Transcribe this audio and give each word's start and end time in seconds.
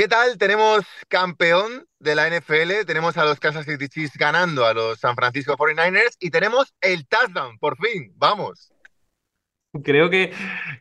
¿Qué 0.00 0.08
tal? 0.08 0.38
Tenemos 0.38 0.86
campeón 1.08 1.86
de 1.98 2.14
la 2.14 2.26
NFL, 2.26 2.86
tenemos 2.86 3.18
a 3.18 3.26
los 3.26 3.38
Kansas 3.38 3.66
City 3.66 3.86
Chiefs 3.86 4.16
ganando 4.16 4.64
a 4.64 4.72
los 4.72 4.98
San 4.98 5.14
Francisco 5.14 5.58
49ers 5.58 6.16
y 6.18 6.30
tenemos 6.30 6.72
el 6.80 7.06
touchdown, 7.06 7.58
por 7.58 7.76
fin, 7.76 8.10
vamos. 8.16 8.72
Creo 9.84 10.08
que, 10.08 10.32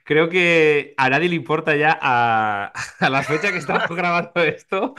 creo 0.05 0.29
que 0.29 0.93
a 0.95 1.09
nadie 1.09 1.27
le 1.27 1.35
importa 1.35 1.75
ya 1.75 1.99
a, 2.01 2.71
la 3.01 3.21
fecha 3.23 3.51
que 3.51 3.57
estamos 3.57 3.89
grabando 3.93 4.41
esto. 4.41 4.95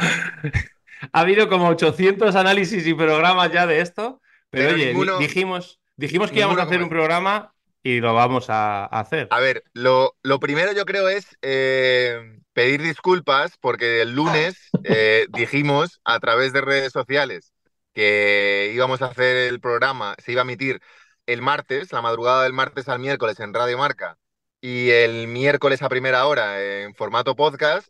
Ha 1.12 1.20
habido 1.20 1.48
como 1.48 1.68
800 1.68 2.36
análisis 2.36 2.86
y 2.86 2.92
programas 2.92 3.50
ya 3.50 3.66
de 3.66 3.80
esto, 3.80 4.20
pero, 4.50 4.74
oye, 4.74 4.94
dijimos, 5.18 5.80
dijimos 5.96 6.30
que 6.30 6.40
íbamos 6.40 6.58
a 6.58 6.64
hacer 6.64 6.82
un 6.82 6.90
programa 6.90 7.54
y 7.82 8.00
lo 8.00 8.14
vamos 8.14 8.50
a, 8.50 8.84
hacer. 8.86 9.28
A 9.30 9.40
ver, 9.40 9.64
lo, 9.72 10.14
primero 10.40 10.72
yo 10.72 10.84
creo 10.84 11.08
es 11.08 11.36
eh, 11.42 12.40
pedir 12.52 12.82
disculpas 12.82 13.56
porque 13.58 14.02
el 14.02 14.14
lunes 14.14 14.68
eh, 14.84 15.26
dijimos 15.30 16.00
a 16.04 16.20
través 16.20 16.52
de 16.52 16.60
redes 16.60 16.92
sociales 16.92 17.52
que 17.94 18.70
íbamos 18.74 19.02
a 19.02 19.06
hacer 19.06 19.36
el 19.36 19.60
programa, 19.60 20.14
se 20.18 20.32
iba 20.32 20.42
a 20.42 20.44
emitir 20.44 20.80
el 21.26 21.42
martes, 21.42 21.92
la 21.92 22.02
madrugada 22.02 22.42
del 22.44 22.52
martes 22.52 22.88
al 22.88 22.98
miércoles 22.98 23.40
en 23.40 23.54
Radio 23.54 23.78
Marca 23.78 24.18
y 24.60 24.90
el 24.90 25.26
miércoles 25.28 25.82
a 25.82 25.88
primera 25.88 26.26
hora 26.26 26.62
en 26.62 26.94
formato 26.94 27.34
podcast 27.34 27.88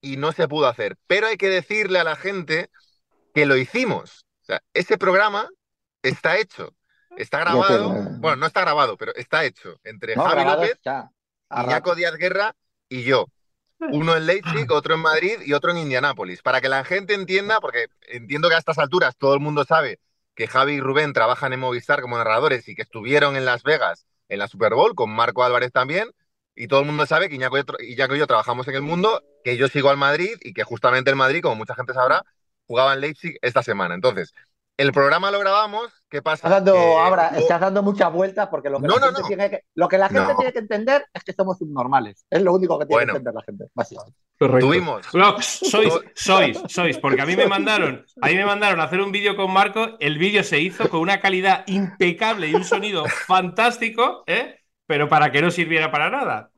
y 0.00 0.16
no 0.16 0.32
se 0.32 0.48
pudo 0.48 0.66
hacer. 0.66 0.96
Pero 1.06 1.26
hay 1.26 1.36
que 1.36 1.48
decirle 1.48 1.98
a 1.98 2.04
la 2.04 2.16
gente 2.16 2.70
que 3.34 3.46
lo 3.46 3.56
hicimos. 3.56 4.24
O 4.42 4.44
sea, 4.44 4.62
ese 4.74 4.98
programa 4.98 5.48
está 6.02 6.38
hecho. 6.38 6.74
Está 7.16 7.40
grabado, 7.40 7.92
bueno, 8.18 8.36
no 8.36 8.46
está 8.46 8.62
grabado, 8.62 8.96
pero 8.96 9.14
está 9.14 9.44
hecho 9.44 9.78
entre 9.84 10.14
Javi 10.14 10.44
López, 10.44 10.78
Iñaco 11.50 11.94
Díaz 11.94 12.16
Guerra 12.16 12.54
y 12.88 13.02
yo. 13.02 13.26
Uno 13.90 14.16
en 14.16 14.26
Leipzig, 14.26 14.70
otro 14.70 14.94
en 14.94 15.00
Madrid 15.00 15.38
y 15.44 15.52
otro 15.54 15.72
en 15.72 15.78
Indianápolis. 15.78 16.40
Para 16.40 16.60
que 16.60 16.68
la 16.68 16.84
gente 16.84 17.14
entienda, 17.14 17.60
porque 17.60 17.86
entiendo 18.02 18.48
que 18.48 18.54
a 18.54 18.58
estas 18.58 18.78
alturas 18.78 19.16
todo 19.16 19.34
el 19.34 19.40
mundo 19.40 19.64
sabe 19.64 19.98
que 20.34 20.46
Javi 20.46 20.74
y 20.74 20.80
Rubén 20.80 21.12
trabajan 21.12 21.52
en 21.52 21.60
Movistar 21.60 22.00
como 22.00 22.16
narradores 22.16 22.68
y 22.68 22.74
que 22.74 22.82
estuvieron 22.82 23.36
en 23.36 23.44
Las 23.44 23.62
Vegas 23.64 24.06
en 24.28 24.38
la 24.38 24.48
Super 24.48 24.74
Bowl 24.74 24.94
con 24.94 25.10
Marco 25.10 25.44
Álvarez 25.44 25.72
también. 25.72 26.10
Y 26.54 26.68
todo 26.68 26.80
el 26.80 26.86
mundo 26.86 27.06
sabe 27.06 27.28
que 27.28 27.34
Iñaco 27.34 27.58
y 27.80 28.18
yo 28.18 28.26
trabajamos 28.26 28.68
en 28.68 28.74
el 28.74 28.82
mundo, 28.82 29.22
que 29.42 29.56
yo 29.56 29.68
sigo 29.68 29.90
al 29.90 29.96
Madrid 29.96 30.36
y 30.42 30.52
que 30.52 30.64
justamente 30.64 31.10
el 31.10 31.16
Madrid, 31.16 31.42
como 31.42 31.56
mucha 31.56 31.74
gente 31.74 31.94
sabrá, 31.94 32.24
jugaba 32.66 32.94
en 32.94 33.00
Leipzig 33.00 33.38
esta 33.42 33.62
semana. 33.62 33.94
Entonces, 33.94 34.34
el 34.76 34.92
programa 34.92 35.30
lo 35.30 35.38
grabamos, 35.38 35.92
¿qué 36.08 36.22
pasa? 36.22 36.48
Estás 36.48 36.64
dando, 36.64 36.76
ahora, 36.98 37.28
estás 37.36 37.60
dando 37.60 37.82
muchas 37.82 38.12
vueltas 38.12 38.48
porque 38.48 38.70
lo 38.70 38.80
que 38.80 38.88
la 38.88 39.00
gente, 39.00 39.22
tiene 39.26 39.50
que, 39.50 39.64
lo 39.74 39.88
que, 39.88 39.98
la 39.98 40.08
gente 40.08 40.34
tiene 40.34 40.52
que 40.52 40.58
entender 40.58 41.06
es 41.12 41.22
que 41.22 41.32
somos 41.32 41.58
subnormales. 41.58 42.24
Es 42.30 42.42
lo 42.42 42.54
único 42.54 42.78
que 42.78 42.86
tiene 42.86 43.04
que 43.04 43.10
entender 43.10 43.34
la 43.34 43.42
gente, 43.42 43.64
básicamente. 43.74 44.18
Tuvimos. 44.38 45.06
sois, 45.40 45.92
sois, 46.14 46.62
sois, 46.68 46.98
porque 46.98 47.22
a 47.22 47.26
mí 47.26 47.36
me 47.36 47.46
mandaron, 47.46 48.04
a 48.20 48.26
mí 48.26 48.34
me 48.34 48.46
mandaron 48.46 48.80
a 48.80 48.84
hacer 48.84 49.00
un 49.00 49.12
vídeo 49.12 49.36
con 49.36 49.52
Marco, 49.52 49.96
el 50.00 50.18
vídeo 50.18 50.42
se 50.42 50.58
hizo 50.58 50.88
con 50.88 51.00
una 51.00 51.20
calidad 51.20 51.64
impecable 51.66 52.48
y 52.48 52.54
un 52.54 52.64
sonido 52.64 53.04
fantástico, 53.26 54.24
¿eh? 54.26 54.58
pero 54.86 55.08
para 55.08 55.30
que 55.30 55.42
no 55.42 55.50
sirviera 55.50 55.90
para 55.90 56.10
nada. 56.10 56.50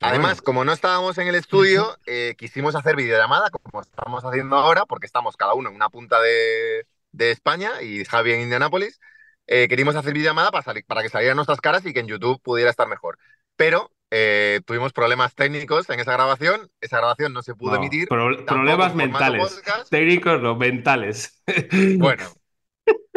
Además, 0.00 0.42
como 0.42 0.64
no 0.64 0.72
estábamos 0.72 1.16
en 1.18 1.28
el 1.28 1.36
estudio, 1.36 1.96
eh, 2.06 2.34
quisimos 2.36 2.74
hacer 2.74 2.96
videollamada, 2.96 3.50
como 3.50 3.80
estamos 3.80 4.24
haciendo 4.24 4.56
ahora, 4.56 4.84
porque 4.84 5.06
estamos 5.06 5.36
cada 5.36 5.54
uno 5.54 5.68
en 5.68 5.76
una 5.76 5.88
punta 5.90 6.20
de, 6.20 6.84
de 7.12 7.30
España 7.30 7.82
y 7.82 8.04
Javi 8.04 8.32
en 8.32 8.40
Indianápolis, 8.42 8.98
eh, 9.46 9.68
queríamos 9.68 9.96
hacer 9.96 10.12
videollamada 10.14 10.50
para, 10.50 10.80
para 10.86 11.02
que 11.02 11.08
salieran 11.08 11.36
nuestras 11.36 11.60
caras 11.60 11.84
y 11.86 11.92
que 11.92 12.00
en 12.00 12.08
YouTube 12.08 12.40
pudiera 12.42 12.70
estar 12.70 12.88
mejor. 12.88 13.18
Pero 13.56 13.90
eh, 14.10 14.60
tuvimos 14.66 14.92
problemas 14.92 15.34
técnicos 15.34 15.88
en 15.88 15.98
esa 15.98 16.12
grabación, 16.12 16.70
esa 16.82 16.98
grabación 16.98 17.32
no 17.32 17.42
se 17.42 17.54
pudo 17.54 17.76
emitir. 17.76 18.08
problemas 18.08 18.94
mentales. 18.94 19.62
Técnicos, 19.90 20.40
no, 20.42 20.54
mentales. 20.56 21.42
Bueno, 21.98 22.24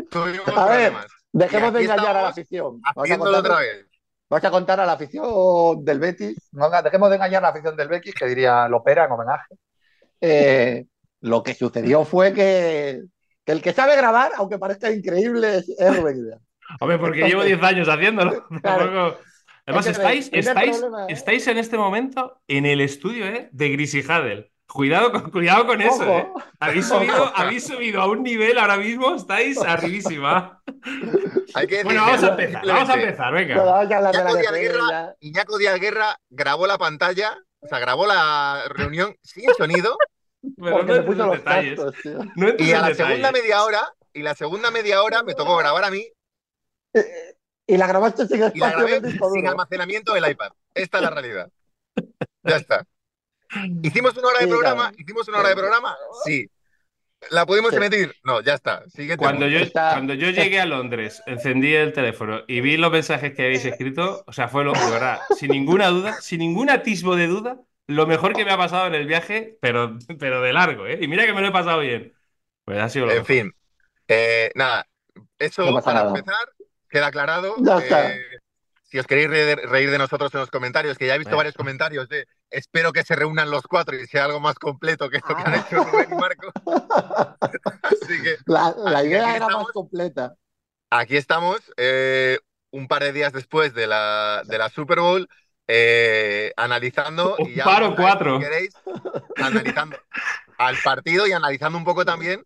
tuvimos 0.09 0.47
a 0.47 0.66
ver, 0.67 0.93
dejemos 1.33 1.73
de 1.73 1.83
engañar 1.83 2.16
a 2.16 2.21
la 2.21 2.29
afición. 2.29 2.79
Haciéndolo 2.83 3.39
otra 3.39 3.57
vez. 3.57 3.88
Vas 4.29 4.44
a 4.44 4.51
contar 4.51 4.79
a 4.79 4.85
la 4.85 4.94
afición 4.94 5.83
del 5.83 6.00
Betis, 6.00 6.50
no, 6.53 6.69
dejemos 6.81 7.09
de 7.09 7.16
engañar 7.17 7.39
a 7.39 7.47
la 7.47 7.50
afición 7.50 7.75
del 7.75 7.89
Betis, 7.89 8.16
que 8.16 8.25
diría 8.25 8.67
Lopera 8.69 9.06
en 9.06 9.12
homenaje. 9.12 9.56
Eh, 10.22 10.85
lo 11.19 11.44
que 11.44 11.53
sucedió 11.53 12.06
fue 12.06 12.33
que 12.33 13.03
que 13.45 13.51
el 13.51 13.61
que 13.61 13.73
sabe 13.73 13.95
grabar, 13.95 14.31
aunque 14.38 14.57
parezca 14.57 14.91
increíble, 14.91 15.57
es 15.57 15.97
Rubén 15.97 16.31
Hombre, 16.79 16.97
porque 16.97 17.28
llevo 17.28 17.44
10 17.44 17.61
años 17.61 17.88
haciéndolo. 17.88 18.47
Además, 19.67 19.88
estáis, 19.88 20.29
estáis, 20.31 20.83
estáis 21.09 21.47
en 21.47 21.57
este 21.57 21.78
momento 21.78 22.39
en 22.47 22.66
el 22.66 22.81
estudio 22.81 23.25
¿eh? 23.25 23.50
de 23.51 23.69
Grisy 23.69 24.03
Hadel. 24.07 24.51
Cuidado 24.67 25.11
con, 25.11 25.31
cuidado 25.31 25.66
con 25.66 25.81
eso, 25.81 26.03
¿eh? 26.03 26.28
Habéis 26.59 26.88
subido, 26.88 27.31
habéis 27.35 27.66
subido 27.66 28.01
a 28.01 28.07
un 28.07 28.23
nivel 28.23 28.57
ahora 28.57 28.78
mismo, 28.78 29.16
estáis 29.16 29.59
arribísima. 29.59 30.62
bueno, 31.83 32.01
vamos 32.01 32.23
a 32.23 32.29
empezar, 32.29 32.66
vamos 32.66 32.89
a 32.89 32.94
empezar, 32.94 33.33
venga. 33.33 35.16
Iñaco 35.19 35.57
Díaz 35.57 35.79
Guerra 35.79 36.19
grabó 36.29 36.67
la 36.67 36.77
pantalla, 36.77 37.38
o 37.59 37.67
sea, 37.67 37.79
grabó 37.79 38.06
la 38.07 38.63
reunión 38.69 39.16
sin 39.22 39.51
sonido 39.53 39.97
y 42.57 42.72
a 42.72 42.81
la 42.81 42.94
segunda 42.94 43.31
media 43.31 43.63
hora, 43.63 43.94
y 44.13 44.22
la 44.22 44.35
segunda 44.35 44.72
media 44.72 45.03
hora 45.03 45.23
me 45.23 45.33
tocó 45.33 45.57
grabar 45.57 45.83
a 45.83 45.91
mí. 45.91 46.07
Eh, 46.94 47.35
y 47.67 47.78
la 47.78 47.88
grabaste 47.88 48.28
sin, 48.28 48.44
y 48.44 48.59
sin 49.33 49.47
almacenamiento 49.47 50.13
del 50.13 50.29
iPad. 50.31 50.51
Esta 50.73 50.97
es 50.97 51.03
la 51.03 51.09
realidad. 51.09 51.50
Ya 52.44 52.57
está. 52.57 52.85
¿Hicimos 53.81 54.16
una 54.17 54.28
hora 54.28 54.39
de 54.39 54.47
programa? 54.47 54.91
¿Hicimos 54.97 55.28
una 55.28 55.39
hora 55.39 55.50
de 55.50 55.56
programa? 55.56 55.95
Sí. 56.25 56.50
¿La 57.31 57.45
pudimos 57.45 57.73
emitir? 57.73 58.13
No, 58.23 58.41
ya 58.41 58.53
está. 58.53 58.83
Cuando 59.17 59.47
yo, 59.47 59.59
cuando 59.72 60.13
yo 60.13 60.29
llegué 60.29 60.59
a 60.59 60.66
Londres, 60.66 61.23
encendí 61.25 61.73
el 61.73 61.94
teléfono 61.94 62.41
y 62.47 62.62
vi 62.62 62.77
los 62.77 62.91
mensajes 62.91 63.33
que 63.33 63.44
habéis 63.44 63.66
escrito, 63.66 64.23
o 64.27 64.33
sea, 64.33 64.47
fue 64.47 64.63
lo 64.63 64.73
de 64.73 64.91
verdad, 64.91 65.19
sin 65.38 65.51
ninguna 65.51 65.88
duda, 65.88 66.13
sin 66.22 66.39
ningún 66.39 66.69
atisbo 66.69 67.16
de 67.16 67.27
duda, 67.27 67.59
lo 67.88 68.07
mejor 68.07 68.34
que 68.34 68.46
me 68.46 68.51
ha 68.51 68.57
pasado 68.57 68.88
en 68.88 68.96
el 68.96 69.06
viaje, 69.06 69.57
pero, 69.62 69.97
pero 70.19 70.41
de 70.41 70.53
largo, 70.53 70.88
¿eh? 70.88 71.00
Y 71.01 71.07
mira 71.07 71.25
que 71.25 71.34
me 71.34 71.41
lo 71.41 71.47
he 71.47 71.51
pasado 71.51 71.79
bien. 71.79 72.13
Pues 72.63 72.79
ha 72.79 72.90
sido 72.90 73.06
lo 73.06 73.12
En 73.12 73.25
fin, 73.25 73.53
eh, 74.07 74.51
nada, 74.56 74.88
eso 75.38 75.81
para 75.81 76.07
empezar, 76.07 76.50
queda 76.90 77.07
aclarado. 77.07 77.56
Eh, 77.57 78.22
si 78.84 79.00
os 79.00 79.07
queréis 79.07 79.29
reír, 79.29 79.91
de 79.91 79.97
nosotros 79.97 80.34
en 80.34 80.40
los 80.40 80.50
comentarios, 80.50 80.97
que 80.97 81.07
ya 81.07 81.16
he 81.16 81.19
visto 81.19 81.35
varios 81.35 81.56
comentarios 81.56 82.07
de 82.07 82.28
espero 82.50 82.94
que 82.94 83.03
se 83.03 83.16
reúnan 83.16 83.51
los 83.51 83.63
cuatro 83.63 83.95
y 83.95 84.07
sea 84.07 84.25
algo 84.25 84.40
más 84.40 84.56
completo 84.56 85.09
que 85.09 85.18
esto 85.18 85.35
que 85.35 85.41
han 85.44 85.53
ah. 85.53 85.66
hecho 85.68 85.84
Rubén 85.84 86.07
y 86.12 86.16
Marco. 86.16 86.51
Así 87.84 88.22
que. 88.22 88.38
La, 88.45 89.03
idea 89.03 89.35
era 89.35 89.50
más 89.50 89.68
completa. 89.74 90.35
Aquí 90.90 91.18
estamos, 91.18 91.59
eh, 91.78 92.40
un 92.72 92.88
par 92.88 93.03
de 93.03 93.12
días 93.12 93.34
después 93.34 93.74
de 93.74 93.88
la, 93.88 94.44
de 94.45 94.57
la 94.57 94.69
Super 94.69 95.00
Bowl. 95.00 95.28
Eh, 95.67 96.53
analizando. 96.55 97.35
y 97.39 97.59
paro 97.59 97.95
cuatro. 97.95 98.39
queréis, 98.39 98.73
analizando 99.37 99.97
al 100.57 100.77
partido 100.83 101.27
y 101.27 101.31
analizando 101.31 101.77
un 101.77 101.83
poco 101.83 102.05
también 102.05 102.45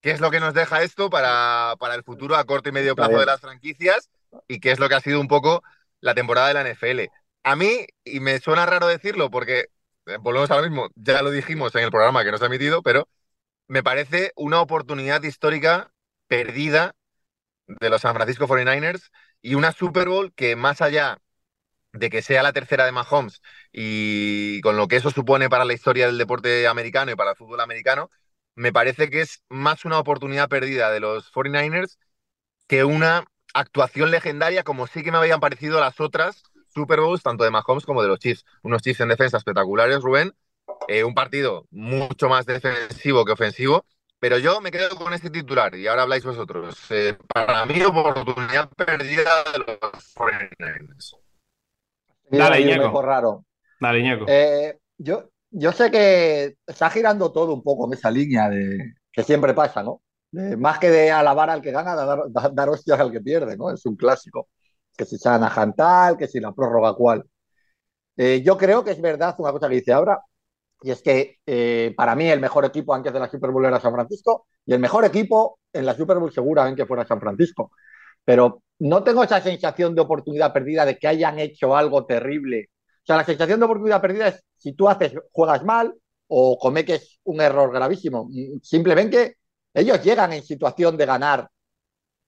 qué 0.00 0.10
es 0.10 0.20
lo 0.20 0.30
que 0.30 0.40
nos 0.40 0.54
deja 0.54 0.82
esto 0.82 1.10
para, 1.10 1.74
para 1.78 1.94
el 1.94 2.02
futuro 2.02 2.36
a 2.36 2.44
corto 2.44 2.68
y 2.68 2.72
medio 2.72 2.94
plazo 2.94 3.18
de 3.18 3.26
las 3.26 3.40
franquicias 3.40 4.10
y 4.48 4.60
qué 4.60 4.70
es 4.70 4.78
lo 4.78 4.88
que 4.88 4.94
ha 4.94 5.00
sido 5.00 5.20
un 5.20 5.28
poco 5.28 5.62
la 6.00 6.14
temporada 6.14 6.48
de 6.48 6.54
la 6.54 6.60
NFL. 6.62 7.10
A 7.42 7.56
mí, 7.56 7.86
y 8.04 8.20
me 8.20 8.38
suena 8.38 8.66
raro 8.66 8.86
decirlo 8.86 9.30
porque 9.30 9.66
eh, 10.06 10.16
volvemos 10.20 10.50
ahora 10.50 10.68
mismo, 10.68 10.88
ya 10.94 11.22
lo 11.22 11.30
dijimos 11.30 11.74
en 11.74 11.84
el 11.84 11.90
programa 11.90 12.24
que 12.24 12.32
nos 12.32 12.42
ha 12.42 12.46
emitido, 12.46 12.82
pero 12.82 13.08
me 13.68 13.82
parece 13.82 14.32
una 14.36 14.60
oportunidad 14.60 15.22
histórica 15.22 15.90
perdida 16.28 16.94
de 17.66 17.90
los 17.90 18.02
San 18.02 18.14
Francisco 18.14 18.46
49ers 18.46 19.10
y 19.42 19.54
una 19.54 19.72
Super 19.72 20.08
Bowl 20.08 20.32
que 20.34 20.56
más 20.56 20.80
allá 20.80 21.18
de 21.98 22.10
que 22.10 22.22
sea 22.22 22.42
la 22.42 22.52
tercera 22.52 22.84
de 22.84 22.92
Mahomes 22.92 23.40
y 23.72 24.60
con 24.62 24.76
lo 24.76 24.88
que 24.88 24.96
eso 24.96 25.10
supone 25.10 25.48
para 25.48 25.64
la 25.64 25.74
historia 25.74 26.06
del 26.06 26.18
deporte 26.18 26.66
americano 26.66 27.12
y 27.12 27.16
para 27.16 27.30
el 27.30 27.36
fútbol 27.36 27.60
americano, 27.60 28.10
me 28.54 28.72
parece 28.72 29.10
que 29.10 29.20
es 29.20 29.42
más 29.48 29.84
una 29.84 29.98
oportunidad 29.98 30.48
perdida 30.48 30.90
de 30.90 31.00
los 31.00 31.32
49ers 31.32 31.98
que 32.66 32.84
una 32.84 33.24
actuación 33.54 34.10
legendaria 34.10 34.64
como 34.64 34.86
sí 34.86 35.02
que 35.02 35.12
me 35.12 35.18
habían 35.18 35.40
parecido 35.40 35.80
las 35.80 36.00
otras 36.00 36.42
Super 36.76 37.00
Bowls, 37.00 37.22
tanto 37.22 37.42
de 37.44 37.50
Mahomes 37.50 37.86
como 37.86 38.02
de 38.02 38.08
los 38.08 38.18
Chiefs. 38.18 38.44
Unos 38.62 38.82
Chiefs 38.82 39.00
en 39.00 39.08
defensa 39.08 39.38
espectaculares, 39.38 40.02
Rubén. 40.02 40.34
Eh, 40.88 41.04
un 41.04 41.14
partido 41.14 41.66
mucho 41.70 42.28
más 42.28 42.44
defensivo 42.44 43.24
que 43.24 43.32
ofensivo. 43.32 43.86
Pero 44.18 44.38
yo 44.38 44.60
me 44.60 44.70
quedo 44.70 44.96
con 44.96 45.12
este 45.14 45.30
titular 45.30 45.74
y 45.74 45.86
ahora 45.86 46.02
habláis 46.02 46.24
vosotros. 46.24 46.78
Eh, 46.90 47.16
para 47.32 47.64
mí, 47.64 47.82
oportunidad 47.82 48.68
perdida 48.70 49.44
de 49.52 49.58
los 49.58 50.14
49ers. 50.14 51.25
Dale, 52.30 52.60
Iñaco. 52.60 53.02
raro. 53.02 53.44
Dale, 53.80 54.00
Iñaco. 54.00 54.24
Eh, 54.28 54.78
yo, 54.98 55.30
yo 55.50 55.72
sé 55.72 55.90
que 55.90 56.56
está 56.66 56.90
girando 56.90 57.32
todo 57.32 57.54
un 57.54 57.62
poco 57.62 57.86
en 57.86 57.94
esa 57.94 58.10
línea 58.10 58.48
de 58.48 58.94
que 59.12 59.22
siempre 59.22 59.54
pasa, 59.54 59.82
¿no? 59.82 60.02
más 60.58 60.78
que 60.78 60.90
de 60.90 61.10
alabar 61.10 61.48
al 61.48 61.62
que 61.62 61.70
gana, 61.70 61.94
dar, 61.94 62.52
dar, 62.52 62.68
hostias 62.68 63.00
al 63.00 63.10
que 63.10 63.20
pierde, 63.20 63.56
¿no? 63.56 63.70
Es 63.70 63.86
un 63.86 63.96
clásico. 63.96 64.48
Que 64.96 65.04
si 65.04 65.16
sana 65.18 65.48
Jantal, 65.48 66.16
que 66.18 66.28
si 66.28 66.40
la 66.40 66.52
prórroga 66.52 66.94
cual. 66.94 67.24
Eh, 68.16 68.42
yo 68.44 68.56
creo 68.56 68.84
que 68.84 68.92
es 68.92 69.00
verdad 69.00 69.34
una 69.38 69.52
cosa 69.52 69.68
que 69.68 69.76
dice 69.76 69.92
ahora, 69.92 70.20
Y 70.82 70.90
es 70.90 71.02
que 71.02 71.38
eh, 71.46 71.94
para 71.96 72.14
mí 72.14 72.28
el 72.28 72.40
mejor 72.40 72.64
equipo 72.64 72.94
antes 72.94 73.12
de 73.12 73.20
la 73.20 73.30
Super 73.30 73.50
Bowl 73.50 73.64
era 73.64 73.80
San 73.80 73.92
Francisco 73.94 74.46
y 74.66 74.74
el 74.74 74.80
mejor 74.80 75.04
equipo 75.04 75.58
en 75.72 75.86
la 75.86 75.94
Super 75.94 76.18
Bowl 76.18 76.32
seguramente 76.32 76.86
fuera 76.86 77.06
San 77.06 77.20
Francisco. 77.20 77.72
Pero 78.24 78.62
no 78.78 79.02
tengo 79.02 79.24
esa 79.24 79.40
sensación 79.40 79.94
de 79.94 80.02
oportunidad 80.02 80.52
perdida 80.52 80.84
de 80.84 80.98
que 80.98 81.08
hayan 81.08 81.38
hecho 81.38 81.76
algo 81.76 82.04
terrible. 82.04 82.70
O 83.02 83.06
sea, 83.06 83.16
la 83.16 83.24
sensación 83.24 83.58
de 83.60 83.66
oportunidad 83.66 84.00
perdida 84.00 84.28
es 84.28 84.44
si 84.56 84.72
tú 84.72 84.88
haces, 84.88 85.14
juegas 85.32 85.64
mal 85.64 85.94
o 86.28 86.58
cometes 86.58 87.20
un 87.24 87.40
error 87.40 87.72
gravísimo. 87.72 88.28
Simplemente 88.62 89.38
ellos 89.72 90.02
llegan 90.02 90.32
en 90.32 90.42
situación 90.42 90.96
de 90.96 91.06
ganar 91.06 91.48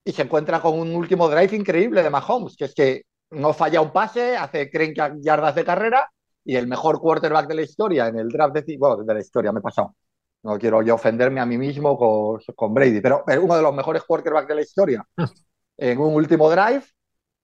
y 0.04 0.12
se 0.12 0.22
encuentran 0.22 0.60
con 0.60 0.78
un 0.78 0.94
último 0.94 1.28
drive 1.28 1.56
increíble 1.56 2.02
de 2.02 2.10
Mahomes, 2.10 2.56
que 2.56 2.66
es 2.66 2.74
que 2.74 3.02
no 3.30 3.52
falla 3.52 3.80
un 3.80 3.92
pase, 3.92 4.36
hace 4.36 4.66
30 4.66 5.16
yardas 5.20 5.54
de 5.54 5.64
carrera 5.64 6.10
y 6.44 6.56
el 6.56 6.66
mejor 6.66 6.98
quarterback 6.98 7.46
de 7.48 7.54
la 7.54 7.62
historia 7.62 8.06
en 8.08 8.18
el 8.18 8.28
draft 8.28 8.54
de, 8.54 8.76
bueno, 8.78 9.04
de 9.04 9.14
la 9.14 9.20
historia, 9.20 9.52
me 9.52 9.58
he 9.58 9.62
pasado. 9.62 9.94
No 10.42 10.58
quiero 10.58 10.82
yo 10.82 10.94
ofenderme 10.94 11.40
a 11.40 11.46
mí 11.46 11.58
mismo 11.58 11.98
con, 11.98 12.40
con 12.54 12.72
Brady, 12.72 13.00
pero, 13.00 13.24
uno 13.42 13.56
de 13.56 13.62
los 13.62 13.74
mejores 13.74 14.04
quarterbacks 14.04 14.48
de 14.48 14.54
la 14.54 14.62
historia 14.62 15.04
en 15.78 15.98
un 16.00 16.14
último 16.14 16.50
drive 16.50 16.84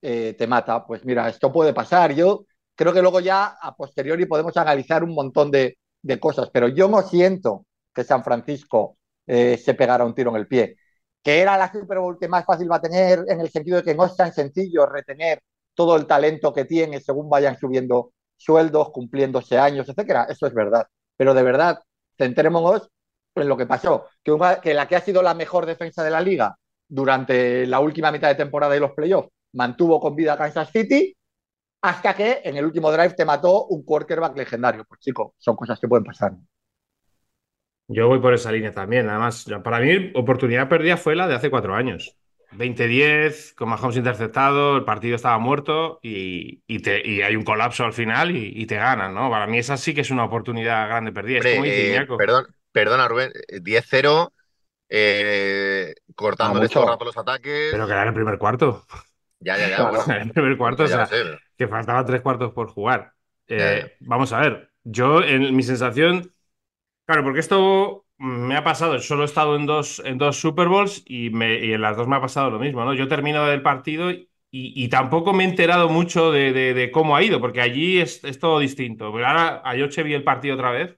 eh, 0.03 0.35
te 0.37 0.47
mata. 0.47 0.87
Pues 0.87 1.05
mira, 1.05 1.29
esto 1.29 1.53
puede 1.53 1.73
pasar. 1.73 2.15
Yo 2.15 2.47
creo 2.75 2.93
que 2.93 3.01
luego 3.03 3.21
ya 3.21 3.57
a 3.61 3.75
posteriori 3.75 4.27
podemos 4.27 4.57
analizar 4.57 5.03
un 5.05 5.15
montón 5.15 5.51
de, 5.51 5.79
cosas, 6.21 6.51
pero 6.53 6.69
yo 6.69 6.89
no 6.89 7.01
siento 7.03 7.65
que 7.95 8.05
San 8.05 8.23
Francisco 8.23 8.99
eh, 9.27 9.57
se 9.57 9.73
pegara 9.75 10.05
un 10.05 10.15
tiro 10.15 10.31
en 10.31 10.37
el 10.37 10.47
pie. 10.47 10.77
Que 11.23 11.41
era 11.41 11.57
la 11.57 11.73
Super 11.73 11.99
Bowl 11.99 12.19
que 12.19 12.29
más 12.29 12.45
fácil 12.45 12.71
va 12.71 12.77
a 12.77 12.81
tener 12.83 13.25
en 13.29 13.41
el 13.41 13.51
sentido 13.51 13.79
de 13.79 13.83
que 13.83 13.95
no 13.95 14.05
es 14.05 14.15
tan 14.15 14.33
sencillo 14.33 14.85
retener 14.85 15.41
todo 15.73 15.97
el 15.97 16.07
talento 16.07 16.53
que 16.53 16.67
tiene 16.67 17.01
según 17.01 17.31
vayan 17.31 17.59
subiendo 17.59 18.13
sueldos, 18.37 18.91
cumpliéndose 18.91 19.59
años, 19.59 19.89
etcétera. 19.89 20.27
Eso 20.29 20.47
es 20.47 20.55
verdad. 20.55 20.87
Pero 21.17 21.33
de 21.33 21.43
verdad, 21.43 21.81
centrémonos 22.19 22.91
en 23.35 23.49
lo 23.49 23.57
que 23.57 23.67
pasó. 23.67 24.07
Que, 24.23 24.37
que 24.63 24.75
la 24.75 24.87
que 24.87 24.97
ha 24.97 25.01
sido 25.01 25.23
la 25.23 25.35
mejor 25.35 25.65
defensa 25.67 26.05
de 26.05 26.11
la 26.11 26.21
liga 26.21 26.59
durante 26.89 27.67
la 27.67 27.81
última 27.81 28.13
mitad 28.13 28.29
de 28.29 28.35
temporada 28.35 28.75
de 28.75 28.81
los 28.81 28.93
playoffs 28.93 29.31
mantuvo 29.53 30.01
con 30.01 30.17
vida 30.17 30.35
a 30.35 30.39
Kansas 30.39 30.71
City 30.71 31.15
hasta 31.83 32.15
que 32.15 32.41
en 32.45 32.57
el 32.57 32.65
último 32.65 32.91
drive 32.91 33.15
te 33.15 33.25
mató 33.25 33.67
un 33.67 33.85
quarterback 33.85 34.37
legendario. 34.37 34.85
Pues 34.89 35.01
chico, 35.01 35.35
son 35.39 35.55
cosas 35.55 35.79
que 35.79 35.87
pueden 35.87 36.05
pasar. 36.05 36.33
Yo 37.89 38.09
voy 38.09 38.21
por 38.21 38.33
esa 38.33 38.51
línea 38.51 38.73
también. 38.73 39.09
Además, 39.09 39.45
para 39.63 39.81
mí, 39.81 40.11
oportunidad 40.15 40.69
perdida 40.69 40.97
fue 40.97 41.15
la 41.15 41.29
de 41.29 41.35
hace 41.35 41.51
cuatro 41.51 41.75
años. 41.75 42.17
20-10, 42.53 43.55
con 43.55 43.69
Mahomes 43.69 43.97
interceptado, 43.97 44.77
el 44.77 44.85
partido 44.85 45.17
estaba 45.17 45.39
muerto 45.39 45.99
y, 46.03 46.63
y, 46.67 47.21
hay 47.21 47.37
un 47.37 47.43
colapso 47.43 47.85
al 47.85 47.93
final 47.93 48.35
y, 48.35 48.65
te 48.67 48.77
ganan, 48.77 49.13
¿no? 49.13 49.29
Para 49.29 49.47
mí 49.47 49.59
esa 49.59 49.77
sí 49.77 49.93
que 49.93 50.03
es 50.03 50.11
una 50.11 50.25
oportunidad 50.25 50.87
grande 50.87 51.13
perdida. 51.13 51.41
Eh, 51.45 52.07
perdón, 52.17 52.47
perdona, 52.73 53.09
Rubén, 53.09 53.33
10-0, 53.49 54.31
eh, 54.89 55.95
cortando 56.15 56.63
eh, 56.63 56.69
todos 56.69 56.99
los 57.05 57.17
ataques. 57.17 57.69
Pero 57.73 57.87
que 57.87 57.93
era 57.93 58.03
en 58.03 58.09
el 58.09 58.15
primer 58.15 58.39
cuarto. 58.39 58.85
Ya, 59.41 59.57
ya, 59.57 59.69
ya. 59.69 60.05
en 60.17 60.29
el 60.29 60.33
primer 60.33 60.57
cuarto, 60.57 60.85
o 60.85 60.87
sea, 60.87 61.09
que 61.57 61.69
faltaban 61.69 62.07
tres 62.07 62.23
cuartos 62.23 62.53
por 62.53 62.69
jugar. 62.69 63.13
Eh, 63.47 63.97
vamos 64.01 64.33
a 64.33 64.41
ver, 64.41 64.71
yo 64.85 65.23
en 65.23 65.55
mi 65.55 65.63
sensación, 65.63 66.33
claro, 67.07 67.23
porque 67.23 67.41
esto 67.41 68.07
me 68.17 68.57
ha 68.57 68.65
pasado, 68.65 68.99
solo 69.01 69.23
he 69.23 69.27
estado 69.27 69.57
en 69.57 69.67
dos, 69.67 70.01
en 70.05 70.19
dos 70.19 70.39
Super 70.39 70.69
Bowls 70.69 71.03
y, 71.07 71.31
me, 71.31 71.59
y 71.63 71.73
en 71.73 71.83
las 71.83 71.97
dos 71.97 72.09
me 72.09 72.17
ha 72.17 72.21
pasado 72.21 72.51
lo 72.51 72.59
mismo, 72.59 72.85
¿no? 72.85 72.95
Yo 72.95 73.09
termino 73.09 73.51
el 73.51 73.61
partido 73.61 74.11
y, 74.11 74.29
y 74.51 74.89
tampoco 74.89 75.33
me 75.33 75.45
he 75.45 75.49
enterado 75.49 75.89
mucho 75.89 76.31
de, 76.31 76.53
de, 76.53 76.91
cómo 76.91 77.17
ha 77.17 77.23
ido, 77.23 77.41
porque 77.41 77.61
allí 77.61 77.99
es, 77.99 78.23
es, 78.25 78.39
todo 78.39 78.61
distinto. 78.61 79.13
Pero 79.13 79.27
ahora, 79.27 79.61
anoche 79.65 80.03
vi 80.05 80.15
el 80.15 80.25
partido 80.25 80.55
otra 80.55 80.71
vez 80.71 80.97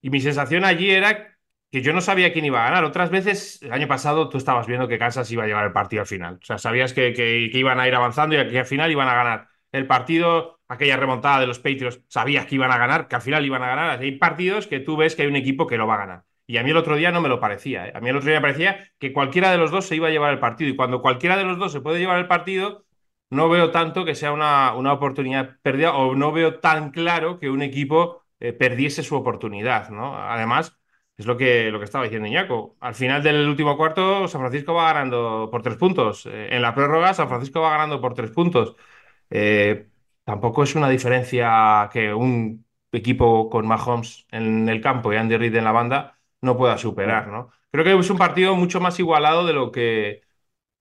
y 0.00 0.10
mi 0.10 0.20
sensación 0.20 0.64
allí 0.64 0.90
era 0.90 1.33
que 1.74 1.82
yo 1.82 1.92
no 1.92 2.00
sabía 2.00 2.32
quién 2.32 2.44
iba 2.44 2.60
a 2.60 2.70
ganar. 2.70 2.84
Otras 2.84 3.10
veces, 3.10 3.60
el 3.60 3.72
año 3.72 3.88
pasado, 3.88 4.28
tú 4.28 4.38
estabas 4.38 4.68
viendo 4.68 4.86
que 4.86 4.96
Kansas 4.96 5.28
iba 5.32 5.42
a 5.42 5.46
llevar 5.48 5.64
el 5.66 5.72
partido 5.72 6.02
al 6.02 6.06
final. 6.06 6.34
O 6.40 6.44
sea, 6.44 6.56
sabías 6.56 6.92
que, 6.92 7.50
iban 7.52 7.80
a 7.80 7.88
ir 7.88 7.96
avanzando 7.96 8.40
y 8.40 8.48
que 8.48 8.60
al 8.60 8.64
final 8.64 8.92
iban 8.92 9.08
a 9.08 9.14
ganar. 9.16 9.48
El 9.72 9.88
partido, 9.88 10.60
aquella 10.68 10.96
remontada 10.96 11.40
de 11.40 11.48
los 11.48 11.58
Patriots, 11.58 12.00
sabías 12.06 12.46
que 12.46 12.54
iban 12.54 12.70
a 12.70 12.78
ganar, 12.78 13.08
que 13.08 13.16
al 13.16 13.22
final 13.22 13.44
iban 13.44 13.64
a 13.64 13.66
ganar. 13.66 13.98
Hay 13.98 14.12
partidos 14.12 14.68
que 14.68 14.78
tú 14.78 14.96
ves 14.96 15.16
que 15.16 15.22
hay 15.22 15.28
un 15.28 15.34
equipo 15.34 15.66
que 15.66 15.76
lo 15.76 15.88
va 15.88 15.94
a 15.94 15.98
ganar. 15.98 16.24
Y 16.46 16.58
a 16.58 16.62
mí 16.62 16.70
el 16.70 16.76
otro 16.76 16.94
día 16.94 17.10
no 17.10 17.20
me 17.20 17.28
lo 17.28 17.40
parecía. 17.40 17.88
¿eh? 17.88 17.92
A 17.92 18.00
mí 18.00 18.08
el 18.08 18.18
otro 18.18 18.30
día 18.30 18.40
parecía 18.40 18.92
que 19.00 19.12
cualquiera 19.12 19.50
de 19.50 19.58
los 19.58 19.72
dos 19.72 19.84
se 19.84 19.96
iba 19.96 20.06
a 20.06 20.12
llevar 20.12 20.32
el 20.32 20.38
partido. 20.38 20.70
Y 20.70 20.76
cuando 20.76 21.02
cualquiera 21.02 21.36
de 21.36 21.42
los 21.42 21.58
dos 21.58 21.72
se 21.72 21.80
puede 21.80 21.98
llevar 21.98 22.20
el 22.20 22.28
partido, 22.28 22.84
no 23.30 23.48
veo 23.48 23.72
tanto 23.72 24.04
que 24.04 24.14
sea 24.14 24.30
una, 24.30 24.74
una 24.74 24.92
oportunidad 24.92 25.56
perdida 25.60 25.92
o 25.96 26.14
no 26.14 26.30
veo 26.30 26.60
tan 26.60 26.92
claro 26.92 27.40
que 27.40 27.50
un 27.50 27.62
equipo 27.62 28.22
eh, 28.38 28.52
perdiese 28.52 29.02
su 29.02 29.16
oportunidad. 29.16 29.88
¿no? 29.88 30.16
Además, 30.16 30.78
es 31.16 31.26
lo 31.26 31.36
que, 31.36 31.70
lo 31.70 31.78
que 31.78 31.84
estaba 31.84 32.04
diciendo 32.04 32.28
Iñaco. 32.28 32.76
Al 32.80 32.94
final 32.94 33.22
del 33.22 33.48
último 33.48 33.76
cuarto, 33.76 34.28
San 34.28 34.40
Francisco 34.40 34.74
va 34.74 34.92
ganando 34.92 35.48
por 35.50 35.62
tres 35.62 35.76
puntos. 35.76 36.26
Eh, 36.26 36.48
en 36.50 36.62
la 36.62 36.74
prórroga, 36.74 37.14
San 37.14 37.28
Francisco 37.28 37.60
va 37.60 37.70
ganando 37.70 38.00
por 38.00 38.14
tres 38.14 38.30
puntos. 38.30 38.76
tampoco 40.24 40.62
es 40.62 40.74
una 40.74 40.88
diferencia 40.88 41.88
que 41.92 42.12
un 42.14 42.64
equipo 42.92 43.48
con 43.50 43.66
Mahomes 43.66 44.26
en 44.30 44.68
el 44.68 44.80
campo 44.80 45.12
y 45.12 45.16
Andy 45.16 45.36
Reid 45.36 45.56
en 45.56 45.64
la 45.64 45.72
banda 45.72 46.18
no 46.40 46.56
pueda 46.56 46.78
superar, 46.78 47.28
¿no? 47.28 47.50
Creo 47.70 47.84
que 47.84 47.98
es 47.98 48.10
un 48.10 48.18
partido 48.18 48.54
mucho 48.56 48.80
más 48.80 48.98
igualado 49.00 49.46
de 49.46 49.52
lo 49.52 49.72
que, 49.72 50.22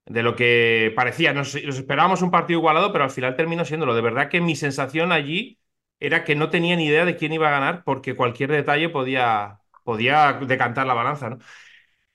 de 0.05 0.23
lo 0.23 0.35
que 0.35 0.93
parecía. 0.95 1.33
Nos, 1.33 1.55
esperábamos 1.55 2.23
un 2.23 2.31
partido 2.31 2.59
igualado, 2.59 2.91
pero 2.93 3.05
al 3.05 3.11
final 3.11 3.35
terminó 3.37 3.65
siéndolo. 3.65 3.95
De 3.95 4.01
verdad 4.01 4.29
que 4.29 4.41
mi 4.41 4.55
sensación 4.55 5.11
allí 5.11 5.59
era 5.99 6.23
que 6.25 6.35
no 6.35 6.49
tenía 6.51 6.75
ni 6.77 6.87
idea 6.87 7.05
de 7.05 7.17
quién 7.17 7.33
iba 7.33 7.49
a 7.49 7.51
ganar 7.51 7.83
porque 7.85 8.15
cualquier 8.15 8.51
detalle 8.51 8.89
podía, 8.89 9.61
podía 9.83 10.33
decantar 10.33 10.87
la 10.87 10.93
balanza, 10.93 11.29
¿no? 11.29 11.39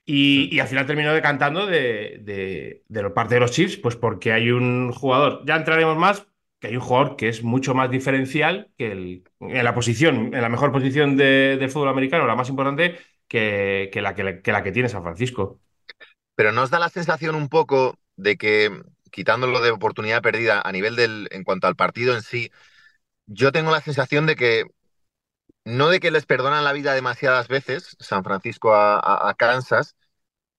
Y, 0.05 0.59
al 0.59 0.67
final 0.67 0.87
terminó 0.87 1.13
decantando 1.13 1.67
de, 1.67 2.19
de, 2.21 2.83
de 2.87 3.09
parte 3.11 3.35
de 3.35 3.41
los 3.41 3.51
Chiefs, 3.51 3.77
pues 3.77 3.95
porque 3.95 4.33
hay 4.33 4.49
un 4.49 4.91
jugador, 4.91 5.43
ya 5.45 5.55
entraremos 5.55 5.97
más, 5.97 6.25
que 6.59 6.67
hay 6.67 6.75
un 6.75 6.81
jugador 6.81 7.15
que 7.15 7.29
es 7.29 7.43
mucho 7.43 7.75
más 7.75 7.91
diferencial 7.91 8.71
que 8.75 9.21
en 9.39 9.63
la 9.63 9.75
posición, 9.75 10.33
en 10.33 10.41
la 10.41 10.49
mejor 10.49 10.71
posición 10.71 11.15
del 11.15 11.69
fútbol 11.69 11.89
americano, 11.89 12.25
la 12.25 12.35
más 12.35 12.49
importante, 12.49 12.97
que, 13.27 13.91
la, 14.01 14.15
que, 14.15 14.51
la 14.51 14.63
que 14.63 14.71
tiene 14.71 14.89
San 14.89 15.03
Francisco. 15.03 15.59
Pero 16.35 16.51
nos 16.51 16.69
da 16.69 16.79
la 16.79 16.89
sensación 16.89 17.35
un 17.35 17.47
poco 17.47 17.99
de 18.15 18.35
que, 18.35 18.81
quitándolo 19.11 19.61
de 19.61 19.71
oportunidad 19.71 20.21
perdida 20.21 20.61
a 20.61 20.71
nivel 20.71 20.95
del, 20.95 21.27
en 21.31 21.43
cuanto 21.43 21.67
al 21.67 21.75
partido 21.75 22.15
en 22.15 22.23
sí, 22.23 22.51
yo 23.27 23.51
tengo 23.51 23.71
la 23.71 23.81
sensación 23.81 24.25
de 24.25 24.35
que 24.35 24.65
no 25.65 25.89
de 25.89 25.99
que 25.99 26.11
les 26.11 26.25
perdonan 26.25 26.63
la 26.63 26.73
vida 26.73 26.93
demasiadas 26.93 27.47
veces, 27.47 27.95
San 27.99 28.23
Francisco 28.23 28.73
a, 28.75 29.33
Kansas, 29.37 29.95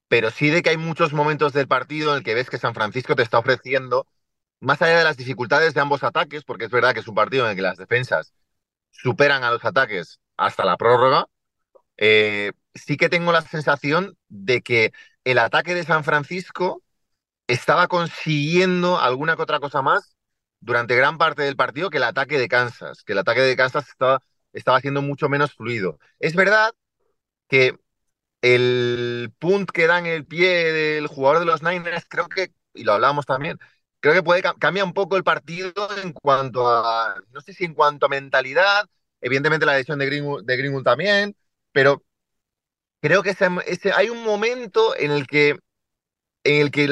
pero 0.09 0.31
sí 0.31 0.51
de 0.51 0.63
que 0.63 0.71
hay 0.71 0.77
muchos 0.77 1.13
momentos 1.13 1.53
del 1.53 1.69
partido 1.69 2.13
en 2.13 2.19
el 2.19 2.25
que 2.25 2.35
ves 2.35 2.51
que 2.51 2.59
San 2.59 2.75
Francisco 2.75 3.17
te 3.17 3.23
está 3.23 3.39
ofreciendo, 3.39 4.07
más 4.61 4.83
allá 4.83 4.99
de 4.99 5.05
las 5.05 5.17
dificultades 5.17 5.75
de 5.75 5.81
ambos 5.81 6.05
ataques, 6.05 6.45
porque 6.45 6.67
es 6.67 6.71
verdad 6.71 6.95
que 6.95 7.01
es 7.01 7.09
un 7.09 7.15
partido 7.15 7.45
en 7.45 7.51
el 7.51 7.57
que 7.57 7.63
las 7.63 7.79
defensas 7.79 8.35
superan 8.91 9.45
a 9.45 9.51
los 9.51 9.65
ataques 9.65 10.21
hasta 10.37 10.65
la 10.65 10.77
prórroga, 10.77 11.27
eh, 11.97 12.53
sí 12.75 12.97
que 12.97 13.09
tengo 13.09 13.33
la 13.33 13.43
sensación 13.43 14.17
de 14.29 14.63
que 14.63 14.93
el 15.25 15.39
ataque 15.39 15.75
de 15.75 15.85
San 15.85 16.05
Francisco 16.05 16.83
estaba 17.47 17.89
consiguiendo 17.89 18.99
alguna 19.01 19.37
que 19.37 19.43
otra 19.43 19.61
cosa 19.61 19.83
más 19.83 20.17
durante 20.61 20.97
gran 20.97 21.19
parte 21.19 21.43
del 21.43 21.57
partido 21.57 21.91
que 21.91 21.99
el 21.99 22.05
ataque 22.05 22.39
de 22.39 22.49
Kansas, 22.49 23.03
que 23.05 23.13
el 23.13 23.19
ataque 23.19 23.41
de 23.41 23.57
Kansas 23.57 23.89
estaba, 23.89 24.21
estaba 24.53 24.81
siendo 24.81 25.03
mucho 25.03 25.29
menos 25.29 25.53
fluido. 25.55 25.99
Es 26.19 26.35
verdad 26.35 26.73
que 27.49 27.77
el 28.43 29.33
punt 29.39 29.71
que 29.71 29.87
da 29.87 29.99
en 29.99 30.07
el 30.07 30.27
pie 30.27 30.73
del 30.73 31.07
jugador 31.09 31.41
de 31.41 31.47
los 31.47 31.63
Niners, 31.63 32.07
creo 32.09 32.29
que, 32.29 32.53
y 32.75 32.85
lo 32.85 32.95
hablábamos 32.95 33.27
también, 33.27 33.59
creo 34.01 34.15
que 34.15 34.23
puede 34.23 34.43
cambiar 34.61 34.87
un 34.87 34.95
poco 34.95 35.17
el 35.17 35.25
partido 35.25 35.73
en 36.03 36.13
cuanto 36.13 36.69
a, 36.69 37.17
no 37.33 37.41
sé 37.41 37.53
si 37.55 37.65
en 37.65 37.75
cuanto 37.75 38.07
a 38.07 38.09
mentalidad, 38.09 38.87
evidentemente 39.21 39.67
la 39.67 39.75
decisión 39.75 39.99
de 40.01 40.07
Greenwood, 40.07 40.45
de 40.45 40.57
Greenwood 40.57 40.85
también, 40.85 41.37
pero 41.73 42.05
creo 43.01 43.23
que 43.23 43.35
hay 43.95 44.11
un 44.11 44.23
momento 44.25 44.97
en 44.97 45.11
el 45.11 45.27
que, 45.27 45.51
en 46.45 46.63
el 46.63 46.71
que 46.71 46.89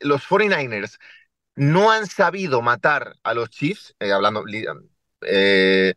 los 0.00 0.22
49ers 0.24 0.98
no 1.56 1.90
han 1.90 2.06
sabido 2.06 2.62
matar 2.62 3.14
a 3.22 3.34
los 3.34 3.50
Chiefs, 3.50 3.94
eh, 4.00 4.12
hablando, 4.12 4.44
eh, 5.22 5.94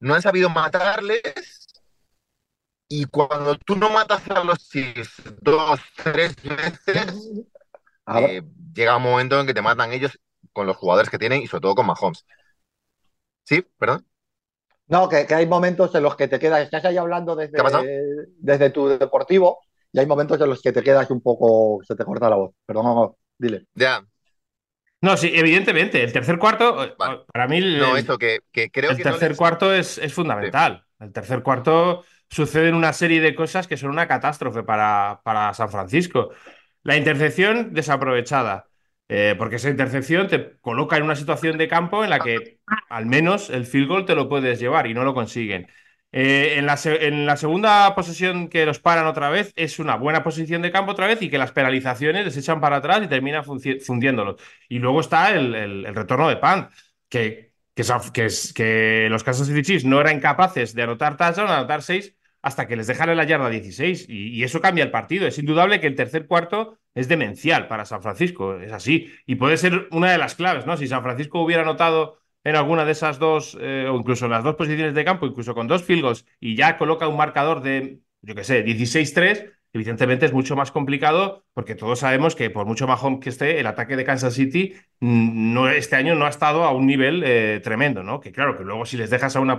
no 0.00 0.14
han 0.14 0.22
sabido 0.22 0.48
matarles. 0.48 1.22
Y 2.88 3.06
cuando 3.06 3.56
tú 3.58 3.76
no 3.76 3.90
matas 3.90 4.28
a 4.30 4.44
los 4.44 4.68
Chiefs 4.68 5.22
dos, 5.40 5.80
tres 5.96 6.36
veces, 6.42 6.86
eh, 8.14 8.42
llega 8.72 8.96
un 8.96 9.02
momento 9.02 9.40
en 9.40 9.46
que 9.46 9.54
te 9.54 9.62
matan 9.62 9.92
ellos 9.92 10.18
con 10.52 10.66
los 10.66 10.76
jugadores 10.76 11.10
que 11.10 11.18
tienen 11.18 11.42
y 11.42 11.48
sobre 11.48 11.62
todo 11.62 11.74
con 11.74 11.86
Mahomes. 11.86 12.24
¿Sí? 13.44 13.66
¿Perdón? 13.78 14.06
No, 14.88 15.08
que, 15.08 15.26
hay 15.34 15.46
momentos 15.46 15.92
en 15.96 16.04
los 16.04 16.14
que 16.14 16.28
te 16.28 16.38
quedas, 16.38 16.62
estás 16.62 16.84
ahí 16.84 16.96
hablando 16.96 17.34
desde, 17.34 17.58
desde 18.38 18.70
tu 18.70 18.86
deportivo 18.86 19.60
y 19.92 19.98
hay 19.98 20.06
momentos 20.06 20.40
en 20.40 20.48
los 20.48 20.62
que 20.62 20.72
te 20.72 20.82
quedas 20.82 21.10
un 21.10 21.20
poco, 21.20 21.80
se 21.82 21.96
te 21.96 22.04
corta 22.04 22.30
la 22.30 22.36
voz. 22.36 22.54
Perdón, 22.64 22.84
no, 22.84 23.16
dile. 23.36 23.66
Ya. 23.74 24.06
No, 25.06 25.16
sí, 25.16 25.30
evidentemente. 25.32 26.02
El 26.02 26.12
tercer 26.12 26.36
cuarto, 26.36 26.96
para 27.32 27.46
mí. 27.46 27.60
no, 27.60 27.96
eso 27.96 28.18
que, 28.18 28.40
creo 28.72 28.90
el 28.90 29.02
tercer 29.02 29.36
cuarto 29.36 29.72
es, 29.72 29.98
es 29.98 30.12
fundamental. 30.12 30.84
El 30.98 31.12
tercer 31.12 31.42
cuarto 31.42 32.04
suceden 32.28 32.74
una 32.74 32.92
serie 32.92 33.20
de 33.20 33.34
cosas 33.34 33.68
que 33.68 33.76
son 33.76 33.90
una 33.90 34.08
catástrofe 34.08 34.64
para, 34.64 35.20
para 35.22 35.54
San 35.54 35.70
Francisco. 35.70 36.30
La 36.82 36.96
intercepción 36.96 37.72
desaprovechada, 37.72 38.66
eh, 39.08 39.36
porque 39.38 39.56
esa 39.56 39.70
intercepción 39.70 40.26
te 40.26 40.56
coloca 40.58 40.96
en 40.96 41.04
una 41.04 41.14
situación 41.14 41.56
de 41.56 41.68
campo 41.68 42.02
en 42.02 42.10
la 42.10 42.18
que 42.18 42.58
al 42.88 43.06
menos 43.06 43.48
el 43.50 43.64
field 43.64 43.88
goal 43.88 44.06
te 44.06 44.16
lo 44.16 44.28
puedes 44.28 44.58
llevar 44.58 44.88
y 44.88 44.94
no 44.94 45.04
lo 45.04 45.14
consiguen. 45.14 45.68
Eh, 46.18 46.56
en, 46.58 46.64
la, 46.64 46.78
en, 46.82 47.26
la, 47.26 47.36
segunda 47.36 47.94
posesión 47.94 48.48
que 48.48 48.64
los 48.64 48.78
paran 48.78 49.06
otra 49.06 49.28
vez 49.28 49.52
es 49.54 49.78
una 49.78 49.96
buena 49.96 50.24
posición 50.24 50.62
de 50.62 50.72
campo 50.72 50.92
otra 50.92 51.06
vez 51.06 51.20
y 51.20 51.28
que 51.28 51.36
las 51.36 51.52
penalizaciones 51.52 52.24
les 52.24 52.38
echan 52.38 52.58
para 52.58 52.76
atrás 52.76 53.02
y 53.04 53.06
terminan 53.06 53.44
fundiéndolos. 53.44 54.40
Y 54.70 54.78
luego 54.78 55.00
está 55.00 55.34
el, 55.34 55.54
el, 55.54 55.94
retorno 55.94 56.26
de 56.30 56.38
Pan, 56.38 56.70
que, 57.10 57.52
que, 57.74 57.82
que, 58.54 59.08
los 59.10 59.24
Kansas 59.24 59.46
City 59.46 59.60
Chiefs 59.60 59.84
no 59.84 60.00
eran 60.00 60.18
capaces 60.20 60.74
de 60.74 60.84
anotar 60.84 61.18
touchdown, 61.18 61.50
anotar 61.50 61.82
seis, 61.82 62.16
hasta 62.40 62.66
que 62.66 62.76
les 62.76 62.86
dejan 62.86 63.10
en 63.10 63.18
la 63.18 63.24
yarda 63.24 63.50
16. 63.50 64.08
Y, 64.08 64.28
y, 64.38 64.42
eso 64.42 64.62
cambia 64.62 64.84
el 64.84 64.90
partido. 64.90 65.26
Es 65.26 65.38
indudable 65.38 65.80
que 65.80 65.86
el 65.86 65.96
tercer 65.96 66.26
cuarto 66.26 66.78
es 66.94 67.08
demencial 67.08 67.68
para 67.68 67.84
San 67.84 68.00
Francisco. 68.00 68.58
Es 68.58 68.72
así. 68.72 69.12
Y 69.26 69.34
puede 69.34 69.58
ser 69.58 69.86
una 69.90 70.12
de 70.12 70.18
las 70.18 70.34
claves, 70.34 70.64
¿no? 70.64 70.78
Si 70.78 70.86
San 70.86 71.02
Francisco 71.02 71.42
hubiera 71.42 71.60
anotado 71.60 72.20
en 72.46 72.54
alguna 72.54 72.84
de 72.84 72.92
esas 72.92 73.18
dos, 73.18 73.58
eh, 73.60 73.88
o 73.90 73.96
incluso 73.96 74.26
en 74.26 74.30
las 74.30 74.44
dos 74.44 74.54
posiciones 74.54 74.94
de 74.94 75.04
campo, 75.04 75.26
incluso 75.26 75.52
con 75.52 75.66
dos 75.66 75.82
field 75.82 76.02
goals, 76.02 76.26
y 76.38 76.54
ya 76.54 76.78
coloca 76.78 77.08
un 77.08 77.16
marcador 77.16 77.60
de, 77.60 78.02
yo 78.22 78.36
qué 78.36 78.44
sé, 78.44 78.64
16-3, 78.64 79.52
evidentemente 79.72 80.26
es 80.26 80.32
mucho 80.32 80.54
más 80.54 80.70
complicado 80.70 81.44
porque 81.54 81.74
todos 81.74 81.98
sabemos 81.98 82.36
que 82.36 82.48
por 82.50 82.64
mucho 82.64 82.86
home 82.86 83.18
que 83.18 83.30
esté, 83.30 83.58
el 83.58 83.66
ataque 83.66 83.96
de 83.96 84.04
Kansas 84.04 84.34
City 84.34 84.74
mm, 85.00 85.54
no, 85.54 85.68
este 85.68 85.96
año 85.96 86.14
no 86.14 86.24
ha 86.24 86.28
estado 86.28 86.62
a 86.62 86.70
un 86.70 86.86
nivel 86.86 87.24
eh, 87.26 87.60
tremendo, 87.64 88.04
¿no? 88.04 88.20
Que 88.20 88.30
claro, 88.30 88.56
que 88.56 88.62
luego 88.62 88.86
si 88.86 88.96
les 88.96 89.10
dejas 89.10 89.34
a 89.34 89.40
una, 89.40 89.54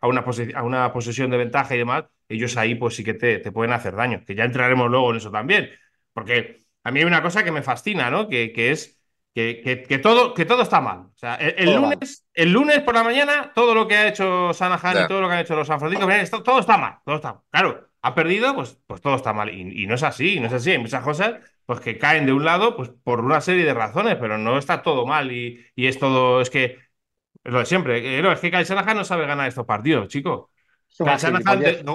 a, 0.00 0.06
una 0.08 0.20
a 0.54 0.62
una 0.62 0.88
de 0.88 1.36
ventaja 1.36 1.74
y 1.74 1.78
demás, 1.78 2.04
ellos 2.30 2.56
ahí 2.56 2.74
pues 2.76 2.96
sí 2.96 3.04
que 3.04 3.12
te, 3.12 3.40
te, 3.40 3.52
pueden 3.52 3.74
hacer 3.74 3.94
daño, 3.94 4.22
que 4.26 4.34
ya 4.34 4.44
entraremos 4.44 4.90
luego 4.90 5.10
en 5.10 5.18
eso 5.18 5.30
también, 5.30 5.68
porque 6.14 6.60
a 6.82 6.90
mí 6.90 7.00
hay 7.00 7.04
una 7.04 7.22
cosa 7.22 7.44
que 7.44 7.52
me 7.52 7.60
fascina, 7.62 8.10
¿no? 8.10 8.26
Que, 8.26 8.52
que 8.54 8.70
es 8.70 9.01
que, 9.34 10.00
todo, 10.02 10.34
que 10.34 10.44
todo 10.44 10.62
está 10.62 10.80
mal. 10.80 11.06
O 11.14 11.16
sea, 11.16 11.36
el, 11.36 11.74
lunes, 11.74 12.26
el 12.34 12.52
lunes 12.52 12.80
por 12.80 12.94
la 12.94 13.02
mañana, 13.02 13.52
todo 13.54 13.74
lo 13.74 13.88
que 13.88 13.96
ha 13.96 14.08
hecho 14.08 14.52
Sanahan 14.52 15.04
y 15.04 15.08
todo 15.08 15.20
lo 15.20 15.28
que 15.28 15.34
han 15.34 15.40
hecho 15.40 15.56
los 15.56 15.66
San 15.66 15.80
Francisco, 15.80 16.42
todo 16.42 16.58
está 16.60 16.76
mal. 16.76 16.98
Todo 17.04 17.16
está 17.16 17.42
Claro, 17.50 17.88
ha 18.02 18.14
perdido, 18.14 18.54
pues, 18.54 18.78
pues 18.86 19.00
todo 19.00 19.16
está 19.16 19.32
mal. 19.32 19.48
Y, 19.48 19.86
no 19.86 19.94
es 19.94 20.02
así, 20.02 20.38
no 20.38 20.46
es 20.46 20.52
así. 20.52 20.72
Hay 20.72 20.78
muchas 20.78 21.02
cosas 21.02 21.34
pues, 21.66 21.80
que 21.80 21.98
caen 21.98 22.26
de 22.26 22.32
un 22.32 22.44
lado 22.44 22.76
pues, 22.76 22.90
por 23.02 23.20
una 23.20 23.40
serie 23.40 23.64
de 23.64 23.74
razones, 23.74 24.16
pero 24.20 24.38
no 24.38 24.58
está 24.58 24.82
todo 24.82 25.06
mal. 25.06 25.32
Y, 25.32 25.64
y 25.74 25.86
es 25.86 25.98
todo, 25.98 26.40
es 26.40 26.50
que, 26.50 26.78
lo 27.44 27.60
de 27.60 27.66
siempre, 27.66 28.20
es 28.32 28.40
que 28.40 28.50
Kyle 28.50 28.64
Shanahan 28.64 28.96
no 28.96 29.04
sabe 29.04 29.26
ganar 29.26 29.48
estos 29.48 29.66
partidos, 29.66 30.08
chicos 30.08 30.51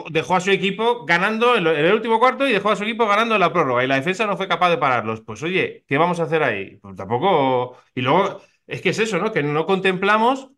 dejó 0.10 0.36
a 0.36 0.40
su 0.40 0.52
equipo 0.52 1.06
ganando 1.06 1.56
en, 1.56 1.68
el 1.68 1.94
último 1.94 2.20
cuarto 2.20 2.48
y 2.48 2.54
dejó 2.54 2.72
a 2.72 2.76
su 2.76 2.84
equipo 2.84 3.08
ganando 3.08 3.36
en 3.36 3.42
la 3.42 3.54
prórroga 3.54 3.84
y 3.84 3.88
la 3.88 3.96
defensa 3.96 4.26
no 4.26 4.38
fue 4.38 4.48
capaz 4.48 4.70
de 4.70 4.78
pararlos. 4.78 5.22
Pues 5.22 5.42
oye, 5.44 5.84
¿qué 5.88 5.98
vamos 5.98 6.20
a 6.20 6.24
hacer 6.24 6.44
ahí? 6.44 6.78
Pues 6.78 6.96
tampoco. 6.96 7.78
Y 7.94 8.02
luego, 8.02 8.42
es 8.66 8.82
que 8.82 8.90
es 8.90 9.00
eso, 9.00 9.18
¿no? 9.20 9.32
Que 9.32 9.44
no 9.44 9.66
contemplamos 9.66 10.50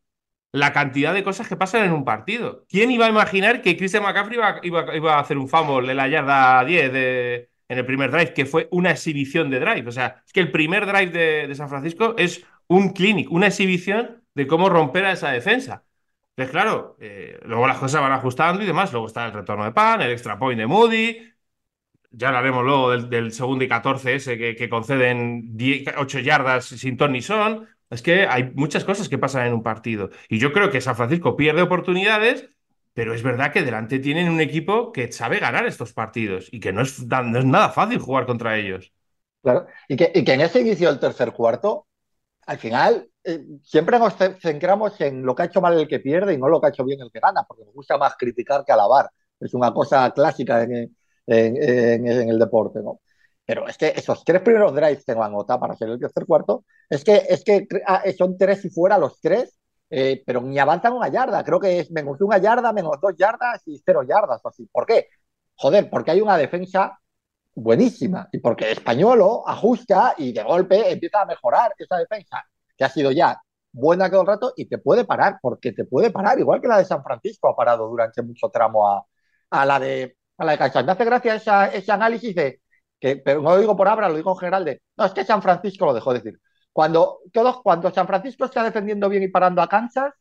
la 0.51 0.73
cantidad 0.73 1.13
de 1.13 1.23
cosas 1.23 1.47
que 1.47 1.55
pasan 1.55 1.85
en 1.85 1.91
un 1.91 2.05
partido. 2.05 2.65
¿Quién 2.69 2.91
iba 2.91 3.05
a 3.05 3.09
imaginar 3.09 3.61
que 3.61 3.77
Christian 3.77 4.03
McCaffrey 4.03 4.39
iba, 4.63 5.15
a 5.15 5.19
hacer 5.19 5.37
un 5.37 5.47
fumble 5.47 5.91
en 5.91 5.97
la 5.97 6.07
yarda 6.07 6.63
10 6.65 6.93
de, 6.93 7.49
en 7.67 7.77
el 7.77 7.85
primer 7.85 8.09
drive, 8.11 8.33
que 8.33 8.45
fue 8.45 8.67
una 8.71 8.91
exhibición 8.91 9.49
de 9.49 9.59
drive? 9.59 9.87
O 9.87 9.91
sea, 9.91 10.23
es 10.25 10.33
que 10.33 10.39
el 10.39 10.51
primer 10.51 10.85
drive 10.87 11.11
de, 11.11 11.47
de 11.47 11.55
San 11.55 11.69
Francisco 11.69 12.15
es 12.17 12.43
un 12.67 12.93
clinic, 12.93 13.31
una 13.31 13.47
exhibición 13.47 14.23
de 14.33 14.47
cómo 14.47 14.69
romper 14.69 15.05
a 15.05 15.11
esa 15.11 15.31
defensa. 15.31 15.83
Entonces, 16.39 16.53
claro, 16.53 16.95
eh, 17.01 17.37
luego 17.43 17.67
las 17.67 17.79
cosas 17.79 17.99
van 17.99 18.13
ajustando 18.13 18.63
y 18.63 18.65
demás. 18.65 18.93
Luego 18.93 19.07
está 19.07 19.25
el 19.25 19.33
retorno 19.33 19.65
de 19.65 19.73
Pan, 19.73 20.01
el 20.01 20.11
extra 20.11 20.39
point 20.39 20.57
de 20.57 20.67
Moody. 20.67 21.17
Ya 22.11 22.29
hablaremos 22.29 22.63
luego 22.63 22.97
del, 22.97 23.33
segundo 23.33 23.65
y 23.65 23.67
14 23.67 24.15
ese 24.15 24.37
que, 24.37 24.69
conceden 24.69 25.57
8 25.97 26.19
yardas 26.19 26.65
sin 26.65 26.95
ton 26.95 27.21
son. 27.21 27.67
Es 27.89 28.01
que 28.01 28.25
hay 28.25 28.51
muchas 28.55 28.85
cosas 28.85 29.09
que 29.09 29.17
pasan 29.17 29.47
en 29.47 29.53
un 29.53 29.63
partido. 29.63 30.11
Y 30.29 30.39
yo 30.39 30.53
creo 30.53 30.71
que 30.71 30.79
San 30.79 30.95
Francisco 30.95 31.35
pierde 31.35 31.61
oportunidades, 31.61 32.49
pero 32.93 33.13
es 33.13 33.21
verdad 33.21 33.51
que 33.51 33.63
delante 33.63 33.99
tienen 33.99 34.29
un 34.29 34.39
equipo 34.39 34.93
que 34.93 35.11
sabe 35.11 35.39
ganar 35.39 35.65
estos 35.65 35.91
partidos 35.91 36.47
y 36.53 36.61
que 36.61 36.71
no 36.71 36.83
es, 36.83 37.05
nada 37.05 37.67
fácil 37.67 37.99
jugar 37.99 38.25
contra 38.25 38.57
ellos. 38.57 38.93
Claro, 39.41 39.67
y 39.89 39.95
y 39.95 40.23
que 40.23 40.33
en 40.33 40.39
ese 40.39 40.61
inicio 40.61 40.87
del 40.87 41.01
tercer 41.01 41.33
cuarto, 41.33 41.88
al 42.49 42.57
final 42.57 43.07
eh, 43.23 43.45
siempre 43.63 43.99
nos 43.99 44.15
centramos 44.41 44.99
en 45.01 45.23
lo 45.23 45.35
que 45.35 45.43
ha 45.43 45.45
hecho 45.45 45.61
mal 45.61 45.77
el 45.79 45.87
que 45.87 45.99
pierde 45.99 46.33
y 46.33 46.37
no 46.39 46.49
lo 46.49 46.59
que 46.59 46.65
ha 46.65 46.69
hecho 46.71 46.83
bien 46.83 46.99
el 46.99 47.11
que 47.11 47.19
gana, 47.19 47.43
porque 47.47 47.63
nos 47.63 47.75
gusta 47.75 47.95
más 47.95 48.15
criticar 48.17 48.65
que 48.65 48.71
alabar. 48.71 49.07
Es 49.39 49.53
una 49.53 49.71
cosa 49.71 50.11
clásica 50.11 50.63
en, 50.63 50.95
el 51.27 52.39
deporte, 52.39 52.79
¿no? 52.81 53.01
Pero 53.45 53.67
es 53.67 53.77
que 53.77 53.93
esos 53.95 54.23
tres 54.23 54.41
primeros 54.41 54.73
drives 54.73 55.05
que 55.05 55.13
van 55.13 55.35
a 55.35 55.59
para 55.59 55.75
ser 55.75 55.89
el 55.89 55.99
tercer 55.99 56.25
cuarto, 56.25 56.65
es 56.89 57.03
que, 57.03 57.21
es 57.29 57.43
que 57.43 57.67
ah, 57.85 58.01
son 58.17 58.35
tres 58.35 58.65
y 58.65 58.71
fuera 58.71 58.97
los 58.97 59.21
tres, 59.21 59.55
eh, 59.91 60.23
pero 60.25 60.41
ni 60.41 60.57
avanzan 60.57 60.93
una 60.93 61.07
yarda. 61.09 61.43
Creo 61.43 61.59
que 61.59 61.81
es 61.81 61.91
menos 61.91 62.19
una 62.19 62.39
yarda, 62.39 62.73
menos 62.73 62.97
dos 62.99 63.13
yardas 63.15 63.61
y 63.67 63.79
cero 63.85 64.01
yardas. 64.01 64.41
Así. 64.43 64.67
¿Por 64.71 64.87
qué? 64.87 65.07
Joder, 65.53 65.87
porque 65.87 66.11
hay 66.11 66.21
una 66.21 66.35
defensa 66.37 66.99
buenísima 67.55 68.27
y 68.31 68.39
porque 68.39 68.71
Españolo 68.71 69.47
ajusta 69.47 70.15
y 70.17 70.31
de 70.33 70.43
golpe 70.43 70.91
empieza 70.91 71.21
a 71.21 71.25
mejorar 71.25 71.73
esa 71.77 71.97
defensa 71.97 72.43
que 72.77 72.83
ha 72.83 72.89
sido 72.89 73.11
ya 73.11 73.41
buena 73.71 74.09
todo 74.09 74.21
el 74.21 74.27
rato 74.27 74.53
y 74.55 74.65
te 74.67 74.77
puede 74.79 75.05
parar, 75.05 75.39
porque 75.41 75.71
te 75.73 75.85
puede 75.85 76.11
parar, 76.11 76.39
igual 76.39 76.61
que 76.61 76.67
la 76.67 76.77
de 76.77 76.85
San 76.85 77.03
Francisco 77.03 77.49
ha 77.49 77.55
parado 77.55 77.87
durante 77.87 78.21
mucho 78.21 78.49
tramo 78.49 78.87
a, 78.87 79.05
a 79.49 79.65
la 79.65 79.79
de 79.79 80.17
a 80.37 80.45
la 80.45 80.57
de 80.57 80.83
Me 80.83 80.91
hace 80.91 81.05
gracia 81.05 81.35
ese 81.73 81.91
análisis 81.91 82.33
de 82.35 82.61
que, 82.99 83.17
pero 83.17 83.41
no 83.41 83.51
lo 83.51 83.59
digo 83.59 83.75
por 83.77 83.87
abra, 83.87 84.09
lo 84.09 84.15
digo 84.15 84.31
en 84.31 84.37
general 84.37 84.65
de 84.65 84.81
no, 84.97 85.05
es 85.05 85.13
que 85.13 85.25
San 85.25 85.41
Francisco 85.41 85.85
lo 85.85 85.93
dejó 85.93 86.13
decir. 86.13 86.39
Cuando, 86.71 87.19
todos, 87.33 87.61
cuando 87.61 87.91
San 87.91 88.07
Francisco 88.07 88.45
está 88.45 88.63
defendiendo 88.63 89.09
bien 89.09 89.23
y 89.23 89.27
parando 89.29 89.61
a 89.61 89.67
Kansas, 89.67 90.13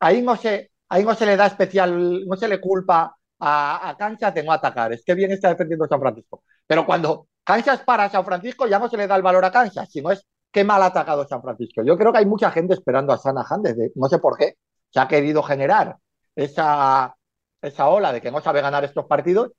ahí 0.00 0.22
no 0.22 0.36
se, 0.36 0.72
ahí 0.88 1.04
no 1.04 1.14
se 1.14 1.26
le 1.26 1.36
da 1.36 1.46
especial, 1.46 2.26
no 2.26 2.36
se 2.36 2.48
le 2.48 2.60
culpa 2.60 3.15
a, 3.38 3.88
a 3.90 3.96
Kansas 3.96 4.34
de 4.34 4.42
no 4.42 4.52
atacar. 4.52 4.92
Es 4.92 5.04
que 5.04 5.14
bien 5.14 5.32
está 5.32 5.48
defendiendo 5.50 5.86
San 5.86 6.00
Francisco. 6.00 6.42
Pero 6.66 6.86
cuando 6.86 7.28
Kansas 7.44 7.82
para 7.82 8.08
San 8.10 8.24
Francisco, 8.24 8.66
ya 8.66 8.78
no 8.78 8.88
se 8.88 8.96
le 8.96 9.06
da 9.06 9.16
el 9.16 9.22
valor 9.22 9.44
a 9.44 9.52
Kansas, 9.52 9.88
sino 9.90 10.10
es 10.10 10.26
qué 10.50 10.64
mal 10.64 10.82
ha 10.82 10.86
atacado 10.86 11.26
San 11.26 11.42
Francisco. 11.42 11.82
Yo 11.84 11.96
creo 11.96 12.12
que 12.12 12.18
hay 12.18 12.26
mucha 12.26 12.50
gente 12.50 12.74
esperando 12.74 13.12
a 13.12 13.18
Sanahan 13.18 13.62
desde, 13.62 13.92
no 13.94 14.08
sé 14.08 14.18
por 14.18 14.36
qué, 14.36 14.54
se 14.90 15.00
ha 15.00 15.08
querido 15.08 15.42
generar 15.42 15.96
esa, 16.34 17.14
esa 17.62 17.88
ola 17.88 18.12
de 18.12 18.20
que 18.20 18.30
no 18.30 18.40
sabe 18.40 18.62
ganar 18.62 18.84
estos 18.84 19.06
partidos. 19.06 19.52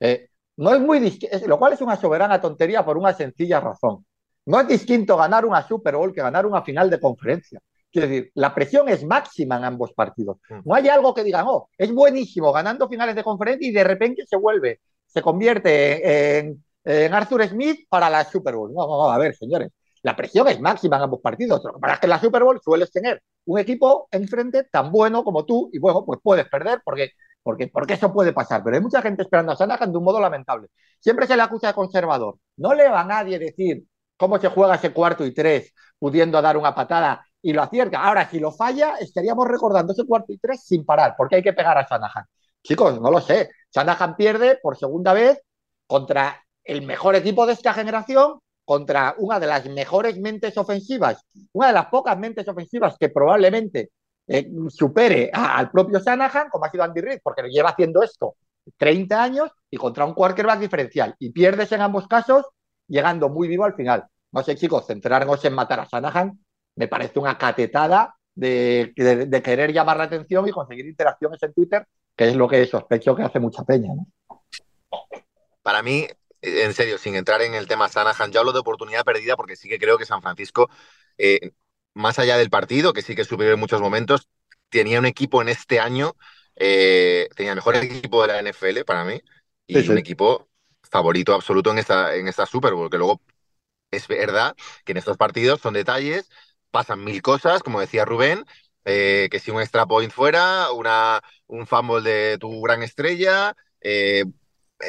Eh, 0.00 0.28
no 0.56 0.74
es 0.74 0.80
muy 0.80 1.18
lo 1.46 1.58
cual 1.58 1.72
es 1.72 1.80
una 1.80 1.96
soberana 1.96 2.40
tontería 2.40 2.84
por 2.84 2.96
una 2.98 3.12
sencilla 3.12 3.60
razón. 3.60 4.06
No 4.46 4.60
es 4.60 4.68
distinto 4.68 5.16
ganar 5.16 5.44
una 5.46 5.66
Super 5.66 5.96
Bowl 5.96 6.12
que 6.12 6.20
ganar 6.20 6.46
una 6.46 6.62
final 6.62 6.90
de 6.90 7.00
conferencia. 7.00 7.60
Quiero 7.94 8.08
decir, 8.08 8.30
la 8.34 8.54
presión 8.54 8.88
es 8.88 9.04
máxima 9.04 9.56
en 9.56 9.64
ambos 9.64 9.92
partidos. 9.92 10.38
Mm. 10.50 10.60
No 10.64 10.74
hay 10.74 10.88
algo 10.88 11.14
que 11.14 11.24
digan, 11.24 11.46
oh, 11.48 11.70
es 11.78 11.92
buenísimo 11.92 12.52
ganando 12.52 12.88
finales 12.88 13.14
de 13.14 13.24
conferencia 13.24 13.68
y 13.68 13.72
de 13.72 13.84
repente 13.84 14.26
se 14.26 14.36
vuelve, 14.36 14.80
se 15.06 15.22
convierte 15.22 16.38
en, 16.38 16.64
en 16.84 17.14
Arthur 17.14 17.46
Smith 17.48 17.86
para 17.88 18.10
la 18.10 18.24
Super 18.24 18.56
Bowl. 18.56 18.72
No, 18.74 18.86
no, 18.86 18.98
no, 18.98 19.10
a 19.10 19.18
ver, 19.18 19.34
señores 19.36 19.70
la 20.04 20.14
presión 20.14 20.46
es 20.48 20.60
máxima 20.60 20.96
en 20.98 21.04
ambos 21.04 21.20
partidos. 21.22 21.64
Lo 21.64 21.72
que 21.72 21.80
pasa 21.80 21.94
es 21.94 22.00
que 22.00 22.06
en 22.06 22.10
la 22.10 22.20
Super 22.20 22.44
Bowl 22.44 22.60
sueles 22.62 22.92
tener 22.92 23.22
un 23.46 23.58
equipo 23.58 24.06
enfrente 24.10 24.64
tan 24.64 24.92
bueno 24.92 25.24
como 25.24 25.46
tú 25.46 25.70
y 25.72 25.78
bueno, 25.78 26.04
pues 26.04 26.20
puedes 26.22 26.46
perder 26.46 26.82
porque, 26.84 27.12
porque, 27.42 27.68
porque 27.68 27.94
eso 27.94 28.12
puede 28.12 28.34
pasar. 28.34 28.62
Pero 28.62 28.76
hay 28.76 28.82
mucha 28.82 29.00
gente 29.00 29.22
esperando 29.22 29.52
a 29.52 29.56
Sanahan 29.56 29.90
de 29.90 29.96
un 29.96 30.04
modo 30.04 30.20
lamentable. 30.20 30.68
Siempre 31.00 31.26
se 31.26 31.36
le 31.36 31.42
acusa 31.42 31.68
de 31.68 31.74
conservador. 31.74 32.36
No 32.58 32.74
le 32.74 32.86
va 32.86 33.00
a 33.00 33.04
nadie 33.04 33.38
decir 33.38 33.84
cómo 34.18 34.38
se 34.38 34.48
juega 34.48 34.74
ese 34.74 34.92
cuarto 34.92 35.24
y 35.24 35.32
tres 35.32 35.72
pudiendo 35.98 36.40
dar 36.42 36.58
una 36.58 36.74
patada 36.74 37.26
y 37.44 37.52
lo 37.52 37.62
acierta. 37.62 38.02
Ahora, 38.02 38.28
si 38.28 38.40
lo 38.40 38.50
falla, 38.50 38.96
estaríamos 38.98 39.46
recordando 39.46 39.92
ese 39.92 40.06
cuarto 40.06 40.32
y 40.32 40.38
tres 40.38 40.64
sin 40.64 40.84
parar 40.84 41.14
porque 41.16 41.36
hay 41.36 41.42
que 41.42 41.52
pegar 41.52 41.76
a 41.76 41.86
Sanahan. 41.86 42.24
Chicos, 42.62 42.98
no 43.00 43.10
lo 43.10 43.20
sé. 43.20 43.50
Sanahan 43.68 44.16
pierde 44.16 44.58
por 44.62 44.78
segunda 44.78 45.12
vez 45.12 45.42
contra 45.86 46.42
el 46.64 46.82
mejor 46.82 47.14
equipo 47.16 47.46
de 47.46 47.52
esta 47.52 47.74
generación 47.74 48.40
contra 48.64 49.14
una 49.18 49.38
de 49.38 49.46
las 49.46 49.66
mejores 49.66 50.18
mentes 50.18 50.56
ofensivas, 50.56 51.22
una 51.52 51.66
de 51.66 51.74
las 51.74 51.86
pocas 51.86 52.18
mentes 52.18 52.48
ofensivas 52.48 52.96
que 52.98 53.10
probablemente 53.10 53.90
eh, 54.26 54.50
supere 54.70 55.30
al 55.30 55.70
propio 55.70 55.98
Shanahan, 55.98 56.48
como 56.48 56.64
ha 56.64 56.70
sido 56.70 56.82
Andy 56.82 57.02
Reid, 57.02 57.18
porque 57.22 57.42
lleva 57.50 57.68
haciendo 57.70 58.02
esto 58.02 58.36
30 58.78 59.22
años 59.22 59.50
y 59.70 59.76
contra 59.76 60.06
un 60.06 60.14
quarterback 60.14 60.60
diferencial. 60.60 61.14
Y 61.18 61.30
pierdes 61.30 61.70
en 61.72 61.82
ambos 61.82 62.08
casos, 62.08 62.46
llegando 62.88 63.28
muy 63.28 63.48
vivo 63.48 63.66
al 63.66 63.74
final. 63.74 64.06
No 64.32 64.42
sé, 64.42 64.56
chicos, 64.56 64.86
centrarnos 64.86 65.44
en 65.44 65.52
matar 65.52 65.80
a 65.80 65.84
Shanahan 65.84 66.38
me 66.76 66.88
parece 66.88 67.18
una 67.18 67.38
catetada 67.38 68.16
de, 68.34 68.92
de, 68.96 69.42
querer 69.42 69.72
llamar 69.72 69.96
la 69.96 70.04
atención 70.04 70.48
y 70.48 70.52
conseguir 70.52 70.86
interacciones 70.86 71.42
en 71.42 71.52
Twitter, 71.52 71.86
que 72.16 72.28
es 72.28 72.36
lo 72.36 72.48
que 72.48 72.66
sospecho 72.66 73.14
que 73.14 73.22
hace 73.22 73.38
mucha 73.38 73.62
peña. 73.62 73.90
Para 75.62 75.82
mí, 75.82 76.06
en 76.42 76.74
serio, 76.74 76.98
sin 76.98 77.14
entrar 77.14 77.42
en 77.42 77.54
el 77.54 77.68
tema 77.68 77.88
Sanahan, 77.88 78.32
yo 78.32 78.40
hablo 78.40 78.52
de 78.52 78.58
oportunidad 78.58 79.04
perdida 79.04 79.36
porque 79.36 79.56
sí 79.56 79.68
que 79.68 79.78
creo 79.78 79.98
que 79.98 80.04
San 80.04 80.20
Francisco, 80.20 80.68
eh, 81.16 81.52
más 81.94 82.18
allá 82.18 82.36
del 82.36 82.50
partido, 82.50 82.92
que 82.92 83.02
sí 83.02 83.14
que 83.14 83.24
superior 83.24 83.54
en 83.54 83.60
muchos 83.60 83.80
momentos, 83.80 84.28
tenía 84.68 84.98
un 84.98 85.06
equipo 85.06 85.40
en 85.40 85.48
este 85.48 85.78
año 85.78 86.16
eh, 86.56 87.28
tenía 87.34 87.52
el 87.52 87.56
mejor 87.56 87.76
equipo 87.76 88.22
de 88.22 88.28
la 88.28 88.38
NFL 88.38 88.84
para 88.84 89.04
mí 89.04 89.20
y 89.66 89.88
un 89.88 89.98
equipo 89.98 90.48
favorito 90.82 91.34
absoluto 91.34 91.70
en 91.70 91.78
esta, 91.78 92.14
en 92.14 92.28
esta 92.28 92.46
Super 92.46 92.74
Bowl, 92.74 92.90
que 92.90 92.98
luego 92.98 93.20
es 93.90 94.06
verdad 94.06 94.54
que 94.84 94.92
en 94.92 94.98
estos 94.98 95.16
partidos 95.16 95.60
son 95.60 95.74
detalles, 95.74 96.30
pasan 96.74 97.04
mil 97.04 97.22
cosas, 97.22 97.62
como 97.62 97.80
decía 97.80 98.04
Rubén, 98.04 98.44
eh, 98.84 99.28
que 99.30 99.38
si 99.38 99.52
un 99.52 99.60
extra 99.62 99.86
point 99.86 100.12
fuera, 100.12 100.72
una, 100.72 101.22
un 101.46 101.66
fumble 101.68 102.02
de 102.02 102.36
tu 102.38 102.60
gran 102.62 102.82
estrella, 102.82 103.54
eh, 103.80 104.24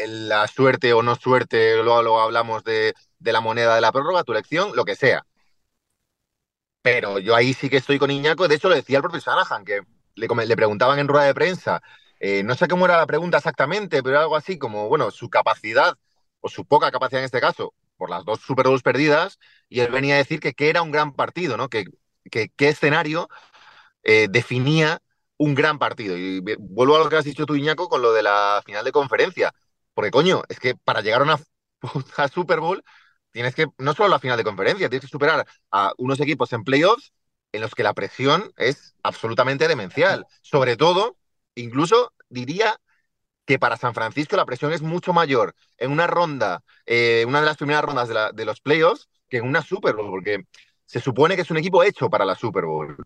la 0.07 0.47
suerte 0.47 0.93
o 0.93 1.03
no 1.03 1.15
suerte, 1.15 1.81
luego, 1.83 2.19
hablamos 2.19 2.63
de, 2.63 2.93
de, 3.19 3.33
la 3.33 3.39
moneda 3.41 3.75
de 3.75 3.81
la 3.81 3.91
prórroga, 3.91 4.23
tu 4.23 4.31
elección, 4.33 4.75
lo 4.75 4.83
que 4.83 4.95
sea. 4.95 5.25
Pero 6.81 7.19
yo 7.19 7.35
ahí 7.35 7.53
sí 7.53 7.69
que 7.69 7.77
estoy 7.77 7.99
con 7.99 8.09
Iñaco, 8.11 8.47
de 8.47 8.55
hecho 8.55 8.69
lo 8.69 8.75
decía 8.75 8.97
el 8.97 9.03
propio 9.03 9.21
Sanahan, 9.21 9.63
que 9.63 9.81
le, 10.15 10.27
le 10.27 10.55
preguntaban 10.55 10.97
en 10.99 11.07
rueda 11.07 11.25
de 11.25 11.33
prensa, 11.35 11.81
eh, 12.19 12.41
no 12.43 12.55
sé 12.55 12.67
cómo 12.67 12.85
era 12.85 12.97
la 12.97 13.05
pregunta 13.05 13.37
exactamente, 13.37 14.01
pero 14.01 14.19
algo 14.19 14.35
así 14.35 14.57
como, 14.57 14.89
bueno, 14.89 15.11
su 15.11 15.29
capacidad, 15.29 15.95
o 16.41 16.49
su 16.49 16.65
poca 16.65 16.91
capacidad 16.91 17.21
en 17.21 17.25
este 17.25 17.41
caso, 17.41 17.73
por 17.97 18.09
las 18.09 18.25
dos 18.25 18.41
Super 18.41 18.67
Bowls 18.67 18.83
perdidas, 18.83 19.39
y 19.69 19.81
él 19.81 19.91
venía 19.91 20.15
a 20.15 20.17
decir 20.17 20.39
que, 20.39 20.53
que 20.53 20.69
era 20.69 20.81
un 20.81 20.91
gran 20.91 21.13
partido, 21.13 21.57
¿no? 21.57 21.69
Que, 21.69 21.85
que 22.31 22.49
qué 22.55 22.69
escenario 22.69 23.29
eh, 24.03 24.27
definía 24.29 25.01
un 25.37 25.55
gran 25.55 25.79
partido. 25.79 26.17
Y 26.17 26.41
vuelvo 26.59 26.95
a 26.95 26.99
lo 26.99 27.09
que 27.09 27.17
has 27.17 27.25
dicho 27.25 27.45
tú, 27.45 27.55
Iñaco, 27.55 27.89
con 27.89 28.01
lo 28.01 28.13
de 28.13 28.23
la 28.23 28.61
final 28.65 28.85
de 28.85 28.91
conferencia. 28.91 29.53
Porque, 29.93 30.11
coño, 30.11 30.43
es 30.49 30.59
que 30.59 30.75
para 30.75 31.01
llegar 31.01 31.21
a 31.21 31.23
una 31.23 31.39
Super 32.33 32.59
Bowl 32.59 32.83
tienes 33.31 33.55
que, 33.55 33.67
no 33.77 33.93
solo 33.93 34.09
la 34.09 34.19
final 34.19 34.37
de 34.37 34.43
conferencia, 34.43 34.89
tienes 34.89 35.05
que 35.05 35.11
superar 35.11 35.45
a 35.71 35.93
unos 35.97 36.19
equipos 36.19 36.53
en 36.53 36.63
playoffs 36.63 37.13
en 37.51 37.61
los 37.61 37.75
que 37.75 37.83
la 37.83 37.93
presión 37.93 38.51
es 38.57 38.95
absolutamente 39.03 39.67
demencial. 39.67 40.25
Sobre 40.41 40.77
todo, 40.77 41.17
incluso 41.55 42.13
diría 42.29 42.79
que 43.45 43.59
para 43.59 43.77
San 43.77 43.93
Francisco 43.93 44.35
la 44.35 44.45
presión 44.45 44.73
es 44.73 44.81
mucho 44.81 45.13
mayor 45.13 45.55
en 45.77 45.91
una 45.91 46.07
ronda, 46.07 46.63
eh, 46.85 47.25
una 47.27 47.39
de 47.39 47.45
las 47.45 47.57
primeras 47.57 47.83
rondas 47.83 48.09
de, 48.09 48.15
de, 48.33 48.45
los 48.45 48.61
playoffs, 48.61 49.07
que 49.29 49.37
en 49.37 49.45
una 49.45 49.61
Super 49.61 49.95
Bowl, 49.95 50.09
porque 50.09 50.45
se 50.85 50.99
supone 50.99 51.35
que 51.35 51.41
es 51.41 51.51
un 51.51 51.57
equipo 51.57 51.83
hecho 51.83 52.09
para 52.09 52.25
la 52.25 52.35
Super 52.35 52.65
Bowl. 52.65 52.97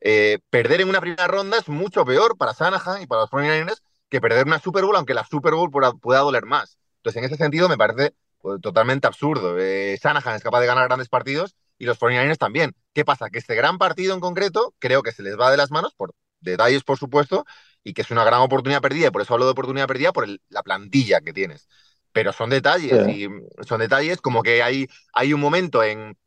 Eh, 0.00 0.38
perder 0.50 0.82
en 0.82 0.88
una 0.88 1.00
primera 1.00 1.26
ronda 1.26 1.58
es 1.58 1.68
mucho 1.68 2.04
peor 2.04 2.36
para 2.36 2.54
Sanahan 2.54 3.02
y 3.02 3.06
para 3.06 3.22
los 3.22 3.30
49ers 3.30 3.82
que 4.08 4.20
perder 4.20 4.46
una 4.46 4.60
Super 4.60 4.84
Bowl, 4.84 4.96
aunque 4.96 5.14
la 5.14 5.24
Super 5.24 5.54
Bowl 5.54 5.70
pueda, 5.70 6.20
doler 6.20 6.46
más. 6.46 6.78
Entonces, 6.98 7.18
en 7.20 7.24
ese 7.24 7.36
sentido, 7.36 7.68
me 7.68 7.76
parece 7.76 8.14
pues, 8.40 8.60
totalmente 8.60 9.06
absurdo. 9.06 9.58
Eh, 9.58 9.98
Sanahan 10.00 10.36
es 10.36 10.42
capaz 10.42 10.60
de 10.60 10.66
ganar 10.66 10.86
grandes 10.86 11.08
partidos 11.08 11.56
y 11.78 11.86
los 11.86 11.98
49ers 11.98 12.38
también. 12.38 12.74
¿Qué 12.92 13.04
pasa? 13.04 13.30
Que 13.30 13.38
este 13.38 13.54
gran 13.54 13.78
partido 13.78 14.14
en 14.14 14.20
concreto 14.20 14.74
creo 14.78 15.02
que 15.02 15.12
se 15.12 15.22
les 15.22 15.38
va 15.38 15.50
de 15.50 15.56
las 15.56 15.70
manos 15.70 15.94
por 15.94 16.14
detalles, 16.40 16.84
por 16.84 16.98
supuesto, 16.98 17.44
y 17.86 17.94
que 17.94 18.02
es 18.02 18.10
una 18.10 18.24
gran 18.24 18.40
oportunidad 18.40 18.82
perdida, 18.82 19.06
y 19.06 19.10
por 19.12 19.22
eso 19.22 19.34
hablo 19.34 19.44
de 19.44 19.52
oportunidad 19.52 19.86
perdida 19.86 20.12
por 20.12 20.26
la 20.48 20.62
plantilla 20.64 21.20
que 21.20 21.32
tienes. 21.32 21.68
Pero 22.10 22.32
son 22.32 22.50
detalles, 22.50 23.06
y 23.06 23.28
son 23.64 23.78
detalles 23.78 24.20
como 24.20 24.42
que 24.42 24.60
hay, 24.60 24.88
hay 25.12 25.32
un 25.32 25.40
momento 25.40 25.84
en, 25.84 26.18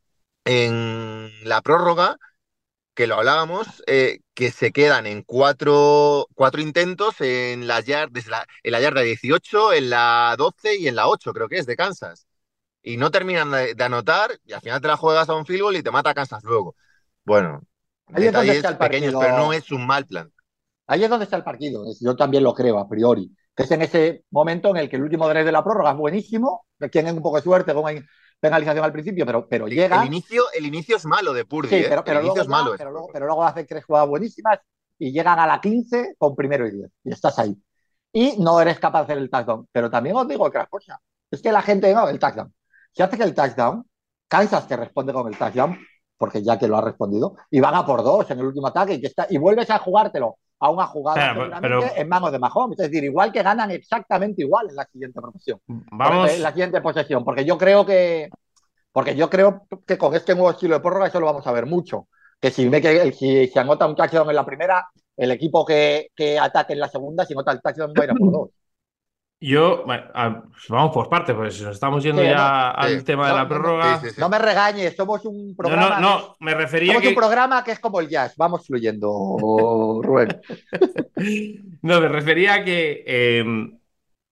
en 0.46 1.30
la 1.44 1.62
prórroga 1.62 2.16
que 2.94 3.08
lo 3.08 3.16
hablábamos, 3.16 3.84
eh, 3.88 4.20
que 4.34 4.52
se 4.52 4.72
quedan 4.72 5.06
en 5.06 5.22
cuatro, 5.22 6.28
cuatro 6.34 6.62
intentos 6.62 7.20
en 7.20 7.68
la, 7.68 7.82
yard, 7.82 8.10
desde 8.12 8.32
la, 8.32 8.46
en 8.64 8.72
la 8.72 8.80
yarda 8.80 9.02
18, 9.02 9.74
en 9.74 9.90
la 9.90 10.36
12 10.38 10.78
y 10.78 10.88
en 10.88 10.96
la 10.96 11.10
8, 11.10 11.34
creo 11.34 11.50
que 11.50 11.58
es, 11.58 11.66
de 11.66 11.76
Kansas. 11.76 12.26
Y 12.82 12.96
no 12.96 13.12
terminan 13.12 13.52
de, 13.52 13.76
anotar 13.84 14.32
y 14.46 14.54
al 14.54 14.62
final 14.62 14.80
te 14.80 14.88
la 14.88 14.96
juegas 14.96 15.28
a 15.28 15.36
un 15.36 15.46
field 15.46 15.62
goal 15.62 15.76
y 15.76 15.84
te 15.84 15.92
mata 15.92 16.14
Kansas 16.14 16.42
luego. 16.46 16.78
Bueno, 17.26 17.64
Ahí 18.14 18.28
es 18.28 18.32
donde 18.32 18.56
está 18.56 18.70
el 18.70 18.78
pequeños, 18.78 19.14
pero 19.20 19.36
no 19.36 19.52
es 19.52 19.70
un 19.72 19.86
mal 19.86 20.06
plan. 20.06 20.32
Ahí 20.92 21.04
es 21.04 21.10
donde 21.10 21.26
está 21.26 21.38
el 21.38 21.44
partido, 21.44 21.86
yo 22.02 22.16
también 22.16 22.44
lo 22.44 22.52
creo 22.52 22.80
a 22.80 22.90
priori, 22.90 23.32
que 23.56 23.62
es 23.62 23.70
en 23.70 23.84
ese 23.84 24.26
momento 24.32 24.70
en 24.70 24.78
el 24.78 24.90
que 24.90 24.96
el 24.96 25.04
último 25.04 25.30
drive 25.30 25.46
de 25.46 25.52
la 25.52 25.64
prórroga 25.64 25.92
es 25.92 25.98
buenísimo, 25.98 26.66
tienen 26.92 27.18
un 27.18 27.22
poco 27.22 27.36
de 27.36 27.44
suerte, 27.44 27.74
hay 27.86 28.02
penalización 28.40 28.84
al 28.84 28.92
principio, 28.92 29.24
pero, 29.24 29.48
pero 29.48 29.68
llega. 29.68 30.02
El 30.02 30.08
inicio, 30.08 30.46
el 30.52 30.66
inicio 30.66 30.98
es 30.98 31.06
malo 31.06 31.32
de 31.32 31.46
Purdy. 31.46 31.70
Sí, 31.70 31.76
¿eh? 31.76 31.86
pero, 31.90 32.04
pero, 32.04 32.22
luego, 32.24 32.42
es 32.42 32.48
malo. 32.48 32.74
Pero, 32.76 32.90
luego, 32.90 33.10
pero 33.14 33.28
luego 33.28 33.44
hace 33.44 33.66
tres 33.66 33.86
jugadas 33.86 34.10
buenísimas 34.10 34.58
y 34.98 35.12
llegan 35.12 35.38
a 35.38 35.46
la 35.46 35.62
15 35.62 36.16
con 36.18 36.36
primero 36.36 36.68
y 36.68 36.72
10. 36.72 36.90
Y 37.04 37.12
estás 37.12 37.38
ahí. 37.38 37.56
Y 38.12 38.38
no 38.40 38.60
eres 38.60 38.80
capaz 38.80 39.02
de 39.02 39.04
hacer 39.04 39.18
el 39.20 39.30
touchdown. 39.30 39.68
Pero 39.72 39.92
también 39.92 40.16
os 40.16 40.28
digo 40.28 40.44
otra 40.44 40.66
cosa. 40.66 41.00
Es 41.30 41.40
que 41.40 41.52
la 41.52 41.62
gente, 41.62 41.94
no, 41.94 42.10
el 42.10 42.18
touchdown. 42.18 42.52
Si 42.92 43.04
haces 43.04 43.20
el 43.20 43.36
touchdown, 43.36 43.86
Kansas 44.28 44.68
te 44.68 44.76
responde 44.76 45.14
con 45.14 45.28
el 45.28 45.38
touchdown, 45.38 45.78
porque 46.18 46.42
ya 46.42 46.58
te 46.58 46.68
lo 46.68 46.78
ha 46.78 46.82
respondido, 46.82 47.36
y 47.52 47.60
van 47.60 47.76
a 47.76 47.86
por 47.86 48.02
dos 48.02 48.32
en 48.32 48.40
el 48.40 48.46
último 48.48 48.66
ataque 48.66 48.96
y, 49.00 49.06
está, 49.06 49.28
y 49.30 49.38
vuelves 49.38 49.70
a 49.70 49.78
jugártelo 49.78 50.40
a 50.60 50.70
una 50.70 50.86
jugada 50.88 51.34
en 51.96 52.10
manos 52.10 52.32
de 52.32 52.40
Mahomes. 52.40 52.80
Es 52.80 52.92
decir, 52.92 53.04
igual 53.04 53.32
que 53.32 53.42
ganan 53.42 53.72
exactamente 53.72 54.42
igual 54.42 54.70
en 54.70 54.76
la 54.76 54.86
siguiente 54.86 55.22
posesión. 55.22 55.60
Vamos. 55.68 56.32
En 56.32 56.44
la 56.44 56.52
siguiente 56.52 56.82
posesión. 56.82 57.24
Porque 57.24 57.46
yo 57.46 57.58
creo 57.58 57.86
que. 57.86 58.30
Porque 58.92 59.16
yo 59.16 59.30
creo 59.30 59.68
que 59.86 59.98
con 59.98 60.16
este 60.16 60.34
nuevo 60.34 60.52
estilo 60.52 60.76
de 60.76 60.82
prórroga 60.82 61.08
eso 61.08 61.20
lo 61.20 61.28
vamos 61.28 61.46
a 61.48 61.52
ver 61.52 61.66
mucho. 61.66 62.08
Que 62.42 62.52
si, 62.52 62.68
ve 62.68 62.82
que, 62.82 63.12
si 63.12 63.48
se 63.48 63.60
anota 63.60 63.86
un 63.86 63.96
touchdown 63.96 64.30
en 64.30 64.36
la 64.36 64.46
primera, 64.46 64.88
el 65.16 65.32
equipo 65.32 65.66
que, 65.66 66.10
que 66.16 66.40
ataque 66.40 66.74
en 66.74 66.80
la 66.80 66.88
segunda, 66.88 67.26
si 67.26 67.34
nota 67.34 67.52
el 67.52 67.62
touchdown, 67.62 67.94
va 67.98 68.02
a 68.02 68.06
ir 68.06 68.12
a 68.12 68.16
por 68.16 68.32
dos. 68.32 68.50
Yo, 69.42 69.86
vamos 70.68 70.94
por 70.94 71.08
partes, 71.08 71.34
pues 71.34 71.62
nos 71.62 71.74
estamos 71.74 72.04
yendo 72.04 72.22
ya 72.22 72.72
al 72.72 73.06
tema 73.06 73.30
de 73.30 73.34
la 73.34 73.48
prórroga. 73.48 74.02
No, 74.18 74.28
me 74.28 74.38
regañes, 74.38 74.94
somos 74.98 75.24
un 75.24 75.56
programa. 75.56 76.02
No, 76.02 76.20
no, 76.20 76.36
me 76.42 76.54
refería 76.54 76.94
somos 76.94 77.08
un 77.08 77.16
programa 77.16 77.64
que 77.64 77.72
es 77.72 77.80
como 77.80 78.02
el 78.02 78.10
jazz, 78.10 78.36
vamos 78.36 78.68
fluyendo, 78.68 79.10
Rubén. 80.04 80.42
no, 81.82 82.02
me 82.02 82.10
refería 82.10 82.56
a 82.56 82.64
que, 82.66 83.04
em, 83.08 83.80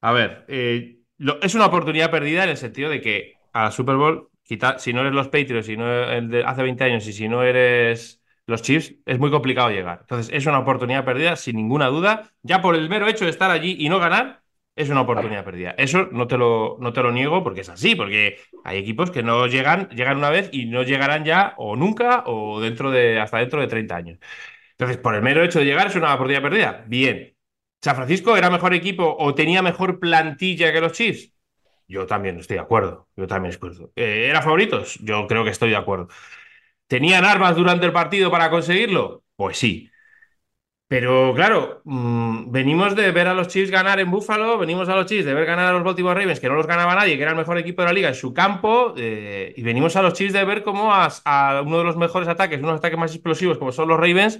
a 0.01 0.11
ver, 0.11 0.43
eh, 0.49 0.99
es 1.41 1.55
una 1.55 1.67
oportunidad 1.67 2.11
perdida 2.11 2.43
en 2.43 2.49
el 2.49 2.57
sentido 2.57 2.89
de 2.89 2.99
que 2.99 3.35
a 3.53 3.63
la 3.63 3.71
Super 3.71 3.95
Bowl, 3.95 4.29
si 4.43 4.91
no 4.91 5.01
eres 5.01 5.13
los 5.13 5.29
Patriots, 5.29 5.67
si 5.67 5.77
no 5.77 5.89
el 6.03 6.29
de 6.29 6.43
hace 6.43 6.63
20 6.63 6.83
años 6.83 7.07
y 7.07 7.13
si 7.13 7.29
no 7.29 7.43
eres 7.43 8.21
los 8.45 8.61
Chiefs, 8.61 8.93
es 9.05 9.19
muy 9.19 9.31
complicado 9.31 9.69
llegar. 9.69 9.99
Entonces, 10.01 10.33
es 10.33 10.45
una 10.45 10.59
oportunidad 10.59 11.05
perdida, 11.05 11.37
sin 11.37 11.55
ninguna 11.55 11.87
duda, 11.87 12.29
ya 12.43 12.61
por 12.61 12.75
el 12.75 12.89
mero 12.89 13.07
hecho 13.07 13.23
de 13.23 13.31
estar 13.31 13.51
allí 13.51 13.77
y 13.79 13.87
no 13.87 13.99
ganar 13.99 14.41
es 14.77 14.89
una 14.89 15.01
oportunidad 15.01 15.43
perdida. 15.43 15.71
Eso 15.77 16.07
no 16.11 16.27
te, 16.27 16.37
lo, 16.37 16.77
no 16.79 16.93
te 16.93 17.01
lo 17.01 17.11
niego 17.11 17.43
porque 17.43 17.61
es 17.61 17.69
así, 17.69 17.95
porque 17.95 18.39
hay 18.63 18.77
equipos 18.77 19.11
que 19.11 19.23
no 19.23 19.47
llegan, 19.47 19.89
llegan 19.89 20.17
una 20.17 20.29
vez 20.29 20.49
y 20.53 20.65
no 20.65 20.83
llegarán 20.83 21.25
ya 21.25 21.55
o 21.57 21.75
nunca 21.75 22.23
o 22.27 22.61
dentro 22.61 22.91
de, 22.91 23.19
hasta 23.19 23.39
dentro 23.39 23.59
de 23.59 23.67
30 23.67 23.95
años. 23.95 24.19
Entonces, 24.71 24.97
por 24.97 25.15
el 25.15 25.23
mero 25.23 25.43
hecho 25.43 25.59
de 25.59 25.65
llegar 25.65 25.87
es 25.87 25.95
una 25.95 26.13
oportunidad 26.13 26.43
perdida. 26.43 26.83
Bien. 26.87 27.35
¿San 27.81 27.95
Francisco 27.95 28.37
era 28.37 28.49
mejor 28.51 28.73
equipo 28.75 29.15
o 29.19 29.33
tenía 29.33 29.61
mejor 29.63 29.99
plantilla 29.99 30.71
que 30.71 30.81
los 30.81 30.93
Chiefs? 30.93 31.33
Yo 31.87 32.05
también 32.05 32.37
estoy 32.37 32.57
de 32.57 32.61
acuerdo. 32.61 33.07
Yo 33.15 33.27
también 33.27 33.51
estoy 33.51 33.69
de 33.69 33.75
acuerdo. 33.75 33.93
Eh, 33.95 34.27
¿Eran 34.29 34.43
favoritos? 34.43 34.95
Yo 35.01 35.25
creo 35.27 35.43
que 35.43 35.49
estoy 35.51 35.71
de 35.71 35.75
acuerdo. 35.77 36.07
¿Tenían 36.87 37.25
armas 37.25 37.55
durante 37.55 37.85
el 37.85 37.93
partido 37.93 38.29
para 38.29 38.49
conseguirlo? 38.49 39.23
Pues 39.35 39.57
sí. 39.57 39.89
Pero 40.89 41.33
claro, 41.35 41.81
mm, 41.83 42.49
venimos 42.49 42.95
de 42.95 43.11
ver 43.11 43.27
a 43.27 43.33
los 43.33 43.49
Chiefs 43.49 43.71
ganar 43.71 43.99
en 43.99 44.09
Buffalo, 44.09 44.57
venimos 44.57 44.87
a 44.87 44.95
los 44.95 45.05
Chiefs 45.05 45.25
de 45.25 45.33
ver 45.33 45.45
ganar 45.45 45.65
a 45.67 45.73
los 45.73 45.83
Baltimore 45.83 46.17
Ravens, 46.17 46.39
que 46.39 46.47
no 46.47 46.55
los 46.55 46.65
ganaba 46.65 46.95
nadie, 46.95 47.17
que 47.17 47.23
era 47.23 47.31
el 47.31 47.37
mejor 47.37 47.57
equipo 47.57 47.81
de 47.81 47.87
la 47.89 47.93
liga 47.93 48.07
en 48.07 48.15
su 48.15 48.33
campo, 48.33 48.93
eh, 48.95 49.53
y 49.57 49.61
venimos 49.63 49.97
a 49.97 50.01
los 50.01 50.13
Chiefs 50.13 50.31
de 50.33 50.45
ver 50.45 50.63
cómo 50.63 50.93
a, 50.93 51.61
uno 51.65 51.79
de 51.79 51.83
los 51.83 51.97
mejores 51.97 52.29
ataques, 52.29 52.59
uno 52.59 52.67
de 52.69 52.73
los 52.73 52.79
ataques 52.79 52.97
más 52.99 53.13
explosivos 53.13 53.57
como 53.57 53.73
son 53.73 53.89
los 53.89 53.97
Ravens, 53.99 54.39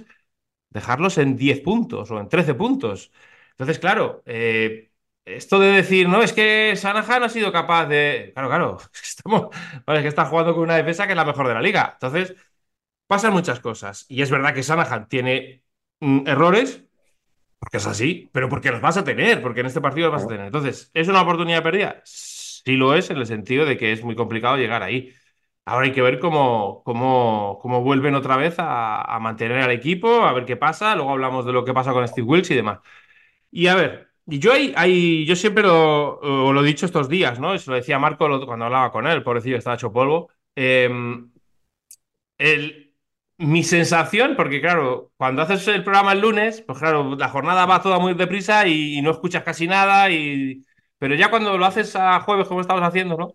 dejarlos 0.70 1.18
en 1.18 1.36
10 1.36 1.60
puntos 1.60 2.10
o 2.10 2.20
en 2.20 2.28
13 2.28 2.54
puntos. 2.54 3.12
Entonces, 3.52 3.78
claro, 3.78 4.22
eh, 4.26 4.90
esto 5.24 5.58
de 5.60 5.68
decir, 5.72 6.08
no, 6.08 6.22
es 6.22 6.32
que 6.32 6.74
Sanahan 6.76 7.24
ha 7.24 7.28
sido 7.28 7.52
capaz 7.52 7.86
de. 7.86 8.30
Claro, 8.34 8.48
claro, 8.48 8.78
estamos... 9.02 9.48
es 9.86 10.02
que 10.02 10.08
está 10.08 10.26
jugando 10.26 10.54
con 10.54 10.64
una 10.64 10.76
defensa 10.76 11.06
que 11.06 11.12
es 11.12 11.16
la 11.16 11.24
mejor 11.24 11.48
de 11.48 11.54
la 11.54 11.62
liga. 11.62 11.90
Entonces, 11.94 12.34
pasan 13.06 13.32
muchas 13.32 13.60
cosas. 13.60 14.06
Y 14.08 14.22
es 14.22 14.30
verdad 14.30 14.54
que 14.54 14.62
Sanahan 14.62 15.08
tiene 15.08 15.62
Mm, 16.00 16.28
errores, 16.28 16.84
porque 17.58 17.78
es 17.78 17.86
así, 17.86 18.30
pero 18.32 18.48
porque 18.48 18.70
los 18.70 18.80
vas 18.80 18.96
a 18.96 19.04
tener, 19.04 19.42
porque 19.42 19.60
en 19.60 19.66
este 19.66 19.80
partido 19.80 20.08
los 20.08 20.16
vas 20.16 20.24
a 20.24 20.28
tener. 20.28 20.46
Entonces, 20.46 20.90
¿es 20.94 21.08
una 21.08 21.22
oportunidad 21.22 21.62
perdida? 21.62 22.02
Sí 22.04 22.76
lo 22.76 22.94
es, 22.94 23.10
en 23.10 23.18
el 23.18 23.26
sentido 23.26 23.66
de 23.66 23.76
que 23.76 23.92
es 23.92 24.04
muy 24.04 24.14
complicado 24.16 24.56
llegar 24.56 24.82
ahí. 24.82 25.14
Ahora 25.64 25.86
hay 25.86 25.92
que 25.92 26.02
ver 26.02 26.18
cómo, 26.18 26.82
cómo, 26.84 27.58
cómo 27.60 27.82
vuelven 27.82 28.14
otra 28.14 28.36
vez 28.36 28.54
a, 28.58 29.18
mantener 29.20 29.58
al 29.60 29.70
equipo, 29.70 30.22
a 30.24 30.32
ver 30.32 30.44
qué 30.46 30.56
pasa. 30.56 30.94
Luego 30.96 31.10
hablamos 31.12 31.44
de 31.46 31.52
lo 31.52 31.64
que 31.64 31.74
pasa 31.74 31.92
con 31.92 32.06
Steve 32.08 32.26
Wilkes 32.26 32.50
y 32.52 32.54
demás. 32.54 32.80
Y 33.50 33.68
a 33.68 33.76
ver, 33.76 34.10
y 34.26 34.38
yo, 34.40 34.52
hay, 34.52 35.26
yo 35.26 35.36
siempre 35.36 35.62
lo, 35.64 36.20
lo, 36.52 36.64
he 36.64 36.66
dicho 36.66 36.86
estos 36.86 37.08
días, 37.08 37.40
¿no? 37.40 37.54
Eso 37.54 37.70
lo 37.72 37.76
decía 37.78 37.98
Marco 37.98 38.46
cuando 38.46 38.66
hablaba 38.66 38.92
con 38.92 39.06
él, 39.06 39.22
pobrecillo, 39.22 39.56
estaba 39.56 39.76
hecho 39.76 39.92
polvo. 39.92 40.30
Em, 40.54 41.30
el, 42.38 42.87
mi 43.38 43.62
sensación, 43.64 44.34
porque 44.36 44.60
claro, 44.60 45.12
cuando 45.16 45.42
haces 45.42 45.66
el 45.68 45.84
programa 45.84 46.12
el 46.12 46.20
lunes, 46.20 46.62
pues 46.62 46.78
claro, 46.78 47.16
la 47.16 47.28
jornada 47.28 47.66
va 47.66 47.82
toda 47.82 47.98
muy 47.98 48.14
deprisa 48.14 48.66
y, 48.66 49.00
no 49.02 49.10
escuchas 49.12 49.44
casi 49.44 49.66
nada, 49.66 50.10
y... 50.10 50.62
pero 50.98 51.14
ya 51.14 51.30
cuando 51.30 51.56
lo 51.58 51.64
haces 51.66 51.94
a 51.96 52.20
jueves 52.20 52.48
como 52.48 52.60
estamos 52.60 52.82
haciendo, 52.82 53.16
¿no? 53.16 53.34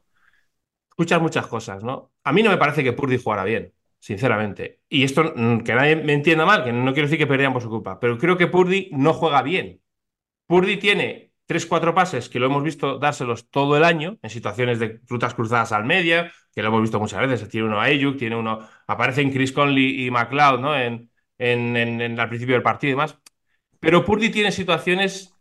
Escuchas 0.89 1.21
muchas 1.21 1.47
cosas, 1.47 1.83
¿no? 1.83 2.11
A 2.23 2.31
mí 2.33 2.43
no 2.43 2.51
me 2.51 2.57
parece 2.57 2.83
que 2.83 2.93
Purdy 2.93 3.17
jugara 3.17 3.43
bien. 3.43 3.73
Sinceramente. 4.03 4.81
Y 4.89 5.05
esto, 5.05 5.33
mm, 5.33 5.59
que 5.61 5.73
nadie 5.73 5.95
me 5.95 6.11
entienda 6.11 6.45
mal, 6.45 6.65
que 6.65 6.73
no 6.73 6.91
quiero 6.91 7.07
decir 7.07 7.17
que 7.17 7.25
perdían 7.25 7.53
por 7.53 7.61
su 7.61 7.69
culpa, 7.69 8.01
pero 8.01 8.17
creo 8.17 8.37
que 8.37 8.47
Purdy 8.47 8.89
no 8.91 9.13
juega 9.13 9.41
bien. 9.41 9.81
Purdy 10.47 10.77
tiene 10.77 11.32
tres, 11.53 11.65
cuatro 11.65 11.93
pases 11.93 12.29
que 12.29 12.39
lo 12.39 12.47
hemos 12.47 12.63
visto 12.63 12.97
dárselos 12.99 13.49
todo 13.49 13.77
el 13.77 13.83
año 13.83 14.17
en 14.21 14.29
situaciones 14.29 14.79
de 14.79 14.99
rutas 15.07 15.33
cruzadas 15.35 15.71
al 15.71 15.85
media, 15.85 16.31
que 16.53 16.61
lo 16.61 16.69
hemos 16.69 16.81
visto 16.81 16.99
muchas 16.99 17.21
veces. 17.27 17.47
Tiene 17.49 17.67
uno 17.67 17.79
a 17.79 17.83
Ayuk, 17.85 18.17
tiene 18.17 18.35
uno, 18.35 18.67
aparecen 18.87 19.31
Chris 19.31 19.51
Conley 19.51 20.05
y 20.05 20.11
McLeod, 20.11 20.59
¿no? 20.59 20.75
En, 20.75 21.09
en, 21.37 21.77
en, 21.77 22.19
al 22.19 22.29
principio 22.29 22.55
del 22.55 22.63
partido 22.63 22.89
y 22.89 22.93
demás. 22.93 23.17
Pero 23.79 24.05
Purdy 24.05 24.29
tiene 24.31 24.51
situaciones 24.51 25.33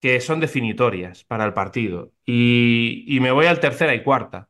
que 0.00 0.20
son 0.20 0.40
definitorias 0.40 1.24
para 1.24 1.44
el 1.44 1.54
partido. 1.54 2.12
Y, 2.24 3.04
y 3.08 3.20
me 3.20 3.32
voy 3.32 3.46
al 3.46 3.60
tercera 3.60 3.94
y 3.94 4.02
cuarta. 4.02 4.48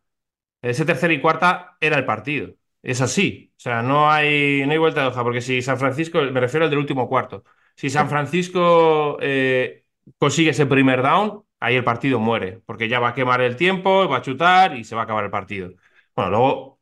Ese 0.62 0.84
tercera 0.86 1.14
y 1.14 1.20
cuarta 1.20 1.76
era 1.80 1.98
el 1.98 2.06
partido. 2.06 2.54
Es 2.82 3.00
así. 3.02 3.52
O 3.58 3.60
sea, 3.60 3.82
no 3.82 4.10
hay, 4.10 4.64
no 4.66 4.72
hay 4.72 4.78
vuelta 4.78 5.02
de 5.02 5.08
hoja, 5.08 5.24
porque 5.24 5.42
si 5.42 5.62
San 5.62 5.78
Francisco, 5.78 6.20
me 6.22 6.40
refiero 6.40 6.64
al 6.66 6.70
del 6.70 6.80
último 6.80 7.08
cuarto, 7.08 7.44
si 7.76 7.90
San 7.90 8.10
Francisco 8.10 9.18
eh, 9.22 9.84
consigue 10.18 10.50
ese 10.50 10.66
primer 10.66 11.02
down, 11.02 11.44
ahí 11.60 11.76
el 11.76 11.84
partido 11.84 12.18
muere, 12.18 12.60
porque 12.66 12.88
ya 12.88 13.00
va 13.00 13.10
a 13.10 13.14
quemar 13.14 13.40
el 13.40 13.56
tiempo, 13.56 14.08
va 14.08 14.18
a 14.18 14.22
chutar 14.22 14.76
y 14.76 14.84
se 14.84 14.94
va 14.94 15.02
a 15.02 15.04
acabar 15.04 15.24
el 15.24 15.30
partido. 15.30 15.72
Bueno, 16.14 16.30
luego 16.30 16.80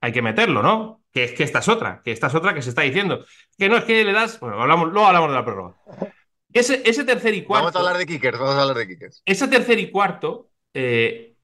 hay 0.00 0.12
que 0.12 0.22
meterlo, 0.22 0.62
¿no? 0.62 1.02
Que 1.12 1.24
es 1.24 1.32
que 1.32 1.42
esta 1.42 1.58
es 1.60 1.68
otra, 1.68 2.02
que 2.04 2.12
esta 2.12 2.28
es 2.28 2.34
otra 2.34 2.54
que 2.54 2.62
se 2.62 2.70
está 2.70 2.82
diciendo. 2.82 3.24
Que 3.58 3.68
no 3.68 3.76
es 3.76 3.84
que 3.84 4.04
le 4.04 4.12
das, 4.12 4.38
bueno, 4.40 4.60
hablamos, 4.60 4.92
luego 4.92 5.06
hablamos 5.06 5.30
de 5.30 5.34
la 5.34 5.44
prórroga. 5.44 5.76
Ese, 6.52 6.82
ese 6.84 7.04
tercer 7.04 7.34
y 7.34 7.44
cuarto. 7.44 7.66
Vamos 7.66 7.76
a 7.76 7.78
hablar 7.80 7.98
de 7.98 8.06
kickers, 8.06 8.38
vamos 8.38 8.54
a 8.54 8.62
hablar 8.62 8.76
de 8.76 8.86
kickers. 8.86 9.22
Ese 9.24 9.48
tercer 9.48 9.78
y 9.78 9.90
cuarto 9.90 10.50
eh, 10.74 11.34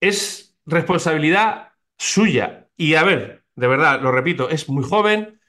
es 0.00 0.56
responsabilidad 0.66 1.72
suya. 1.96 2.68
Y 2.76 2.94
a 2.94 3.04
ver, 3.04 3.44
de 3.54 3.66
verdad, 3.66 4.00
lo 4.00 4.12
repito, 4.12 4.50
es 4.50 4.68
muy 4.68 4.84
joven, 4.84 5.40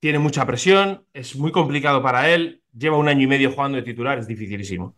tiene 0.00 0.18
mucha 0.18 0.46
presión, 0.46 1.06
es 1.12 1.36
muy 1.36 1.52
complicado 1.52 2.02
para 2.02 2.30
él, 2.30 2.59
lleva 2.72 2.96
un 2.96 3.08
año 3.08 3.24
y 3.24 3.26
medio 3.26 3.52
jugando 3.52 3.76
de 3.76 3.82
titular, 3.82 4.18
es 4.18 4.26
dificilísimo. 4.26 4.96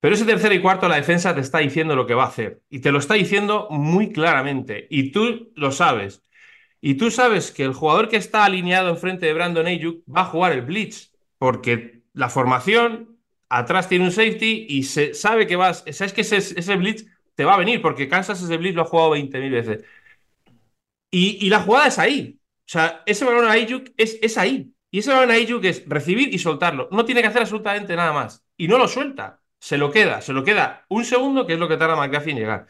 Pero 0.00 0.14
ese 0.14 0.24
tercer 0.24 0.52
y 0.52 0.60
cuarto 0.60 0.88
la 0.88 0.96
defensa 0.96 1.34
te 1.34 1.40
está 1.40 1.58
diciendo 1.58 1.96
lo 1.96 2.06
que 2.06 2.14
va 2.14 2.24
a 2.24 2.28
hacer 2.28 2.62
y 2.70 2.80
te 2.80 2.92
lo 2.92 2.98
está 2.98 3.14
diciendo 3.14 3.68
muy 3.70 4.12
claramente 4.12 4.86
y 4.90 5.10
tú 5.12 5.52
lo 5.56 5.72
sabes. 5.72 6.22
Y 6.80 6.94
tú 6.96 7.10
sabes 7.10 7.50
que 7.50 7.64
el 7.64 7.74
jugador 7.74 8.08
que 8.08 8.16
está 8.16 8.44
alineado 8.44 8.90
enfrente 8.90 9.26
de 9.26 9.34
Brandon 9.34 9.66
Ayuk 9.66 10.04
va 10.08 10.22
a 10.22 10.24
jugar 10.26 10.52
el 10.52 10.62
blitz 10.62 11.12
porque 11.38 12.02
la 12.12 12.28
formación 12.28 13.18
atrás 13.48 13.88
tiene 13.88 14.04
un 14.04 14.12
safety 14.12 14.66
y 14.68 14.84
se 14.84 15.14
sabe 15.14 15.46
que 15.46 15.56
vas, 15.56 15.84
sabes 15.92 16.12
que 16.12 16.20
ese, 16.22 16.76
blitz 16.76 17.06
te 17.34 17.44
va 17.44 17.54
a 17.54 17.58
venir 17.58 17.82
porque 17.82 18.08
Kansas 18.08 18.42
ese 18.42 18.56
blitz 18.58 18.74
lo 18.76 18.82
ha 18.82 18.84
jugado 18.86 19.10
20.000 19.16 19.50
veces. 19.50 19.84
Y, 21.10 21.48
la 21.48 21.60
jugada 21.62 21.88
es 21.88 21.98
ahí. 21.98 22.38
O 22.66 22.68
sea, 22.68 23.02
ese 23.06 23.24
balón 23.24 23.48
Ayuk 23.48 23.90
es 23.96 24.38
ahí. 24.38 24.75
Y 24.90 25.00
ese 25.00 25.12
balón 25.12 25.30
a 25.30 25.34
Ayuk 25.34 25.64
es 25.64 25.84
recibir 25.86 26.32
y 26.34 26.38
soltarlo. 26.38 26.88
No 26.92 27.04
tiene 27.04 27.20
que 27.22 27.28
hacer 27.28 27.42
absolutamente 27.42 27.96
nada 27.96 28.12
más. 28.12 28.44
Y 28.56 28.68
no 28.68 28.78
lo 28.78 28.88
suelta. 28.88 29.40
Se 29.60 29.78
lo 29.78 29.90
queda. 29.90 30.20
Se 30.22 30.32
lo 30.32 30.44
queda 30.44 30.86
un 30.88 31.04
segundo, 31.04 31.46
que 31.46 31.54
es 31.54 31.58
lo 31.58 31.68
que 31.68 31.76
tarda 31.76 31.96
McGuffin 31.96 32.30
en 32.32 32.38
llegar. 32.38 32.66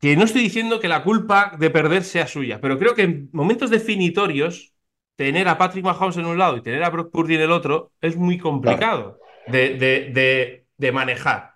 Que 0.00 0.16
no 0.16 0.24
estoy 0.24 0.42
diciendo 0.42 0.78
que 0.80 0.88
la 0.88 1.02
culpa 1.02 1.52
de 1.58 1.70
perder 1.70 2.04
sea 2.04 2.26
suya, 2.26 2.60
pero 2.60 2.78
creo 2.78 2.94
que 2.94 3.02
en 3.02 3.30
momentos 3.32 3.70
definitorios, 3.70 4.74
tener 5.16 5.48
a 5.48 5.56
Patrick 5.58 5.84
Mahomes 5.84 6.18
en 6.18 6.26
un 6.26 6.36
lado 6.38 6.56
y 6.58 6.62
tener 6.62 6.84
a 6.84 6.90
Brock 6.90 7.10
Purdy 7.10 7.36
en 7.36 7.40
el 7.42 7.50
otro 7.50 7.92
es 8.02 8.16
muy 8.16 8.36
complicado 8.38 9.18
de, 9.46 9.70
de, 9.78 10.10
de, 10.12 10.66
de 10.76 10.92
manejar 10.92 11.54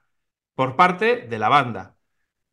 por 0.54 0.74
parte 0.76 1.26
de 1.28 1.38
la 1.38 1.48
banda. 1.50 1.96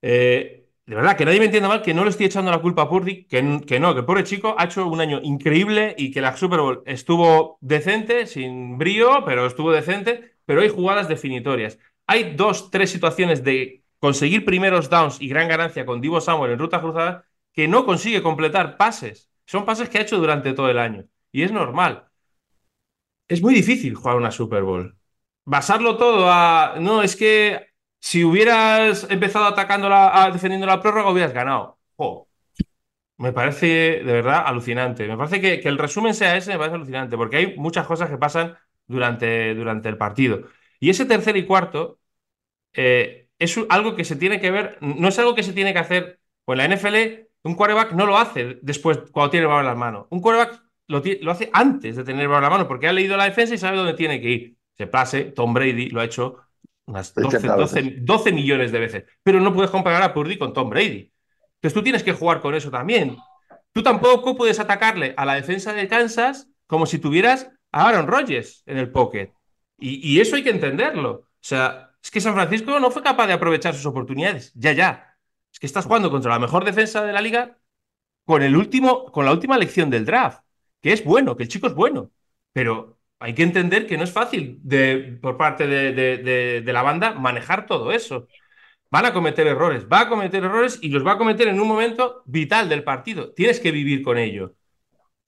Eh, 0.02 0.67
de 0.88 0.96
verdad, 0.96 1.18
que 1.18 1.26
nadie 1.26 1.40
me 1.40 1.46
entienda 1.46 1.68
mal, 1.68 1.82
que 1.82 1.94
no 1.94 2.06
le 2.06 2.12
estoy 2.12 2.28
echando 2.28 2.50
la 2.50 2.62
culpa 2.62 2.84
a 2.84 2.90
Purdy, 2.90 3.26
que, 3.26 3.42
no, 3.42 3.62
que 3.66 3.76
el 3.76 4.06
pobre 4.06 4.24
chico 4.24 4.56
ha 4.58 4.66
hecho 4.66 4.88
un 4.88 5.02
año 5.02 5.20
increíble 5.22 5.94
y 5.98 6.12
que 6.12 6.22
la 6.22 6.38
Super 6.38 6.62
Bowl 6.62 6.82
estuvo 6.86 7.58
decente, 7.60 8.26
sin 8.26 8.78
brío, 8.78 9.26
pero 9.26 9.46
estuvo 9.46 9.74
decente, 9.74 10.38
pero 10.46 10.62
hay 10.62 10.70
jugadas 10.70 11.10
definitorias. 11.10 11.78
Hay 12.08 12.36
dos, 12.36 12.72
tres 12.72 12.90
situaciones 12.90 13.44
de 13.44 13.84
conseguir 14.00 14.46
primeros 14.46 14.90
downs 14.90 15.22
y 15.22 15.28
gran 15.28 15.50
ganancia 15.50 15.86
con 15.86 16.00
Divo 16.00 16.22
Samuel 16.22 16.54
en 16.54 16.60
ruta 16.60 16.80
cruzada 16.80 17.26
que 17.52 17.68
no 17.68 17.86
consigue 17.86 18.24
completar 18.24 18.78
pases. 18.78 19.30
Son 19.46 19.66
pases 19.66 19.90
que 19.90 19.98
ha 19.98 20.02
hecho 20.04 20.20
durante 20.20 20.54
todo 20.54 20.70
el 20.70 20.80
año. 20.80 21.06
Y 21.34 21.44
es 21.44 21.52
normal. 21.52 22.08
Es 23.28 23.42
muy 23.42 23.54
difícil 23.54 23.94
jugar 23.94 24.16
una 24.16 24.32
Super 24.32 24.64
Bowl. 24.64 24.98
Basarlo 25.44 25.98
todo 25.98 26.32
a. 26.32 26.76
No, 26.80 27.04
es 27.04 27.18
que 27.18 27.68
si 28.08 28.24
hubieras 28.24 29.06
empezado 29.10 29.46
atacando 29.46 29.90
la, 29.90 30.30
defendiendo 30.32 30.66
la 30.66 30.82
prórroga, 30.82 31.12
hubieras 31.12 31.34
ganado. 31.34 31.78
me 33.18 33.34
parece 33.34 33.68
de 33.68 34.14
verdad 34.14 34.44
alucinante. 34.46 35.08
Me 35.08 35.18
parece 35.18 35.42
que, 35.42 35.68
el 35.68 35.78
resumen 35.78 36.14
sea 36.14 36.38
ese, 36.38 36.52
me 36.52 36.58
parece 36.58 36.76
alucinante, 36.76 37.18
porque 37.18 37.38
hay 37.38 37.58
muchas 37.58 37.86
cosas 37.86 38.10
que 38.10 38.18
pasan 38.18 38.58
durante, 38.88 39.54
durante 39.56 39.90
el 39.90 39.98
partido. 39.98 40.44
Y 40.80 40.90
ese 40.90 41.06
tercer 41.06 41.36
y 41.36 41.46
cuarto 41.46 42.00
eh, 42.74 43.30
es 43.40 43.60
algo 43.70 43.96
que 43.96 44.06
se 44.06 44.16
tiene 44.16 44.40
que 44.40 44.52
ver, 44.52 44.78
no 44.82 45.10
es 45.10 45.20
algo 45.20 45.36
que 45.36 45.44
se 45.44 45.54
tiene 45.54 45.74
que 45.74 45.80
hacer. 45.80 46.20
Pues 46.46 46.58
la 46.58 46.66
NFL, 46.66 47.28
un 47.44 47.56
quarterback 47.56 47.92
no 47.94 48.06
lo 48.06 48.18
hace 48.18 48.60
después 48.62 49.00
cuando 49.12 49.32
tiene 49.32 49.46
el 49.46 49.50
balón 49.50 49.66
en 49.66 49.72
las 49.72 49.78
manos. 49.78 50.08
Un 50.12 50.22
quarterback 50.22 50.64
lo, 50.88 51.04
lo, 51.22 51.32
hace 51.32 51.50
antes 51.54 51.98
de 51.98 52.04
tener 52.06 52.22
el 52.22 52.28
balón 52.30 52.44
en 52.46 52.50
la 52.52 52.58
mano, 52.58 52.68
porque 52.70 52.88
ha 52.88 52.94
leído 52.94 53.18
la 53.18 53.26
defensa 53.26 53.54
y 53.56 53.58
sabe 53.58 53.78
dónde 53.78 53.96
tiene 53.96 54.22
que 54.22 54.30
ir. 54.30 54.58
Se 54.78 54.88
pase, 54.88 55.26
Tom 55.26 55.54
Brady 55.54 55.90
lo 55.90 56.02
ha 56.02 56.06
hecho 56.06 56.47
unas 56.88 57.14
12, 57.14 58.32
millones 58.32 58.72
de 58.72 58.80
veces. 58.80 59.04
Pero 59.22 59.40
no 59.40 59.54
puedes 59.54 59.70
comparar 59.70 60.02
a 60.02 60.14
Purdy 60.14 60.38
con 60.38 60.54
Tom 60.54 60.70
Brady. 60.70 61.12
Entonces 61.56 61.74
tú 61.74 61.84
tienes 61.84 62.04
que 62.04 62.14
jugar 62.14 62.42
con 62.42 62.56
eso 62.56 62.72
también. 62.72 63.18
Tú 63.74 63.84
tampoco 63.84 64.36
puedes 64.36 64.60
atacarle 64.60 65.14
a 65.18 65.26
la 65.26 65.36
defensa 65.36 65.74
de 65.74 65.88
Kansas 65.88 66.48
como 66.66 66.86
si 66.86 66.98
tuvieras 66.98 67.52
a 67.72 67.88
Aaron 67.88 68.08
Rodgers 68.08 68.64
en 68.66 68.78
el 68.78 68.90
pocket. 68.90 69.34
Y, 69.78 70.20
eso 70.20 70.36
hay 70.36 70.44
que 70.44 70.50
entenderlo. 70.50 71.12
O 71.12 71.28
sea, 71.40 71.92
es 72.02 72.10
que 72.10 72.22
San 72.22 72.34
Francisco 72.34 72.80
no 72.80 72.90
fue 72.90 73.04
capaz 73.04 73.28
de 73.28 73.34
aprovechar 73.34 73.76
sus 73.76 73.86
oportunidades. 73.86 74.52
Ya, 74.56 74.72
ya. 74.72 75.18
Es 75.54 75.60
que 75.60 75.68
estás 75.68 75.86
jugando 75.86 76.10
contra 76.10 76.32
la 76.32 76.40
mejor 76.40 76.66
defensa 76.66 77.04
de 77.04 77.14
la 77.14 77.22
liga 77.22 77.60
con, 78.26 78.42
el 78.42 78.56
último, 78.56 79.12
con 79.12 79.26
la 79.26 79.32
última 79.32 79.56
elección 79.56 79.90
del 79.90 80.06
draft. 80.06 80.42
Que 80.82 80.94
es 80.94 81.04
bueno, 81.04 81.36
que 81.36 81.44
el 81.44 81.50
chico 81.50 81.68
es 81.68 81.76
bueno. 81.76 82.12
Pero 82.54 82.97
hay 83.20 83.34
que 83.34 83.44
entender 83.44 83.88
que 83.88 83.98
no 83.98 84.04
es 84.04 84.12
fácil 84.12 84.60
de, 84.64 85.18
por 85.22 85.38
parte 85.38 85.68
de, 85.68 86.64
la 86.66 86.82
banda 86.84 87.14
manejar 87.14 87.66
todo 87.66 87.92
eso. 87.92 88.28
Van 88.90 89.06
a 89.06 89.14
cometer 89.14 89.48
errores, 89.48 89.86
va 89.92 90.02
a 90.02 90.10
cometer 90.10 90.44
errores 90.44 90.80
y 90.82 90.90
los 90.90 91.06
va 91.06 91.14
a 91.14 91.18
cometer 91.18 91.48
en 91.48 91.60
un 91.60 91.68
momento 91.68 92.24
vital 92.26 92.70
del 92.70 92.84
partido. 92.84 93.34
Tienes 93.34 93.60
que 93.60 93.72
vivir 93.72 94.02
con 94.04 94.18
ello. 94.18 94.56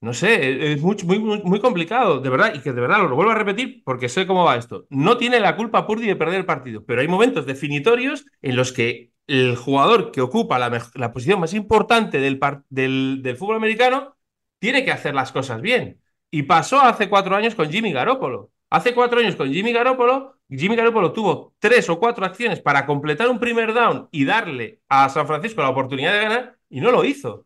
No 0.01 0.13
sé, 0.13 0.73
es 0.73 0.81
muy, 0.81 1.59
complicado, 1.59 2.21
de 2.21 2.29
verdad, 2.29 2.53
y 2.55 2.61
que 2.61 2.71
de 2.71 2.79
verdad 2.79 2.99
lo 2.99 3.15
vuelvo 3.15 3.33
a 3.33 3.35
repetir 3.35 3.83
porque 3.83 4.07
sé 4.07 4.25
cómo 4.25 4.45
va 4.45 4.55
esto. 4.55 4.85
No 4.89 5.17
tiene 5.17 5.41
la 5.41 5.57
culpa 5.57 5.85
Purdy 5.85 6.07
de 6.07 6.15
perder 6.15 6.39
el 6.39 6.45
partido, 6.45 6.85
pero 6.85 7.01
hay 7.01 7.07
momentos 7.09 7.45
definitorios 7.45 8.25
en 8.41 8.55
los 8.55 8.71
que 8.71 9.11
el 9.27 9.57
jugador 9.57 10.11
que 10.11 10.21
ocupa 10.21 10.57
la, 10.57 11.11
posición 11.11 11.39
más 11.41 11.53
importante 11.53 12.19
del 12.21 13.37
fútbol 13.37 13.57
americano 13.57 14.15
tiene 14.59 14.85
que 14.85 14.91
hacer 14.91 15.13
las 15.13 15.31
cosas 15.33 15.61
bien. 15.61 15.99
Y 16.31 16.43
pasó 16.43 16.79
hace 16.81 17.09
cuatro 17.09 17.35
años 17.35 17.55
con 17.55 17.69
Jimmy 17.71 17.91
Garoppolo. 17.91 18.51
Hace 18.69 18.93
cuatro 18.93 19.19
años 19.19 19.35
con 19.35 19.51
Jimmy 19.51 19.73
Garoppolo, 19.73 20.37
Jimmy 20.47 20.75
Garoppolo 20.75 21.11
tuvo 21.11 21.55
tres 21.59 21.89
o 21.89 21.99
cuatro 21.99 22.25
acciones 22.25 22.61
para 22.61 22.85
completar 22.85 23.27
un 23.29 23.39
primer 23.39 23.73
down 23.73 24.07
y 24.11 24.25
darle 24.25 24.81
a 24.87 25.09
San 25.09 25.25
Francisco 25.25 25.61
la 25.61 25.69
oportunidad 25.69 26.13
de 26.13 26.19
ganar 26.21 26.57
y 26.69 26.79
no 26.79 26.91
lo 26.91 27.03
hizo. 27.03 27.45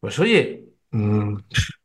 Pues 0.00 0.18
oye, 0.18 0.64
mm, 0.90 1.36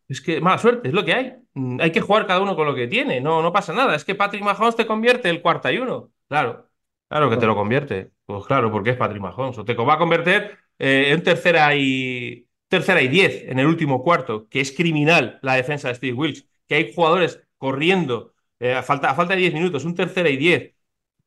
es 0.07 0.21
que 0.21 0.41
mala 0.41 0.57
suerte, 0.57 0.87
es 0.87 0.93
lo 0.93 1.03
que 1.05 1.13
hay. 1.13 1.33
Mm, 1.53 1.79
hay 1.81 1.91
que 1.91 2.01
jugar 2.01 2.27
cada 2.27 2.41
uno 2.41 2.55
con 2.55 2.65
lo 2.67 2.75
que 2.75 2.87
tiene, 2.87 3.21
no, 3.21 3.41
no 3.41 3.51
pasa 3.51 3.73
nada. 3.73 3.95
Es 3.95 4.05
que 4.05 4.15
Patrick 4.15 4.43
Mahomes 4.43 4.75
te 4.75 4.85
convierte 4.87 5.29
el 5.29 5.41
cuarta 5.41 5.71
y 5.71 5.77
uno. 5.79 6.11
Claro, 6.27 6.69
claro 7.09 7.29
que 7.29 7.37
te 7.37 7.45
lo 7.45 7.55
convierte. 7.55 8.11
Pues 8.25 8.45
claro, 8.45 8.71
porque 8.71 8.91
es 8.91 8.97
Patrick 8.97 9.21
Mahomes. 9.21 9.57
O 9.57 9.65
te 9.65 9.73
va 9.73 9.95
a 9.95 9.97
convertir 9.97 10.57
eh, 10.79 11.11
en 11.11 11.23
tercera 11.23 11.75
y 11.75 12.46
tercera 12.67 13.01
y 13.01 13.07
diez 13.07 13.43
en 13.47 13.59
el 13.59 13.67
último 13.67 14.03
cuarto, 14.03 14.47
que 14.49 14.61
es 14.61 14.71
criminal 14.71 15.39
la 15.41 15.55
defensa 15.55 15.87
de 15.89 15.95
Steve 15.95 16.13
Wilkes, 16.13 16.47
que 16.67 16.75
hay 16.75 16.93
jugadores 16.93 17.41
corriendo 17.57 18.33
eh, 18.59 18.73
a, 18.73 18.83
falta, 18.83 19.13
falta 19.15 19.33
de 19.35 19.41
diez 19.41 19.53
minutos, 19.53 19.85
un 19.85 19.95
tercera 19.95 20.29
y 20.29 20.37
diez, 20.37 20.75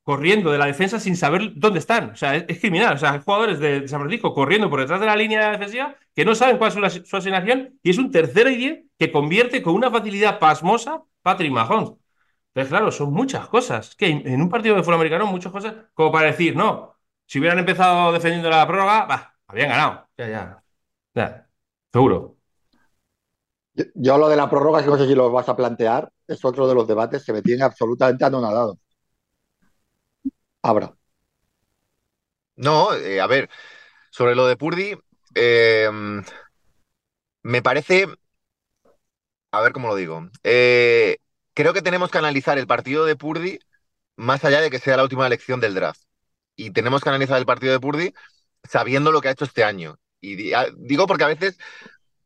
corriendo 0.03 0.51
de 0.51 0.59
la 0.59 0.67
defensa 0.67 0.99
sin 1.01 1.17
saber 1.17 1.53
dónde 1.55 1.79
están. 1.79 2.11
O 2.11 2.17
sea, 2.17 2.37
es, 2.37 2.61
criminal. 2.61 2.95
O 2.95 2.99
sea, 2.99 3.13
hay 3.13 3.21
jugadores 3.21 3.59
de, 3.61 3.87
San 3.89 4.01
Francisco 4.01 4.35
corriendo 4.35 4.71
por 4.71 4.81
detrás 4.81 5.01
de 5.01 5.07
la 5.07 5.17
línea 5.17 5.51
defensiva 5.51 5.97
que 6.15 6.25
no 6.25 6.35
saben 6.35 6.59
cuál 6.59 6.85
es 6.85 7.03
su, 7.05 7.17
asignación 7.17 7.79
y 7.83 7.91
es 7.91 7.99
un 7.99 8.11
tercera 8.11 8.51
y 8.51 8.57
diez 8.57 8.81
que 8.99 9.13
convierte 9.13 9.63
con 9.63 9.75
una 9.75 9.91
facilidad 9.91 10.39
pasmosa 10.39 11.03
Patrick 11.23 11.53
Mahomes. 11.53 11.93
Entonces, 12.49 12.71
claro, 12.71 12.91
son 12.91 13.13
muchas 13.13 13.49
cosas. 13.49 13.95
Que 13.97 14.09
en 14.09 14.43
un 14.43 14.49
partido 14.49 14.75
de 14.77 14.83
fútbol 14.83 14.97
americano, 14.97 15.27
muchas 15.27 15.53
cosas 15.53 15.75
como 15.95 16.11
para 16.13 16.29
decir, 16.29 16.57
no, 16.57 16.97
si 17.27 17.39
hubieran 17.39 17.59
empezado 17.61 18.13
defendiendo 18.13 18.51
la 18.51 18.67
prórroga, 18.67 19.07
bah, 19.07 19.37
habían 19.47 19.69
ganado. 19.69 20.09
Ya, 20.17 20.29
ya 20.29 20.60
seguro. 21.93 22.37
Yo, 23.95 24.19
lo 24.19 24.29
de 24.29 24.37
la 24.37 24.51
prórroga, 24.51 24.83
no 24.83 24.99
sé 24.99 25.07
si 25.07 25.15
lo 25.15 25.31
vas 25.31 25.49
a 25.49 25.57
plantear, 25.57 26.11
es 26.27 26.45
otro 26.45 26.69
de 26.69 26.75
los 26.75 26.87
debates 26.87 27.25
que 27.25 27.33
me 27.33 27.43
tiene 27.43 27.63
absolutamente 27.65 28.25
anonadado. 28.25 28.79
Abra. 30.63 30.95
No, 32.57 32.95
eh, 32.95 33.21
a 33.21 33.27
ver, 33.27 33.49
sobre 34.11 34.35
lo 34.35 34.47
de 34.47 34.57
Purdy, 34.57 34.95
eh, 35.35 35.91
me 37.43 37.63
parece, 37.63 38.07
a 39.53 39.61
ver 39.61 39.73
cómo 39.73 39.89
lo 39.89 39.97
digo, 39.97 40.29
eh, 40.45 41.19
creo 41.55 41.73
que 41.73 41.83
tenemos 41.83 42.11
que 42.11 42.19
analizar 42.19 42.59
el 42.59 42.67
partido 42.67 43.05
de 43.05 43.17
Purdy 43.17 43.59
más 44.17 44.45
allá 44.45 44.61
de 44.61 44.71
que 44.71 44.79
sea 44.79 44.97
la 44.97 45.05
última 45.05 45.27
elección 45.27 45.61
del 45.61 45.75
draft. 45.75 46.03
Y 46.57 46.73
tenemos 46.73 47.03
que 47.03 47.09
analizar 47.11 47.39
el 47.39 47.47
partido 47.47 47.73
de 47.73 47.81
Purdy 47.81 48.15
sabiendo 48.65 49.13
lo 49.13 49.21
que 49.21 49.29
ha 49.29 49.33
hecho 49.33 49.47
este 49.47 49.65
año. 49.65 49.97
Y 50.21 50.53
ah, 50.53 50.67
digo 50.77 51.07
porque 51.07 51.25
a 51.25 51.29
veces, 51.29 51.59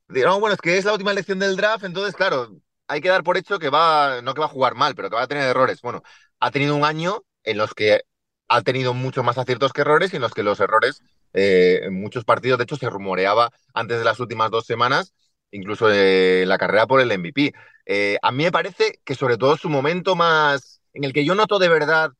no, 0.09 0.41
bueno, 0.41 0.55
es 0.55 0.61
que 0.61 0.79
es 0.79 0.85
la 0.85 0.93
última 0.93 1.13
elección 1.13 1.39
del 1.39 1.57
draft, 1.57 1.85
entonces, 1.85 2.15
claro, 2.15 2.57
hay 2.89 3.01
que 3.01 3.09
dar 3.09 3.25
por 3.25 3.37
hecho 3.37 3.59
que 3.59 3.71
va, 3.71 4.21
no 4.23 4.35
que 4.35 4.41
va 4.41 4.47
a 4.47 4.49
jugar 4.51 4.75
mal, 4.75 4.95
pero 4.95 5.11
que 5.11 5.17
va 5.17 5.23
a 5.23 5.27
tener 5.29 5.45
errores. 5.49 5.81
Bueno, 5.83 6.03
ha 6.41 6.51
tenido 6.51 6.77
un 6.77 6.85
año 6.85 7.25
en 7.43 7.59
los 7.59 7.75
que 7.75 8.03
ha 8.49 8.63
tenido 8.63 8.95
mucho 8.95 9.23
más 9.23 9.39
aciertos 9.39 9.73
que 9.73 9.81
errores 9.83 10.13
y 10.13 10.17
en 10.17 10.23
los 10.23 10.33
que 10.35 10.43
los 10.43 10.61
errores 10.61 11.03
eh, 11.33 11.81
en 11.85 11.95
muchos 12.01 12.25
partidos, 12.25 12.59
de 12.59 12.65
hecho, 12.65 12.77
se 12.77 12.89
rumoreaba 12.91 13.51
antes 13.75 13.99
de 13.99 14.05
las 14.05 14.21
últimas 14.21 14.51
dos 14.51 14.67
semanas, 14.67 15.15
incluso 15.51 15.91
en 15.93 16.49
la 16.49 16.59
carrera 16.59 16.87
por 16.87 17.01
el 17.01 17.11
MVP. 17.13 17.53
Eh, 17.87 18.19
a 18.23 18.33
mí 18.33 18.45
me 18.45 18.53
parece 18.53 19.01
que 19.05 19.15
sobre 19.15 19.37
todo 19.37 19.57
su 19.57 19.69
momento 19.69 20.15
más, 20.17 20.81
en 20.93 21.05
el 21.05 21.13
que 21.13 21.25
yo 21.25 21.35
noto 21.35 21.59
de 21.59 21.69
verdad 21.69 22.11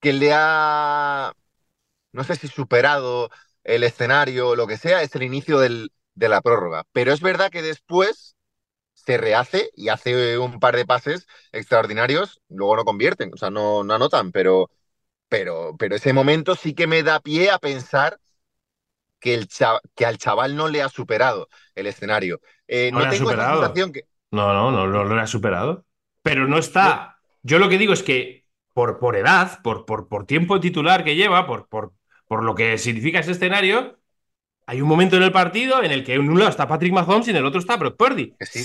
que 0.00 0.12
le 0.12 0.32
ha, 0.34 1.32
no 2.12 2.24
sé 2.24 2.36
si 2.36 2.48
superado 2.48 3.30
el 3.68 3.84
escenario 3.84 4.48
o 4.48 4.56
lo 4.56 4.66
que 4.66 4.78
sea, 4.78 5.02
es 5.02 5.14
el 5.14 5.22
inicio 5.22 5.58
del, 5.60 5.92
de 6.14 6.28
la 6.30 6.40
prórroga. 6.40 6.84
Pero 6.92 7.12
es 7.12 7.20
verdad 7.20 7.50
que 7.50 7.60
después 7.60 8.34
se 8.94 9.18
rehace 9.18 9.70
y 9.74 9.88
hace 9.88 10.38
un 10.38 10.58
par 10.58 10.74
de 10.74 10.86
pases 10.86 11.26
extraordinarios, 11.52 12.40
luego 12.48 12.76
no 12.76 12.84
convierten, 12.84 13.30
o 13.32 13.36
sea, 13.36 13.50
no, 13.50 13.84
no 13.84 13.94
anotan, 13.94 14.32
pero, 14.32 14.70
pero, 15.28 15.76
pero 15.78 15.96
ese 15.96 16.14
momento 16.14 16.54
sí 16.54 16.72
que 16.74 16.86
me 16.86 17.02
da 17.02 17.20
pie 17.20 17.50
a 17.50 17.58
pensar 17.58 18.18
que, 19.20 19.34
el 19.34 19.48
que 19.94 20.06
al 20.06 20.16
chaval 20.16 20.56
no 20.56 20.68
le 20.68 20.80
ha 20.80 20.88
superado 20.88 21.48
el 21.74 21.86
escenario. 21.86 22.40
Eh, 22.66 22.90
no, 22.90 23.00
tengo 23.10 23.30
esa 23.30 23.52
sensación 23.52 23.92
que. 23.92 24.04
No, 24.30 24.52
no, 24.54 24.70
no, 24.70 24.86
no, 24.86 25.04
lo 25.04 25.20
ha 25.20 25.26
superado. 25.26 25.84
Pero 26.22 26.48
no 26.48 26.58
está. 26.58 27.18
Yo 27.42 27.58
lo 27.58 27.68
que 27.68 27.78
digo 27.78 27.92
es 27.92 28.02
que 28.02 28.46
por, 28.72 28.98
por 28.98 29.16
edad, 29.16 29.60
por, 29.62 29.84
por, 29.84 30.08
por 30.08 30.26
tiempo 30.26 30.58
titular 30.60 31.04
que 31.04 31.16
lleva, 31.16 31.46
por, 31.46 31.68
por, 31.68 31.92
por 32.28 32.44
lo 32.44 32.54
que 32.54 32.78
significa 32.78 33.18
ese 33.20 33.32
escenario, 33.32 33.98
hay 34.66 34.82
un 34.82 34.88
momento 34.88 35.16
en 35.16 35.22
el 35.22 35.32
partido 35.32 35.82
en 35.82 35.90
el 35.90 36.04
que 36.04 36.14
en 36.14 36.28
un 36.28 36.38
lado 36.38 36.50
está 36.50 36.68
Patrick 36.68 36.92
Mahomes 36.92 37.26
y 37.26 37.30
en 37.30 37.36
el 37.38 37.46
otro 37.46 37.58
está 37.58 37.76
Brock 37.76 37.96
Purdy. 37.96 38.34
Sí, 38.40 38.64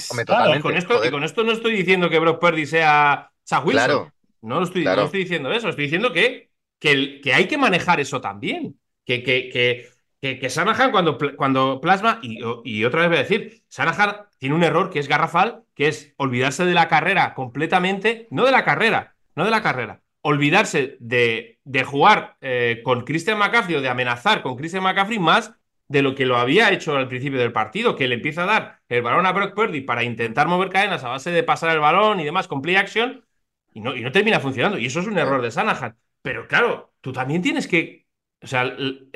con 0.61 0.75
esto, 0.75 1.05
y 1.05 1.09
con 1.09 1.23
esto 1.23 1.43
no 1.45 1.53
estoy 1.53 1.73
diciendo 1.75 2.09
que 2.09 2.19
Brock 2.19 2.41
Purdy 2.41 2.65
sea, 2.65 3.31
sea 3.43 3.63
Claro, 3.63 4.11
no, 4.41 4.59
lo 4.59 4.65
estoy, 4.65 4.83
no 4.83 5.03
estoy 5.03 5.21
diciendo 5.21 5.51
eso. 5.53 5.69
Estoy 5.69 5.85
diciendo 5.85 6.11
que, 6.11 6.49
que, 6.77 7.21
que 7.21 7.33
hay 7.33 7.47
que 7.47 7.57
manejar 7.57 8.01
eso 8.01 8.19
también. 8.19 8.77
Que, 9.05 9.23
que, 9.23 9.49
que, 9.49 9.89
que, 10.19 10.39
que 10.39 10.49
Sanahan 10.49 10.91
cuando, 10.91 11.17
cuando 11.37 11.79
plasma, 11.79 12.19
y, 12.21 12.39
y, 12.65 12.83
otra 12.83 13.01
vez 13.01 13.09
voy 13.09 13.17
a 13.17 13.23
decir, 13.23 13.63
Sanahan 13.69 14.27
tiene 14.37 14.55
un 14.55 14.63
error 14.63 14.89
que 14.89 14.99
es 14.99 15.07
garrafal, 15.07 15.63
que 15.73 15.87
es 15.87 16.13
olvidarse 16.17 16.65
de 16.65 16.73
la 16.73 16.89
carrera 16.89 17.33
completamente, 17.33 18.27
no 18.29 18.45
de 18.45 18.51
la 18.51 18.65
carrera, 18.65 19.15
no 19.35 19.45
de 19.45 19.51
la 19.51 19.61
carrera, 19.61 20.02
olvidarse 20.23 20.97
de, 20.99 21.59
jugar 21.85 22.37
eh, 22.41 22.81
con 22.83 23.01
Christian 23.03 23.37
McCaffrey 23.37 23.75
o 23.75 23.81
de 23.81 23.89
amenazar 23.89 24.41
con 24.41 24.55
Christian 24.55 24.83
McCaffrey 24.83 25.19
más 25.19 25.53
de 25.87 26.01
lo 26.01 26.15
que 26.15 26.25
lo 26.25 26.37
había 26.37 26.71
hecho 26.71 26.95
al 26.95 27.09
principio 27.09 27.39
del 27.39 27.51
partido, 27.51 27.95
que 27.95 28.07
le 28.07 28.15
empieza 28.15 28.43
a 28.43 28.47
dar 28.47 28.81
el 28.89 29.01
balón 29.01 29.25
a 29.25 29.33
Brock 29.33 29.53
Purdy 29.53 29.81
para 29.81 30.03
intentar 30.03 30.47
mover 30.47 30.69
cadenas 30.69 31.03
a 31.03 31.09
base 31.09 31.31
de 31.31 31.43
pasar 31.43 31.71
el 31.71 31.79
balón 31.79 32.19
y 32.19 32.25
demás 32.25 32.47
con 32.47 32.61
play 32.61 32.77
action, 32.77 33.25
y 33.73 33.81
no, 33.81 33.95
y 33.95 34.01
no 34.01 34.11
termina 34.11 34.39
funcionando. 34.39 34.77
Y 34.79 34.85
eso 34.87 35.01
es 35.01 35.07
un 35.07 35.17
error 35.17 35.41
de 35.41 35.51
Sanahan. 35.51 35.97
Pero 36.21 36.47
claro, 36.47 36.93
tú 37.01 37.11
también 37.11 37.41
tienes 37.41 37.67
que. 37.67 38.07
O 38.41 38.47
sea, 38.47 38.75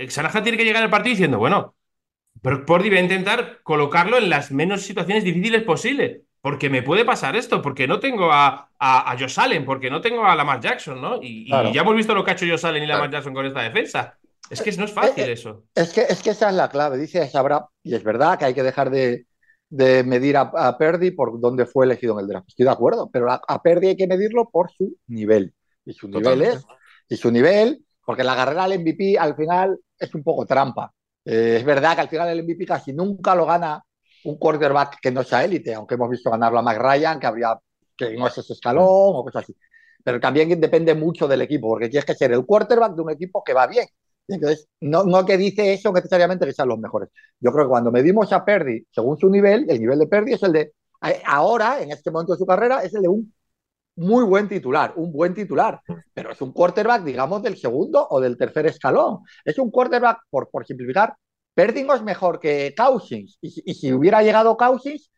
Sanahan 0.10 0.43
tiene 0.43 0.58
que 0.58 0.65
llegar 0.65 0.84
al 0.84 0.89
partido 0.89 1.12
diciendo, 1.12 1.39
bueno, 1.39 1.76
Brock 2.36 2.65
Purdy 2.65 2.89
va 2.89 2.98
a 2.98 3.02
intentar 3.02 3.62
colocarlo 3.63 4.17
en 4.17 4.30
las 4.30 4.52
menos 4.52 4.82
situaciones 4.84 5.24
difíciles 5.24 5.63
posibles 5.63 6.22
porque 6.47 6.69
me 6.69 6.81
puede 6.81 7.03
pasar 7.03 7.36
esto, 7.36 7.62
porque 7.62 7.89
no 7.89 7.99
tengo 7.99 8.31
a, 8.31 8.69
a, 8.79 9.12
a 9.12 9.19
Josh 9.19 9.38
Allen, 9.38 9.65
porque 9.65 9.89
no 9.89 9.99
tengo 9.99 10.23
a 10.23 10.33
Lamar 10.33 10.62
Jackson, 10.62 11.01
¿no? 11.01 11.19
Y, 11.21 11.49
ya 11.49 11.81
hemos 11.81 11.93
visto 11.93 12.15
lo 12.15 12.23
que 12.23 12.31
ha 12.31 12.33
hecho 12.36 12.45
Josh 12.49 12.65
Allen 12.65 12.83
y 12.83 12.88
Lamar 12.88 13.12
Jackson 13.12 13.33
con 13.33 13.45
esta 13.45 13.63
defensa. 13.63 14.17
Es 14.49 14.62
que 14.62 14.71
no 14.77 14.86
es 14.86 14.93
fácil 14.93 15.25
eh, 15.25 15.27
eh, 15.27 15.33
eso. 15.33 15.65
Es 15.75 15.91
que, 15.91 16.03
es 16.03 16.23
que 16.23 16.29
esa 16.29 16.47
es 16.47 16.55
la 16.55 16.69
clave, 16.69 16.97
dice 16.97 17.27
Sabra, 17.27 17.65
y 17.83 17.95
es 17.95 18.01
verdad 18.01 18.39
que 18.39 18.45
hay 18.45 18.53
que 18.53 18.63
dejar 18.63 18.89
de, 18.91 19.25
de 19.67 20.05
medir 20.05 20.38
a, 20.38 20.43
a, 20.43 20.77
Perdi 20.77 21.12
por 21.12 21.38
dónde 21.38 21.65
fue 21.65 21.86
elegido 21.86 22.13
en 22.13 22.21
el 22.21 22.27
draft. 22.29 22.47
Estoy 22.47 22.63
de 22.63 22.71
acuerdo, 22.71 23.10
pero 23.12 23.29
a, 23.29 23.41
a 23.45 23.62
Perdi 23.62 23.88
hay 23.88 23.97
que 23.97 24.07
medirlo 24.07 24.49
por 24.49 24.71
su 24.71 24.95
nivel. 25.07 25.53
Y 25.83 25.91
su 25.91 26.07
nivel 26.07 26.43
es, 26.43 26.63
y 27.10 27.17
su 27.17 27.29
nivel, 27.29 27.83
porque 28.05 28.23
la 28.23 28.38
carrera 28.38 28.63
al 28.63 28.79
MVP 28.79 29.17
al 29.19 29.36
final 29.36 29.77
es 29.99 30.15
un 30.15 30.23
poco 30.23 30.45
trampa. 30.45 30.93
Eh, 31.25 31.57
es 31.57 31.65
verdad 31.65 31.95
que 31.95 32.01
al 32.03 32.10
final 32.10 32.29
el 32.29 32.45
MVP 32.45 32.65
casi 32.65 32.93
nunca 32.93 33.36
lo 33.36 33.45
gana 33.45 33.83
un 34.25 34.38
quarterback 34.38 34.99
que 35.01 35.12
no 35.12 35.23
sea 35.23 35.43
élite, 35.43 35.73
aunque 35.73 35.95
hemos 35.95 36.10
visto 36.10 36.30
ganarlo 36.30 36.60
a 36.60 36.62
Mac 36.62 36.77
Ryan, 36.77 37.19
que 37.19 37.27
habría 37.27 37.60
que 37.95 38.15
no 38.15 38.27
es 38.27 38.38
ese 38.38 38.53
escalón 38.53 38.86
o 38.88 39.23
cosas 39.23 39.43
así. 39.43 39.56
Pero 40.03 40.19
también 40.19 40.60
depende 40.60 40.93
mucho 40.93 41.27
del 41.27 41.41
equipo, 41.41 41.67
porque 41.69 41.89
tienes 41.89 42.06
que 42.06 42.15
ser 42.15 42.32
el 42.32 42.45
quarterback 42.45 42.95
de 42.95 43.01
un 43.01 43.12
equipo 43.12 43.43
que 43.43 43.53
va 43.53 43.67
bien. 43.67 43.88
Entonces, 44.27 44.67
no, 44.82 45.03
no 45.03 45.25
que 45.25 45.38
dice 45.38 45.73
eso 45.73 45.91
necesariamente 45.91 46.45
que 46.45 46.53
sean 46.53 46.67
los 46.67 46.80
mejores. 46.80 47.10
Yo 47.39 47.51
creo 47.51 47.65
que 47.65 47.69
cuando 47.69 47.91
medimos 47.91 48.32
a 48.34 48.43
Perdi 48.43 48.86
según 48.91 49.17
su 49.17 49.30
nivel, 49.30 49.65
el 49.69 49.80
nivel 49.80 49.99
de 49.99 50.08
Perdi 50.08 50.34
es 50.34 50.43
el 50.43 50.51
de 50.51 50.73
ahora, 51.25 51.82
en 51.82 51.91
este 51.91 52.12
momento 52.12 52.34
de 52.34 52.39
su 52.39 52.45
carrera, 52.45 52.84
es 52.84 52.93
el 52.93 53.03
de 53.03 53.08
un 53.08 53.34
muy 53.97 54.23
buen 54.23 54.47
titular, 54.47 54.93
un 54.95 55.12
buen 55.12 55.34
titular, 55.34 55.82
pero 56.13 56.32
es 56.32 56.41
un 56.41 56.51
quarterback, 56.53 57.03
digamos, 57.03 57.41
del 57.41 57.58
segundo 57.58 58.08
o 58.10 58.19
del 58.19 58.38
tercer 58.38 58.67
escalón. 58.67 59.19
Es 59.43 59.58
un 59.58 59.71
quarterback, 59.71 60.19
por, 60.30 60.49
por 60.49 60.65
simplificar, 60.65 61.15
Perding 61.58 61.89
es 61.89 62.04
mejor 62.04 62.39
que 62.39 62.76
Cousins. 62.78 63.39
Y, 63.41 63.63
y, 63.65 63.74
si 63.74 63.91
hubiera 63.91 64.22
llegado 64.22 64.56
Cousins, 64.56 65.12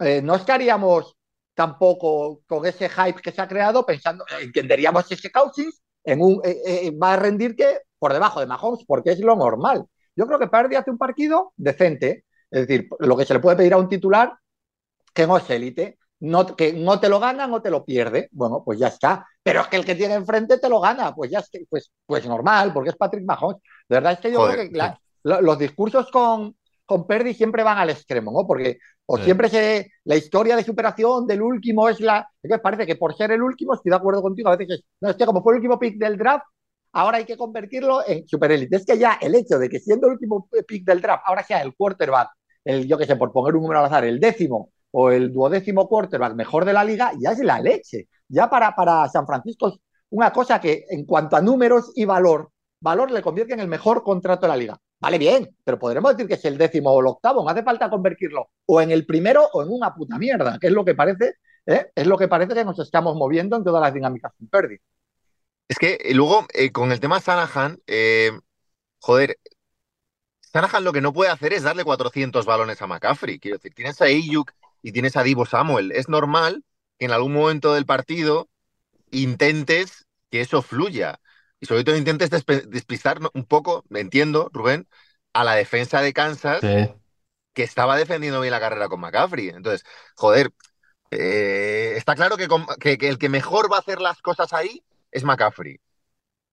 eh, 0.00 0.20
no 0.20 0.34
estaríamos 0.34 1.16
tampoco 1.54 2.42
con 2.46 2.66
ese 2.66 2.90
hype 2.90 3.22
que 3.22 3.32
se 3.32 3.40
ha 3.40 3.48
creado 3.48 3.86
pensando, 3.86 4.26
entenderíamos 4.38 5.06
que 5.08 5.14
ese 5.14 5.32
Cousins 5.32 5.80
en 6.04 6.20
un, 6.20 6.42
eh, 6.44 6.60
eh, 6.66 6.90
va 6.90 7.14
a 7.14 7.16
rendir 7.16 7.56
que 7.56 7.78
por 7.98 8.12
debajo 8.12 8.40
de 8.40 8.46
Mahomes, 8.46 8.84
porque 8.86 9.12
es 9.12 9.20
lo 9.20 9.36
normal. 9.36 9.86
Yo 10.14 10.26
creo 10.26 10.38
que 10.38 10.48
Purdy 10.48 10.76
hace 10.76 10.90
un 10.90 10.98
partido 10.98 11.54
decente, 11.56 12.26
es 12.50 12.66
decir, 12.66 12.90
lo 12.98 13.16
que 13.16 13.24
se 13.24 13.32
le 13.32 13.40
puede 13.40 13.56
pedir 13.56 13.72
a 13.72 13.78
un 13.78 13.88
titular 13.88 14.34
que 15.14 15.26
no 15.26 15.38
es 15.38 15.48
élite, 15.48 15.98
no, 16.20 16.44
que 16.44 16.74
no 16.74 17.00
te 17.00 17.08
lo 17.08 17.20
gana, 17.20 17.46
no 17.46 17.62
te 17.62 17.70
lo 17.70 17.86
pierde, 17.86 18.28
bueno, 18.32 18.62
pues 18.62 18.78
ya 18.78 18.88
está. 18.88 19.26
Pero 19.42 19.62
es 19.62 19.68
que 19.68 19.76
el 19.76 19.86
que 19.86 19.94
tiene 19.94 20.12
enfrente 20.12 20.58
te 20.58 20.68
lo 20.68 20.78
gana, 20.78 21.14
pues 21.14 21.30
ya 21.30 21.38
es 21.38 21.48
que, 21.48 21.64
pues, 21.70 21.90
pues 22.04 22.26
normal, 22.26 22.74
porque 22.74 22.90
es 22.90 22.96
Patrick 22.96 23.24
Mahomes. 23.24 23.62
De 23.88 23.96
verdad 23.96 24.12
es 24.12 24.18
que 24.20 24.30
yo 24.30 24.46
creo 24.46 24.70
que 24.70 24.76
la, 24.76 25.00
los 25.26 25.58
discursos 25.58 26.10
con, 26.10 26.56
con 26.84 27.06
Perdi 27.06 27.34
siempre 27.34 27.62
van 27.62 27.78
al 27.78 27.90
extremo, 27.90 28.32
¿no? 28.32 28.46
Porque 28.46 28.78
o 29.06 29.18
siempre 29.18 29.48
se, 29.48 29.92
la 30.04 30.16
historia 30.16 30.56
de 30.56 30.64
superación 30.64 31.26
del 31.26 31.42
último 31.42 31.88
es 31.88 32.00
la... 32.00 32.28
Es 32.42 32.50
que 32.50 32.58
parece 32.58 32.86
que 32.86 32.96
por 32.96 33.16
ser 33.16 33.30
el 33.30 33.42
último, 33.42 33.74
estoy 33.74 33.90
de 33.90 33.96
acuerdo 33.96 34.22
contigo, 34.22 34.48
a 34.48 34.56
veces 34.56 34.78
es, 34.78 34.84
no, 35.00 35.10
es 35.10 35.16
que 35.16 35.26
como 35.26 35.42
fue 35.42 35.52
el 35.52 35.58
último 35.58 35.78
pick 35.78 35.96
del 35.96 36.16
draft, 36.16 36.44
ahora 36.92 37.18
hay 37.18 37.24
que 37.24 37.36
convertirlo 37.36 38.06
en 38.06 38.26
superélite. 38.26 38.76
Es 38.76 38.86
que 38.86 38.98
ya 38.98 39.18
el 39.20 39.34
hecho 39.34 39.58
de 39.58 39.68
que 39.68 39.78
siendo 39.78 40.08
el 40.08 40.14
último 40.14 40.48
pick 40.66 40.84
del 40.84 41.00
draft, 41.00 41.22
ahora 41.26 41.44
sea 41.44 41.62
el 41.62 41.74
quarterback, 41.76 42.30
el, 42.64 42.86
yo 42.86 42.98
qué 42.98 43.06
sé, 43.06 43.16
por 43.16 43.32
poner 43.32 43.54
un 43.54 43.62
número 43.62 43.80
al 43.80 43.86
azar, 43.86 44.04
el 44.04 44.18
décimo 44.18 44.70
o 44.90 45.10
el 45.10 45.32
duodécimo 45.32 45.88
quarterback 45.88 46.34
mejor 46.34 46.64
de 46.64 46.72
la 46.72 46.82
liga, 46.84 47.12
ya 47.18 47.32
es 47.32 47.38
la 47.40 47.60
leche. 47.60 48.08
Ya 48.28 48.50
para, 48.50 48.74
para 48.74 49.08
San 49.08 49.26
Francisco 49.26 49.68
es 49.68 49.74
una 50.10 50.32
cosa 50.32 50.60
que 50.60 50.84
en 50.88 51.04
cuanto 51.04 51.36
a 51.36 51.40
números 51.40 51.92
y 51.94 52.04
valor, 52.04 52.50
valor 52.80 53.10
le 53.10 53.22
convierte 53.22 53.54
en 53.54 53.60
el 53.60 53.68
mejor 53.68 54.02
contrato 54.02 54.42
de 54.42 54.48
la 54.48 54.56
liga. 54.56 54.78
Vale, 54.98 55.18
bien, 55.18 55.54
pero 55.62 55.78
podremos 55.78 56.12
decir 56.12 56.26
que 56.26 56.34
es 56.34 56.44
el 56.46 56.56
décimo 56.56 56.90
o 56.90 57.00
el 57.00 57.06
octavo. 57.06 57.44
No 57.44 57.50
hace 57.50 57.62
falta 57.62 57.90
convertirlo 57.90 58.50
o 58.66 58.80
en 58.80 58.90
el 58.90 59.04
primero 59.04 59.48
o 59.52 59.62
en 59.62 59.70
una 59.70 59.94
puta 59.94 60.18
mierda, 60.18 60.58
que 60.58 60.68
es 60.68 60.72
lo 60.72 60.84
que 60.84 60.94
parece, 60.94 61.34
¿eh? 61.66 61.90
es 61.94 62.06
lo 62.06 62.16
que 62.16 62.28
parece 62.28 62.54
que 62.54 62.64
nos 62.64 62.78
estamos 62.78 63.14
moviendo 63.14 63.56
en 63.56 63.64
todas 63.64 63.82
las 63.82 63.92
dinámicas 63.92 64.32
sin 64.38 64.48
pérdida. 64.48 64.80
Es 65.68 65.78
que 65.78 65.98
luego, 66.14 66.46
eh, 66.54 66.70
con 66.72 66.92
el 66.92 67.00
tema 67.00 67.20
Sanahan, 67.20 67.78
eh, 67.86 68.30
joder, 69.00 69.38
Sanahan 70.40 70.84
lo 70.84 70.92
que 70.92 71.00
no 71.00 71.12
puede 71.12 71.30
hacer 71.30 71.52
es 71.52 71.64
darle 71.64 71.84
400 71.84 72.46
balones 72.46 72.80
a 72.80 72.86
McCaffrey. 72.86 73.38
Quiero 73.38 73.58
decir, 73.58 73.74
tienes 73.74 74.00
a 74.00 74.06
Ayuk 74.06 74.52
y 74.80 74.92
tienes 74.92 75.16
a 75.16 75.22
Divo 75.22 75.44
Samuel. 75.44 75.92
Es 75.92 76.08
normal 76.08 76.64
que 76.98 77.06
en 77.06 77.10
algún 77.10 77.32
momento 77.32 77.74
del 77.74 77.84
partido 77.84 78.48
intentes 79.10 80.06
que 80.30 80.40
eso 80.40 80.62
fluya 80.62 81.20
y 81.60 81.66
sobre 81.66 81.84
todo 81.84 81.96
intentes 81.96 82.30
despistar 82.30 83.18
un 83.32 83.44
poco, 83.44 83.84
me 83.88 84.00
entiendo, 84.00 84.50
Rubén, 84.52 84.88
a 85.32 85.44
la 85.44 85.54
defensa 85.54 86.00
de 86.00 86.12
Kansas, 86.12 86.60
que 87.52 87.62
estaba 87.62 87.96
defendiendo 87.96 88.40
bien 88.40 88.52
la 88.52 88.60
carrera 88.60 88.88
con 88.88 89.00
McCaffrey. 89.00 89.48
Entonces, 89.48 89.84
joder, 90.14 90.50
eh, 91.10 91.94
está 91.96 92.14
claro 92.14 92.36
que, 92.36 92.48
que, 92.98 93.08
el 93.08 93.18
que 93.18 93.28
mejor 93.28 93.72
va 93.72 93.76
a 93.76 93.80
hacer 93.80 94.00
las 94.00 94.20
cosas 94.22 94.52
ahí 94.52 94.82
es 95.10 95.24
McCaffrey. 95.24 95.80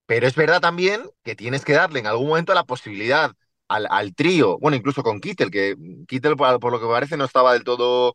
Pero 0.06 0.28
es 0.28 0.36
verdad 0.36 0.62
también 0.62 1.10
que 1.24 1.36
tienes 1.36 1.66
que 1.66 1.74
darle 1.74 2.00
en 2.00 2.08
algún 2.08 2.28
momento 2.30 2.54
la 2.54 2.66
posibilidad 2.66 3.32
al, 3.68 3.88
al 3.90 4.16
trío, 4.16 4.60
bueno, 4.60 4.78
incluso 4.78 5.04
con 5.04 5.20
Kittel, 5.22 5.52
que 5.52 5.76
Kittel, 6.08 6.36
por, 6.38 6.72
lo 6.72 6.80
que 6.80 6.88
parece, 6.88 7.18
no 7.18 7.26
estaba 7.26 7.54
del 7.54 7.64
todo 7.64 8.14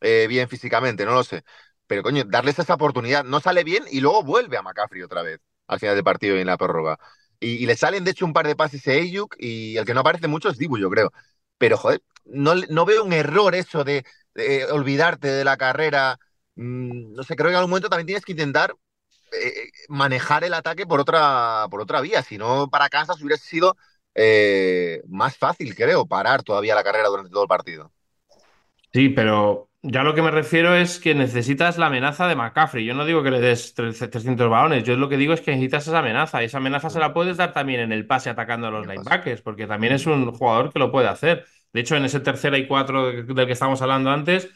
eh, 0.00 0.26
bien 0.28 0.48
físicamente, 0.48 1.04
no 1.04 1.12
lo 1.14 1.24
sé. 1.24 1.42
Pero 1.86 2.02
coño, 2.02 2.24
darles 2.26 2.58
esa 2.58 2.74
oportunidad, 2.74 3.24
no 3.24 3.40
sale 3.40 3.64
bien 3.64 3.84
y 3.90 4.00
luego 4.00 4.22
vuelve 4.22 4.56
a 4.56 4.62
McCaffrey 4.62 5.02
otra 5.02 5.22
vez 5.22 5.40
al 5.70 5.78
final 5.78 5.94
del 5.94 6.04
partido 6.04 6.36
y 6.36 6.40
en 6.40 6.46
la 6.48 6.58
prórroga. 6.58 6.98
Y, 7.38 7.64
le 7.64 7.76
salen, 7.76 8.04
de 8.04 8.10
hecho, 8.10 8.26
un 8.26 8.34
par 8.34 8.46
de 8.46 8.56
pases 8.56 8.86
a 8.88 8.90
Ayuk 8.90 9.36
y 9.38 9.76
el 9.76 9.86
que 9.86 9.94
no 9.94 10.00
aparece 10.00 10.28
mucho 10.28 10.50
es 10.50 10.58
Dibu, 10.58 10.76
yo 10.78 10.90
creo. 10.90 11.12
Pero, 11.58 11.76
joder, 11.78 12.02
no, 12.24 12.84
veo 12.84 13.04
un 13.04 13.12
error 13.12 13.54
eso 13.54 13.84
de, 13.84 14.04
olvidarte 14.72 15.28
de 15.28 15.44
la 15.44 15.56
carrera. 15.56 16.18
Mm, 16.56 17.14
no 17.14 17.22
sé, 17.22 17.36
creo 17.36 17.48
que 17.48 17.52
en 17.52 17.58
algún 17.58 17.70
momento 17.70 17.88
también 17.88 18.06
tienes 18.08 18.24
que 18.24 18.32
intentar 18.32 18.74
eh, 19.32 19.70
manejar 19.88 20.44
el 20.44 20.54
ataque 20.54 20.86
por 20.86 21.00
otra, 21.00 21.66
por 21.70 21.80
otra 21.80 22.00
vía. 22.00 22.22
Si 22.22 22.36
no, 22.36 22.68
para 22.68 22.88
Kansas 22.90 23.20
hubiera 23.22 23.38
sido 23.38 23.76
eh, 24.14 25.02
más 25.08 25.36
fácil, 25.36 25.74
creo, 25.74 26.06
parar 26.06 26.42
todavía 26.42 26.74
la 26.74 26.84
carrera 26.84 27.08
durante 27.08 27.30
todo 27.30 27.44
el 27.44 27.48
partido. 27.48 27.92
Sí, 28.92 29.08
pero 29.08 29.69
ya 29.82 30.02
lo 30.02 30.14
que 30.14 30.22
me 30.22 30.30
refiero 30.30 30.74
es 30.74 30.98
que 30.98 31.14
necesitas 31.14 31.78
la 31.78 31.86
amenaza 31.86 32.28
de 32.28 32.36
McCaffrey. 32.36 32.84
Yo 32.84 32.94
no 32.94 33.04
digo 33.04 33.22
que 33.22 33.30
le 33.30 33.40
des 33.40 33.74
300 33.74 34.50
balones, 34.50 34.84
yo 34.84 34.96
lo 34.96 35.08
que 35.08 35.16
digo 35.16 35.32
es 35.32 35.40
que 35.40 35.52
necesitas 35.52 35.88
esa 35.88 36.00
amenaza. 36.00 36.42
Y 36.42 36.46
esa 36.46 36.58
amenaza 36.58 36.90
se 36.90 36.98
la 36.98 37.14
puedes 37.14 37.36
dar 37.36 37.52
también 37.52 37.80
en 37.80 37.92
el 37.92 38.06
pase 38.06 38.30
atacando 38.30 38.66
a 38.66 38.70
los 38.70 38.86
linebackers, 38.86 39.42
porque 39.42 39.66
también 39.66 39.94
es 39.94 40.06
un 40.06 40.32
jugador 40.32 40.72
que 40.72 40.78
lo 40.78 40.92
puede 40.92 41.08
hacer. 41.08 41.46
De 41.72 41.80
hecho, 41.80 41.96
en 41.96 42.04
ese 42.04 42.20
tercera 42.20 42.58
y 42.58 42.66
cuatro 42.66 43.10
del 43.10 43.46
que 43.46 43.52
estábamos 43.52 43.80
hablando 43.80 44.10
antes, 44.10 44.50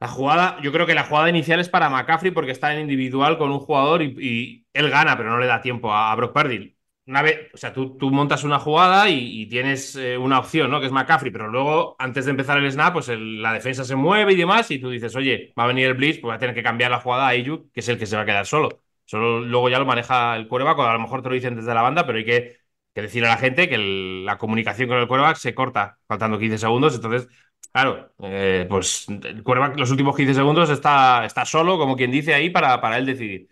la 0.00 0.08
jugada, 0.08 0.60
yo 0.60 0.70
creo 0.72 0.86
que 0.86 0.94
la 0.94 1.04
jugada 1.04 1.30
inicial 1.30 1.60
es 1.60 1.68
para 1.70 1.88
McCaffrey 1.88 2.30
porque 2.30 2.50
está 2.50 2.74
en 2.74 2.80
individual 2.82 3.38
con 3.38 3.50
un 3.50 3.60
jugador 3.60 4.02
y, 4.02 4.66
él 4.72 4.90
gana, 4.90 5.16
pero 5.16 5.30
no 5.30 5.38
le 5.38 5.46
da 5.46 5.62
tiempo 5.62 5.92
a, 5.92 6.14
Brock 6.14 6.34
Purdy. 6.34 6.76
Una 7.06 7.20
vez, 7.20 7.50
o 7.52 7.56
sea, 7.58 7.72
tú, 7.74 7.98
montas 8.10 8.44
una 8.44 8.58
jugada 8.58 9.10
y, 9.10 9.46
tienes 9.46 9.94
eh, 9.96 10.16
una 10.16 10.38
opción, 10.38 10.70
¿no? 10.70 10.80
Que 10.80 10.86
es 10.86 10.92
McCaffrey, 10.92 11.30
pero 11.30 11.48
luego, 11.48 11.96
antes 11.98 12.24
de 12.24 12.30
empezar 12.30 12.56
el 12.56 12.70
snap, 12.72 12.94
pues 12.94 13.08
la 13.08 13.52
defensa 13.52 13.84
se 13.84 13.94
mueve 13.94 14.32
y 14.32 14.36
demás, 14.36 14.70
y 14.70 14.78
tú 14.78 14.88
dices, 14.88 15.14
oye, 15.14 15.52
va 15.58 15.64
a 15.64 15.66
venir 15.66 15.86
el 15.86 15.94
blitz, 15.94 16.14
pues 16.16 16.22
voy 16.22 16.34
a 16.34 16.38
tener 16.38 16.54
que 16.54 16.62
cambiar 16.62 16.90
la 16.90 17.00
jugada 17.00 17.26
a 17.26 17.28
Ayuk, 17.28 17.70
que 17.72 17.80
es 17.80 17.88
el 17.88 17.98
que 17.98 18.06
se 18.06 18.16
va 18.16 18.22
a 18.22 18.24
quedar 18.24 18.46
solo. 18.46 18.82
Solo 19.04 19.40
luego 19.40 19.68
ya 19.68 19.78
lo 19.78 19.84
maneja 19.84 20.34
el 20.36 20.48
quarterback, 20.48 20.78
a 20.78 20.94
lo 20.94 21.00
mejor 21.00 21.22
te 21.22 21.28
lo 21.28 21.34
dicen 21.34 21.56
desde 21.56 21.74
la 21.74 21.82
banda, 21.82 22.06
pero 22.06 22.18
hay 22.18 22.24
que, 22.24 22.58
decirle 22.94 23.28
a 23.28 23.32
la 23.32 23.38
gente 23.38 23.68
que 23.68 23.76
la 24.24 24.38
comunicación 24.38 24.88
con 24.88 24.98
el 24.98 25.08
quarterback 25.08 25.36
se 25.36 25.54
corta 25.54 25.98
faltando 26.06 26.38
15 26.38 26.58
segundos, 26.58 26.94
entonces 26.94 27.28
Claro, 27.72 28.14
eh, 28.22 28.66
pues 28.68 29.06
el 29.08 29.42
los 29.76 29.90
últimos 29.90 30.14
15 30.14 30.34
segundos 30.34 30.70
está, 30.70 31.24
está 31.24 31.44
solo, 31.44 31.76
como 31.76 31.96
quien 31.96 32.12
dice 32.12 32.32
ahí, 32.32 32.48
para, 32.50 32.80
para 32.80 32.98
él 32.98 33.06
decidir. 33.06 33.48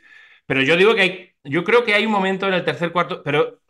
Pero 0.47 0.62
yo 0.62 0.77
digo 0.77 0.95
que 0.95 1.01
hay, 1.03 1.32
yo 1.44 1.64
creo 1.64 1.85
que 1.85 1.94
hay 1.94 2.07
un 2.07 2.12
momento 2.12 2.46
en 2.48 2.55
el 2.55 2.64
tercer 2.64 2.92
cuarto, 2.92 3.22
pero 3.22 3.61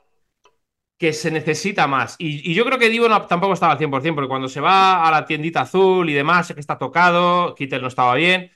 que 0.99 1.13
se 1.13 1.31
necesita 1.31 1.87
más. 1.89 2.17
Y, 2.19 2.55
yo 2.55 2.65
creo 2.65 2.79
que 2.79 2.89
Divo 2.89 3.09
tampoco 3.27 3.55
estaba 3.55 3.73
al 3.73 3.79
100%, 3.79 4.15
porque 4.15 4.29
cuando 4.29 4.49
se 4.49 4.61
va 4.61 5.07
a 5.07 5.11
la 5.11 5.27
tiendita 5.27 5.63
azul 5.63 6.09
y 6.09 6.15
demás, 6.15 6.47
sé 6.47 6.55
que 6.55 6.61
está 6.61 6.79
tocado, 6.79 7.55
Kittel 7.55 7.83
no 7.83 7.89
estaba 7.89 8.15
bien 8.15 8.51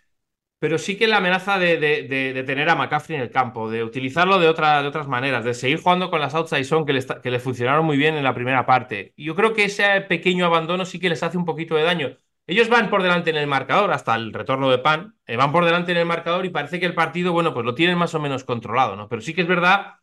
pero 0.58 0.78
sí 0.78 0.96
que 0.96 1.06
la 1.06 1.18
amenaza 1.18 1.58
de, 1.58 2.44
tener 2.46 2.68
a 2.70 2.74
McCaffrey 2.76 3.16
en 3.16 3.22
el 3.22 3.30
campo, 3.30 3.70
de 3.70 3.84
utilizarlo 3.84 4.38
de, 4.38 4.48
otra, 4.48 4.82
de 4.82 4.88
otras 4.88 5.06
maneras, 5.06 5.44
de 5.44 5.54
seguir 5.54 5.80
jugando 5.82 6.10
con 6.10 6.20
las 6.20 6.34
outside 6.34 6.64
zone 6.64 6.86
que 6.86 6.92
le, 6.94 7.04
que 7.22 7.30
le 7.30 7.40
funcionaron 7.40 7.84
muy 7.84 7.96
bien 7.96 8.14
en 8.16 8.24
la 8.24 8.34
primera 8.34 8.64
parte. 8.66 9.12
Yo 9.16 9.34
creo 9.34 9.52
que 9.54 9.64
ese 9.64 10.00
pequeño 10.02 10.46
abandono 10.46 10.84
sí 10.86 10.98
que 10.98 11.08
les 11.10 11.22
hace 11.22 11.36
un 11.36 11.44
poquito 11.44 11.76
de 11.76 11.82
daño. 11.84 12.16
Ellos 12.46 12.68
van 12.68 12.90
por 12.90 13.02
delante 13.02 13.30
en 13.30 13.36
el 13.36 13.46
marcador 13.46 13.92
hasta 13.92 14.14
el 14.14 14.32
retorno 14.32 14.70
de 14.70 14.78
Pan, 14.78 15.16
eh, 15.26 15.36
van 15.36 15.52
por 15.52 15.64
delante 15.64 15.92
en 15.92 15.98
el 15.98 16.06
marcador 16.06 16.44
y 16.46 16.50
parece 16.50 16.78
que 16.78 16.86
el 16.86 16.94
partido, 16.94 17.32
bueno, 17.32 17.52
pues 17.52 17.66
lo 17.66 17.74
tienen 17.74 17.98
más 17.98 18.14
o 18.14 18.20
menos 18.20 18.44
controlado, 18.44 18.94
¿no? 18.96 19.08
Pero 19.08 19.20
sí 19.22 19.34
que 19.34 19.42
es 19.42 19.48
verdad 19.48 19.96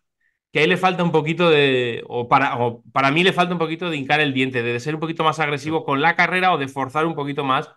que 0.52 0.60
ahí 0.60 0.68
le 0.68 0.78
falta 0.78 1.04
un 1.04 1.12
poquito 1.12 1.50
de, 1.50 2.04
o 2.08 2.28
para, 2.28 2.58
o 2.58 2.84
para 2.94 3.12
mí 3.12 3.24
le 3.24 3.34
falta 3.34 3.54
un 3.54 3.60
poquito 3.60 3.90
de 3.90 3.98
hincar 3.98 4.20
el 4.20 4.34
diente, 4.34 4.62
de 4.62 4.80
ser 4.80 4.96
un 4.96 5.02
poquito 5.02 5.24
más 5.24 5.40
agresivo 5.40 5.84
con 5.86 6.02
la 6.02 6.16
carrera 6.16 6.54
o 6.54 6.58
de 6.58 6.68
forzar 6.68 7.06
un 7.06 7.16
poquito 7.16 7.44
más 7.44 7.72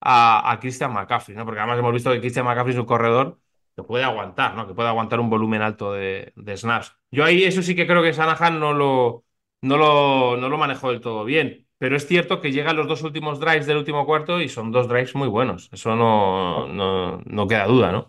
a, 0.00 0.58
Christian 0.60 0.92
McCaffrey, 0.92 1.36
¿no? 1.36 1.44
Porque 1.44 1.60
además 1.60 1.78
hemos 1.78 1.92
visto 1.92 2.12
que 2.12 2.20
Christian 2.20 2.46
McCaffrey 2.46 2.74
es 2.74 2.80
un 2.80 2.86
corredor 2.86 3.38
que 3.76 3.82
puede 3.82 4.04
aguantar, 4.04 4.54
¿no? 4.54 4.66
Que 4.66 4.74
puede 4.74 4.88
aguantar 4.88 5.20
un 5.20 5.30
volumen 5.30 5.62
alto 5.62 5.92
de, 5.92 6.32
snaps. 6.56 6.96
Yo 7.10 7.24
ahí 7.24 7.44
eso 7.44 7.62
sí 7.62 7.74
que 7.74 7.86
creo 7.86 8.02
que 8.02 8.12
Sanahan 8.12 8.58
no 8.60 8.72
lo, 8.72 9.24
no 9.62 9.76
lo, 9.76 10.36
no 10.36 10.48
lo 10.48 10.58
manejó 10.58 10.90
del 10.90 11.00
todo 11.00 11.24
bien. 11.24 11.66
Pero 11.82 11.96
es 11.96 12.06
cierto 12.06 12.40
que 12.40 12.52
llegan 12.52 12.76
los 12.76 12.86
dos 12.86 13.02
últimos 13.02 13.40
drives 13.40 13.66
del 13.66 13.76
último 13.76 14.06
cuarto 14.06 14.40
y 14.40 14.48
son 14.48 14.70
dos 14.70 14.86
drives 14.86 15.16
muy 15.16 15.26
buenos. 15.26 15.68
Eso 15.72 15.96
no, 15.96 16.68
no, 16.68 17.48
queda 17.48 17.66
duda, 17.66 17.90
¿no? 17.90 18.08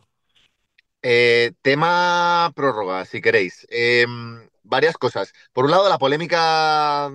Eh, 1.01 1.53
tema 1.63 2.51
prórroga, 2.55 3.03
si 3.05 3.19
queréis. 3.19 3.65
Em, 3.71 4.47
varias 4.61 4.95
cosas. 4.95 5.33
Por 5.53 5.65
un 5.65 5.71
lado, 5.71 5.89
la 5.89 5.97
polémica 5.97 7.09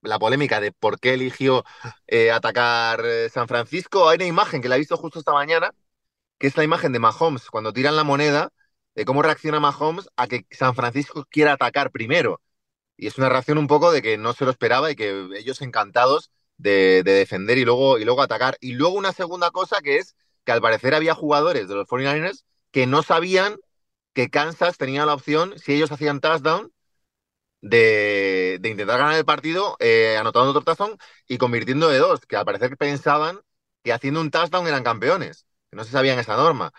la 0.00 0.18
polémica 0.18 0.60
de 0.62 0.72
por 0.72 0.98
qué 0.98 1.12
eligió 1.12 1.62
eh, 2.06 2.30
atacar 2.30 3.02
eh, 3.04 3.28
San 3.28 3.46
Francisco, 3.46 4.08
hay 4.08 4.16
una 4.16 4.24
imagen 4.24 4.62
que 4.62 4.68
la 4.70 4.76
he 4.76 4.78
visto 4.78 4.96
justo 4.96 5.18
esta 5.18 5.34
mañana, 5.34 5.74
que 6.38 6.46
es 6.46 6.56
la 6.56 6.64
imagen 6.64 6.92
de 6.92 7.00
Mahomes 7.00 7.50
cuando 7.50 7.74
tiran 7.74 7.96
la 7.96 8.04
moneda, 8.04 8.50
de 8.94 9.04
cómo 9.04 9.20
reacciona 9.20 9.60
Mahomes 9.60 10.08
a 10.16 10.26
que 10.26 10.46
San 10.50 10.74
Francisco 10.74 11.26
quiera 11.28 11.52
atacar 11.52 11.90
primero. 11.90 12.40
Y 13.00 13.06
es 13.06 13.16
una 13.16 13.30
reacción 13.30 13.56
un 13.56 13.66
poco 13.66 13.92
de 13.92 14.02
que 14.02 14.18
no 14.18 14.34
se 14.34 14.44
lo 14.44 14.50
esperaba 14.50 14.90
y 14.90 14.94
que 14.94 15.26
ellos 15.34 15.62
encantados 15.62 16.30
de, 16.58 17.02
defender 17.02 17.56
y 17.56 17.64
luego, 17.64 17.98
y 17.98 18.04
luego 18.04 18.20
atacar. 18.20 18.58
Y 18.60 18.74
luego 18.74 18.94
una 18.96 19.12
segunda 19.12 19.50
cosa 19.50 19.80
que 19.80 19.96
es 19.96 20.16
que 20.44 20.52
al 20.52 20.60
parecer 20.60 20.94
había 20.94 21.14
jugadores 21.14 21.66
de 21.66 21.76
los 21.76 21.88
49ers 21.88 22.44
que 22.70 22.86
no 22.86 23.02
sabían 23.02 23.56
que 24.12 24.28
Kansas 24.28 24.76
tenía 24.76 25.06
la 25.06 25.14
opción, 25.14 25.58
si 25.58 25.72
ellos 25.72 25.90
hacían 25.92 26.20
touchdown, 26.20 26.72
de, 27.62 28.60
intentar 28.64 28.98
ganar 28.98 29.16
el 29.16 29.24
partido 29.24 29.76
eh, 29.80 30.16
anotando 30.18 30.50
otro 30.50 30.62
touchdown 30.62 30.98
y 31.26 31.38
convirtiendo 31.38 31.88
de 31.88 31.98
dos, 31.98 32.20
que 32.26 32.36
al 32.36 32.44
parecer 32.44 32.76
pensaban 32.76 33.40
que 33.82 33.94
haciendo 33.94 34.20
un 34.20 34.30
touchdown 34.30 34.66
eran 34.66 34.84
campeones, 34.84 35.46
que 35.70 35.76
no 35.76 35.84
se 35.84 35.92
sabían 35.92 36.18
esa 36.18 36.36
norma. 36.36 36.72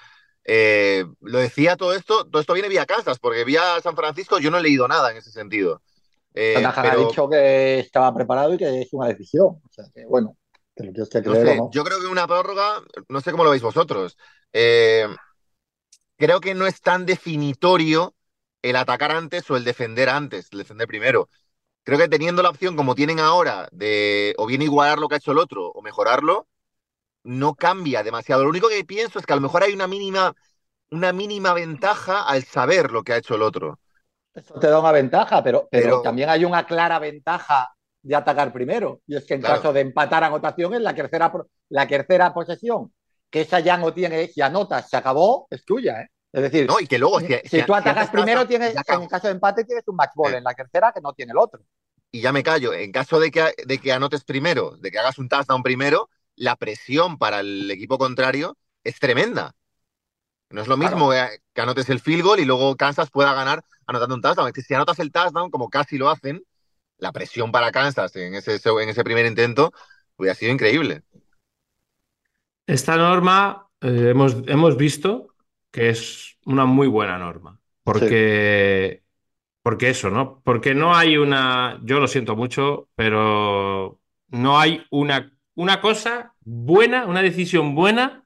Eh, 0.44 1.06
lo 1.22 1.40
decía 1.40 1.78
todo 1.78 1.94
esto, 1.94 2.28
todo 2.28 2.42
esto 2.42 2.54
viene 2.54 2.70
vía 2.70 2.86
Kansas, 2.86 3.20
porque 3.20 3.44
vía 3.44 3.82
San 3.82 3.96
Francisco 3.96 4.40
yo 4.40 4.52
no 4.52 4.60
he 4.60 4.62
leído 4.62 4.88
nada 4.88 5.12
en 5.12 5.18
ese 5.18 5.32
sentido. 5.32 5.82
Eh, 6.34 6.64
ha 6.66 6.96
dicho 6.96 7.30
que 7.30 7.80
estaba 7.80 8.14
preparado 8.14 8.54
y 8.54 8.58
que 8.58 8.82
es 8.82 8.94
una 8.94 9.08
decisión. 9.08 9.48
O 9.48 9.70
sea, 9.70 9.86
que, 9.94 10.06
bueno, 10.06 10.38
Yo 11.72 11.84
creo 11.84 12.00
que 12.00 12.08
una 12.08 12.28
prórroga, 12.28 12.82
no 13.10 13.22
sé 13.22 13.32
cómo 13.32 13.44
lo 13.44 13.52
veis 13.52 13.62
vosotros. 13.62 14.18
Eh, 14.54 15.08
creo 16.18 16.40
que 16.40 16.54
no 16.54 16.68
es 16.68 16.82
tan 16.82 17.06
definitorio 17.06 18.16
el 18.62 18.76
atacar 18.76 19.12
antes 19.12 19.50
o 19.50 19.58
el 19.58 19.64
defender 19.64 20.10
antes, 20.10 20.50
el 20.52 20.60
defender 20.60 20.88
primero. 20.88 21.30
Creo 21.84 21.98
que 21.98 22.08
teniendo 22.08 22.44
la 22.44 22.50
opción 22.50 22.76
como 22.76 22.96
tienen 22.96 23.20
ahora 23.20 23.68
de 23.72 24.36
o 24.38 24.46
bien 24.46 24.62
igualar 24.62 25.00
lo 25.00 25.10
que 25.10 25.16
ha 25.16 25.18
hecho 25.18 25.32
el 25.32 25.40
otro 25.40 25.68
o 25.70 25.82
mejorarlo, 25.82 26.48
no 27.24 27.56
cambia 27.56 28.04
demasiado. 28.04 28.44
Lo 28.44 28.50
único 28.50 28.70
que 28.70 28.86
pienso 28.86 29.20
es 29.20 29.28
que 29.28 29.34
a 29.34 29.38
lo 29.38 29.44
mejor 29.44 29.64
hay 29.64 29.74
una 29.74 29.88
mínima, 29.88 30.36
una 30.92 31.14
mínima 31.14 31.54
ventaja 31.54 32.24
al 32.24 32.46
saber 32.46 32.92
lo 32.92 33.04
que 33.04 33.14
ha 33.14 33.18
hecho 33.18 33.36
el 33.36 33.44
otro. 33.44 33.81
Eso 34.34 34.60
te 34.60 34.68
da 34.68 34.80
una 34.80 34.92
ventaja, 34.92 35.44
pero, 35.44 35.68
pero, 35.70 36.02
también 36.02 36.30
hay 36.30 36.46
una 36.46 36.66
clara 36.66 37.00
ventaja 37.00 37.74
de 38.02 38.16
atacar 38.16 38.52
primero. 38.54 39.02
Y 39.06 39.16
es 39.16 39.26
que 39.26 39.36
en 39.36 39.42
caso 39.42 39.74
de 39.74 39.82
empatar 39.82 40.24
anotaciones, 40.24 40.82
la 40.82 40.96
tercera, 40.96 41.32
la 41.70 41.88
tercera 41.88 42.34
posesión, 42.34 42.94
que 43.30 43.42
esa 43.42 43.60
ya 43.60 43.78
no 43.78 43.94
tiene, 43.94 44.28
si 44.28 44.42
anotas, 44.42 44.90
se 44.90 44.98
acabó, 44.98 45.48
es 45.50 45.66
tuya, 45.66 46.02
¿eh? 46.02 46.08
Es 46.34 46.44
decir, 46.44 46.66
no, 46.66 46.80
y 46.80 46.88
que 46.88 46.98
luego, 46.98 47.20
si, 47.20 47.64
tú 47.64 47.76
atacas 47.76 48.10
primero, 48.10 48.48
tienes, 48.48 48.74
en 48.74 49.08
caso 49.08 49.28
de 49.28 49.34
empate 49.34 49.66
tienes 49.66 49.86
un 49.88 49.98
match 49.98 50.12
ball, 50.16 50.34
en 50.34 50.46
la 50.46 50.54
tercera 50.54 50.94
que 50.94 51.02
no 51.02 51.12
tiene 51.12 51.34
el 51.34 51.38
otro. 51.38 51.62
Y 52.10 52.22
ya 52.22 52.32
me 52.32 52.42
callo, 52.42 52.74
en 52.74 52.92
caso 52.94 53.20
de 53.20 53.32
que, 53.32 53.54
de 53.66 53.78
que 53.80 53.92
anotes 53.92 54.24
primero, 54.24 54.78
de 54.78 54.92
que 54.92 55.00
hagas 55.00 55.18
un 55.18 55.28
touchdown 55.28 55.62
primero, 55.62 56.10
la 56.38 56.56
presión 56.56 57.18
para 57.18 57.42
el 57.42 57.70
equipo 57.70 57.98
contrario 57.98 58.58
es 58.84 58.98
tremenda. 59.00 59.54
No 60.52 60.62
es 60.62 60.68
lo 60.68 60.78
mismo 60.78 61.12
que, 61.12 61.62
anotes 61.62 61.90
el 61.90 62.00
field 62.00 62.24
goal 62.24 62.40
y 62.40 62.46
luego 62.46 62.76
Kansas 62.76 63.10
pueda 63.10 63.34
ganar 63.34 63.64
anotando 63.86 64.16
un 64.16 64.22
touchdown. 64.22 64.52
si 64.54 64.74
anotas 64.74 65.00
el 65.00 65.12
touchdown, 65.12 65.50
como 65.50 65.70
casi 65.70 65.98
lo 65.98 66.10
hacen, 66.10 66.44
la 66.98 67.12
presión 67.12 67.52
para 67.52 67.72
Kansas 67.72 68.16
en 68.16 68.36
ese, 68.36 68.60
en 68.64 68.90
ese 68.90 69.04
primer 69.04 69.26
intento 69.26 69.74
hubiera 70.18 70.36
sido 70.36 70.52
increíble. 70.52 71.04
Esta 72.68 72.96
norma 72.96 73.68
eh, 73.82 74.10
hemos, 74.12 74.38
hemos 74.48 74.78
visto 74.78 75.36
que 75.72 75.90
es 75.90 76.38
una 76.46 76.66
muy 76.66 76.88
buena 76.88 77.18
norma. 77.18 77.60
Porque, 77.84 79.04
porque 79.64 79.90
eso, 79.90 80.10
¿no? 80.10 80.42
Porque 80.44 80.76
no 80.76 80.96
hay 80.96 81.18
una, 81.18 81.80
yo 81.84 82.00
lo 82.00 82.08
siento 82.08 82.36
mucho, 82.36 82.90
pero 82.96 84.00
no 84.28 84.60
hay 84.60 84.86
una, 84.92 85.34
una 85.56 85.82
cosa 85.82 86.34
buena, 86.42 87.06
una 87.06 87.22
decisión 87.22 87.74
buena 87.74 88.21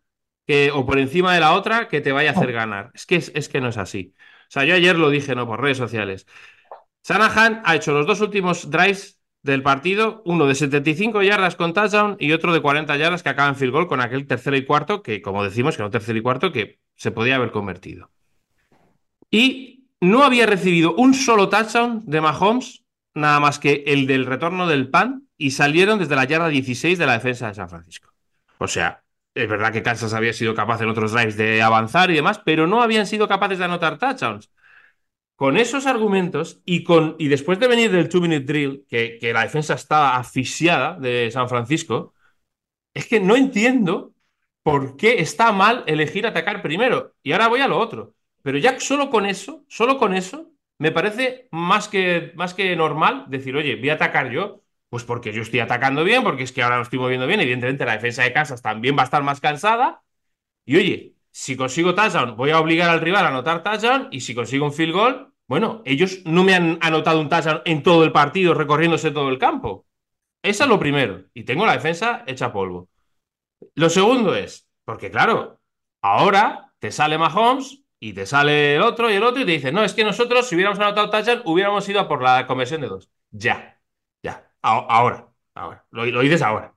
que, 0.45 0.71
o 0.71 0.85
por 0.85 0.99
encima 0.99 1.33
de 1.33 1.39
la 1.39 1.53
otra 1.53 1.87
que 1.87 2.01
te 2.01 2.11
vaya 2.11 2.31
a 2.31 2.33
hacer 2.33 2.51
ganar. 2.51 2.91
Es 2.93 3.05
que, 3.05 3.15
es, 3.15 3.49
que 3.49 3.61
no 3.61 3.69
es 3.69 3.77
así. 3.77 4.13
O 4.17 4.51
sea, 4.51 4.63
yo 4.65 4.75
ayer 4.75 4.97
lo 4.97 5.09
dije, 5.09 5.35
¿no? 5.35 5.47
Por 5.47 5.61
redes 5.61 5.77
sociales. 5.77 6.27
Sanahan 7.01 7.61
ha 7.65 7.75
hecho 7.75 7.93
los 7.93 8.07
dos 8.07 8.21
últimos 8.21 8.69
drives 8.69 9.19
del 9.43 9.61
partido, 9.61 10.23
uno 10.25 10.47
de 10.47 10.55
75 10.55 11.21
yardas 11.21 11.55
con 11.55 11.73
touchdown 11.73 12.17
y 12.19 12.31
otro 12.31 12.51
de 12.51 12.61
40 12.61 12.97
yardas 12.97 13.21
que 13.21 13.29
acaba 13.29 13.49
en 13.49 13.55
field 13.55 13.73
goal 13.73 13.87
con 13.87 14.01
aquel 14.01 14.25
tercero 14.25 14.57
y 14.57 14.65
cuarto, 14.65 15.03
que 15.03 15.21
como 15.21 15.43
decimos, 15.43 15.75
que 15.75 15.81
era 15.81 15.87
un 15.87 15.91
tercero 15.91 16.17
y 16.17 16.21
cuarto 16.21 16.51
que 16.51 16.79
se 16.95 17.11
podía 17.11 17.35
haber 17.35 17.51
convertido. 17.51 18.09
Y 19.29 19.85
no 20.01 20.23
había 20.23 20.47
recibido 20.47 20.95
un 20.95 21.13
solo 21.13 21.49
touchdown 21.49 22.03
de 22.05 22.21
Mahomes, 22.21 22.83
nada 23.13 23.39
más 23.39 23.59
que 23.59 23.83
el 23.85 24.07
del 24.07 24.25
retorno 24.25 24.67
del 24.67 24.89
PAN, 24.89 25.27
y 25.37 25.51
salieron 25.51 25.99
desde 25.99 26.15
la 26.15 26.25
yarda 26.25 26.47
16 26.47 26.97
de 26.97 27.05
la 27.05 27.13
defensa 27.13 27.47
de 27.47 27.53
San 27.53 27.69
Francisco. 27.69 28.13
O 28.57 28.67
sea, 28.67 29.04
es 29.35 29.49
verdad 29.49 29.73
que 29.73 29.83
Kansas 29.83 30.13
había 30.13 30.33
sido 30.33 30.55
capaz 30.55 30.81
en 30.81 30.89
otros 30.89 31.11
drives 31.11 31.37
de 31.37 31.61
avanzar 31.61 32.09
y 32.11 32.15
demás, 32.15 32.39
pero 32.45 32.67
no 32.67 32.81
habían 32.81 33.05
sido 33.07 33.27
capaces 33.27 33.59
de 33.59 33.65
anotar 33.65 33.97
touchdowns. 33.99 34.51
con 35.35 35.57
esos 35.57 35.85
argumentos 35.87 36.61
y, 36.65 36.83
con, 36.83 37.15
y 37.19 37.27
después 37.29 37.59
de 37.59 37.67
venir 37.67 37.91
del 37.91 38.09
two-minute 38.09 38.45
drill, 38.45 38.85
que, 38.89 39.19
la 39.33 39.43
defensa 39.43 39.75
estaba 39.75 40.17
asfixiada 40.17 40.97
de 40.99 41.29
San 41.31 41.49
Francisco, 41.49 42.13
es 42.93 43.07
que 43.07 43.19
no 43.19 43.35
entiendo 43.35 44.13
por 44.63 44.97
qué 44.97 45.19
está 45.21 45.51
mal 45.51 45.83
elegir 45.87 46.27
atacar 46.27 46.61
primero. 46.61 47.15
Y 47.23 47.33
ahora 47.33 47.49
voy 47.49 47.61
a 47.61 47.67
lo 47.67 47.79
otro. 47.79 48.15
Pero 48.43 48.57
ya 48.59 48.79
solo 48.79 49.09
con 49.09 49.25
eso, 49.25 49.65
solo 49.69 49.97
con 49.97 50.15
eso, 50.15 50.51
me 50.79 50.91
parece 50.91 51.47
más 51.51 51.87
que, 51.89 52.33
más 52.35 52.53
que 52.53 52.75
normal 52.75 53.25
decir, 53.29 53.55
oye, 53.55 53.75
voy 53.77 53.89
a 53.89 53.95
atacar 53.95 54.31
yo, 54.31 54.61
pues 54.95 55.03
porque 55.03 55.33
yo 55.33 55.41
estoy 55.41 55.59
atacando 55.59 56.05
bien, 56.05 56.23
porque 56.23 56.43
es 56.43 56.53
que 56.53 56.63
ahora 56.63 56.77
lo 56.77 56.83
estoy 56.83 56.99
moviendo 56.99 57.27
bien, 57.27 57.41
evidentemente 57.41 57.83
la 57.83 57.91
defensa 57.91 58.23
de 58.23 58.31
casas 58.31 58.61
también 58.61 58.95
va 58.97 59.01
a 59.01 59.03
estar 59.03 59.23
más 59.23 59.41
cansada. 59.41 60.03
Y 60.65 60.77
oye, 60.77 61.15
si 61.31 61.57
consigo 61.57 61.95
touchdown, 61.95 62.37
voy 62.37 62.51
a 62.51 62.61
obligar 62.61 62.89
al 62.89 63.01
rival 63.01 63.25
a 63.25 63.27
anotar 63.27 63.61
touchdown, 63.61 64.07
y 64.09 64.21
si 64.21 64.33
consigo 64.33 64.65
un 64.65 64.71
field 64.71 64.93
goal, 64.93 65.33
bueno, 65.47 65.81
ellos 65.83 66.21
no 66.23 66.45
me 66.45 66.55
han 66.55 66.77
anotado 66.79 67.19
un 67.19 67.27
touchdown 67.27 67.61
en 67.65 67.83
todo 67.83 68.05
el 68.05 68.13
partido 68.13 68.53
recorriéndose 68.53 69.11
todo 69.11 69.27
el 69.27 69.37
campo. 69.37 69.85
Eso 70.41 70.63
es 70.63 70.69
lo 70.69 70.79
primero. 70.79 71.25
Y 71.33 71.43
tengo 71.43 71.65
la 71.65 71.73
defensa 71.73 72.23
hecha 72.25 72.53
polvo. 72.53 72.87
Lo 73.73 73.89
segundo 73.89 74.33
es, 74.33 74.69
porque 74.85 75.11
claro, 75.11 75.59
ahora 76.01 76.73
te 76.79 76.89
sale 76.93 77.17
Mahomes 77.17 77.81
y 77.99 78.13
te 78.13 78.25
sale 78.25 78.77
el 78.77 78.81
otro 78.81 79.11
y 79.11 79.15
el 79.15 79.23
otro 79.23 79.41
y 79.41 79.45
te 79.45 79.51
dice, 79.51 79.73
no, 79.73 79.83
es 79.83 79.93
que 79.93 80.05
nosotros 80.05 80.47
si 80.47 80.55
hubiéramos 80.55 80.79
anotado 80.79 81.09
touchdown 81.09 81.41
hubiéramos 81.43 81.89
ido 81.89 81.99
a 81.99 82.07
por 82.07 82.23
la 82.23 82.47
conversión 82.47 82.79
de 82.79 82.87
dos. 82.87 83.09
Ya, 83.31 83.74
ahora, 84.65 85.29
ahora, 85.53 85.85
lo, 85.91 86.05
lo 86.05 86.21
dices 86.21 86.41
ahora. 86.41 86.73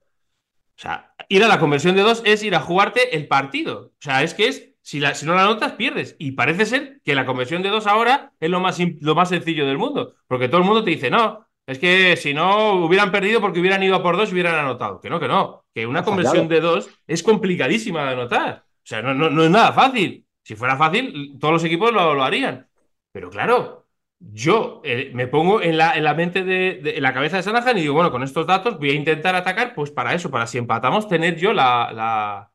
O 0.78 0.80
sea, 0.80 1.12
ir 1.28 1.42
a 1.42 1.48
la 1.48 1.58
conversión 1.58 1.96
de 1.96 2.02
dos 2.02 2.22
es 2.24 2.42
ir 2.42 2.54
a 2.54 2.60
jugarte 2.60 3.16
el 3.16 3.26
partido. 3.26 3.86
O 3.86 4.00
sea, 4.00 4.22
es 4.22 4.34
que 4.34 4.48
es, 4.48 4.70
si, 4.80 5.00
la, 5.00 5.14
si 5.14 5.26
no 5.26 5.34
la 5.34 5.42
anotas, 5.42 5.72
pierdes. 5.72 6.14
Y 6.18 6.32
parece 6.32 6.66
ser 6.66 7.00
que 7.04 7.14
la 7.14 7.26
conversión 7.26 7.62
de 7.62 7.68
dos 7.68 7.86
ahora 7.86 8.32
es 8.38 8.48
lo 8.48 8.60
más, 8.60 8.78
lo 9.00 9.14
más 9.14 9.28
sencillo 9.28 9.66
del 9.66 9.78
mundo. 9.78 10.14
Porque 10.28 10.48
todo 10.48 10.60
el 10.60 10.66
mundo 10.66 10.84
te 10.84 10.90
dice, 10.90 11.10
no, 11.10 11.48
es 11.66 11.78
que 11.78 12.16
si 12.16 12.32
no 12.32 12.84
hubieran 12.84 13.12
perdido 13.12 13.40
porque 13.40 13.60
hubieran 13.60 13.82
ido 13.82 13.96
a 13.96 14.02
por 14.02 14.16
dos 14.16 14.30
y 14.30 14.32
hubieran 14.32 14.54
anotado. 14.54 15.00
Que 15.00 15.10
no, 15.10 15.20
que 15.20 15.28
no. 15.28 15.64
Que 15.74 15.86
una 15.86 16.02
conversión 16.02 16.48
de 16.48 16.60
dos 16.60 16.88
es 17.06 17.22
complicadísima 17.22 18.04
de 18.04 18.12
anotar. 18.12 18.64
O 18.66 18.86
sea, 18.86 19.02
no, 19.02 19.12
no, 19.12 19.28
no 19.28 19.44
es 19.44 19.50
nada 19.50 19.72
fácil. 19.72 20.24
Si 20.42 20.56
fuera 20.56 20.78
fácil, 20.78 21.36
todos 21.38 21.52
los 21.52 21.64
equipos 21.64 21.92
lo, 21.92 22.24
harían. 22.24 22.66
Pero 23.12 23.28
claro, 23.28 23.77
yo 24.20 24.80
eh, 24.84 25.10
me 25.14 25.26
pongo 25.28 25.62
en 25.62 25.78
la, 25.78 25.96
en 25.96 26.16
mente 26.16 26.44
de, 26.44 26.80
en 26.96 27.02
la 27.02 27.14
cabeza 27.14 27.36
de 27.36 27.42
Sanahan 27.42 27.78
y 27.78 27.82
digo, 27.82 27.94
bueno, 27.94 28.10
con 28.10 28.22
estos 28.22 28.46
datos 28.46 28.78
voy 28.78 28.90
a 28.90 28.94
intentar 28.94 29.34
atacar, 29.34 29.74
pues 29.74 29.90
para 29.90 30.14
eso, 30.14 30.30
para 30.30 30.46
si 30.46 30.58
empatamos, 30.58 31.08
tener 31.08 31.36
yo 31.36 31.52
la, 31.52 32.50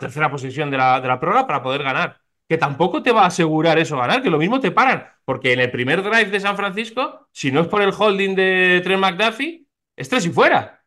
tercera 0.00 0.30
posición 0.30 0.70
de 0.70 0.78
la, 0.78 1.00
de 1.00 1.08
la 1.08 1.20
para 1.20 1.62
poder 1.62 1.82
ganar 1.82 2.20
que 2.48 2.58
tampoco 2.58 3.02
te 3.02 3.12
va 3.12 3.22
a 3.22 3.26
asegurar 3.26 3.78
eso 3.78 3.96
ganar, 3.96 4.22
que 4.22 4.30
lo 4.30 4.38
mismo 4.38 4.60
te 4.60 4.70
paran, 4.70 5.06
porque 5.24 5.52
en 5.52 5.60
el 5.60 5.70
primer 5.70 6.02
drive 6.02 6.26
de 6.26 6.40
San 6.40 6.56
Francisco, 6.56 7.28
si 7.32 7.50
no 7.50 7.60
es 7.60 7.68
por 7.68 7.82
el 7.82 7.92
holding 7.96 8.34
de 8.34 8.80
Trent 8.84 9.00
McDuffie, 9.00 9.66
es 9.96 10.08
tres 10.08 10.26
y 10.26 10.30
fuera. 10.30 10.84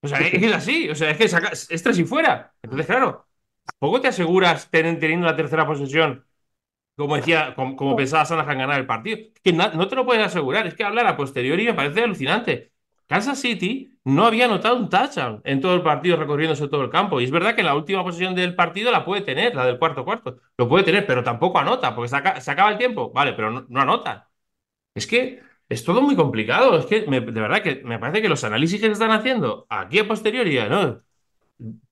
O 0.00 0.08
sea, 0.08 0.18
es 0.20 0.32
es 0.32 0.52
así, 0.52 0.88
o 0.88 0.94
sea, 0.94 1.10
es 1.10 1.18
que 1.18 1.24
es 1.24 1.82
tres 1.82 1.98
y 1.98 2.04
fuera. 2.04 2.54
Entonces, 2.62 2.86
claro, 2.86 3.26
tampoco 3.64 4.00
te 4.00 4.08
aseguras 4.08 4.68
teniendo 4.70 5.26
la 5.26 5.36
tercera 5.36 5.66
posesión, 5.66 6.24
como 6.96 7.16
decía, 7.16 7.54
como, 7.54 7.96
pensaba 7.96 8.24
Sanahan 8.24 8.58
ganar 8.58 8.80
el 8.80 8.86
partido. 8.86 9.18
Que 9.42 9.52
no, 9.52 9.88
te 9.88 9.96
lo 9.96 10.04
puedes 10.04 10.24
asegurar, 10.24 10.66
es 10.66 10.74
que 10.74 10.84
hablar 10.84 11.06
a 11.06 11.16
posteriori 11.16 11.64
me 11.64 11.74
parece 11.74 12.02
alucinante. 12.02 12.72
Kansas 13.06 13.40
City 13.40 13.98
no 14.04 14.24
había 14.24 14.46
anotado 14.46 14.76
un 14.76 14.88
touchdown 14.88 15.40
en 15.44 15.60
todo 15.60 15.74
el 15.74 15.82
partido 15.82 16.16
recorriéndose 16.16 16.68
todo 16.68 16.82
el 16.82 16.90
campo. 16.90 17.20
Y 17.20 17.24
es 17.24 17.30
verdad 17.30 17.54
que 17.54 17.62
la 17.62 17.74
última 17.74 18.02
posición 18.02 18.34
del 18.34 18.54
partido 18.54 18.90
la 18.90 19.04
puede 19.04 19.22
tener, 19.22 19.54
la 19.54 19.66
del 19.66 19.78
cuarto 19.78 20.04
cuarto. 20.04 20.38
Lo 20.56 20.68
puede 20.68 20.84
tener, 20.84 21.06
pero 21.06 21.22
tampoco 21.22 21.58
anota, 21.58 21.94
porque 21.94 22.08
se, 22.08 22.16
acaba 22.50 22.70
el 22.70 22.78
tiempo. 22.78 23.12
Vale, 23.12 23.32
pero 23.34 23.66
no, 23.68 23.80
anota. 23.80 24.30
Es 24.94 25.06
que 25.06 25.42
es 25.68 25.84
todo 25.84 26.02
muy 26.02 26.16
complicado. 26.16 26.78
Es 26.78 26.86
que 26.86 27.02
de 27.02 27.20
verdad 27.20 27.62
que 27.62 27.82
me 27.84 27.98
parece 27.98 28.22
que 28.22 28.28
los 28.28 28.44
análisis 28.44 28.80
que 28.80 28.86
se 28.86 28.92
están 28.92 29.10
haciendo 29.10 29.66
aquí 29.68 29.98
a 29.98 30.08
posteriori, 30.08 30.58
¿no? 30.68 31.02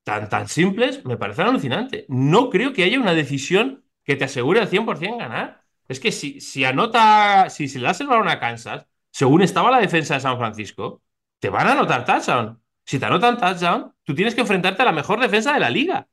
Tan, 0.03 0.29
tan 0.29 0.49
simples, 0.49 1.05
me 1.05 1.17
parecen 1.17 1.47
alucinantes. 1.47 2.05
No 2.09 2.51
creo 2.51 2.73
que 2.73 2.85
haya 2.85 2.99
una 2.99 3.15
decisión 3.15 3.85
que 4.11 4.17
te 4.17 4.25
asegure 4.25 4.61
al 4.61 4.69
100% 4.69 5.19
ganar. 5.19 5.63
Es 5.87 6.01
que 6.01 6.11
si, 6.11 6.41
si 6.41 6.65
anota, 6.65 7.49
si 7.49 7.69
se 7.69 7.79
le 7.79 7.87
das 7.87 8.01
el 8.01 8.09
balón 8.09 8.29
a 8.29 8.41
Kansas, 8.41 8.87
según 9.13 9.43
estaba 9.43 9.71
la 9.71 9.79
defensa 9.79 10.15
de 10.15 10.21
San 10.21 10.37
Francisco, 10.37 11.03
te 11.39 11.49
van 11.49 11.69
a 11.69 11.73
anotar 11.73 12.05
touchdown. 12.05 12.61
Si 12.85 12.99
te 12.99 13.07
anotan 13.07 13.39
touchdown, 13.39 13.95
tú 14.03 14.13
tienes 14.15 14.35
que 14.35 14.41
enfrentarte 14.41 14.83
a 14.83 14.87
la 14.87 14.93
mejor 14.93 15.21
defensa 15.21 15.53
de 15.55 15.61
la 15.61 15.71
liga. 15.71 16.09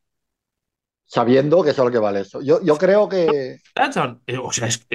Sabiendo 1.06 1.64
que 1.64 1.72
eso 1.72 1.82
es 1.82 1.86
lo 1.88 1.92
que 1.92 1.98
vale 1.98 2.20
eso. 2.20 2.40
Yo, 2.42 2.62
yo 2.64 2.78
creo 2.78 3.10
que. 3.10 3.58
Touchdown. 3.74 4.22
Eh, 4.28 4.38
o 4.38 4.52
sea, 4.52 4.68
es, 4.68 4.86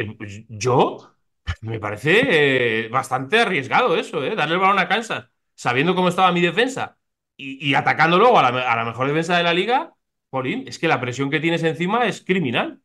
yo 0.48 1.16
me 1.60 1.80
parece 1.80 2.84
eh, 2.84 2.88
bastante 2.88 3.40
arriesgado 3.40 3.96
eso, 3.96 4.24
¿eh? 4.24 4.36
Darle 4.36 4.54
el 4.54 4.60
balón 4.60 4.78
a 4.78 4.86
Kansas, 4.86 5.26
sabiendo 5.56 5.96
cómo 5.96 6.08
estaba 6.08 6.30
mi 6.30 6.40
defensa 6.40 6.98
y, 7.36 7.74
atacando 7.74 8.18
luego 8.18 8.38
a 8.38 8.52
la, 8.52 8.84
mejor 8.84 9.08
defensa 9.08 9.36
de 9.36 9.42
la 9.42 9.54
liga. 9.54 9.94
Polín, 10.30 10.64
es 10.66 10.78
que 10.78 10.88
la 10.88 11.00
presión 11.00 11.30
que 11.30 11.40
tienes 11.40 11.62
encima 11.62 12.06
es 12.06 12.22
criminal. 12.24 12.80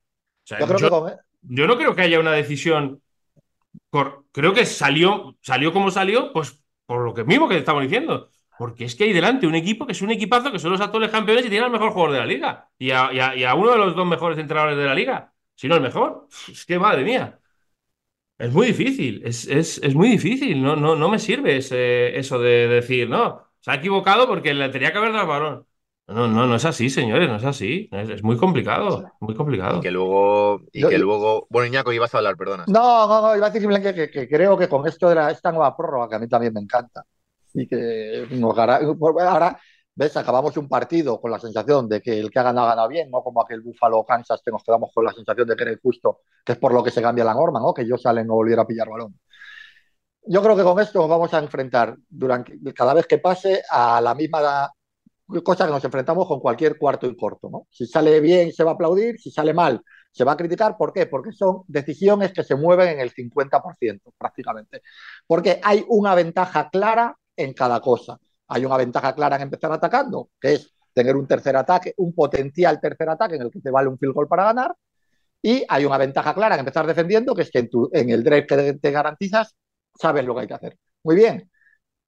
Yo, 0.49 1.07
yo 1.41 1.67
no 1.67 1.77
creo 1.77 1.95
que 1.95 2.01
haya 2.01 2.19
una 2.19 2.31
decisión 2.31 3.01
creo 4.31 4.53
que 4.53 4.65
salió, 4.65 5.37
salió 5.41 5.73
como 5.73 5.91
salió, 5.91 6.31
pues 6.33 6.61
por 6.85 7.03
lo 7.03 7.13
que 7.13 7.23
mismo 7.23 7.47
que 7.47 7.57
estamos 7.57 7.83
diciendo. 7.83 8.29
Porque 8.57 8.85
es 8.85 8.95
que 8.95 9.03
hay 9.03 9.13
delante 9.13 9.45
un 9.45 9.55
equipo 9.55 9.85
que 9.85 9.91
es 9.91 10.01
un 10.01 10.09
equipazo 10.09 10.51
que 10.51 10.57
son 10.59 10.71
los 10.71 10.81
actuales 10.81 11.11
campeones 11.11 11.45
y 11.45 11.49
tiene 11.49 11.65
al 11.65 11.71
mejor 11.71 11.91
jugador 11.91 12.13
de 12.13 12.19
la 12.19 12.25
liga. 12.25 12.69
Y 12.79 12.89
a, 12.91 13.53
uno 13.55 13.71
de 13.71 13.77
los 13.77 13.95
dos 13.95 14.07
mejores 14.07 14.39
entrenadores 14.39 14.77
de 14.77 14.85
la 14.85 14.95
liga. 14.95 15.31
Si 15.53 15.67
no 15.67 15.75
el 15.75 15.81
mejor. 15.81 16.27
Es 16.51 16.65
que 16.65 16.79
madre 16.79 17.03
mía. 17.03 17.39
Es 18.37 18.51
muy 18.51 18.67
difícil. 18.67 19.21
Es, 19.23 19.93
muy 19.93 20.09
difícil. 20.09 20.61
No, 20.61 20.75
no, 20.75 20.95
no 20.95 21.09
me 21.09 21.19
sirve 21.19 21.57
eso 21.57 22.39
de 22.39 22.67
decir, 22.67 23.07
no, 23.09 23.43
se 23.59 23.71
ha 23.71 23.75
equivocado 23.75 24.27
porque 24.27 24.53
le 24.53 24.69
tenía 24.69 24.91
que 24.91 24.97
haber 24.97 25.11
dado 25.11 25.23
el 25.23 25.29
balón. 25.29 25.67
No, 26.07 26.25
no, 26.25 26.47
no 26.47 26.55
es 26.55 26.63
así, 26.63 26.89
señores, 26.89 27.27
no 27.27 27.35
es 27.35 27.43
así. 27.43 27.89
Es, 27.91 28.23
muy 28.23 28.37
complicado, 28.37 29.11
muy 29.19 29.35
complicado. 29.35 29.79
Y 29.79 29.81
que 29.81 29.91
luego, 29.91 30.61
y 30.71 30.87
que 30.87 30.97
luego, 30.97 31.47
bueno, 31.49 31.67
Iñaco, 31.67 31.91
ibas 31.91 32.13
a 32.15 32.19
hablar, 32.19 32.37
perdona. 32.37 32.63
No, 32.67 33.07
no, 33.07 33.21
no, 33.21 33.35
iba 33.35 33.45
a 33.45 33.49
decir 33.49 33.61
simplemente 33.61 34.09
que, 34.09 34.27
creo 34.29 34.57
que 34.57 34.69
con 34.69 34.87
esto 34.87 35.09
de 35.09 35.15
la, 35.15 35.31
esta 35.31 35.51
nueva 35.51 35.75
prórroga, 35.75 36.07
que 36.07 36.15
a 36.15 36.19
mí 36.19 36.29
también 36.29 36.53
me 36.53 36.61
encanta, 36.61 37.03
y 37.53 37.67
que 37.67 38.25
nos 38.31 38.57
ahora, 38.57 39.59
ves, 39.95 40.15
acabamos 40.15 40.55
un 40.55 40.69
partido 40.69 41.19
con 41.19 41.29
la 41.29 41.39
sensación 41.39 41.89
de 41.89 42.01
que 42.01 42.17
el 42.17 42.31
que 42.31 42.39
ha 42.39 42.43
ganado 42.43 42.67
ha 42.67 42.69
ganado 42.69 42.87
bien, 42.87 43.11
no 43.11 43.21
como 43.21 43.41
aquel 43.41 43.59
Búfalo 43.59 44.05
Kansas 44.05 44.41
que 44.43 44.51
nos 44.51 44.63
quedamos 44.63 44.91
con 44.93 45.03
la 45.03 45.11
sensación 45.11 45.45
de 45.45 45.57
que 45.57 45.63
era 45.63 45.73
injusto, 45.73 46.21
que 46.45 46.53
es 46.53 46.57
por 46.57 46.73
lo 46.73 46.81
que 46.81 46.91
se 46.91 47.01
cambia 47.01 47.25
la 47.25 47.33
norma, 47.33 47.59
¿no? 47.59 47.73
Que 47.73 47.85
yo 47.85 47.97
sale 47.97 48.23
no 48.23 48.35
volviera 48.35 48.61
a 48.61 48.67
pillar 48.67 48.87
balón. 48.87 49.19
Yo 50.25 50.41
creo 50.41 50.55
que 50.55 50.63
con 50.63 50.79
esto 50.79 50.99
nos 50.99 51.09
vamos 51.09 51.33
a 51.33 51.39
enfrentar 51.39 51.97
durante 52.07 52.57
cada 52.73 52.93
vez 52.93 53.07
que 53.07 53.17
pase 53.17 53.61
a 53.69 53.99
la 53.99 54.15
misma 54.15 54.71
cosa 55.43 55.65
que 55.65 55.71
nos 55.71 55.83
enfrentamos 55.83 56.27
con 56.27 56.39
cualquier 56.39 56.77
cuarto 56.77 57.07
y 57.07 57.15
corto. 57.15 57.49
¿no? 57.49 57.67
Si 57.69 57.85
sale 57.85 58.19
bien, 58.19 58.51
se 58.53 58.63
va 58.63 58.71
a 58.71 58.73
aplaudir, 58.75 59.19
si 59.19 59.31
sale 59.31 59.53
mal, 59.53 59.81
se 60.11 60.23
va 60.23 60.33
a 60.33 60.37
criticar. 60.37 60.77
¿Por 60.77 60.93
qué? 60.93 61.05
Porque 61.05 61.31
son 61.31 61.63
decisiones 61.67 62.33
que 62.33 62.43
se 62.43 62.55
mueven 62.55 62.89
en 62.89 62.99
el 62.99 63.13
50% 63.13 64.13
prácticamente. 64.17 64.81
Porque 65.25 65.59
hay 65.63 65.85
una 65.89 66.15
ventaja 66.15 66.69
clara 66.69 67.15
en 67.35 67.53
cada 67.53 67.81
cosa. 67.81 68.17
Hay 68.47 68.65
una 68.65 68.77
ventaja 68.77 69.13
clara 69.13 69.35
en 69.35 69.43
empezar 69.43 69.71
atacando, 69.71 70.29
que 70.39 70.53
es 70.53 70.73
tener 70.93 71.15
un 71.15 71.27
tercer 71.27 71.55
ataque, 71.55 71.93
un 71.97 72.13
potencial 72.13 72.79
tercer 72.79 73.09
ataque 73.09 73.35
en 73.35 73.43
el 73.43 73.51
que 73.51 73.59
te 73.59 73.69
vale 73.69 73.89
un 73.89 73.99
field 73.99 74.13
goal 74.13 74.27
para 74.27 74.45
ganar. 74.45 74.75
Y 75.41 75.63
hay 75.67 75.85
una 75.85 75.97
ventaja 75.97 76.33
clara 76.33 76.55
en 76.55 76.59
empezar 76.59 76.87
defendiendo, 76.87 77.35
que 77.35 77.43
es 77.43 77.51
que 77.51 77.59
en, 77.59 77.69
en 77.91 78.09
el 78.09 78.23
drive 78.23 78.47
que 78.47 78.73
te 78.73 78.91
garantizas, 78.91 79.55
sabes 79.93 80.25
lo 80.25 80.33
que 80.33 80.41
hay 80.41 80.47
que 80.47 80.53
hacer. 80.55 80.77
Muy 81.03 81.15
bien, 81.15 81.49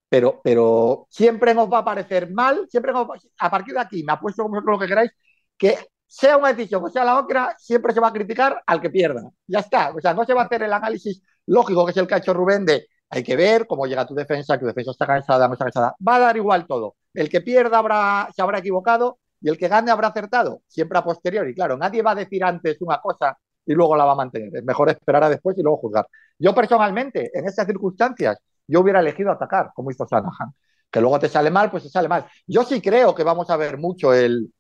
pero, 0.09 0.41
pero 0.43 1.07
siempre 1.09 1.53
nos 1.53 1.71
va 1.71 1.79
a 1.79 1.85
parecer 1.85 2.31
mal, 2.31 2.67
siempre 2.69 2.91
a 3.39 3.49
partir 3.49 3.73
de 3.75 3.79
aquí, 3.79 4.03
me 4.03 4.13
apuesto 4.13 4.43
como 4.43 4.59
lo 4.59 4.79
que 4.79 4.87
queráis, 4.87 5.11
que 5.57 5.77
sea 6.07 6.37
una 6.37 6.53
decisión 6.53 6.83
o 6.83 6.89
sea 6.89 7.05
la 7.05 7.19
otra, 7.19 7.55
siempre 7.57 7.93
se 7.93 7.99
va 7.99 8.07
a 8.07 8.13
criticar 8.13 8.61
al 8.65 8.81
que 8.81 8.89
pierda. 8.89 9.29
Ya 9.47 9.59
está, 9.59 9.91
o 9.95 10.01
sea, 10.01 10.13
no 10.13 10.25
se 10.25 10.33
va 10.33 10.41
a 10.41 10.45
hacer 10.45 10.63
el 10.63 10.73
análisis 10.73 11.21
lógico 11.45 11.85
que 11.85 11.91
es 11.91 11.97
el 11.97 12.07
que 12.07 12.15
ha 12.15 12.33
Rubén 12.33 12.65
de 12.65 12.87
hay 13.09 13.23
que 13.23 13.35
ver 13.35 13.65
cómo 13.67 13.85
llega 13.87 14.05
tu 14.05 14.13
defensa, 14.13 14.59
tu 14.59 14.65
defensa 14.65 14.91
está 14.91 15.07
cansada, 15.07 15.47
no 15.47 15.53
está 15.53 15.65
cansada. 15.65 15.95
Va 16.07 16.15
a 16.15 16.19
dar 16.19 16.37
igual 16.37 16.67
todo. 16.67 16.95
El 17.13 17.29
que 17.29 17.41
pierda 17.41 17.79
habrá, 17.79 18.29
se 18.35 18.41
habrá 18.41 18.59
equivocado 18.59 19.19
y 19.41 19.49
el 19.49 19.57
que 19.57 19.67
gane 19.67 19.91
habrá 19.91 20.09
acertado, 20.09 20.61
siempre 20.67 20.99
a 20.99 21.03
posteriori. 21.03 21.55
Claro, 21.55 21.77
nadie 21.77 22.01
va 22.03 22.11
a 22.11 22.15
decir 22.15 22.43
antes 22.43 22.77
una 22.81 22.99
cosa 23.01 23.37
y 23.65 23.73
luego 23.73 23.95
la 23.95 24.05
va 24.05 24.11
a 24.13 24.15
mantener. 24.15 24.55
Es 24.55 24.63
mejor 24.63 24.89
esperar 24.89 25.23
a 25.23 25.29
después 25.29 25.57
y 25.57 25.63
luego 25.63 25.77
juzgar. 25.77 26.07
Yo 26.37 26.53
personalmente, 26.53 27.31
en 27.33 27.47
estas 27.47 27.65
circunstancias, 27.65 28.37
yo 28.69 28.81
hubiera 28.81 28.99
elegido 28.99 29.31
atacar, 29.31 29.71
como 29.73 29.91
hizo 29.91 30.07
Sanahan. 30.07 30.53
Que 30.91 31.01
luego 31.01 31.19
te 31.19 31.29
sale 31.29 31.51
mal, 31.51 31.69
pues 31.69 31.83
te 31.83 31.89
sale 31.89 32.07
mal. 32.07 32.25
Yo 32.47 32.63
sí 32.63 32.81
creo 32.81 33.13
que 33.13 33.23
vamos 33.23 33.49
a 33.49 33.57
ver 33.57 33.77
mucho 33.77 34.13
el, 34.13 34.51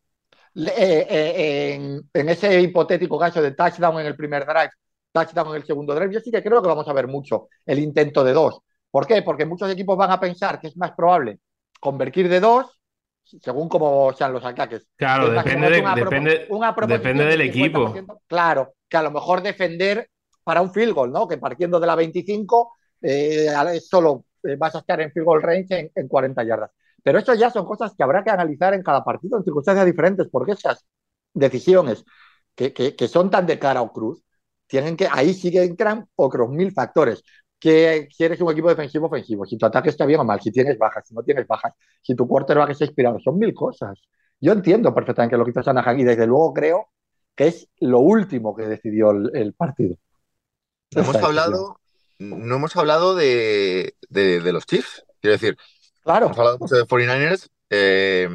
eh, 0.55 1.07
eh, 1.09 2.01
en, 2.13 2.29
ese 2.29 2.61
hipotético 2.61 3.17
caso 3.17 3.41
de 3.41 3.51
touchdown 3.51 3.99
en 3.99 4.07
el 4.07 4.15
primer 4.15 4.45
drive, 4.45 4.71
touchdown 5.11 5.49
en 5.49 5.55
el 5.55 5.65
segundo 5.65 5.95
drive, 5.95 6.13
yo 6.13 6.19
sí 6.19 6.31
que 6.31 6.43
creo 6.43 6.61
que 6.61 6.67
vamos 6.67 6.87
a 6.87 6.93
ver 6.93 7.07
mucho 7.07 7.47
el 7.65 7.79
intento 7.79 8.23
de 8.23 8.33
dos. 8.33 8.59
¿Por 8.91 9.05
qué? 9.05 9.21
Porque 9.21 9.45
muchos 9.45 9.71
equipos 9.71 9.97
van 9.97 10.11
a 10.11 10.19
pensar 10.19 10.59
que 10.59 10.67
es 10.67 10.77
más 10.77 10.91
probable 10.91 11.39
convertir 11.79 12.27
de 12.27 12.39
dos 12.39 12.79
según 13.23 13.69
cómo 13.69 14.11
sean 14.13 14.33
los 14.33 14.43
ataques. 14.43 14.87
Claro, 14.95 15.29
depende, 15.29 15.69
depende, 15.69 16.47
depende 16.87 17.25
del 17.25 17.41
equipo. 17.41 17.93
Claro, 18.25 18.73
que 18.87 18.97
a 18.97 19.03
lo 19.03 19.11
mejor 19.11 19.43
defender 19.43 20.09
para 20.43 20.61
un 20.61 20.73
field 20.73 20.93
goal, 20.93 21.11
¿no? 21.11 21.27
Que 21.27 21.37
partiendo 21.37 21.79
de 21.79 21.85
la 21.85 21.95
25 21.95 22.75
eh, 23.01 23.49
solo 23.81 24.25
eh, 24.43 24.55
vas 24.55 24.75
a 24.75 24.79
estar 24.79 24.99
en 25.01 25.11
field 25.11 25.25
goal 25.25 25.41
range 25.41 25.91
en, 25.93 26.07
40 26.07 26.43
yardas. 26.43 26.71
Pero 27.03 27.19
eso 27.19 27.33
ya 27.33 27.49
son 27.49 27.65
cosas 27.65 27.93
que 27.95 28.03
habrá 28.03 28.23
que 28.23 28.29
analizar 28.29 28.73
en 28.73 28.83
cada 28.83 29.03
partido 29.03 29.37
en 29.37 29.43
circunstancias 29.43 29.85
diferentes, 29.85 30.27
porque 30.31 30.53
esas 30.53 30.85
decisiones 31.33 32.03
que, 32.55 32.73
que, 32.73 33.07
son 33.07 33.29
tan 33.29 33.45
de 33.45 33.57
cara 33.57 33.81
o 33.81 33.93
cruz, 33.93 34.23
tienen 34.67 34.97
que, 34.97 35.07
ahí 35.09 35.33
sí 35.33 35.51
que 35.51 35.63
entran 35.63 36.07
otros 36.15 36.49
mil 36.49 36.71
factores. 36.71 37.23
Que 37.57 38.07
si 38.11 38.23
eres 38.23 38.39
un 38.41 38.51
equipo 38.51 38.69
defensivo, 38.69 39.07
ofensivo, 39.07 39.45
si 39.45 39.57
tu 39.57 39.65
ataque 39.65 39.89
está 39.89 40.05
bien 40.05 40.19
o 40.21 40.23
mal, 40.23 40.41
si 40.41 40.51
tienes 40.51 40.77
bajas, 40.77 41.07
si 41.07 41.13
no 41.13 41.23
tienes 41.23 41.47
bajas, 41.47 41.73
si 42.01 42.15
tu 42.15 42.27
quarterback 42.27 42.71
está 42.71 42.85
inspirado, 42.85 43.19
son 43.19 43.37
mil 43.37 43.53
cosas. 43.53 43.99
Yo 44.39 44.53
entiendo 44.53 44.93
perfectamente 44.93 45.37
lo 45.37 45.43
que 45.43 45.51
está 45.51 45.61
Shanahan 45.61 45.99
y 45.99 46.03
desde 46.03 46.25
luego 46.25 46.53
creo 46.53 46.87
que 47.35 47.47
es 47.47 47.69
lo 47.79 47.99
último 47.99 48.55
que 48.55 48.67
decidió 48.67 49.11
el, 49.11 49.53
partido. 49.53 49.95
hemos 50.91 51.15
hablado, 51.15 51.78
no 52.19 52.55
hemos 52.55 52.75
hablado 52.75 53.15
de, 53.15 53.95
los 54.09 54.65
Chiefs. 54.65 55.03
Quiero 55.21 55.33
decir, 55.33 55.57
claro. 56.03 56.27
hemos 56.27 56.37
hablado 56.37 56.59
mucho 56.59 56.75
de 56.75 56.83
49ers, 56.83 57.49
eh, 57.69 58.29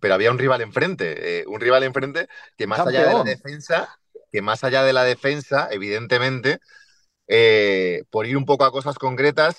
pero 0.00 0.14
había 0.14 0.30
un 0.30 0.38
rival 0.38 0.60
enfrente. 0.60 1.40
Eh, 1.40 1.44
un 1.46 1.60
rival 1.60 1.84
enfrente 1.84 2.28
que 2.56 2.66
más 2.66 2.80
allá 2.80 3.06
de 3.06 3.14
la 3.14 3.24
defensa, 3.24 3.98
que 4.32 4.42
más 4.42 4.64
allá 4.64 4.82
de 4.82 4.92
la 4.92 5.04
defensa, 5.04 5.68
evidentemente, 5.70 6.58
eh, 7.28 8.02
por 8.10 8.26
ir 8.26 8.36
un 8.36 8.44
poco 8.44 8.64
a 8.64 8.72
cosas 8.72 8.98
concretas, 8.98 9.58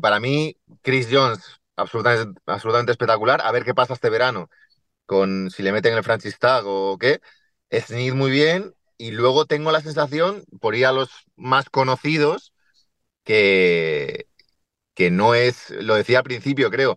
para 0.00 0.20
mí, 0.20 0.56
Chris 0.82 1.08
Jones, 1.10 1.40
absolutamente, 1.76 2.40
absolutamente 2.46 2.92
espectacular. 2.92 3.40
A 3.42 3.52
ver 3.52 3.64
qué 3.64 3.74
pasa 3.74 3.94
este 3.94 4.10
verano 4.10 4.48
con 5.06 5.50
si 5.50 5.62
le 5.62 5.72
meten 5.72 5.94
el 5.94 6.04
franchise 6.04 6.36
tag 6.38 6.64
o 6.66 6.98
qué. 6.98 7.20
Sneed 7.72 8.14
muy 8.14 8.30
bien. 8.30 8.74
Y 8.98 9.12
luego 9.12 9.46
tengo 9.46 9.70
la 9.72 9.80
sensación, 9.80 10.44
por 10.60 10.74
ir 10.74 10.84
a 10.86 10.92
los 10.92 11.08
más 11.36 11.70
conocidos, 11.70 12.52
que, 13.28 14.26
que 14.94 15.10
no 15.10 15.34
es, 15.34 15.70
lo 15.70 15.96
decía 15.96 16.18
al 16.18 16.24
principio, 16.24 16.70
creo, 16.70 16.96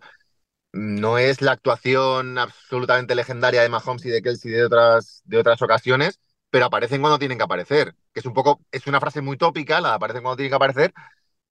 no 0.72 1.18
es 1.18 1.42
la 1.42 1.52
actuación 1.52 2.38
absolutamente 2.38 3.14
legendaria 3.14 3.62
de 3.62 3.68
Mahomes 3.68 4.06
y 4.06 4.10
de 4.10 4.22
Kelsey 4.22 4.52
de 4.52 4.64
otras, 4.64 5.22
de 5.26 5.38
otras 5.38 5.60
ocasiones, 5.62 6.20
pero 6.50 6.66
aparecen 6.66 7.02
cuando 7.02 7.18
tienen 7.18 7.38
que 7.38 7.44
aparecer. 7.44 7.94
Que 8.14 8.20
es 8.20 8.26
un 8.26 8.34
poco, 8.34 8.62
es 8.72 8.86
una 8.86 9.00
frase 9.00 9.20
muy 9.22 9.36
tópica, 9.36 9.80
la 9.82 9.90
de 9.90 9.94
aparecen 9.96 10.22
cuando 10.22 10.36
tienen 10.38 10.50
que 10.52 10.56
aparecer, 10.56 10.94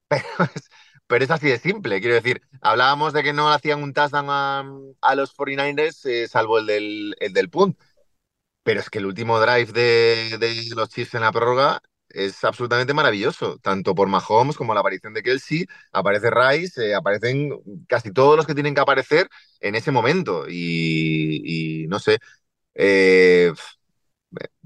pero 1.08 1.26
es, 1.26 1.32
así 1.32 1.48
de 1.50 1.60
simple. 1.60 2.00
Quiero 2.02 2.16
decir, 2.16 2.42
hablábamos 2.62 3.14
de 3.14 3.24
que 3.24 3.34
no 3.34 3.52
hacían 3.52 3.84
un 3.84 3.94
touchdown 3.94 4.28
a, 5.02 5.16
los 5.16 5.36
49ers, 5.36 6.06
eh, 6.06 6.28
salvo 6.28 6.60
el 6.60 6.68
del, 6.68 7.16
el 7.20 7.34
del 7.34 7.50
punt. 7.50 7.78
Pero 8.64 8.80
es 8.80 8.90
que 8.90 9.00
el 9.00 9.08
último 9.08 9.40
drive 9.40 9.72
de, 9.74 10.38
de 10.40 10.76
los 10.76 10.90
Chiefs 10.90 11.16
en 11.16 11.22
la 11.22 11.32
prórroga 11.32 11.82
es 12.14 12.44
absolutamente 12.44 12.94
maravilloso, 12.94 13.58
tanto 13.60 13.96
por 13.96 14.08
Mahomes 14.08 14.58
como 14.58 14.74
la 14.74 14.80
aparición 14.82 15.14
de 15.14 15.24
Kelsey, 15.24 15.66
aparece 15.92 16.30
Rice, 16.30 16.90
eh, 16.90 16.96
aparecen 16.96 17.52
casi 17.88 18.12
todos 18.12 18.38
los 18.38 18.46
que 18.46 18.54
tienen 18.54 18.76
que 18.76 18.82
aparecer 18.82 19.28
en 19.60 19.76
ese 19.76 19.92
momento 19.92 20.46
y, 20.50 21.86
no 21.90 22.00
sé. 22.00 22.20
Eh, 22.76 23.52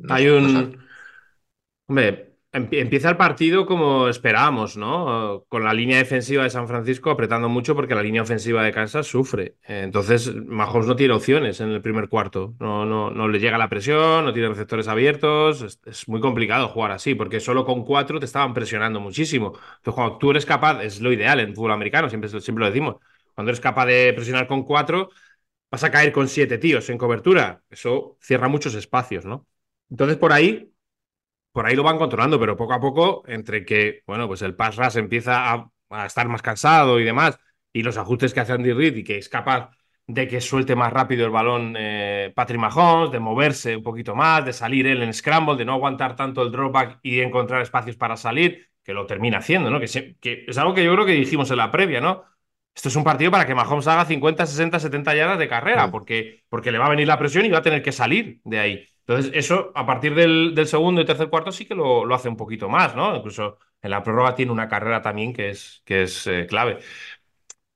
Hay 0.10 0.28
un... 0.28 0.86
Empieza 2.56 3.10
el 3.10 3.18
partido 3.18 3.66
como 3.66 4.08
esperábamos, 4.08 4.78
¿no? 4.78 5.44
Con 5.50 5.66
la 5.66 5.74
línea 5.74 5.98
defensiva 5.98 6.44
de 6.44 6.50
San 6.50 6.70
Francisco 6.70 7.12
apretando 7.12 7.50
mucho 7.50 7.76
porque 7.76 7.96
la 7.96 8.02
línea 8.02 8.22
ofensiva 8.22 8.64
de 8.64 8.72
Kansas 8.72 9.08
sufre. 9.08 9.58
Entonces, 9.64 10.34
Mahomes 10.34 10.88
no 10.88 10.96
tiene 10.96 11.14
opciones 11.14 11.60
en 11.60 11.72
el 11.72 11.82
primer 11.82 12.08
cuarto. 12.08 12.56
No, 12.62 12.86
no, 12.86 13.12
no 13.12 13.28
le 13.28 13.42
llega 13.42 13.58
la 13.58 13.68
presión, 13.68 14.24
no 14.24 14.32
tiene 14.32 14.48
receptores 14.48 14.88
abiertos. 14.88 15.80
Es, 15.86 16.08
muy 16.08 16.22
complicado 16.22 16.70
jugar 16.70 16.92
así 16.92 17.14
porque 17.14 17.42
solo 17.42 17.66
con 17.66 17.84
cuatro 17.84 18.20
te 18.20 18.26
estaban 18.26 18.54
presionando 18.54 19.02
muchísimo. 19.02 19.48
Entonces, 19.78 19.94
cuando 19.94 20.18
tú 20.18 20.32
eres 20.32 20.46
capaz, 20.46 20.82
es 20.82 21.02
lo 21.02 21.12
ideal 21.12 21.42
en 21.42 21.54
fútbol 21.54 21.74
americano, 21.74 22.08
siempre, 22.08 22.30
siempre 22.30 22.62
lo 22.62 22.68
decimos. 22.68 22.96
Cuando 23.34 23.50
eres 23.52 23.60
capaz 23.60 23.86
de 23.88 24.14
presionar 24.14 24.48
con 24.48 24.64
cuatro, 24.64 25.10
vas 25.70 25.84
a 25.84 25.92
caer 25.92 26.14
con 26.14 26.30
siete 26.30 26.58
tíos 26.58 26.90
en 26.90 26.98
cobertura. 26.98 27.64
Eso 27.70 28.18
cierra 28.22 28.48
muchos 28.48 28.76
espacios, 28.76 29.26
¿no? 29.26 29.46
Entonces, 29.90 30.18
por 30.18 30.32
ahí 30.32 30.72
por 31.56 31.66
ahí 31.66 31.74
lo 31.74 31.84
van 31.84 31.98
controlando, 31.98 32.38
pero 32.38 32.58
poco 32.58 32.74
a 32.74 32.82
poco, 32.82 33.24
entre 33.28 33.64
que, 33.64 34.04
bueno, 34.06 34.28
pues 34.28 34.42
el 34.42 34.56
pass 34.58 34.76
rush 34.76 34.98
empieza 34.98 35.54
a, 35.54 36.06
estar 36.06 36.28
más 36.28 36.42
cansado 36.42 37.00
y 37.00 37.06
demás, 37.06 37.40
y 37.72 37.82
los 37.82 37.98
ajustes 37.98 38.34
que 38.34 38.42
hace 38.42 38.52
Andy 38.52 38.74
Reid 38.74 38.98
y 38.98 39.04
que 39.06 39.18
es 39.18 39.30
capaz 39.30 39.70
de 40.06 40.28
que 40.28 40.42
suelte 40.42 40.76
más 40.76 40.92
rápido 40.92 41.26
el 41.26 41.32
balón 41.32 41.76
eh, 41.78 42.34
Patrick 42.36 42.60
Mahomes, 42.60 43.10
de 43.10 43.22
moverse 43.22 43.78
un 43.78 43.84
poquito 43.84 44.16
más, 44.16 44.44
de 44.44 44.52
salir 44.52 44.86
él 44.86 45.02
en 45.02 45.14
scramble, 45.14 45.56
de 45.56 45.64
no 45.64 45.72
aguantar 45.76 46.18
tanto 46.18 46.42
el 46.44 46.52
dropback 46.52 47.00
y 47.02 47.22
encontrar 47.22 47.62
espacios 47.62 47.96
para 47.96 48.18
salir, 48.18 48.68
que 48.84 48.94
lo 48.94 49.06
termina 49.06 49.38
haciendo, 49.38 49.70
¿no? 49.70 49.80
Que, 49.80 50.18
que, 50.20 50.44
es 50.46 50.58
algo 50.58 50.74
que 50.74 50.84
yo 50.84 50.94
creo 50.94 51.06
que 51.06 51.14
dijimos 51.14 51.50
en 51.52 51.58
la 51.58 51.72
previa, 51.72 52.02
¿no? 52.02 52.26
Esto 52.76 52.90
es 52.90 52.96
un 52.98 53.06
partido 53.06 53.32
para 53.32 53.46
que 53.46 53.56
Mahomes 53.56 53.88
haga 53.88 54.04
50, 54.04 54.46
60, 54.46 54.78
70 54.78 55.16
yardas 55.16 55.40
de 55.40 55.48
carrera, 55.48 55.90
porque, 55.90 56.44
porque 56.50 56.74
le 56.74 56.80
va 56.80 56.88
a 56.88 56.90
venir 56.90 57.08
la 57.08 57.18
presión 57.18 57.46
y 57.46 57.50
va 57.50 57.60
a 57.60 57.62
tener 57.62 57.82
que 57.82 57.94
salir 57.94 58.42
de 58.44 58.60
ahí. 58.60 58.86
Entonces, 59.08 59.32
eso 59.36 59.72
a 59.76 59.86
partir 59.86 60.16
del, 60.16 60.56
segundo 60.68 61.02
y 61.02 61.06
tercer 61.06 61.30
cuarto 61.30 61.52
sí 61.52 61.66
que 61.66 61.76
lo, 61.76 62.14
hace 62.14 62.30
un 62.30 62.38
poquito 62.38 62.70
más, 62.70 62.96
¿no? 62.96 63.16
Incluso 63.16 63.60
en 63.82 63.92
la 63.92 64.02
prórroga 64.04 64.34
tiene 64.36 64.52
una 64.52 64.68
carrera 64.68 65.02
también 65.02 65.32
que 65.34 65.50
es, 65.50 65.84
que 65.86 66.04
es 66.04 66.26
eh, 66.28 66.48
clave. 66.48 66.80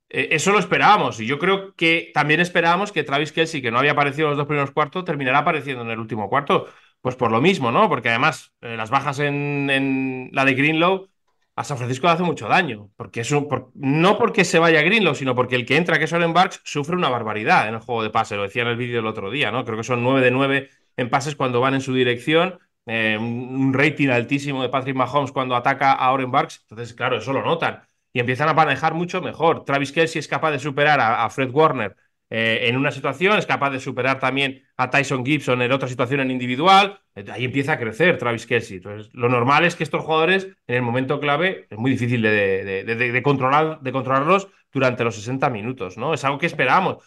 Eh, 0.09 0.29
eso 0.31 0.51
lo 0.51 0.59
esperábamos 0.59 1.19
y 1.19 1.27
yo 1.27 1.37
creo 1.37 1.75
que 1.75 2.11
también 2.13 2.39
esperábamos 2.39 2.91
que 2.91 3.03
Travis 3.03 3.31
Kelsey, 3.31 3.61
que 3.61 3.71
no 3.71 3.77
había 3.77 3.91
aparecido 3.91 4.27
en 4.27 4.31
los 4.31 4.37
dos 4.37 4.47
primeros 4.47 4.71
cuartos, 4.71 5.05
terminará 5.05 5.39
apareciendo 5.39 5.83
en 5.83 5.91
el 5.91 5.99
último 5.99 6.29
cuarto. 6.29 6.67
Pues 7.01 7.15
por 7.15 7.31
lo 7.31 7.39
mismo, 7.41 7.71
¿no? 7.71 7.87
Porque 7.89 8.09
además 8.09 8.53
eh, 8.61 8.75
las 8.75 8.89
bajas 8.89 9.19
en, 9.19 9.69
en, 9.69 10.29
la 10.33 10.45
de 10.45 10.53
Greenlow 10.53 11.09
a 11.55 11.63
San 11.63 11.77
Francisco 11.77 12.07
le 12.07 12.13
hace 12.13 12.23
mucho 12.23 12.47
daño. 12.47 12.89
Porque 12.97 13.21
es 13.21 13.31
no 13.75 14.17
porque 14.17 14.45
se 14.45 14.59
vaya 14.59 14.81
Greenlow, 14.81 15.15
sino 15.15 15.35
porque 15.35 15.55
el 15.55 15.65
que 15.65 15.77
entra, 15.77 15.97
que 15.99 16.05
es 16.05 16.13
Oren 16.13 16.33
Barks, 16.33 16.61
sufre 16.63 16.95
una 16.95 17.09
barbaridad 17.09 17.67
en 17.67 17.75
el 17.75 17.81
juego 17.81 18.03
de 18.03 18.09
pase. 18.09 18.35
Lo 18.35 18.43
decía 18.43 18.63
en 18.63 18.69
el 18.69 18.77
vídeo 18.77 18.99
el 18.99 19.07
otro 19.07 19.29
día, 19.31 19.51
¿no? 19.51 19.63
Creo 19.65 19.77
que 19.77 19.83
son 19.83 20.03
9 20.03 20.21
de 20.21 20.31
9 20.31 20.69
en 20.99 21.09
pases 21.09 21.35
cuando 21.35 21.61
van 21.61 21.75
en 21.75 21.81
su 21.81 21.93
dirección. 21.93 22.59
Eh, 22.85 23.17
un 23.17 23.73
rating 23.73 24.09
altísimo 24.09 24.61
de 24.61 24.69
Patrick 24.69 24.95
Mahomes 24.95 25.31
cuando 25.31 25.55
ataca 25.55 25.93
a 25.93 26.11
Oren 26.11 26.31
Barks. 26.31 26.65
Entonces, 26.69 26.93
claro, 26.93 27.17
eso 27.17 27.31
lo 27.31 27.43
notan. 27.43 27.83
Y 28.11 28.19
empiezan 28.19 28.49
a 28.49 28.53
manejar 28.53 28.93
mucho 28.93 29.21
mejor. 29.21 29.63
Travis 29.63 29.91
Kelsey 29.91 30.19
es 30.19 30.27
capaz 30.27 30.51
de 30.51 30.59
superar 30.59 30.99
a, 30.99 31.29
Fred 31.29 31.51
Warner 31.51 31.95
eh, 32.29 32.61
en 32.63 32.75
una 32.75 32.91
situación, 32.91 33.37
es 33.37 33.45
capaz 33.45 33.69
de 33.69 33.79
superar 33.79 34.19
también 34.19 34.63
a 34.77 34.89
Tyson 34.89 35.25
Gibson 35.25 35.61
en 35.61 35.71
otra 35.71 35.87
situación 35.87 36.19
en 36.19 36.31
individual. 36.31 36.99
Ahí 37.31 37.45
empieza 37.45 37.73
a 37.73 37.79
crecer 37.79 38.17
Travis 38.17 38.45
Kelsey. 38.45 38.77
Entonces, 38.77 39.13
lo 39.13 39.29
normal 39.29 39.65
es 39.65 39.75
que 39.75 39.83
estos 39.83 40.03
jugadores, 40.03 40.45
en 40.67 40.75
el 40.75 40.81
momento 40.81 41.19
clave, 41.19 41.67
es 41.69 41.77
muy 41.77 41.91
difícil 41.91 42.21
de, 42.21 43.21
controlar, 43.23 43.79
de 43.81 43.91
controlarlos 43.91 44.49
durante 44.73 45.03
los 45.03 45.15
60 45.15 45.49
minutos, 45.49 45.97
¿no? 45.97 46.13
Es 46.13 46.23
algo 46.25 46.39
que 46.39 46.47
esperamos. 46.47 46.97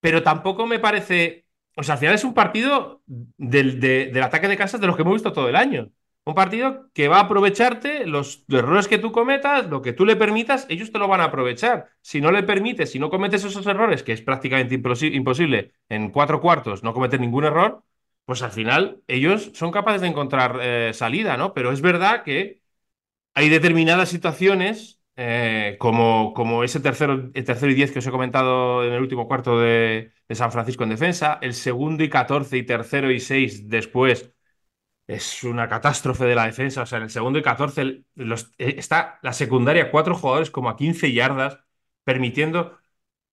Pero 0.00 0.22
tampoco 0.22 0.66
me 0.66 0.80
parece 0.80 1.41
o 1.76 1.82
sea, 1.82 1.94
al 1.94 1.98
final 2.00 2.14
es 2.14 2.24
un 2.24 2.34
partido 2.34 3.02
del, 3.06 3.80
del 3.80 4.22
ataque 4.22 4.48
de 4.48 4.56
casas 4.56 4.80
de 4.80 4.86
los 4.86 4.96
que 4.96 5.02
hemos 5.02 5.14
visto 5.14 5.32
todo 5.32 5.48
el 5.48 5.56
año. 5.56 5.90
Un 6.24 6.34
partido 6.34 6.88
que 6.94 7.08
va 7.08 7.16
a 7.18 7.20
aprovecharte 7.22 8.06
los, 8.06 8.44
errores 8.48 8.86
que 8.86 8.98
tú 8.98 9.10
cometas, 9.10 9.68
lo 9.68 9.82
que 9.82 9.92
tú 9.92 10.04
le 10.04 10.14
permitas, 10.14 10.66
ellos 10.68 10.92
te 10.92 10.98
lo 10.98 11.08
van 11.08 11.20
a 11.20 11.24
aprovechar. 11.24 11.88
Si 12.00 12.20
no 12.20 12.30
le 12.30 12.44
permites, 12.44 12.92
si 12.92 13.00
no 13.00 13.10
cometes 13.10 13.42
esos 13.44 13.66
errores, 13.66 14.04
que 14.04 14.12
es 14.12 14.22
prácticamente 14.22 14.74
imposible 14.74 15.72
en 15.88 16.10
cuatro 16.10 16.40
cuartos 16.40 16.84
no 16.84 16.94
cometer 16.94 17.18
ningún 17.20 17.44
error, 17.44 17.82
pues 18.24 18.42
al 18.42 18.52
final 18.52 19.02
ellos 19.08 19.50
son 19.54 19.72
capaces 19.72 20.00
de 20.00 20.08
encontrar 20.08 20.58
eh, 20.62 20.92
salida, 20.94 21.36
¿no? 21.36 21.54
Pero 21.54 21.72
es 21.72 21.80
verdad 21.80 22.22
que 22.22 22.62
hay 23.34 23.48
determinadas 23.48 24.08
situaciones, 24.10 25.01
eh, 25.16 25.76
como, 25.78 26.32
como 26.34 26.64
ese 26.64 26.80
tercero, 26.80 27.30
el 27.34 27.44
tercero 27.44 27.70
y 27.70 27.74
diez 27.74 27.92
que 27.92 27.98
os 27.98 28.06
he 28.06 28.10
comentado 28.10 28.84
en 28.84 28.92
el 28.92 29.00
último 29.02 29.28
cuarto 29.28 29.60
de, 29.60 30.12
San 30.30 30.52
Francisco 30.52 30.84
en 30.84 30.90
defensa. 30.90 31.38
El 31.42 31.54
segundo 31.54 32.02
y 32.04 32.08
14 32.08 32.56
y 32.56 32.62
tercero 32.64 33.10
y 33.10 33.20
6 33.20 33.68
después 33.68 34.32
es 35.06 35.44
una 35.44 35.68
catástrofe 35.68 36.24
de 36.26 36.34
la 36.34 36.46
defensa. 36.46 36.82
O 36.82 36.86
sea, 36.86 36.98
en 36.98 37.04
el 37.04 37.10
segundo 37.10 37.38
y 37.38 37.42
14 37.42 37.82
eh, 37.82 38.04
está 38.58 39.18
la 39.22 39.32
secundaria, 39.32 39.90
cuatro 39.90 40.14
jugadores 40.16 40.50
como 40.50 40.70
a 40.70 40.76
15 40.76 41.12
yardas, 41.12 41.58
permitiendo. 42.04 42.78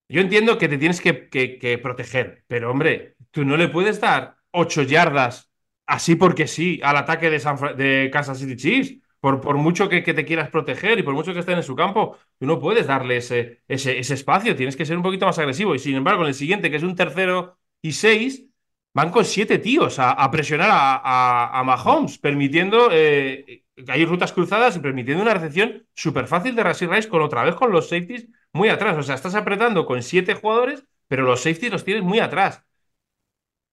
Yo 0.09 0.21
entiendo 0.21 0.57
que 0.57 0.67
te 0.69 0.77
tienes 0.77 1.01
que, 1.01 1.79
proteger, 1.83 2.43
pero 2.47 2.71
hombre, 2.71 3.15
tú 3.31 3.45
no 3.45 3.57
le 3.57 3.69
puedes 3.69 4.01
dar 4.01 4.37
8 4.51 4.83
yardas 4.83 5.51
así 5.85 6.15
porque 6.15 6.47
sí 6.47 6.79
al 6.83 6.97
ataque 6.97 7.29
de, 7.29 7.39
San 7.39 7.57
de 7.77 8.09
Kansas 8.11 8.39
City 8.39 8.55
Chiefs. 8.57 9.08
Por, 9.19 9.41
por, 9.41 9.57
mucho 9.57 9.89
que, 9.89 10.01
que, 10.03 10.13
te 10.13 10.23
quieras 10.25 10.49
proteger 10.49 10.97
y 10.97 11.03
por 11.03 11.13
mucho 11.13 11.33
que 11.33 11.39
estén 11.39 11.57
en 11.57 11.63
su 11.63 11.75
campo, 11.75 12.17
tú 12.39 12.45
no 12.45 12.59
puedes 12.59 12.87
darle 12.87 13.17
ese, 13.17 13.61
ese, 13.67 13.99
espacio, 13.99 14.55
tienes 14.55 14.77
que 14.77 14.85
ser 14.85 14.95
un 14.95 15.03
poquito 15.03 15.25
más 15.25 15.37
agresivo. 15.39 15.75
Y 15.75 15.79
sin 15.79 15.95
embargo, 15.95 16.21
en 16.21 16.29
el 16.29 16.33
siguiente, 16.33 16.71
que 16.71 16.77
es 16.77 16.83
un 16.83 16.95
tercero 16.95 17.59
y 17.81 17.91
seis, 17.91 18.45
van 18.93 19.11
con 19.11 19.25
siete 19.25 19.59
tíos 19.59 19.97
a, 19.99 20.31
presionar 20.31 20.69
a, 20.71 21.59
a, 21.59 21.63
Mahomes, 21.63 22.17
permitiendo 22.17 22.89
eh, 22.91 23.63
hay 23.87 24.05
rutas 24.05 24.33
cruzadas 24.33 24.75
y 24.75 24.79
permitiendo 24.79 25.23
una 25.23 25.33
recepción 25.33 25.85
súper 25.93 26.27
fácil 26.27 26.55
de 26.55 26.63
Rashid 26.63 26.89
Rice 26.89 27.09
con 27.09 27.21
otra 27.21 27.43
vez 27.43 27.55
con 27.55 27.71
los 27.71 27.89
safeties 27.89 28.27
muy 28.51 28.69
atrás. 28.69 28.97
O 28.97 29.03
sea, 29.03 29.15
estás 29.15 29.35
apretando 29.35 29.85
con 29.85 30.03
siete 30.03 30.33
jugadores, 30.33 30.85
pero 31.07 31.23
los 31.23 31.41
safeties 31.41 31.71
los 31.71 31.83
tienes 31.83 32.03
muy 32.03 32.19
atrás. 32.19 32.63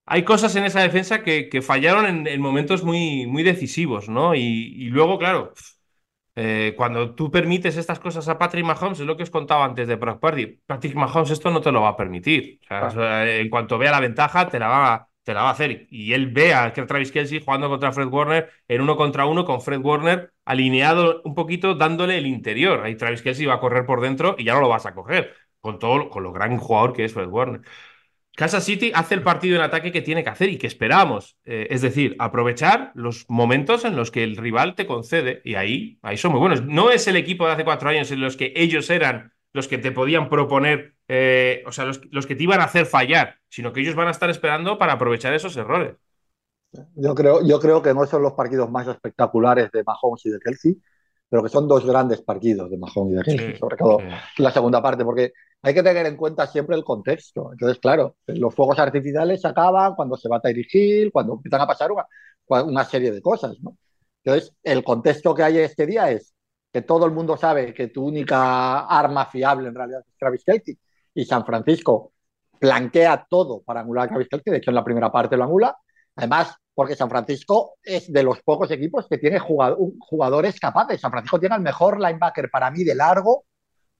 Hay 0.07 0.23
cosas 0.23 0.55
en 0.55 0.63
esa 0.63 0.81
defensa 0.81 1.21
que, 1.23 1.61
fallaron 1.61 2.27
en, 2.27 2.41
momentos 2.41 2.83
muy, 2.83 3.27
muy 3.27 3.43
decisivos, 3.43 4.09
¿no? 4.09 4.35
Y, 4.35 4.89
luego, 4.89 5.19
claro, 5.19 5.53
eh, 6.35 6.73
cuando 6.77 7.15
tú 7.15 7.31
permites 7.31 7.77
estas 7.77 7.99
cosas 7.99 8.27
a 8.29 8.37
Patrick 8.37 8.65
Mahomes, 8.65 8.99
es 8.99 9.05
lo 9.05 9.17
que 9.17 9.23
os 9.23 9.29
contaba 9.29 9.65
antes 9.65 9.87
de 9.87 9.95
Brock 9.95 10.19
Party. 10.19 10.61
Patrick 10.65 10.95
Mahomes 10.95 11.31
esto 11.31 11.51
no 11.51 11.61
te 11.61 11.71
lo 11.71 11.81
va 11.81 11.89
a 11.89 11.97
permitir. 11.97 12.59
en 12.69 13.49
cuanto 13.49 13.77
vea 13.77 13.91
la 13.91 13.99
ventaja, 13.99 14.47
te 14.49 14.59
la 14.59 14.67
va 14.67 14.93
a 14.93 15.09
te 15.27 15.33
la 15.33 15.41
va 15.43 15.49
a 15.49 15.51
hacer. 15.51 15.87
Y 15.89 16.13
él 16.13 16.27
vea 16.27 16.65
a 16.65 16.73
Travis 16.73 17.11
Kelsey 17.11 17.41
jugando 17.43 17.67
contra 17.69 17.91
Fred 17.91 18.07
Warner 18.07 18.49
en 18.69 18.81
uno 18.81 18.95
contra 18.95 19.25
uno 19.25 19.43
con 19.43 19.61
Fred 19.61 19.81
Warner 19.81 20.33
alineado 20.45 21.21
un 21.25 21.35
poquito 21.35 21.75
dándole 21.75 22.17
el 22.17 22.27
interior. 22.27 22.81
Ahí 22.83 22.95
Travis 22.95 23.21
Kelsey 23.21 23.45
va 23.45 23.55
a 23.55 23.59
correr 23.59 23.85
por 23.85 23.99
dentro 24.01 24.35
y 24.37 24.45
ya 24.45 24.53
no 24.53 24.61
lo 24.61 24.69
vas 24.69 24.85
a 24.85 24.93
coger 24.95 25.33
con 25.59 25.79
todo 25.79 26.09
con 26.09 26.23
lo 26.23 26.31
gran 26.31 26.57
jugador 26.57 26.93
que 26.93 27.03
es 27.03 27.13
Fred 27.13 27.27
Warner. 27.27 27.61
Kansas 28.37 28.65
City 28.65 28.91
hace 28.93 29.15
el 29.15 29.23
partido 29.23 29.55
en 29.55 29.63
ataque 29.63 29.91
que 29.91 30.03
tiene 30.03 30.23
que 30.23 30.29
hacer 30.29 30.49
y 30.49 30.59
que 30.59 30.67
esperamos. 30.67 31.39
Eh, 31.43 31.69
es 31.71 31.81
decir, 31.81 32.15
aprovechar 32.19 32.91
los 32.93 33.25
momentos 33.29 33.83
en 33.83 33.95
los 33.95 34.11
que 34.11 34.23
el 34.23 34.37
rival 34.37 34.75
te 34.75 34.85
concede. 34.85 35.41
Y 35.43 35.55
ahí, 35.55 35.97
ahí 36.03 36.17
son 36.17 36.33
muy 36.33 36.39
buenos. 36.39 36.63
No 36.63 36.91
es 36.91 37.07
el 37.07 37.15
equipo 37.15 37.47
de 37.47 37.53
hace 37.53 37.65
cuatro 37.65 37.89
años 37.89 38.11
en 38.11 38.21
los 38.21 38.37
que 38.37 38.53
ellos 38.55 38.91
eran 38.91 39.33
los 39.53 39.67
que 39.67 39.79
te 39.79 39.91
podían 39.91 40.29
proponer, 40.29 40.93
eh, 41.07 41.63
o 41.65 41.71
sea, 41.71 41.85
los, 41.85 42.27
que 42.27 42.35
te 42.35 42.43
iban 42.43 42.61
a 42.61 42.65
hacer 42.65 42.85
fallar, 42.85 43.37
sino 43.49 43.73
que 43.73 43.79
ellos 43.79 43.95
van 43.95 44.07
a 44.07 44.11
estar 44.11 44.29
esperando 44.29 44.77
para 44.77 44.93
aprovechar 44.93 45.33
esos 45.33 45.57
errores. 45.57 45.95
Yo 46.93 47.15
creo, 47.15 47.43
yo 47.43 47.59
creo 47.59 47.81
que 47.81 47.95
no 47.95 48.05
son 48.05 48.21
los 48.21 48.33
partidos 48.33 48.69
más 48.69 48.87
espectaculares 48.87 49.71
de 49.71 49.83
Mahomes 49.83 50.23
y 50.27 50.29
de 50.29 50.37
Kelsey, 50.37 50.79
pero 51.27 51.41
que 51.41 51.49
son 51.49 51.67
dos 51.67 51.83
grandes 51.87 52.21
partidos 52.21 52.69
de 52.69 52.77
Mahomes 52.77 53.13
y 53.13 53.15
de 53.15 53.23
Kelsey, 53.23 53.57
sobre 53.57 53.77
todo 53.77 53.97
la 54.37 54.51
segunda 54.51 54.79
parte, 54.79 55.03
porque 55.03 55.33
hay 55.61 55.73
que 55.73 55.83
tener 55.83 56.05
en 56.05 56.15
cuenta 56.15 56.47
siempre 56.47 56.75
el 56.75 56.83
contexto. 56.83 57.51
Entonces, 57.51 57.79
claro, 57.79 58.17
los 58.27 58.53
fuegos 58.53 58.79
artificiales 58.79 59.41
se 59.41 59.47
acaban 59.47 59.95
cuando 59.95 60.15
se 60.15 60.29
va 60.29 60.37
a 60.37 60.41
Tyree 60.41 60.67
Hill, 60.71 61.11
cuando 61.11 61.33
empiezan 61.33 61.61
a 61.61 61.67
pasar 61.67 61.91
una, 62.47 62.85
serie 62.85 63.11
de 63.11 63.21
cosas, 63.21 63.57
¿no? 63.61 63.77
Entonces, 64.23 64.53
el 64.63 64.83
contexto 64.83 65.33
que 65.33 65.43
hay 65.43 65.57
este 65.59 65.85
día 65.85 66.11
es 66.11 66.33
que 66.71 66.81
todo 66.81 67.05
el 67.05 67.11
mundo 67.11 67.37
sabe 67.37 67.73
que 67.73 67.87
tu 67.87 68.05
única 68.05 68.81
arma 68.85 69.25
fiable 69.25 69.69
en 69.69 69.75
realidad 69.75 70.01
es 70.07 70.17
Travis 70.17 70.43
Kelsey 70.43 70.77
y 71.13 71.25
San 71.25 71.45
Francisco 71.45 72.13
planquea 72.59 73.25
todo 73.29 73.61
para 73.61 73.81
anular 73.81 74.05
a 74.05 74.09
Travis 74.09 74.27
Kelsey, 74.29 74.51
de 74.51 74.57
hecho 74.57 74.71
en 74.71 74.75
la 74.75 74.83
primera 74.83 75.11
parte 75.11 75.37
lo 75.37 75.45
anula, 75.45 75.77
además 76.15 76.55
porque 76.77 76.95
San 76.95 77.09
Francisco 77.09 77.77
es 77.81 78.13
de 78.13 78.21
los 78.21 78.43
pocos 78.43 78.69
equipos 78.69 79.07
que 79.07 79.17
tiene 79.17 79.39
jugadores 79.39 80.59
capaces. 80.59 81.01
San 81.01 81.09
Francisco 81.09 81.39
tiene 81.39 81.55
el 81.55 81.61
mejor 81.63 81.99
linebacker 81.99 82.51
para 82.51 82.69
mí 82.69 82.83
de 82.83 82.93
largo, 82.93 83.45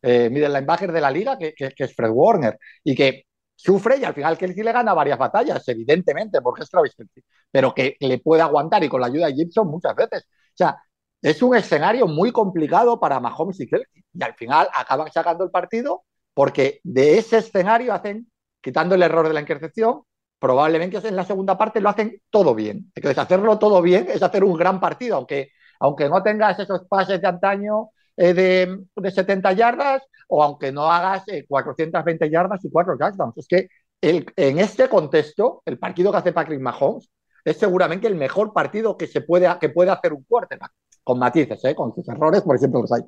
eh, 0.02 0.30
middle 0.30 0.50
linebacker 0.50 0.92
de 0.92 1.02
la 1.02 1.12
liga, 1.12 1.38
que, 1.38 1.54
es 1.58 1.96
Fred 1.96 2.12
Warner, 2.12 2.58
y 2.84 2.96
que 2.96 3.26
sufre 3.56 3.98
y 3.98 4.04
al 4.04 4.14
final 4.14 4.38
Kelsey 4.38 4.64
le 4.64 4.72
gana 4.72 4.94
varias 4.94 5.18
batallas, 5.18 5.68
evidentemente, 5.68 6.42
porque 6.42 6.64
es 6.64 6.70
Travis 6.70 6.96
Kelsey, 6.96 7.24
pero 7.52 7.74
que 7.74 7.98
le 8.00 8.20
puede 8.20 8.42
aguantar 8.42 8.84
y 8.84 8.90
con 8.90 9.02
la 9.02 9.08
ayuda 9.08 9.28
de 9.28 9.34
Gibson 9.34 9.68
muchas 9.68 9.96
veces. 9.96 10.24
O 10.24 10.58
sea, 10.58 10.78
es 11.22 11.42
un 11.42 11.56
escenario 11.56 12.08
muy 12.08 12.32
complicado 12.32 13.00
para 13.00 13.20
Mahomes 13.20 13.60
y 13.60 13.68
Kelsey. 13.68 14.04
Y 14.14 14.24
al 14.24 14.36
final 14.36 14.68
acaban 14.74 15.12
sacando 15.12 15.44
el 15.44 15.52
partido 15.52 16.04
porque 16.34 16.80
de 16.84 17.18
ese 17.18 17.38
escenario 17.40 17.94
hacen, 17.94 18.32
quitando 18.62 18.96
el 18.96 19.02
error 19.04 19.28
de 19.28 19.34
la 19.34 19.42
intercepción, 19.42 20.04
probablemente 20.40 20.98
en 21.08 21.16
la 21.16 21.26
segunda 21.26 21.58
parte 21.58 21.82
lo 21.82 21.90
hacen 21.90 22.22
todo 22.30 22.54
bien. 22.54 22.92
Entonces, 22.94 23.18
hacerlo 23.18 23.58
todo 23.58 23.82
bien 23.82 24.08
es 24.10 24.22
hacer 24.22 24.44
un 24.44 24.56
gran 24.56 24.80
partido, 24.80 25.16
aunque, 25.16 25.50
aunque 25.80 26.10
no 26.10 26.22
tengas 26.22 26.60
esos 26.60 26.88
pases 26.88 27.22
de 27.22 27.28
antaño 27.28 27.90
eh, 28.18 28.34
de, 28.34 28.80
de, 28.96 29.12
70 29.12 29.54
yardas 29.54 30.04
o 30.28 30.44
aunque 30.44 30.72
no 30.72 30.92
hagas 30.92 31.24
420 31.48 32.26
eh, 32.26 32.30
yardas 32.30 32.66
y 32.66 32.70
4 32.70 32.98
touchdowns. 32.98 33.38
Es 33.38 33.48
que 33.48 33.68
el, 34.02 34.26
en 34.36 34.60
este 34.60 34.90
contexto, 34.90 35.62
el 35.66 35.80
partido 35.80 36.12
que 36.12 36.18
hace 36.18 36.34
Patrick 36.34 36.60
Mahomes 36.60 37.10
es 37.46 37.58
seguramente 37.58 38.08
el 38.08 38.16
mejor 38.16 38.54
partido 38.54 38.98
que, 38.98 39.08
se 39.08 39.22
puede, 39.22 39.48
que 39.60 39.70
puede 39.70 39.92
hacer 39.92 40.14
un 40.14 40.24
quarterback 40.24 40.72
con 41.04 41.20
matices, 41.20 41.64
¿eh? 41.64 41.74
con 41.76 41.94
sus 41.96 42.08
errores, 42.10 42.42
por 42.42 42.56
ejemplo, 42.56 42.82
los 42.82 42.92
hay. 42.92 43.02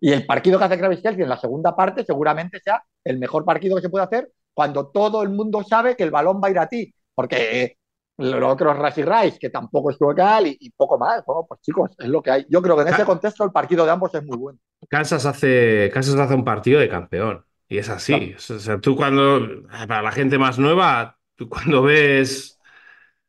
Y 0.00 0.12
el 0.12 0.26
partido 0.26 0.58
que 0.58 0.64
hace 0.64 0.76
Travis 0.76 1.00
Kelsey 1.00 1.22
en 1.22 1.28
la 1.28 1.36
segunda 1.38 1.76
parte 1.76 2.04
seguramente 2.04 2.58
sea 2.60 2.82
el 3.04 3.18
mejor 3.18 3.44
partido 3.44 3.76
que 3.76 3.82
se 3.82 3.88
puede 3.88 4.04
hacer 4.04 4.32
cuando 4.52 4.88
todo 4.88 5.22
el 5.22 5.30
mundo 5.30 5.62
sabe 5.62 5.96
que 5.96 6.02
el 6.02 6.10
balón 6.10 6.40
va 6.42 6.48
a 6.48 6.50
ir 6.50 6.58
a 6.58 6.68
ti. 6.68 6.92
Porque 7.14 7.76
lo 8.18 8.48
otro 8.48 8.70
es 8.70 8.78
Rashi 8.78 9.02
Rice, 9.02 9.38
que 9.38 9.50
tampoco 9.50 9.90
estuvo 9.90 10.14
tal 10.14 10.46
y, 10.46 10.70
poco 10.76 10.98
más. 10.98 11.24
Bueno, 11.24 11.44
pues 11.48 11.60
chicos, 11.60 11.90
es 11.98 12.08
lo 12.08 12.22
que 12.22 12.30
hay. 12.30 12.46
Yo 12.48 12.62
creo 12.62 12.76
que 12.76 12.82
en 12.82 12.88
ese 12.88 13.04
contexto 13.04 13.44
el 13.44 13.52
partido 13.52 13.84
de 13.84 13.90
ambos 13.90 14.14
es 14.14 14.22
muy 14.24 14.36
bueno. 14.36 14.58
Kansas 14.88 15.26
hace, 15.26 15.90
Kansas 15.92 16.14
hace 16.14 16.34
un 16.34 16.44
partido 16.44 16.80
de 16.80 16.88
campeón. 16.88 17.44
Y 17.68 17.78
es 17.78 17.88
así. 17.88 18.34
O 18.36 18.58
sea, 18.58 18.80
tú 18.80 18.94
cuando, 18.94 19.40
para 19.88 20.02
la 20.02 20.12
gente 20.12 20.38
más 20.38 20.58
nueva, 20.58 21.18
tú 21.34 21.48
cuando 21.48 21.82
ves, 21.82 22.60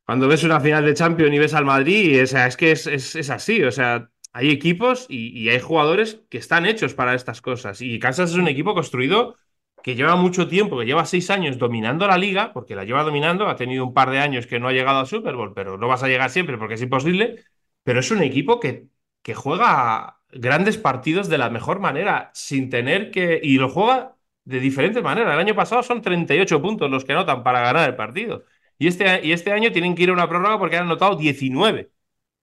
cuando 0.05 0.27
ves 0.27 0.43
una 0.43 0.59
final 0.59 0.86
de 0.86 0.93
Champions 0.93 1.33
y 1.33 1.39
ves 1.39 1.53
al 1.53 1.65
Madrid, 1.65 2.21
o 2.21 2.27
sea, 2.27 2.45
es 2.45 2.57
que 2.57 2.71
es, 2.71 2.86
es 2.88 3.29
así. 3.29 3.63
O 3.63 3.71
sea, 3.71 4.09
hay 4.36 4.51
equipos 4.51 5.05
y, 5.07 5.47
hay 5.47 5.61
jugadores 5.61 6.19
que 6.29 6.38
están 6.38 6.65
hechos 6.65 6.93
para 6.93 7.15
estas 7.15 7.41
cosas. 7.41 7.81
Y 7.81 7.99
Kansas 7.99 8.31
es 8.31 8.36
un 8.36 8.49
equipo 8.49 8.73
construido 8.73 9.38
que 9.86 9.93
lleva 9.93 10.15
mucho 10.15 10.47
tiempo, 10.47 10.79
que 10.79 10.86
lleva 10.88 11.05
seis 11.05 11.29
años 11.29 11.59
dominando 11.59 12.07
la 12.07 12.17
liga, 12.17 12.51
porque 12.53 12.73
la 12.75 12.86
lleva 12.86 13.03
dominando, 13.03 13.47
ha 13.47 13.55
tenido 13.55 13.86
un 13.86 13.93
par 13.93 14.09
de 14.09 14.17
años 14.17 14.47
que 14.47 14.59
no 14.59 14.67
ha 14.67 14.71
llegado 14.71 14.97
al 14.97 15.05
Super 15.05 15.36
Bowl, 15.36 15.53
pero 15.53 15.77
no 15.77 15.88
vas 15.88 16.01
a 16.01 16.07
llegar 16.07 16.31
siempre 16.31 16.57
porque 16.57 16.73
es 16.73 16.81
imposible. 16.81 17.43
Pero 17.83 17.99
es 17.99 18.09
un 18.09 18.23
equipo 18.23 18.59
que, 18.59 18.88
que 19.21 19.36
juega 19.36 20.19
grandes 20.31 20.79
partidos 20.79 21.29
de 21.29 21.38
la 21.38 21.51
mejor 21.51 21.79
manera, 21.79 22.31
sin 22.33 22.71
tener 22.71 23.11
que. 23.11 23.39
Y 23.43 23.59
lo 23.59 23.69
juega 23.69 24.15
de 24.43 24.59
diferentes 24.59 25.03
maneras. 25.03 25.31
El 25.36 25.39
año 25.39 25.53
pasado 25.55 25.83
son 25.83 26.01
38 26.01 26.59
puntos 26.63 26.89
los 26.89 27.05
que 27.05 27.13
anotan 27.13 27.43
para 27.43 27.59
ganar 27.61 27.88
el 27.88 27.95
partido. 27.95 28.43
Y 28.79 28.88
este, 28.88 29.23
y 29.23 29.33
este 29.33 29.51
año 29.51 29.71
tienen 29.71 29.93
que 29.93 30.01
ir 30.01 30.09
a 30.09 30.13
una 30.13 30.27
prórroga 30.27 30.57
porque 30.57 30.77
han 30.77 30.86
anotado 30.88 31.15
19. 31.15 31.91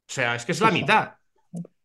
O 0.09 0.13
sea, 0.13 0.37
es 0.37 0.45
que 0.45 0.53
es 0.53 0.61
la 0.61 0.71
mitad 0.71 1.15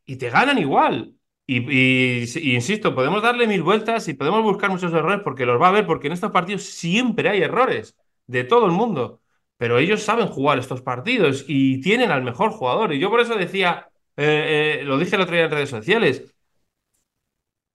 y 0.05 0.17
te 0.17 0.29
ganan 0.29 0.59
igual. 0.59 1.16
Y, 1.49 2.55
insisto, 2.55 2.93
podemos 2.93 3.21
darle 3.23 3.47
mil 3.47 3.63
vueltas 3.63 4.07
y 4.09 4.13
podemos 4.13 4.43
buscar 4.43 4.69
muchos 4.69 4.93
errores 4.93 5.21
porque 5.23 5.45
los 5.45 5.61
va 5.61 5.69
a 5.69 5.71
ver, 5.71 5.85
porque 5.85 6.07
en 6.07 6.13
estos 6.13 6.31
partidos 6.31 6.63
siempre 6.63 7.29
hay 7.29 7.41
errores 7.41 7.95
de 8.27 8.43
todo 8.43 8.65
el 8.65 8.73
mundo. 8.73 9.21
Pero 9.55 9.79
ellos 9.79 10.03
saben 10.03 10.27
jugar 10.27 10.59
estos 10.59 10.81
partidos 10.81 11.45
y 11.47 11.79
tienen 11.81 12.11
al 12.11 12.21
mejor 12.23 12.51
jugador. 12.51 12.93
Y 12.93 12.99
yo 12.99 13.09
por 13.09 13.21
eso 13.21 13.35
decía, 13.35 13.89
eh, 14.17 14.79
eh, 14.81 14.83
lo 14.83 14.97
dije 14.97 15.15
el 15.15 15.21
otro 15.21 15.35
día 15.35 15.45
en 15.45 15.51
redes 15.51 15.69
sociales, 15.69 16.35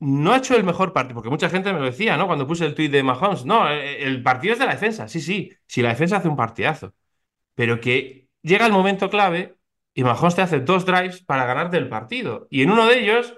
no 0.01 0.33
ha 0.33 0.39
hecho 0.39 0.57
el 0.57 0.65
mejor 0.65 0.93
partido, 0.93 1.15
porque 1.15 1.31
mucha 1.31 1.49
gente 1.49 1.73
me 1.73 1.79
lo 1.79 1.85
decía, 1.87 2.17
¿no? 2.17 2.27
Cuando 2.27 2.47
puse 2.47 2.67
el 2.67 2.75
tweet 2.75 2.89
de 2.89 3.03
Mahomes, 3.03 3.45
no, 3.45 3.71
eh, 3.71 4.03
el 4.05 4.23
partido 4.23 4.53
es 4.55 4.59
de 4.59 4.67
la 4.67 4.73
defensa, 4.73 5.09
sí, 5.09 5.21
sí, 5.21 5.53
si 5.67 5.81
la 5.81 5.91
defensa 5.91 6.17
hace 6.17 6.29
un 6.29 6.37
partidazo, 6.37 6.93
pero 7.55 7.81
que 7.81 8.29
llega 8.43 8.67
el 8.67 8.73
momento 8.73 9.11
clave 9.11 9.57
y 9.95 10.05
Mahomes 10.05 10.35
te 10.37 10.43
hace 10.43 10.61
dos 10.61 10.87
drives 10.87 11.23
para 11.23 11.47
ganarte 11.47 11.77
el 11.79 11.89
partido. 11.89 12.49
Y 12.51 12.63
en 12.63 12.71
uno 12.73 12.87
de 12.87 13.01
ellos 13.01 13.37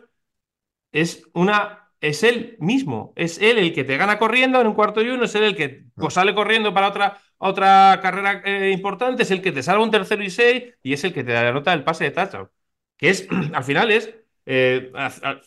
es 0.95 1.25
una. 1.35 1.81
Es 2.01 2.23
él 2.23 2.57
mismo, 2.61 3.15
es 3.17 3.39
él 3.41 3.57
el 3.59 3.73
que 3.73 3.83
te 3.83 3.97
gana 3.97 4.19
corriendo 4.19 4.61
en 4.61 4.67
un 4.67 4.75
cuarto 4.75 5.01
y 5.01 5.09
uno, 5.09 5.25
es 5.25 5.35
él 5.37 5.45
el 5.45 5.57
que 5.57 5.87
pues, 5.95 6.13
sale 6.13 6.35
corriendo 6.35 6.75
para 6.75 6.89
otra, 6.89 7.19
otra 7.39 7.99
carrera 8.03 8.43
eh, 8.45 8.73
importante, 8.73 9.23
es 9.23 9.31
el 9.31 9.41
que 9.41 9.53
te 9.53 9.63
salva 9.63 9.83
un 9.83 9.91
tercero 9.91 10.23
y 10.23 10.29
seis 10.29 10.75
y 10.83 10.93
es 10.93 11.03
el 11.05 11.15
que 11.15 11.25
te 11.25 11.33
da 11.33 11.51
nota 11.51 11.73
el 11.73 11.83
pase 11.83 12.05
de 12.05 12.11
touchdown. 12.11 12.51
Que 12.99 13.09
es, 13.09 13.27
al 13.55 13.65
final 13.65 13.91
es 13.91 14.15
eh, 14.47 14.93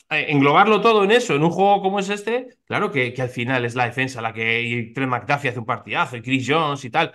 englobarlo 0.09 0.81
todo 0.81 1.03
en 1.03 1.11
eso, 1.11 1.35
en 1.35 1.43
un 1.43 1.51
juego 1.51 1.81
como 1.81 1.99
es 1.99 2.09
este, 2.09 2.57
claro 2.65 2.91
que, 2.91 3.13
que 3.13 3.21
al 3.21 3.29
final 3.29 3.65
es 3.65 3.75
la 3.75 3.85
defensa 3.85 4.21
la 4.21 4.33
que 4.33 4.91
Trent 4.95 5.11
McDuffie 5.11 5.49
hace 5.51 5.59
un 5.59 5.65
partidazo 5.65 6.17
y 6.17 6.21
Chris 6.23 6.45
Jones 6.47 6.83
y 6.85 6.89
tal. 6.89 7.13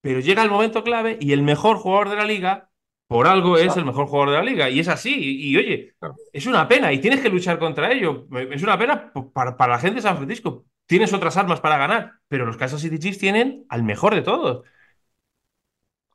Pero 0.00 0.20
llega 0.20 0.42
el 0.42 0.50
momento 0.50 0.82
clave 0.84 1.18
y 1.20 1.32
el 1.32 1.42
mejor 1.42 1.76
jugador 1.78 2.10
de 2.10 2.16
la 2.16 2.24
liga 2.24 2.67
por 3.08 3.26
algo 3.26 3.56
es 3.56 3.74
el 3.78 3.86
mejor 3.86 4.06
jugador 4.06 4.30
de 4.30 4.36
la 4.36 4.42
liga. 4.44 4.68
Y 4.68 4.80
es 4.80 4.88
así. 4.88 5.14
Y, 5.18 5.56
oye, 5.56 5.94
es 6.30 6.46
una 6.46 6.68
pena. 6.68 6.92
Y 6.92 7.00
tienes 7.00 7.20
que 7.20 7.30
luchar 7.30 7.58
contra 7.58 7.90
ello. 7.90 8.26
Es 8.50 8.62
una 8.62 8.78
pena 8.78 9.10
para, 9.32 9.56
la 9.66 9.78
gente 9.78 9.96
de 9.96 10.02
San 10.02 10.18
Francisco. 10.18 10.66
Tienes 10.86 11.12
otras 11.14 11.36
armas 11.38 11.60
para 11.60 11.78
ganar. 11.78 12.12
Pero 12.28 12.44
los 12.44 12.58
Kansas 12.58 12.82
City 12.82 12.98
Chiefs 12.98 13.18
tienen 13.18 13.64
al 13.70 13.82
mejor 13.82 14.14
de 14.14 14.20
todos. 14.20 14.66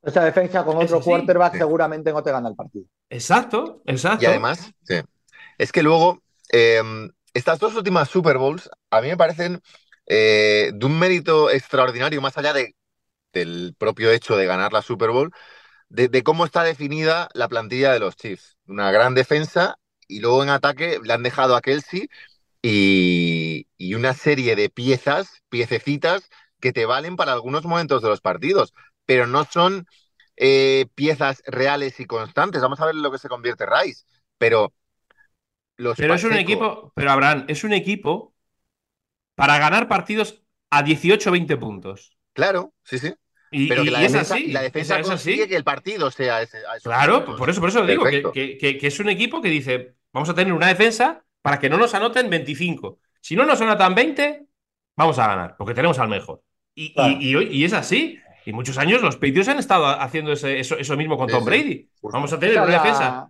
Esa 0.04 0.24
defensa 0.24 0.64
con 0.64 0.78
otro 0.78 1.02
quarterback 1.02 1.58
seguramente 1.58 2.12
no 2.12 2.22
te 2.22 2.32
gana 2.32 2.50
el 2.50 2.56
partido. 2.56 2.86
Exacto, 3.10 3.82
exacto. 3.86 4.24
Y 4.24 4.28
además, 4.28 4.72
es 5.58 5.72
que 5.72 5.82
luego, 5.82 6.22
em, 6.50 7.10
estas 7.34 7.58
dos 7.58 7.74
últimas 7.76 8.08
Super 8.08 8.38
Bowls 8.38 8.70
a 8.92 9.02
mí 9.02 9.08
me 9.08 9.18
parecen 9.18 9.62
eh, 10.06 10.72
de 10.76 10.86
un 10.86 11.00
mérito 11.00 11.50
extraordinario, 11.50 12.22
más 12.22 12.38
allá 12.38 12.54
de, 12.54 12.76
del 13.32 13.76
propio 13.80 14.12
hecho 14.12 14.36
de 14.36 14.46
ganar 14.46 14.74
la 14.74 14.82
Super 14.82 15.10
Bowl, 15.10 15.32
de, 15.94 16.24
cómo 16.24 16.44
está 16.46 16.64
definida 16.64 17.30
la 17.34 17.48
plantilla 17.48 17.94
de 17.94 18.00
los 18.00 18.16
Chiefs. 18.16 18.58
Una 18.66 18.92
gran 18.92 19.14
defensa 19.14 19.78
y 20.08 20.22
luego 20.22 20.42
en 20.44 20.50
ataque 20.50 21.00
le 21.04 21.14
han 21.14 21.22
dejado 21.22 21.56
a 21.56 21.62
Kelsey 21.62 22.10
y, 22.64 23.68
una 23.94 24.14
serie 24.14 24.56
de 24.56 24.70
piezas, 24.70 25.44
piececitas 25.50 26.30
que 26.60 26.74
te 26.74 26.88
valen 26.88 27.16
para 27.16 27.34
algunos 27.34 27.66
momentos 27.66 28.02
de 28.02 28.10
los 28.10 28.22
partidos, 28.22 28.74
pero 29.06 29.28
no 29.28 29.46
son 29.46 29.86
eh, 30.36 30.88
piezas 30.96 31.44
reales 31.46 32.00
y 32.00 32.06
constantes. 32.06 32.62
Vamos 32.62 32.82
a 32.82 32.88
ver 32.88 32.96
lo 32.96 33.12
que 33.12 33.20
se 33.20 33.30
convierte 33.30 33.68
Rice, 33.68 34.04
pero 34.40 34.74
los 35.78 35.96
Pero 35.98 36.16
es 36.16 36.24
un 36.24 36.34
equipo, 36.34 36.92
pero 36.96 37.12
Abraham, 37.12 37.46
es 37.48 37.64
un 37.64 37.74
equipo 37.74 38.34
para 39.36 39.60
ganar 39.60 39.88
partidos 39.88 40.42
a 40.72 40.84
18-20 40.84 41.60
puntos. 41.60 42.18
Claro, 42.34 42.74
sí, 42.84 42.98
sí. 42.98 43.14
Y, 43.54 43.68
pero 43.68 43.84
que 43.84 43.92
la 43.92 44.04
es 44.04 44.12
defensa, 44.12 44.36
así. 44.36 44.52
la 44.52 44.62
defensa 44.64 45.00
es 45.00 45.08
consigue 45.08 45.48
que 45.48 45.56
el 45.56 45.64
partido 45.64 46.10
sea 46.10 46.42
ese. 46.42 46.60
Claro, 46.84 47.24
por 47.24 47.50
eso, 47.50 47.62
por 47.62 47.70
eso 47.70 47.86
digo 47.86 48.04
que, 48.04 48.58
que, 48.58 48.80
es 48.82 49.00
un 49.00 49.10
equipo 49.10 49.42
que 49.42 49.50
dice, 49.50 49.94
vamos 50.12 50.28
a 50.30 50.34
tener 50.34 50.52
una 50.52 50.68
defensa 50.68 51.24
para 51.42 51.60
que 51.60 51.70
no 51.70 51.78
nos 51.78 51.94
anoten 51.94 52.30
25. 52.30 53.00
Si 53.22 53.36
no 53.36 53.46
nos 53.46 53.62
anotan 53.62 53.94
20, 53.94 54.46
vamos 54.98 55.20
a 55.20 55.28
ganar, 55.28 55.56
porque 55.56 55.76
tenemos 55.76 56.00
al 56.00 56.10
mejor. 56.10 56.42
Y, 56.74 56.94
y, 56.98 57.64
es 57.64 57.74
así. 57.74 58.20
Y 58.46 58.52
muchos 58.52 58.78
años 58.80 59.02
los 59.02 59.16
Patriots 59.16 59.48
han 59.48 59.60
estado 59.60 59.86
haciendo 59.86 60.34
eso, 60.34 60.98
mismo 60.98 61.18
con 61.18 61.28
Tom 61.28 61.46
Brady. 61.46 61.88
Vamos 62.02 62.34
a 62.34 62.40
tener 62.40 62.60
una 62.60 62.74
defensa. 62.74 63.30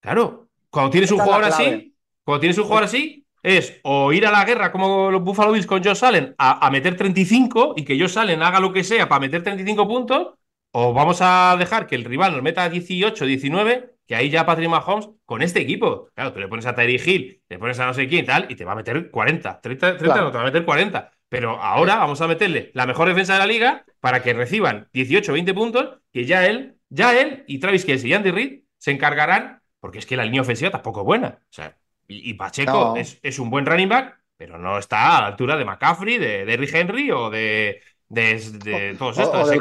Claro, 0.00 0.48
cuando 0.70 0.90
tienes 0.90 1.10
un 1.10 1.18
jugador 1.18 1.44
así, 1.44 1.94
cuando 2.22 2.40
tienes 2.40 2.58
un 2.58 2.64
jugador 2.64 2.84
así, 2.84 3.23
es 3.44 3.78
o 3.82 4.12
ir 4.12 4.26
a 4.26 4.32
la 4.32 4.44
guerra 4.44 4.72
como 4.72 5.10
los 5.10 5.22
Buffalo 5.22 5.52
Bills 5.52 5.66
con 5.66 5.84
Josh 5.84 6.02
Allen 6.02 6.34
a, 6.38 6.68
meter 6.70 6.96
35 6.96 7.74
y 7.76 7.84
que 7.84 8.00
Josh 8.00 8.18
Allen 8.18 8.42
haga 8.42 8.58
lo 8.58 8.72
que 8.72 8.82
sea 8.82 9.08
para 9.08 9.20
meter 9.20 9.42
35 9.42 9.86
puntos, 9.86 10.34
o 10.72 10.92
vamos 10.92 11.18
a 11.20 11.54
dejar 11.58 11.86
que 11.86 11.94
el 11.94 12.04
rival 12.04 12.32
nos 12.32 12.42
meta 12.42 12.68
18, 12.68 13.26
19, 13.26 13.96
que 14.06 14.16
ahí 14.16 14.30
ya 14.30 14.46
Patrick 14.46 14.68
Mahomes 14.68 15.10
con 15.26 15.42
este 15.42 15.60
equipo. 15.60 16.08
Claro, 16.14 16.32
tú 16.32 16.40
le 16.40 16.48
pones 16.48 16.66
a 16.66 16.74
Terry 16.74 17.00
Hill, 17.04 17.42
le 17.48 17.58
pones 17.58 17.78
a 17.78 17.86
no 17.86 17.94
sé 17.94 18.08
quién 18.08 18.24
y 18.24 18.26
tal, 18.26 18.46
y 18.48 18.56
te 18.56 18.64
va 18.64 18.72
a 18.72 18.76
meter 18.76 19.10
40. 19.10 19.60
30, 19.60 19.96
30 19.98 20.20
no, 20.20 20.30
te 20.32 20.36
va 20.38 20.42
a 20.42 20.46
meter 20.46 20.64
40. 20.64 21.12
Pero 21.28 21.60
ahora 21.60 21.96
vamos 21.96 22.20
a 22.22 22.26
meterle 22.26 22.70
la 22.74 22.86
mejor 22.86 23.08
defensa 23.08 23.34
de 23.34 23.38
la 23.40 23.46
liga 23.46 23.84
para 24.00 24.22
que 24.22 24.32
reciban 24.32 24.88
18 24.92 25.32
20 25.32 25.54
puntos, 25.54 25.98
que 26.12 26.24
ya 26.24 26.46
él, 26.46 26.76
ya 26.88 27.18
él 27.18 27.44
y 27.46 27.58
Travis 27.58 27.84
Kelsey 27.84 28.10
y 28.10 28.14
Andy 28.14 28.30
Reid 28.30 28.60
se 28.78 28.90
encargarán, 28.90 29.60
porque 29.80 29.98
es 29.98 30.06
que 30.06 30.16
la 30.16 30.24
línea 30.24 30.40
ofensiva 30.40 30.70
tampoco 30.70 31.00
es 31.00 31.06
buena. 31.06 31.38
O 31.40 31.52
sea, 31.52 31.76
y, 32.08 32.34
Pacheco 32.34 32.94
es, 32.96 33.38
un 33.38 33.50
buen 33.50 33.66
running 33.66 33.88
back, 33.88 34.20
pero 34.36 34.58
no 34.58 34.78
está 34.78 35.18
a 35.18 35.20
la 35.22 35.26
altura 35.28 35.56
de 35.56 35.64
McCaffrey, 35.64 36.18
de, 36.18 36.44
de 36.44 36.70
Henry 36.72 37.10
o 37.10 37.30
de, 37.30 37.80
de, 38.08 38.96
todos 38.98 39.18
estos. 39.18 39.48
O, 39.48 39.50
del, 39.50 39.60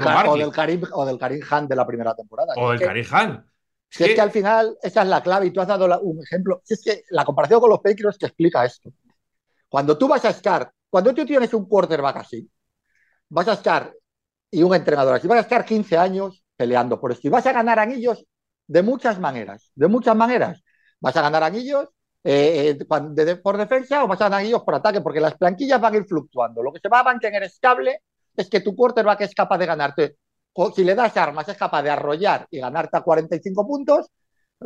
Karim, 0.51 0.83
o 0.91 1.05
del 1.05 1.17
Karim 1.17 1.41
Han 1.49 1.67
de 1.67 1.75
la 1.75 1.87
primera 1.87 2.15
temporada. 2.15 2.53
O 2.57 2.71
del 2.71 2.79
Karim 2.79 3.05
Han. 3.11 3.45
Si 3.89 4.03
es 4.03 4.15
que 4.15 4.21
al 4.21 4.31
final 4.31 4.75
esa 4.81 5.03
es 5.03 5.07
la 5.07 5.21
clave 5.21 5.47
y 5.47 5.51
tú 5.51 5.61
has 5.61 5.67
dado 5.67 6.01
un 6.01 6.21
ejemplo. 6.23 6.61
Es 6.67 6.81
que 6.83 7.03
la 7.11 7.23
comparación 7.23 7.59
con 7.59 7.69
los 7.69 7.79
Patriots 7.79 8.17
te 8.17 8.25
explica 8.25 8.65
esto. 8.65 8.89
Cuando 9.69 9.97
tú 9.97 10.07
vas 10.07 10.25
a 10.25 10.29
estar 10.29 10.71
cuando 10.93 11.11
tú 11.11 11.25
tienes 11.25 11.51
un 11.55 11.65
quarterback 11.65 12.17
así, 12.17 12.47
vas 13.27 13.47
a 13.47 13.53
estar, 13.53 13.91
y 14.51 14.61
un 14.61 14.75
entrenador 14.75 15.15
así, 15.15 15.27
vas 15.27 15.39
a 15.39 15.41
estar 15.41 15.65
15 15.65 15.97
años 15.97 16.43
peleando 16.55 17.01
por 17.01 17.11
esto 17.11 17.27
y 17.27 17.31
vas 17.31 17.47
a 17.47 17.51
ganar 17.51 17.79
anillos 17.79 18.23
de 18.67 18.83
muchas 18.83 19.19
maneras, 19.19 19.71
de 19.73 19.87
muchas 19.87 20.15
maneras. 20.15 20.63
Vas 20.99 21.17
a 21.17 21.23
ganar 21.23 21.41
anillos 21.41 21.89
eh, 22.24 22.78
eh, 22.80 23.36
por 23.36 23.57
defensa 23.57 24.03
o 24.03 24.07
vas 24.07 24.21
a 24.21 24.63
por 24.63 24.76
ataque, 24.76 25.01
porque 25.01 25.19
las 25.19 25.36
planquillas 25.36 25.82
van 25.82 25.93
a 25.93 25.97
ir 25.97 26.05
fluctuando. 26.05 26.63
Lo 26.63 26.71
que 26.71 26.80
se 26.80 26.89
va 26.89 26.99
a 26.99 27.03
mantener 27.03 27.43
estable 27.43 28.01
es 28.36 28.49
que 28.49 28.61
tu 28.61 28.76
quarterback 28.76 29.21
es 29.21 29.36
capaz 29.36 29.57
de 29.57 29.65
ganarte. 29.65 30.17
Si 30.76 30.84
le 30.84 30.95
das 30.95 31.17
armas, 31.17 31.47
es 31.49 31.57
capaz 31.57 31.82
de 31.82 31.89
arrollar 31.89 32.47
y 32.49 32.59
ganarte 32.59 32.97
a 32.97 33.01
45 33.01 33.67
puntos, 33.67 34.07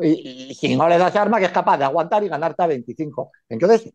y, 0.01 0.53
si 0.53 0.75
no 0.75 0.87
le 0.87 0.97
das 0.97 1.15
armas, 1.15 1.41
es 1.41 1.51
capaz 1.51 1.77
de 1.77 1.85
aguantar 1.85 2.23
y 2.23 2.27
ganarte 2.27 2.63
a 2.63 2.67
25. 2.67 3.31
Entonces, 3.49 3.91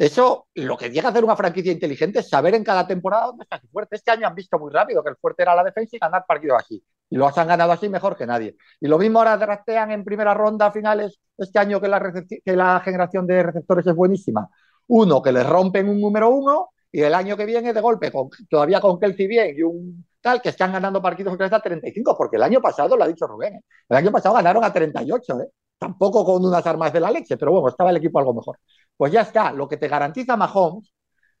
eso, 0.00 0.46
lo 0.54 0.78
que 0.78 0.88
llega 0.88 1.08
a 1.08 1.10
hacer 1.10 1.22
una 1.22 1.36
franquicia 1.36 1.70
inteligente 1.70 2.20
es 2.20 2.30
saber 2.30 2.54
en 2.54 2.64
cada 2.64 2.86
temporada 2.86 3.26
dónde 3.26 3.42
está 3.42 3.60
su 3.60 3.68
fuerte. 3.68 3.96
Este 3.96 4.10
año 4.10 4.26
han 4.26 4.34
visto 4.34 4.58
muy 4.58 4.72
rápido 4.72 5.04
que 5.04 5.10
el 5.10 5.16
fuerte 5.16 5.42
era 5.42 5.54
la 5.54 5.62
defensa 5.62 5.94
y 5.94 5.98
ganar 5.98 6.24
partidos 6.26 6.58
así. 6.58 6.82
Y 7.10 7.16
lo 7.16 7.26
han 7.26 7.46
ganado 7.46 7.70
así 7.70 7.86
mejor 7.90 8.16
que 8.16 8.26
nadie. 8.26 8.56
Y 8.80 8.88
lo 8.88 8.96
mismo 8.96 9.18
ahora 9.18 9.36
draftean 9.36 9.90
en 9.90 10.02
primera 10.02 10.32
ronda 10.32 10.72
finales 10.72 11.20
este 11.36 11.58
año 11.58 11.82
que 11.82 11.88
la, 11.88 12.00
que 12.00 12.82
generación 12.82 13.26
de 13.26 13.42
receptores 13.42 13.86
es 13.86 13.94
buenísima. 13.94 14.48
Uno, 14.86 15.20
que 15.20 15.32
les 15.32 15.46
rompen 15.46 15.86
un 15.86 16.00
número 16.00 16.30
uno 16.30 16.70
y 16.90 17.02
el 17.02 17.12
año 17.12 17.36
que 17.36 17.44
viene 17.44 17.74
de 17.74 17.80
golpe, 17.82 18.10
con, 18.10 18.30
todavía 18.48 18.80
con 18.80 18.98
Kelsey 18.98 19.26
bien 19.26 19.54
y 19.54 19.62
un 19.62 20.06
tal, 20.22 20.40
que 20.40 20.48
están 20.48 20.72
ganando 20.72 21.02
partidos 21.02 21.38
a 21.38 21.60
35, 21.60 22.16
porque 22.16 22.36
el 22.36 22.42
año 22.42 22.62
pasado, 22.62 22.96
lo 22.96 23.04
ha 23.04 23.08
dicho 23.08 23.26
Rubén, 23.26 23.62
el 23.86 23.96
año 23.96 24.10
pasado 24.10 24.34
ganaron 24.36 24.64
a 24.64 24.72
38, 24.72 25.40
¿eh? 25.40 25.48
tampoco 25.80 26.24
con 26.24 26.44
unas 26.44 26.64
armas 26.66 26.92
de 26.92 27.00
la 27.00 27.10
leche, 27.10 27.36
pero 27.38 27.52
bueno, 27.52 27.68
estaba 27.68 27.90
el 27.90 27.96
equipo 27.96 28.18
algo 28.18 28.34
mejor. 28.34 28.58
Pues 29.00 29.14
ya 29.14 29.22
está, 29.22 29.50
lo 29.50 29.66
que 29.66 29.78
te 29.78 29.88
garantiza 29.88 30.36
Mahomes, 30.36 30.92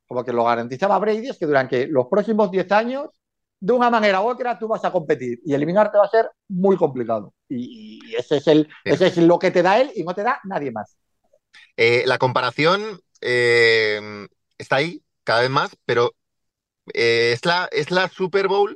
como 0.06 0.24
que 0.24 0.32
lo 0.32 0.44
garantizaba 0.44 0.98
Brady, 0.98 1.28
es 1.28 1.36
que 1.36 1.44
durante 1.44 1.88
los 1.88 2.06
próximos 2.06 2.50
10 2.50 2.72
años, 2.72 3.10
de 3.60 3.74
una 3.74 3.90
manera 3.90 4.22
u 4.22 4.28
otra, 4.30 4.58
tú 4.58 4.66
vas 4.66 4.82
a 4.86 4.90
competir 4.90 5.42
y 5.44 5.52
eliminarte 5.52 5.98
va 5.98 6.06
a 6.06 6.08
ser 6.08 6.30
muy 6.48 6.78
complicado. 6.78 7.34
Y, 7.50 8.14
ese, 8.16 8.38
es 8.38 8.46
el, 8.46 8.66
ese 8.82 9.08
es 9.08 9.18
lo 9.18 9.38
que 9.38 9.50
te 9.50 9.62
da 9.62 9.78
él 9.78 9.92
y 9.94 10.04
no 10.04 10.14
te 10.14 10.22
da 10.22 10.40
nadie 10.44 10.70
más. 10.70 10.96
Eh, 11.76 12.04
la 12.06 12.16
comparación 12.16 12.98
eh, 13.20 14.26
está 14.56 14.76
ahí 14.76 15.02
cada 15.22 15.42
vez 15.42 15.50
más, 15.50 15.76
pero 15.84 16.12
eh, 16.94 17.32
es, 17.34 17.44
la, 17.44 17.68
es 17.72 17.90
la 17.90 18.08
Super 18.08 18.48
Bowl 18.48 18.74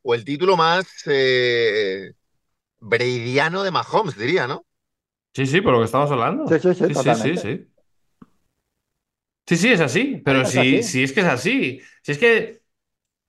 o 0.00 0.14
el 0.14 0.24
título 0.24 0.56
más 0.56 0.86
Bradyano 2.80 3.62
de 3.62 3.70
Mahomes, 3.70 4.16
diría, 4.16 4.46
¿no? 4.46 4.64
Sí, 5.34 5.44
sí, 5.46 5.60
por 5.60 5.74
lo 5.74 5.80
que 5.80 5.84
estamos 5.84 6.10
hablando. 6.10 6.46
Sí, 6.48 6.58
sí, 6.60 6.74
sí, 6.74 6.94
sí, 6.94 7.14
sí, 7.14 7.36
sí, 7.36 7.71
sí. 9.46 9.56
Sí, 9.56 9.72
es 9.72 9.80
así, 9.80 10.22
pero 10.24 10.44
si, 10.44 10.78
es 10.78 11.12
que 11.12 11.20
es 11.20 11.26
así. 11.26 11.80
Si 12.02 12.12
es 12.12 12.18
que. 12.18 12.62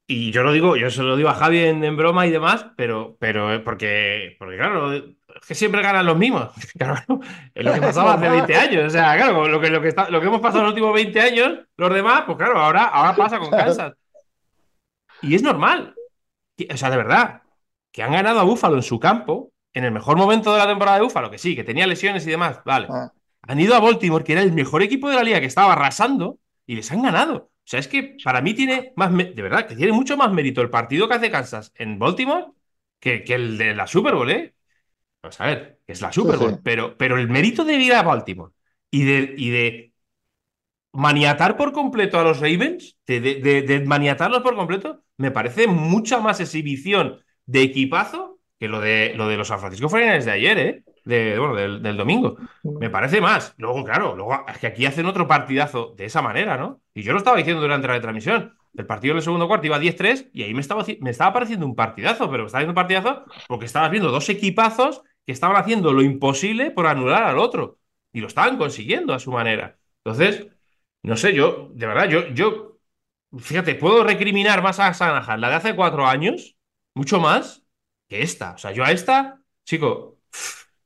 Y 0.06 0.32
yo 0.32 0.44
lo 0.44 0.52
digo, 0.52 0.76
yo 0.76 0.90
se 0.90 1.02
lo 1.02 1.16
digo 1.16 1.30
a 1.30 1.34
Javi 1.34 1.60
en, 1.60 1.96
broma 1.96 2.28
y 2.28 2.32
demás, 2.32 2.68
pero, 2.76 3.16
pero 3.20 3.54
eh, 3.54 3.60
porque, 3.60 4.36
porque 4.38 4.58
claro, 4.58 4.92
es 4.92 5.04
que 5.48 5.56
siempre 5.56 5.82
ganan 5.82 6.06
los 6.06 6.18
mismos. 6.18 6.50
Claro, 6.78 7.22
es 7.54 7.66
lo 7.66 7.74
que 7.74 7.82
pasaba 7.82 8.16
hace 8.16 8.30
20 8.30 8.56
años. 8.56 8.86
O 8.86 8.90
sea, 8.90 9.16
claro, 9.16 9.48
lo 9.48 9.62
que, 9.62 9.70
lo 9.70 9.82
que, 9.82 9.88
está, 9.88 10.10
lo 10.10 10.20
que 10.20 10.28
hemos 10.28 10.42
pasado 10.42 10.60
en 10.60 10.66
los 10.66 10.74
últimos 10.74 10.94
20 10.94 11.22
años, 11.22 11.60
los 11.78 11.94
demás, 11.94 12.24
pues 12.26 12.38
claro, 12.38 12.60
ahora, 12.60 12.84
ahora 12.84 13.16
pasa 13.16 13.40
con 13.40 13.50
Kansas. 13.50 13.94
Y 15.22 15.36
es 15.36 15.42
normal. 15.42 15.96
O 16.72 16.78
sea, 16.78 16.90
de 16.90 16.98
verdad, 16.98 17.42
que 17.92 18.04
han 18.04 18.12
ganado 18.12 18.40
a 18.40 18.44
Búfalo 18.44 18.76
en 18.76 18.84
su 18.84 19.00
campo 19.00 19.54
en 19.74 19.86
el 19.86 19.92
mejor 19.92 20.18
momento 20.18 20.52
de 20.52 20.60
la 20.60 20.68
temporada 20.68 20.98
de 20.98 21.04
Búfalo, 21.04 21.32
que 21.32 21.38
sí, 21.38 21.56
que 21.56 21.64
tenía 21.64 21.88
lesiones 21.88 22.26
y 22.28 22.30
demás, 22.30 22.60
vale. 22.66 22.88
Han 23.44 23.60
ido 23.60 23.76
a 23.76 23.80
Baltimore, 23.80 24.24
que 24.24 24.34
era 24.34 24.42
el 24.42 24.54
mejor 24.54 24.84
equipo 24.84 25.10
de 25.10 25.16
la 25.16 25.24
liga, 25.24 25.40
que 25.40 25.46
estaba 25.48 25.74
arrasando, 25.74 26.40
y 26.66 26.76
les 26.76 26.92
han 26.92 27.02
ganado. 27.02 27.36
O 27.36 27.66
sea, 27.66 27.80
es 27.80 27.88
que 27.88 28.18
para 28.24 28.42
mí 28.42 28.54
tiene 28.54 28.94
más, 28.96 29.16
de 29.16 29.42
verdad, 29.42 29.68
que 29.68 29.76
tiene 29.76 29.92
mucho 29.94 30.18
más 30.18 30.32
mérito 30.32 30.62
el 30.62 30.70
partido 30.70 31.08
que 31.08 31.16
hace 31.16 31.32
Kansas 31.32 31.72
en 31.76 32.00
Baltimore 32.00 32.48
que, 33.00 33.24
el 33.28 33.58
de 33.58 33.76
la 33.76 33.88
Super 33.88 34.16
Bowl, 34.16 34.30
¿eh? 34.32 34.54
Vamos 35.22 35.40
a 35.42 35.46
ver, 35.48 35.80
es 35.88 36.02
la 36.02 36.12
Super 36.12 36.38
Bowl, 36.38 36.60
Pero, 36.64 36.98
pero 36.98 37.18
el 37.18 37.30
mérito 37.30 37.66
de 37.66 37.76
ir 37.76 37.94
a 37.94 38.04
Baltimore 38.04 38.54
y 38.92 39.04
de, 39.04 39.36
y 39.38 39.50
de 39.50 39.94
maniatar 40.92 41.58
por 41.58 41.72
completo 41.72 42.20
a 42.20 42.24
los 42.24 42.40
Ravens, 42.40 42.98
de, 43.08 43.20
de 43.20 43.80
maniatarlos 43.86 44.42
por 44.42 44.56
completo, 44.56 45.04
me 45.18 45.32
parece 45.32 45.68
mucha 45.68 46.20
más 46.20 46.40
exhibición 46.40 47.20
de 47.46 47.64
equipazo 47.64 48.40
que 48.60 48.68
lo 48.68 48.80
de, 48.80 49.14
lo 49.16 49.28
de 49.28 49.38
los 49.38 49.48
San 49.48 49.60
Francisco 49.60 49.90
49 49.90 50.26
de 50.26 50.32
ayer, 50.32 50.58
¿eh? 50.60 50.84
De, 51.06 51.38
bueno, 51.38 51.56
del, 51.56 51.98
domingo. 51.98 52.38
Me 52.64 52.90
parece 52.90 53.20
más. 53.20 53.54
Luego, 53.58 53.84
claro, 53.84 54.16
luego 54.16 54.46
es 54.48 54.58
que 54.58 54.68
aquí 54.68 54.86
hacen 54.86 55.06
otro 55.06 55.28
partidazo 55.28 55.94
de 55.98 56.06
esa 56.06 56.22
manera, 56.22 56.58
¿no? 56.58 56.82
Y 56.94 57.02
yo 57.04 57.12
lo 57.12 57.18
estaba 57.18 57.38
diciendo 57.38 57.62
durante 57.62 57.88
la 57.88 58.00
transmisión. 58.00 58.56
El 58.76 58.86
partido 58.86 59.12
en 59.12 59.18
el 59.18 59.24
segundo 59.24 59.48
cuarto 59.48 59.68
iba 59.68 59.80
10-3 59.80 60.30
y 60.34 60.44
ahí 60.44 60.54
me 60.54 60.62
estaba, 60.62 60.86
me 61.02 61.10
estaba 61.10 61.34
pareciendo 61.34 61.66
un 61.66 61.76
partidazo, 61.76 62.30
pero 62.30 62.44
me 62.44 62.48
estaba 62.48 62.60
haciendo 62.60 62.72
un 62.72 62.76
partidazo 62.76 63.26
porque 63.48 63.66
estabas 63.66 63.92
viendo 63.92 64.12
dos 64.12 64.30
equipazos 64.30 65.04
que 65.26 65.32
estaban 65.32 65.58
haciendo 65.58 65.94
lo 65.94 66.02
imposible 66.02 66.72
por 66.72 66.88
anular 66.88 67.24
al 67.24 67.38
otro. 67.38 67.80
Y 68.14 68.22
lo 68.22 68.28
estaban 68.28 68.58
consiguiendo 68.58 69.14
a 69.14 69.20
su 69.20 69.32
manera. 69.32 69.78
Entonces, 70.04 70.48
no 71.02 71.18
sé, 71.18 71.34
yo, 71.34 71.70
de 71.74 71.88
verdad, 71.88 72.10
yo, 72.10 72.28
yo, 72.30 72.80
fíjate, 73.38 73.76
puedo 73.76 74.04
recriminar 74.04 74.62
más 74.64 74.80
a 74.80 74.94
Sanahan 74.94 75.42
la 75.42 75.50
de 75.50 75.56
hace 75.56 75.76
cuatro 75.76 76.06
años, 76.08 76.56
mucho 76.94 77.20
más, 77.20 77.64
esta. 78.10 78.54
O 78.54 78.58
sea, 78.58 78.72
yo 78.72 78.84
a 78.84 78.92
esta, 78.92 79.42
chico, 79.66 80.20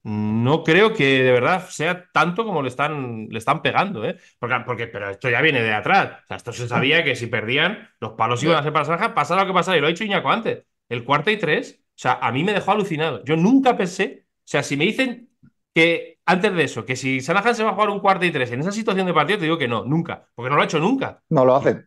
no 0.08 0.64
creo 0.64 0.94
que 0.94 1.22
de 1.22 1.32
verdad 1.34 1.68
sea 1.68 2.06
tanto 2.14 2.46
como 2.46 2.62
le 2.62 2.70
están, 2.70 3.28
le 3.30 3.38
están 3.38 3.62
pegando, 3.62 4.06
¿eh? 4.06 4.18
Porque, 4.40 4.56
porque, 4.66 4.88
pero 4.88 5.10
esto 5.10 5.30
ya 5.30 5.42
viene 5.42 5.62
de 5.62 5.74
atrás. 5.74 6.22
O 6.24 6.28
sea, 6.28 6.38
esto 6.38 6.54
se 6.54 6.66
sabía 6.66 7.04
que 7.04 7.14
si 7.18 7.28
perdían, 7.28 7.90
los 8.00 8.14
palos 8.14 8.42
iban 8.42 8.56
a 8.56 8.64
ser 8.64 8.72
para 8.72 8.86
Sanja, 8.86 9.14
pasara 9.14 9.42
lo 9.42 9.48
que 9.48 9.54
pasara, 9.54 9.78
y 9.78 9.82
lo 9.82 9.88
ha 9.88 9.90
dicho 9.90 10.06
Iñaco 10.06 10.30
antes. 10.30 10.64
El 10.88 11.04
cuarto 11.04 11.30
y 11.30 11.36
tres, 11.36 11.82
o 11.82 11.92
sea, 11.96 12.20
a 12.22 12.32
mí 12.32 12.46
me 12.46 12.54
dejó 12.54 12.72
alucinado. 12.72 13.22
Yo 13.26 13.36
nunca 13.36 13.76
pensé, 13.76 14.24
o 14.24 14.42
sea, 14.46 14.64
si 14.64 14.78
me 14.78 14.86
dicen 14.86 15.30
que 15.74 16.20
antes 16.26 16.54
de 16.54 16.64
eso, 16.64 16.86
que 16.86 16.96
si 16.96 17.20
Sanahan 17.20 17.56
se 17.56 17.66
va 17.66 17.72
a 17.72 17.74
jugar 17.74 17.90
un 17.90 18.00
cuarto 18.00 18.26
y 18.26 18.32
tres 18.32 18.50
en 18.54 18.62
esa 18.62 18.72
situación 18.72 19.08
de 19.08 19.14
partido, 19.14 19.40
te 19.40 19.44
digo 19.44 19.58
que 19.58 19.68
no, 19.68 19.84
nunca, 19.84 20.26
porque 20.36 20.50
no 20.50 20.56
lo 20.56 20.62
ha 20.62 20.66
hecho 20.66 20.80
nunca. 20.80 21.22
No 21.28 21.44
lo 21.44 21.58
hace. 21.58 21.84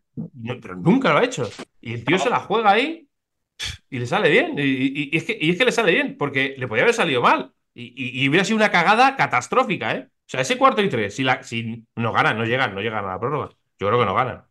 pero 0.61 0.77
nunca 0.77 1.11
lo 1.11 1.21
ha 1.21 1.25
hecho. 1.25 1.49
Y 1.81 1.95
el 1.95 2.05
tío 2.05 2.19
se 2.19 2.29
la 2.29 2.41
juega 2.41 2.73
ahí 2.73 3.09
y 3.89 3.99
le 3.99 4.07
sale 4.07 4.29
bien. 4.29 4.57
Y, 4.59 5.17
es 5.17 5.25
que, 5.25 5.39
es 5.41 5.57
que 5.57 5.65
le 5.65 5.73
sale 5.73 5.93
bien, 5.93 6.19
porque 6.19 6.55
le 6.59 6.69
podía 6.69 6.83
haber 6.83 6.95
salido 6.95 7.23
mal. 7.23 7.55
Y, 7.75 8.29
hubiera 8.29 8.45
sido 8.45 8.57
una 8.57 8.71
cagada 8.71 9.17
catastrófica, 9.17 9.95
¿eh? 9.95 10.09
O 10.09 10.31
sea, 10.31 10.41
ese 10.41 10.59
cuarto 10.59 10.83
y 10.83 10.89
tres, 10.89 11.15
si, 11.15 11.25
la, 11.25 11.43
si 11.43 11.85
no 11.97 12.13
ganan, 12.13 12.39
no 12.39 12.45
llegan, 12.45 12.75
no 12.75 12.81
llegan 12.81 13.05
a 13.05 13.09
la 13.09 13.21
prórroga. 13.21 13.51
Yo 13.79 13.89
creo 13.89 13.99
que 13.99 14.07
no 14.07 14.15
ganan. 14.15 14.45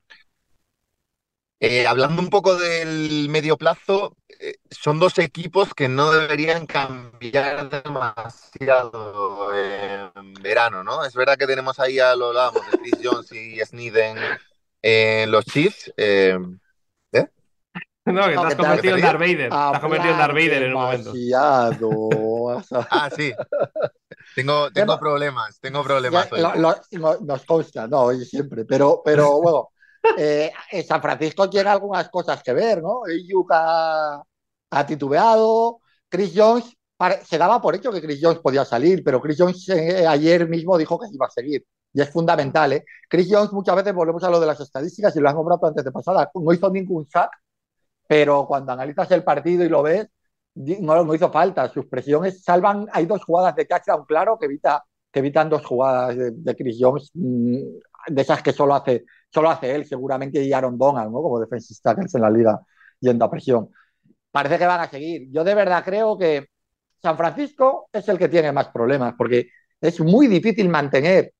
Eh, 1.61 1.85
hablando 1.85 2.21
un 2.21 2.29
poco 2.29 2.57
del 2.57 3.27
medio 3.29 3.57
plazo, 3.57 4.15
eh, 4.39 4.55
son 4.71 4.99
dos 4.99 5.19
equipos 5.19 5.73
que 5.73 5.89
no 5.89 6.11
deberían 6.11 6.65
cambiar 6.65 7.69
demasiado 7.83 9.53
en 9.53 10.33
verano, 10.35 10.83
¿no? 10.85 11.03
Es 11.03 11.13
verdad 11.13 11.37
que 11.37 11.47
tenemos 11.47 11.79
ahí 11.79 11.99
a 11.99 12.15
lo 12.15 12.27
hablamos 12.27 12.65
de 12.71 12.77
Chris 12.77 12.99
Jones 13.03 13.31
y 13.33 13.59
Sniden 13.59 14.17
en 14.81 15.31
los 15.31 15.43
Chiefs. 15.45 15.91
Eh, 18.09 18.13
No, 18.13 18.27
que 18.27 18.33
te 18.33 18.39
has 18.39 18.55
convertido 18.55 18.95
en 18.95 19.01
Darth 19.01 19.19
Vader. 19.19 19.49
Te 19.49 19.55
has 19.55 19.79
convertido 19.79 20.13
en 20.13 20.19
Darth 20.19 20.33
Vader 20.33 20.63
en 20.63 20.73
un 20.75 20.81
momento. 20.81 21.13
ah, 22.91 23.09
sí. 23.15 23.33
Tengo, 24.35 24.71
tengo 24.71 24.99
problemas, 24.99 25.59
tengo 25.59 25.83
problemas. 25.83 26.29
nos 27.21 27.45
consta, 27.45 27.87
no, 27.87 28.11
siempre, 28.11 28.65
pero, 28.65 29.01
pero 29.03 29.41
bueno, 29.41 29.69
eh, 30.17 30.51
San 30.87 31.01
Francisco 31.01 31.49
tiene 31.49 31.69
algunas 31.69 32.09
cosas 32.09 32.41
que 32.43 32.53
ver, 32.53 32.81
¿no? 32.81 33.01
Yuka 33.27 34.21
ha 34.71 34.85
titubeado, 34.85 35.81
Chris 36.07 36.31
Jones, 36.35 36.75
se 37.23 37.37
daba 37.37 37.61
por 37.61 37.75
hecho 37.75 37.91
que 37.91 38.01
Chris 38.01 38.19
Jones 38.21 38.39
podía 38.39 38.65
salir, 38.65 39.03
pero 39.03 39.21
Chris 39.21 39.37
Jones 39.39 39.67
eh, 39.69 40.05
ayer 40.05 40.47
mismo 40.47 40.77
dijo 40.77 40.99
que 40.99 41.07
iba 41.11 41.25
a 41.25 41.29
seguir. 41.29 41.65
Y 41.91 42.01
es 42.01 42.09
fundamental, 42.11 42.73
¿eh? 42.73 42.85
Chris 43.09 43.27
Jones 43.31 43.51
muchas 43.51 43.75
veces 43.75 43.93
volvemos 43.95 44.23
a 44.23 44.29
lo 44.29 44.39
de 44.39 44.45
las 44.45 44.59
estadísticas 44.59 45.15
y 45.15 45.19
lo 45.19 45.29
han 45.29 45.35
nombrado 45.35 45.65
antes 45.65 45.83
de 45.83 45.91
pasada. 45.91 46.29
No 46.35 46.53
hizo 46.53 46.69
ningún 46.69 47.07
sack, 47.09 47.31
pero 48.09 48.47
cuando 48.47 48.71
analizas 48.71 49.11
el 49.11 49.23
partido 49.23 49.63
y 49.63 49.69
lo 49.69 49.83
ves, 49.83 50.07
no, 50.55 51.03
no 51.03 51.13
hizo 51.13 51.31
falta. 51.31 51.69
Sus 51.69 51.85
presiones 51.85 52.43
salvan. 52.43 52.87
Hay 52.91 53.05
dos 53.05 53.23
jugadas 53.23 53.55
de 53.55 53.65
touchdown 53.65 54.03
claro 54.07 54.39
que, 54.39 54.47
evita, 54.47 54.83
que 55.11 55.19
evitan 55.19 55.47
dos 55.47 55.63
jugadas 55.63 56.17
de, 56.17 56.55
Chris 56.55 56.77
Jones, 56.79 57.11
mm, 57.13 57.55
de 58.07 58.21
esas 58.23 58.41
que 58.41 58.51
solo 58.51 58.73
hace, 58.73 59.05
solo 59.31 59.51
hace 59.51 59.75
él, 59.75 59.85
seguramente, 59.85 60.41
y 60.43 60.51
Aaron 60.51 60.75
Donald, 60.75 61.11
¿no? 61.11 61.21
como 61.21 61.39
defensista 61.39 61.93
que 61.95 62.01
es 62.01 62.15
en 62.15 62.21
la 62.21 62.31
liga 62.31 62.59
yendo 62.99 63.25
a 63.25 63.29
presión. 63.29 63.69
Parece 64.31 64.57
que 64.57 64.65
van 64.65 64.81
a 64.81 64.89
seguir. 64.89 65.29
Yo 65.31 65.43
de 65.43 65.53
verdad 65.53 65.83
creo 65.85 66.17
que 66.17 66.47
San 66.99 67.15
Francisco 67.15 67.89
es 67.93 68.09
el 68.09 68.17
que 68.17 68.27
tiene 68.27 68.51
más 68.51 68.69
problemas, 68.69 69.13
porque 69.15 69.49
es 69.79 69.99
muy 69.99 70.25
difícil 70.25 70.67
mantener 70.67 71.31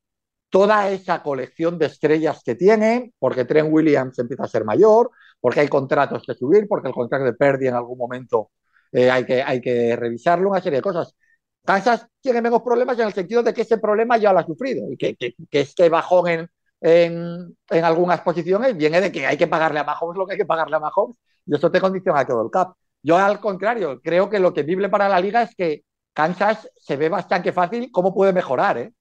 toda 0.50 0.92
esa 0.92 1.24
colección 1.24 1.80
de 1.80 1.88
estrellas 1.88 2.42
que 2.46 2.54
tiene, 2.54 3.14
porque 3.18 3.46
Trent 3.46 3.70
Williams 3.72 4.20
empieza 4.20 4.44
a 4.44 4.48
ser 4.48 4.66
mayor, 4.66 5.10
porque 5.40 5.62
hay 5.62 5.68
contratos 5.68 6.24
que 6.26 6.34
subir, 6.34 6.68
porque 6.68 6.88
el 6.90 6.94
contrato 6.94 7.26
de 7.26 7.34
Perdi 7.34 7.68
en 7.68 7.76
algún 7.76 7.98
momento 7.98 8.52
eh, 8.92 9.10
hay, 9.10 9.26
que, 9.26 9.42
hay 9.44 9.62
que 9.62 9.96
revisarlo, 9.96 10.50
una 10.50 10.62
serie 10.62 10.78
de 10.78 10.84
cosas. 10.84 11.16
Kansas 11.64 12.08
tiene 12.22 12.42
menos 12.42 12.62
problemas 12.64 12.98
en 13.00 13.08
el 13.08 13.14
sentido 13.14 13.44
de 13.44 13.54
que 13.54 13.62
ese 13.62 13.78
problema 13.78 14.18
ya 14.18 14.34
lo 14.34 14.40
ha 14.40 14.46
sufrido 14.46 14.92
y 14.92 14.98
que, 14.98 15.16
que, 15.16 15.36
que 15.50 15.62
este 15.62 15.90
bajón 15.90 16.28
en, 16.30 16.50
en, 16.82 17.58
en, 17.70 17.84
algunas 17.86 18.22
posiciones 18.22 18.76
viene 18.76 19.02
de 19.02 19.12
que 19.12 19.26
hay 19.28 19.38
que 19.38 19.48
pagarle 19.48 19.80
a 19.80 19.84
Mahomes 19.84 20.18
lo 20.18 20.26
que 20.26 20.34
hay 20.34 20.40
que 20.40 20.46
pagarle 20.46 20.78
a 20.78 20.80
Mahomes 20.80 21.18
y 21.46 21.56
eso 21.56 21.72
te 21.72 21.82
condiciona 21.82 22.26
todo 22.26 22.44
el 22.44 22.52
cap. 22.52 22.74
Yo 23.02 23.18
al 23.18 23.40
contrario, 23.40 24.02
creo 24.02 24.30
que 24.30 24.40
lo 24.40 24.54
que 24.54 24.64
vive 24.64 24.90
para 24.90 25.10
la 25.10 25.20
liga 25.20 25.44
es 25.44 25.56
que 25.56 25.84
Kansas 26.14 26.70
se 26.76 26.98
ve 26.98 27.10
bastante 27.10 27.54
fácil 27.54 27.92
cómo 27.92 28.14
puede 28.14 28.34
mejorar, 28.34 28.78
¿eh? 28.78 28.94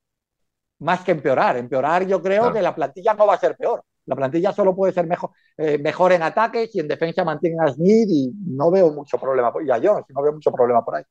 más 0.80 1.02
que 1.02 1.12
empeorar. 1.12 1.56
Empeorar 1.56 2.06
yo 2.06 2.22
creo 2.22 2.52
que 2.52 2.62
la 2.62 2.74
plantilla 2.74 3.14
no 3.14 3.26
va 3.26 3.34
a 3.34 3.38
ser 3.38 3.56
peor. 3.56 3.82
La 4.08 4.16
plantilla 4.16 4.52
solo 4.52 4.74
puede 4.74 4.92
ser 4.92 5.06
mejor, 5.06 5.30
eh, 5.58 5.76
mejor 5.78 6.12
en 6.12 6.22
ataques 6.22 6.74
y 6.74 6.80
en 6.80 6.88
defensa 6.88 7.24
mantiene 7.24 7.56
a 7.60 7.68
Smith 7.68 8.08
y 8.10 8.32
no 8.46 8.70
veo 8.70 8.90
mucho 8.90 9.18
problema. 9.18 9.52
Y 9.64 9.70
a 9.70 9.74
Jones, 9.74 10.06
no 10.08 10.22
veo 10.22 10.32
mucho 10.32 10.50
problema 10.50 10.82
por 10.82 10.96
ahí. 10.96 11.04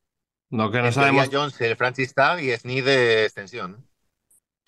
Lo 0.50 0.72
que 0.72 0.82
no 0.82 0.92
sabemos. 0.92 1.30
Jones, 1.32 1.62
el 1.62 1.76
Francis 1.76 2.14
Tag 2.16 2.42
y 2.42 2.52
Smith 2.58 2.84
de 2.84 3.26
extensión. 3.26 3.86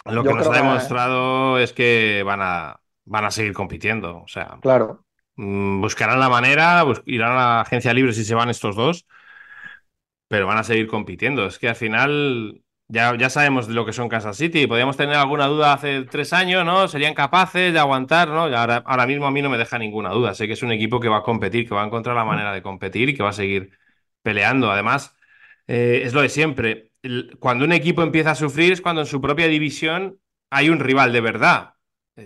Lo 0.05 0.23
que 0.23 0.33
nos 0.33 0.47
ha 0.47 0.53
demostrado 0.53 1.57
es 1.57 1.73
que 1.73 2.21
van 2.23 2.41
a, 2.41 2.79
van 3.05 3.25
a 3.25 3.31
seguir 3.31 3.53
compitiendo. 3.53 4.21
O 4.21 4.27
sea, 4.27 4.59
claro. 4.61 5.03
Mm, 5.35 5.81
buscarán 5.81 6.19
la 6.19 6.29
manera, 6.29 6.85
irán 7.05 7.31
a 7.31 7.35
la 7.35 7.61
agencia 7.61 7.93
libre 7.93 8.13
si 8.13 8.23
se 8.23 8.35
van 8.35 8.49
estos 8.49 8.75
dos, 8.75 9.07
pero 10.27 10.45
van 10.45 10.59
a 10.59 10.63
seguir 10.63 10.87
compitiendo. 10.87 11.47
Es 11.47 11.57
que 11.57 11.69
al 11.69 11.75
final 11.75 12.61
ya, 12.89 13.15
ya 13.15 13.29
sabemos 13.29 13.67
de 13.67 13.73
lo 13.75 13.85
que 13.85 13.93
son 13.93 14.09
Kansas 14.09 14.35
City. 14.37 14.65
Podríamos 14.67 14.97
tener 14.97 15.15
alguna 15.15 15.45
duda 15.47 15.73
hace 15.73 16.03
tres 16.05 16.33
años, 16.33 16.65
¿no? 16.65 16.87
Serían 16.87 17.13
capaces 17.13 17.71
de 17.71 17.79
aguantar, 17.79 18.29
¿no? 18.29 18.41
Ahora, 18.43 18.77
ahora 18.85 19.05
mismo 19.07 19.27
a 19.27 19.31
mí 19.31 19.41
no 19.43 19.49
me 19.49 19.59
deja 19.59 19.77
ninguna 19.77 20.09
duda. 20.09 20.33
Sé 20.33 20.47
que 20.47 20.53
es 20.53 20.63
un 20.63 20.71
equipo 20.71 20.99
que 20.99 21.07
va 21.07 21.17
a 21.17 21.23
competir, 21.23 21.67
que 21.67 21.75
va 21.75 21.83
a 21.83 21.85
encontrar 21.85 22.15
la 22.15 22.25
manera 22.25 22.51
de 22.51 22.63
competir 22.63 23.09
y 23.09 23.15
que 23.15 23.23
va 23.23 23.29
a 23.29 23.33
seguir 23.33 23.77
peleando. 24.23 24.71
Además, 24.71 25.15
eh, 25.67 26.01
es 26.03 26.13
lo 26.13 26.21
de 26.21 26.29
siempre. 26.29 26.91
cuando 27.39 27.65
un 27.65 27.71
equipo 27.73 28.03
empieza 28.03 28.31
a 28.31 28.35
sufrir 28.35 28.73
es 28.73 28.81
cuando 28.81 29.01
en 29.01 29.07
su 29.07 29.21
propia 29.21 29.47
división 29.47 30.19
hay 30.49 30.69
un 30.69 30.79
rival 30.79 31.13
de 31.13 31.21
verdad. 31.21 31.75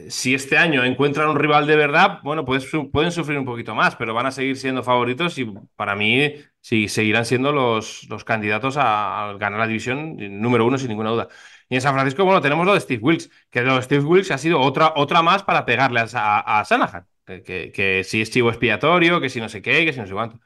Si 0.09 0.33
este 0.33 0.57
año 0.57 0.83
encuentran 0.83 1.29
un 1.29 1.37
rival 1.37 1.67
de 1.67 1.75
verdad, 1.75 2.19
bueno, 2.23 2.45
pues 2.45 2.65
pueden 2.91 3.11
sufrir 3.11 3.37
un 3.37 3.45
poquito 3.45 3.75
más, 3.75 3.95
pero 3.95 4.13
van 4.13 4.25
a 4.25 4.31
seguir 4.31 4.57
siendo 4.57 4.83
favoritos 4.83 5.37
y 5.37 5.45
para 5.75 5.95
mí 5.95 6.33
sí, 6.61 6.87
seguirán 6.87 7.25
siendo 7.25 7.51
los, 7.51 8.07
los 8.09 8.23
candidatos 8.23 8.75
a, 8.77 9.35
ganar 9.39 9.59
la 9.59 9.67
división 9.67 10.15
número 10.41 10.65
uno 10.65 10.77
sin 10.77 10.89
ninguna 10.89 11.11
duda. 11.11 11.27
Y 11.69 11.75
en 11.75 11.81
San 11.81 11.93
Francisco, 11.93 12.23
bueno, 12.25 12.41
tenemos 12.41 12.65
lo 12.65 12.73
de 12.73 12.79
Steve 12.79 13.01
Wilkes, 13.03 13.29
que 13.49 13.61
lo 13.61 13.75
de 13.75 13.81
Steve 13.81 14.03
Wilkes 14.03 14.31
ha 14.31 14.37
sido 14.37 14.59
otra, 14.61 14.93
otra 14.95 15.21
más 15.21 15.43
para 15.43 15.65
pegarle 15.65 15.99
a, 16.13 16.59
a, 16.59 16.65
Sanahan, 16.65 17.05
que, 17.25 17.71
que, 17.73 18.03
si 18.03 18.21
es 18.21 18.31
chivo 18.31 18.49
expiatorio, 18.49 19.19
que 19.21 19.29
si 19.29 19.41
no 19.41 19.49
sé 19.49 19.61
qué, 19.61 19.85
que 19.85 19.93
si 19.93 19.99
no 19.99 20.07
sé 20.07 20.13
cuánto. 20.13 20.39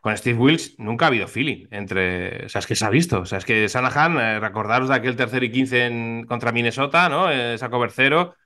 Con 0.00 0.16
Steve 0.16 0.38
Wilkes 0.38 0.76
nunca 0.78 1.06
ha 1.06 1.08
habido 1.08 1.26
feeling 1.26 1.66
entre. 1.70 2.46
O 2.46 2.48
sea, 2.48 2.60
es 2.60 2.66
que 2.66 2.76
se 2.76 2.84
ha 2.84 2.90
visto. 2.90 3.20
O 3.20 3.26
sea, 3.26 3.38
es 3.38 3.44
que 3.44 3.68
Sanahan, 3.68 4.18
eh, 4.18 4.40
recordaros 4.40 4.88
de 4.88 4.94
aquel 4.94 5.16
tercer 5.16 5.42
y 5.42 5.50
quince 5.50 5.86
en, 5.86 6.24
contra 6.24 6.52
Minnesota, 6.52 7.08
¿no? 7.08 7.30
Eh, 7.30 7.58
sacó 7.58 7.84
cero 7.90 8.36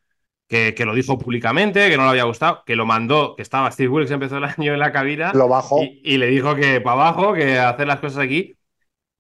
que, 0.49 0.75
lo 0.85 0.95
dijo 0.95 1.19
públicamente, 1.19 1.89
que 1.89 1.97
no 1.97 2.05
le 2.05 2.11
había 2.11 2.25
gustado, 2.25 2.63
que 2.67 2.77
lo 2.77 2.85
mandó, 2.85 3.35
que 3.37 3.43
estaba 3.43 3.71
Steve 3.71 3.89
Wilkes, 3.89 4.11
empezó 4.11 4.37
el 4.37 4.45
año 4.45 4.75
en 4.75 4.79
la 4.79 4.93
cabina. 4.93 5.33
Lo 5.35 5.49
bajó. 5.49 5.81
Y, 5.83 6.19
le 6.19 6.27
dijo 6.27 6.55
que 6.55 6.81
para 6.81 6.95
abajo, 6.95 7.33
que 7.33 7.59
hacer 7.59 7.87
las 7.87 8.01
cosas 8.01 8.19
aquí. 8.25 8.57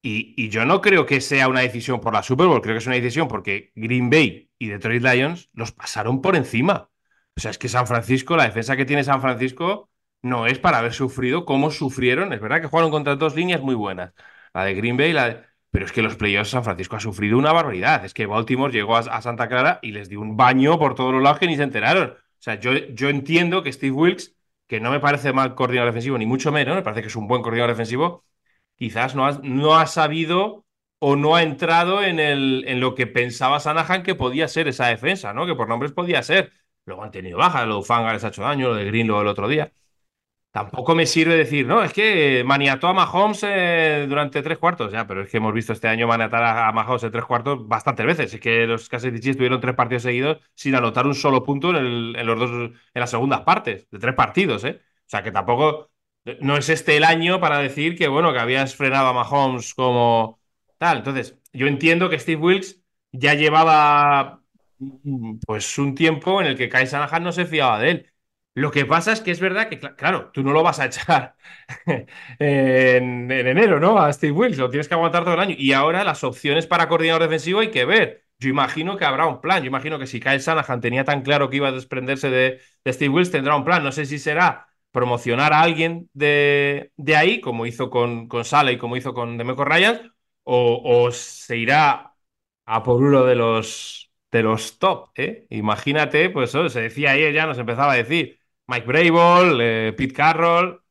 Y, 0.03 0.49
yo 0.49 0.64
no 0.64 0.81
creo 0.81 1.07
que 1.07 1.20
sea 1.20 1.49
una 1.49 1.61
decisión 1.61 2.01
por 2.01 2.12
la 2.12 2.23
Super 2.23 2.47
Bowl, 2.47 2.61
creo 2.61 2.75
que 2.75 2.79
es 2.79 2.87
una 2.87 2.97
decisión 2.97 3.29
porque 3.29 3.70
Green 3.75 4.11
Bay 4.11 4.51
y 4.59 4.68
Detroit 4.68 5.03
Lions 5.03 5.49
los 5.53 5.73
pasaron 5.73 6.20
por 6.20 6.37
encima. 6.37 6.91
O 7.37 7.41
sea, 7.41 7.51
es 7.51 7.59
que 7.59 7.68
San 7.68 7.87
Francisco, 7.87 8.37
la 8.37 8.45
defensa 8.45 8.77
que 8.77 8.85
tiene 8.85 9.05
San 9.05 9.23
Francisco, 9.23 9.91
no 10.23 10.47
es 10.47 10.59
para 10.59 10.79
haber 10.79 10.93
sufrido 10.93 11.45
como 11.45 11.70
sufrieron. 11.70 12.33
Es 12.33 12.41
verdad 12.41 12.61
que 12.61 12.66
jugaron 12.68 12.91
contra 12.91 13.16
dos 13.16 13.35
líneas 13.35 13.61
muy 13.61 13.75
buenas. 13.75 14.12
La 14.55 14.64
de 14.64 14.75
Green 14.75 14.97
Bay 14.97 15.11
y 15.11 15.12
la 15.14 15.29
de 15.29 15.51
pero 15.73 15.87
es 15.87 15.93
que 15.93 16.03
los 16.03 16.16
playoffs 16.16 16.51
San 16.51 16.64
Francisco 16.64 16.97
ha 16.97 17.01
sufrido 17.01 17.39
una 17.39 17.53
barbaridad. 17.53 18.05
Es 18.05 18.14
que 18.14 18.27
Baltimore 18.27 18.73
llegó 18.73 18.97
a, 18.97 19.23
Santa 19.23 19.49
Clara 19.49 19.81
y 19.83 19.93
les 19.93 20.09
dio 20.11 20.20
un 20.20 20.37
baño 20.37 20.79
por 20.79 20.95
todos 20.95 21.14
los 21.14 21.23
lados 21.23 21.39
que 21.39 21.47
ni 21.47 21.57
se 21.57 21.62
enteraron. 21.62 22.11
O 22.11 22.43
sea, 22.43 22.61
yo, 22.61 22.73
yo 22.75 23.09
entiendo 23.09 23.62
que 23.62 23.73
Steve 23.73 23.93
Wilkes, 23.93 24.37
que 24.66 24.81
no 24.81 24.91
me 24.91 25.01
parece 25.01 25.33
mal 25.33 25.55
coordinador 25.55 25.91
defensivo, 25.91 26.18
ni 26.18 26.27
mucho 26.27 26.53
menos, 26.53 26.77
me 26.77 26.83
parece 26.83 27.01
que 27.01 27.09
es 27.09 27.16
un 27.16 27.27
buen 27.27 27.41
coordinador 27.43 27.70
defensivo, 27.70 28.27
quizás 28.77 29.14
no 29.14 29.27
ha, 29.27 29.41
no 29.43 29.77
ha 29.77 29.87
sabido 29.87 30.66
o 30.99 31.16
no 31.16 31.37
ha 31.37 31.43
entrado 31.43 32.03
en, 32.03 32.20
el, 32.20 32.64
en 32.68 32.81
lo 32.81 32.95
que 32.95 33.07
pensaba 33.07 33.59
Sanahan 33.59 34.03
que 34.03 34.14
podía 34.14 34.49
ser 34.49 34.68
esa 34.68 34.89
defensa, 34.89 35.33
¿no? 35.33 35.47
Que 35.47 35.55
por 35.55 35.68
nombres 35.68 35.93
podía 35.93 36.23
ser. 36.23 36.53
Luego 36.85 37.03
han 37.03 37.11
tenido 37.12 37.39
bajas, 37.39 37.66
lo 37.66 37.79
de 37.79 37.85
Fanga 37.85 38.12
les 38.12 38.25
ha 38.25 38.29
hecho 38.29 38.43
daño, 38.43 38.68
lo 38.68 38.75
de 38.75 38.85
Green 38.85 39.09
lo 39.09 39.18
del 39.18 39.29
otro 39.29 39.49
día. 39.49 39.73
Tampoco 40.53 40.94
me 40.94 41.07
sirve 41.07 41.34
decir, 41.34 41.66
no, 41.66 41.82
es 41.82 41.94
que 41.94 42.44
maniató 42.44 42.86
a 42.86 42.92
Mahomes 42.92 43.42
eh, 43.42 44.05
durante 44.07 44.42
tres 44.42 44.59
cuartos, 44.59 44.92
ya, 44.92 45.07
pero 45.07 45.22
es 45.22 45.30
que 45.30 45.38
hemos 45.38 45.55
visto 45.55 45.72
este 45.72 45.88
año 45.88 46.07
maniatar 46.07 46.44
a, 46.44 46.70
Mahomes 46.72 47.05
en 47.05 47.11
tres 47.11 47.24
cuartos 47.24 47.66
bastantes 47.66 48.05
veces. 48.05 48.34
Es 48.34 48.40
que 48.40 48.66
los 48.66 48.86
Kansas 48.90 49.12
City 49.14 49.32
tuvieron 49.34 49.61
tres 49.62 49.74
partidos 49.74 50.03
seguidos 50.03 50.40
sin 50.55 50.74
anotar 50.74 51.07
un 51.07 51.14
solo 51.14 51.42
punto 51.42 51.70
en, 51.70 52.26
los 52.26 52.38
dos, 52.38 52.50
en 52.50 53.00
las 53.00 53.11
segundas 53.11 53.40
partes, 53.40 53.88
de 53.90 53.98
tres 53.98 54.14
partidos, 54.14 54.62
¿eh? 54.64 54.82
O 54.82 55.09
sea 55.09 55.22
que 55.22 55.32
tampoco, 55.32 55.90
no 56.40 56.57
es 56.59 56.68
este 56.68 56.98
el 56.98 57.05
año 57.05 57.40
para 57.40 57.59
decir 57.59 57.96
que, 57.96 58.09
bueno, 58.09 58.32
que 58.34 58.38
habías 58.38 58.76
frenado 58.76 59.09
a 59.09 59.12
Mahomes 59.14 59.72
como 59.74 60.38
tal. 60.76 60.98
Entonces, 60.98 61.38
yo 61.55 61.66
entiendo 61.66 62.11
que 62.11 62.18
Steve 62.18 62.42
Wilkes 62.42 62.82
ya 63.12 63.34
llevaba 63.34 64.42
pues 65.46 65.78
un 65.78 65.94
tiempo 65.94 66.40
en 66.40 66.48
el 66.48 66.57
que 66.57 66.68
Kai 66.68 66.86
Sanahan 66.86 67.22
no 67.22 67.32
se 67.32 67.46
fiaba 67.46 67.78
de 67.78 67.90
él. 67.90 68.11
Lo 68.55 68.70
que 68.70 68.84
pasa 68.84 69.12
es 69.12 69.20
que 69.22 69.30
es 69.30 69.40
verdad 69.40 69.68
que, 69.68 69.80
claro, 69.80 70.30
tú 70.30 70.42
no 70.42 70.53
lo 70.53 70.62
vas 70.62 70.78
a 70.78 70.86
echar 70.86 71.36
en, 72.38 73.30
enero, 73.30 73.80
¿no? 73.80 73.98
A 73.98 74.12
Steve 74.12 74.32
Wills, 74.32 74.59
lo 74.59 74.68
tienes 74.68 74.88
que 74.88 74.94
aguantar 74.94 75.24
todo 75.24 75.34
el 75.34 75.40
año. 75.40 75.55
Y 75.59 75.72
ahora 75.72 76.05
las 76.05 76.22
opciones 76.22 76.66
para 76.66 76.88
coordinador 76.88 77.22
defensivo 77.22 77.61
hay 77.61 77.70
que 77.70 77.86
ver. 77.86 78.26
Yo 78.38 78.50
imagino 78.50 78.96
que 78.98 79.07
habrá 79.07 79.26
un 79.26 79.40
plan. 79.40 79.62
Yo 79.62 79.68
imagino 79.68 79.98
que 79.98 80.07
si 80.07 80.20
Kyle 80.20 80.40
Sanahan 80.40 80.80
tenía 80.82 81.05
tan 81.05 81.22
claro 81.22 81.48
que 81.48 81.57
iba 81.57 81.68
a 81.68 81.72
desprenderse 81.72 82.28
de, 82.30 82.61
Steve 82.86 83.09
Wills, 83.14 83.30
tendrá 83.30 83.57
un 83.57 83.64
plan. 83.64 83.82
No 83.82 83.92
sé 83.92 84.05
si 84.05 84.18
será 84.18 84.68
promocionar 84.90 85.53
a 85.55 85.62
alguien 85.62 86.11
de, 86.12 86.92
de 86.96 87.16
ahí, 87.16 87.40
como 87.40 87.64
hizo 87.64 87.88
con, 87.88 88.28
con 88.28 88.44
Sala 88.44 88.72
y 88.72 88.78
como 88.78 88.96
hizo 88.96 89.14
con 89.14 89.38
Demeco 89.38 89.64
Ryan, 89.64 90.12
o, 90.44 91.11
se 91.12 91.57
irá 91.57 92.14
a 92.66 92.82
por 92.82 93.03
uno 93.03 93.24
de 93.24 93.34
los, 93.36 94.12
de 94.30 94.42
los 94.42 94.78
top. 94.78 95.11
¿eh? 95.16 95.46
Imagínate, 95.50 96.30
pues 96.30 96.50
se 96.50 96.80
decía 96.80 97.12
ayer, 97.12 97.32
ya 97.32 97.46
nos 97.46 97.59
empezaba 97.59 97.92
a 97.92 97.96
decir 97.96 98.41
Mike 98.66 98.86
Brable, 98.86 99.88
eh, 99.88 99.92
Pete 99.92 100.14
Carroll. 100.14 100.82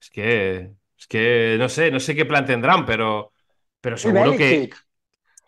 Es 0.00 0.10
que, 0.10 0.70
es 0.98 1.06
que 1.06 1.56
no 1.58 1.68
sé, 1.68 1.90
no 1.90 2.00
sé 2.00 2.14
qué 2.14 2.24
plan 2.24 2.44
tendrán, 2.44 2.84
pero, 2.84 3.32
pero 3.80 3.96
seguro 3.96 4.36
que. 4.36 4.70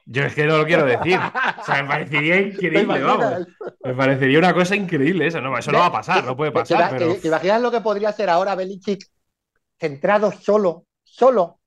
Yo 0.09 0.23
es 0.23 0.35
que 0.35 0.47
no 0.47 0.57
lo 0.59 0.65
quiero 0.65 0.85
decir. 0.85 1.19
O 1.19 1.65
sea, 1.65 1.83
me 1.83 1.89
parecería 1.89 2.41
increíble, 2.41 3.03
vamos. 3.03 3.49
Me 3.83 3.95
parecería 3.95 4.39
una 4.39 4.55
cosa 4.55 4.77
increíble 4.77 5.27
eso. 5.27 5.41
No, 5.41 5.59
eso 5.59 5.73
no 5.73 5.81
va 5.81 5.87
a 5.87 5.93
pasar, 5.93 6.25
no 6.25 6.37
puede 6.37 6.53
pasar. 6.53 6.97
¿Te, 6.97 7.27
imaginas 7.27 7.61
lo 7.61 7.73
que 7.73 7.81
podría 7.81 8.13
ser 8.13 8.31
ahora 8.31 8.55
Belichick 8.55 9.05
centrado 9.79 10.31
solo, 10.33 10.87
solo 11.03 11.59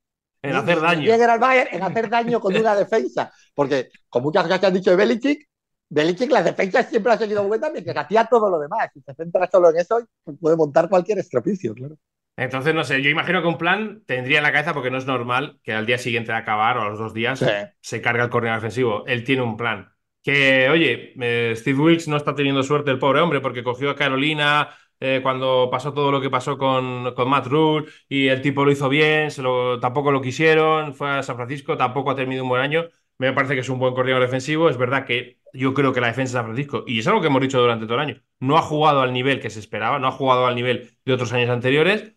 en 0.41 0.55
hacer 0.55 0.79
daño. 0.79 1.13
en 1.13 1.83
hacer 1.83 2.09
daño 2.09 2.39
con 2.39 2.55
una 2.57 2.75
defensa. 2.75 3.31
Porque 3.53 3.89
con 4.07 4.23
muchas 4.23 4.43
cosas 4.43 4.59
que 4.59 4.65
han 4.67 4.73
dicho 4.73 4.91
de 4.91 4.95
Belichick, 4.95 5.48
Belichick 5.89 6.31
las 6.31 6.45
defensas 6.45 6.87
siempre 6.87 7.11
ha 7.11 7.17
seguido 7.17 7.43
buena 7.43 7.69
mientras 7.69 7.97
hacía 7.97 8.25
todo 8.25 8.49
lo 8.49 8.59
demás. 8.59 8.89
Si 8.93 9.01
se 9.01 9.13
centra 9.13 9.49
solo 9.51 9.71
en 9.71 9.77
eso, 9.77 9.99
puede 10.39 10.55
montar 10.55 10.87
cualquier 10.87 11.19
estropicio, 11.19 11.73
claro. 11.73 11.97
Entonces, 12.37 12.73
no 12.73 12.85
sé, 12.85 13.01
yo 13.01 13.09
imagino 13.09 13.41
que 13.41 13.49
un 13.49 13.57
plan 13.57 14.01
tendría 14.05 14.37
en 14.37 14.43
la 14.43 14.53
cabeza 14.53 14.73
porque 14.73 14.89
no 14.89 14.97
es 14.97 15.05
normal 15.05 15.59
que 15.61 15.73
al 15.73 15.85
día 15.85 15.97
siguiente 15.97 16.31
de 16.31 16.37
acabar 16.37 16.77
o 16.77 16.83
a 16.83 16.89
los 16.89 16.97
dos 16.97 17.13
días 17.13 17.43
se 17.81 18.01
cargue 18.01 18.23
el 18.23 18.29
coordinador 18.29 18.61
defensivo. 18.61 19.03
Él 19.07 19.25
tiene 19.25 19.41
un 19.41 19.57
plan. 19.57 19.91
Que, 20.23 20.69
oye, 20.69 21.13
eh, 21.19 21.53
Steve 21.57 21.79
Wilkes 21.79 22.07
no 22.07 22.15
está 22.15 22.35
teniendo 22.35 22.63
suerte 22.63 22.91
el 22.91 22.99
pobre 22.99 23.19
hombre 23.19 23.41
porque 23.41 23.63
cogió 23.63 23.89
a 23.89 23.95
Carolina 23.95 24.69
eh, 25.01 25.19
cuando 25.23 25.69
pasó 25.71 25.93
todo 25.93 26.11
lo 26.11 26.21
que 26.21 26.29
pasó 26.29 26.57
con, 26.57 27.13
con, 27.13 27.29
Matt 27.29 27.47
Rule 27.47 27.87
y 28.07 28.27
el 28.27 28.41
tipo 28.41 28.63
lo 28.65 28.71
hizo 28.71 28.89
bien, 28.89 29.31
se 29.31 29.41
lo, 29.41 29.79
tampoco 29.79 30.11
lo 30.11 30.21
quisieron, 30.21 30.93
fue 30.93 31.09
a 31.09 31.23
San 31.23 31.35
Francisco, 31.37 31.77
tampoco 31.77 32.11
ha 32.11 32.15
tenido 32.15 32.43
un 32.43 32.49
buen 32.49 32.61
año. 32.61 32.89
Me 33.19 33.33
parece 33.33 33.53
que 33.53 33.59
es 33.59 33.69
un 33.69 33.79
buen 33.79 33.93
coordinador 33.93 34.25
defensivo. 34.25 34.69
Es 34.69 34.77
verdad 34.77 35.05
que 35.05 35.39
yo 35.53 35.73
creo 35.73 35.91
que 35.93 36.01
la 36.01 36.07
defensa 36.07 36.31
de 36.31 36.39
San 36.39 36.45
Francisco, 36.45 36.83
y 36.87 36.99
es 36.99 37.07
algo 37.07 37.21
que 37.21 37.27
hemos 37.27 37.41
dicho 37.41 37.59
durante 37.59 37.85
todo 37.85 37.95
el 37.95 38.01
año, 38.01 38.21
no 38.39 38.57
ha 38.57 38.61
jugado 38.61 39.01
al 39.01 39.11
nivel 39.11 39.41
que 39.41 39.49
se 39.49 39.59
esperaba, 39.59 39.99
no 39.99 40.07
ha 40.07 40.11
jugado 40.11 40.45
al 40.45 40.55
nivel 40.55 40.91
de 41.05 41.13
otros 41.13 41.33
años 41.33 41.49
anteriores. 41.49 42.13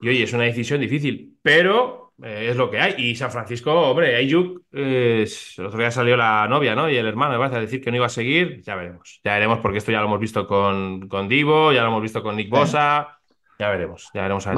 Y 0.00 0.08
oye, 0.08 0.22
es 0.22 0.32
una 0.32 0.44
decisión 0.44 0.80
difícil, 0.80 1.38
pero 1.42 2.14
eh, 2.22 2.48
es 2.50 2.56
lo 2.56 2.70
que 2.70 2.80
hay. 2.80 2.94
Y 2.96 3.16
San 3.16 3.30
Francisco, 3.30 3.70
hombre, 3.72 4.16
Ayuk, 4.16 4.62
el 4.72 5.28
otro 5.66 5.78
día 5.78 5.90
salió 5.90 6.16
la 6.16 6.46
novia, 6.48 6.74
¿no? 6.74 6.88
Y 6.88 6.96
el 6.96 7.06
hermano, 7.06 7.32
me 7.32 7.38
parece, 7.38 7.56
a 7.56 7.60
decir 7.60 7.82
que 7.82 7.90
no 7.90 7.98
iba 7.98 8.06
a 8.06 8.10
seguir. 8.10 8.62
Ya 8.62 8.76
veremos. 8.76 9.20
Ya 9.22 9.34
veremos, 9.34 9.58
porque 9.58 9.76
esto 9.76 9.92
ya 9.92 10.00
lo 10.00 10.06
hemos 10.06 10.20
visto 10.20 10.46
con, 10.46 11.06
con 11.06 11.28
Divo, 11.28 11.70
ya 11.72 11.82
lo 11.82 11.88
hemos 11.88 12.02
visto 12.02 12.22
con 12.22 12.36
Nick 12.36 12.48
Bosa. 12.48 13.18
Ya 13.58 13.68
veremos, 13.68 14.08
ya 14.14 14.22
veremos. 14.22 14.48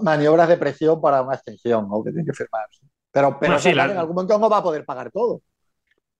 maniobras 0.00 0.48
de 0.48 0.56
presión 0.56 1.02
para 1.02 1.20
una 1.20 1.34
extensión, 1.34 1.86
¿no? 1.86 2.02
Que 2.02 2.12
tiene 2.12 2.24
que 2.24 2.32
firmar. 2.32 2.64
Pero, 3.12 3.38
pero 3.38 3.58
en 3.58 3.78
algún 3.78 4.14
momento 4.14 4.38
no 4.38 4.48
va 4.48 4.58
a 4.58 4.62
poder 4.62 4.84
pagar 4.84 5.10
todo. 5.10 5.42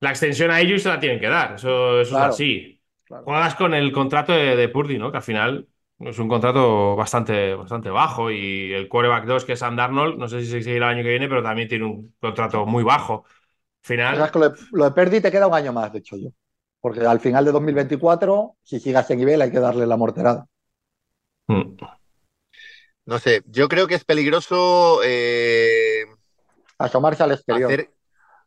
La 0.01 0.11
extensión 0.11 0.51
a 0.51 0.61
ellos 0.61 0.83
se 0.83 0.89
la 0.89 1.01
tienen 1.01 1.21
que 1.21 1.29
dar, 1.29 1.55
eso, 1.55 2.01
es 2.01 2.13
así. 2.13 2.81
Juegas 3.09 3.55
con 3.55 3.75
el 3.75 3.93
contrato 3.93 4.33
de, 4.33 4.57
de, 4.57 4.69
Purdy, 4.69 4.99
¿no? 4.99 5.11
Que 5.11 5.19
al 5.19 5.23
final 5.23 5.69
es 6.01 6.19
un 6.19 6.29
contrato 6.29 6.97
bastante, 6.97 7.55
bastante 7.55 7.91
bajo 7.91 8.31
y 8.31 8.73
el 8.73 8.89
quarterback 8.89 9.25
2, 9.25 9.45
que 9.45 9.53
es 9.53 9.59
Sam 9.59 9.77
Darnold, 9.77 10.19
no 10.19 10.29
sé 10.29 10.41
si 10.41 10.47
se 10.47 10.63
seguirá 10.63 10.91
el 10.91 10.97
año 10.97 11.03
que 11.05 11.11
viene, 11.11 11.29
pero 11.29 11.43
también 11.43 11.69
tiene 11.69 11.85
un 11.85 12.15
contrato 12.21 12.67
muy 12.67 12.83
bajo. 12.83 13.25
final... 13.83 14.19
lo, 14.35 14.49
de, 14.49 14.57
lo 14.73 14.95
Purdy 14.95 15.21
te 15.21 15.31
queda 15.31 15.47
un 15.47 15.55
año 15.55 15.73
más, 15.73 15.93
de 15.93 16.01
hecho 16.01 16.17
yo. 16.17 16.31
Porque 16.81 17.01
al 17.01 17.21
final 17.21 17.45
de 17.45 17.53
2024, 17.53 18.57
si 18.63 18.81
sigas 18.81 19.09
en 19.11 19.19
nivel, 19.19 19.41
hay 19.41 19.53
que 19.53 19.61
darle 19.61 19.87
la 19.87 19.97
morterada. 19.97 20.47
Mm. 21.47 21.77
No 23.05 23.19
sé, 23.19 23.43
yo 23.47 23.69
creo 23.69 23.87
que 23.87 23.95
es 23.95 24.05
peligroso 24.05 25.01
eh, 25.05 26.05
asomarse 26.85 27.23
al 27.23 27.33
exterior. 27.33 27.89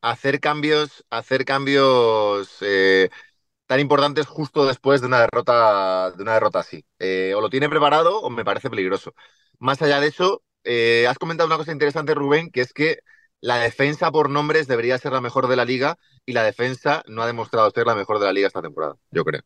Hacer, 0.01 0.39
cambios, 0.39 1.03
hacer 1.09 1.45
cambios 1.45 2.57
eh, 2.61 3.09
tan 3.65 3.79
importantes 3.79 4.27
justo 4.27 4.67
después 4.67 5.01
de 5.01 5.07
una 5.07 5.21
derrota, 5.21 6.11
de 6.11 6.21
una 6.21 6.33
derrota 6.33 6.59
así. 6.59 6.85
Eh, 6.99 7.33
o 7.35 7.41
lo 7.41 7.49
tiene 7.49 7.69
preparado 7.69 8.21
o 8.21 8.29
me 8.29 8.45
parece 8.45 8.69
peligroso. 8.69 9.13
Más 9.57 9.81
allá 9.81 9.99
de 9.99 10.07
eso, 10.07 10.43
eh, 10.63 11.07
has 11.09 11.17
comentado 11.17 11.47
una 11.47 11.57
cosa 11.57 11.71
interesante, 11.71 12.13
Rubén, 12.13 12.51
que 12.51 12.61
es 12.61 12.73
que 12.73 12.99
la 13.41 13.57
defensa 13.57 14.11
por 14.11 14.29
nombres 14.29 14.67
debería 14.67 14.97
ser 14.97 15.13
la 15.13 15.21
mejor 15.21 15.47
de 15.47 15.55
la 15.55 15.65
liga 15.65 15.97
y 16.25 16.33
la 16.33 16.43
defensa 16.43 17.03
no 17.07 17.21
ha 17.21 17.27
demostrado 17.27 17.69
ser 17.71 17.87
la 17.87 17.95
mejor 17.95 18.19
de 18.19 18.25
la 18.25 18.33
liga 18.33 18.47
esta 18.47 18.61
temporada, 18.61 18.95
yo 19.11 19.23
creo. 19.23 19.41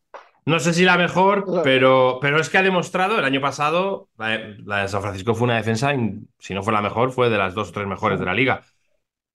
No 0.46 0.58
sé 0.58 0.72
si 0.72 0.84
la 0.84 0.96
mejor, 0.96 1.44
pero, 1.62 2.18
pero 2.20 2.40
es 2.40 2.48
que 2.48 2.56
ha 2.56 2.62
demostrado 2.62 3.18
el 3.18 3.24
año 3.24 3.42
pasado, 3.42 4.08
la 4.16 4.82
de, 4.82 4.88
San 4.88 5.02
Francisco 5.02 5.34
fue 5.34 5.44
una 5.44 5.56
defensa, 5.56 5.92
si 6.38 6.54
no 6.54 6.62
fue 6.62 6.72
la 6.72 6.80
mejor, 6.80 7.12
fue 7.12 7.28
de 7.28 7.36
las 7.36 7.54
dos 7.54 7.68
o 7.68 7.72
tres 7.72 7.86
mejores 7.86 8.18
de 8.18 8.24
la 8.24 8.34
liga. 8.34 8.62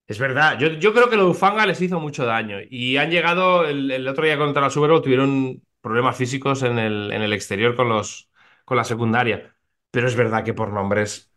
Es 0.07 0.19
verdad, 0.19 0.59
yo, 0.59 0.67
yo, 0.67 0.93
creo 0.93 1.09
que 1.09 1.17
lo 1.17 1.29
Ufanga 1.29 1.65
les 1.65 1.81
hizo 1.81 1.99
mucho 1.99 2.25
daño 2.25 2.57
y 2.69 2.97
han 2.97 3.09
llegado, 3.09 3.65
el, 3.65 4.07
otro 4.07 4.23
día 4.23 4.37
contra 4.37 4.61
la 4.61 4.69
Super 4.69 5.01
tuvieron 5.01 5.63
problemas 5.81 6.15
físicos 6.15 6.61
en 6.61 6.77
el, 6.77 7.11
en 7.11 7.23
el 7.23 7.33
exterior 7.33 7.75
con, 7.75 7.89
los, 7.89 8.29
con 8.65 8.77
la 8.77 8.83
secundaria, 8.83 9.55
pero 9.89 10.07
es 10.07 10.15
verdad 10.15 10.43
que 10.43 10.53
por 10.53 10.71
nombres, 10.71 11.31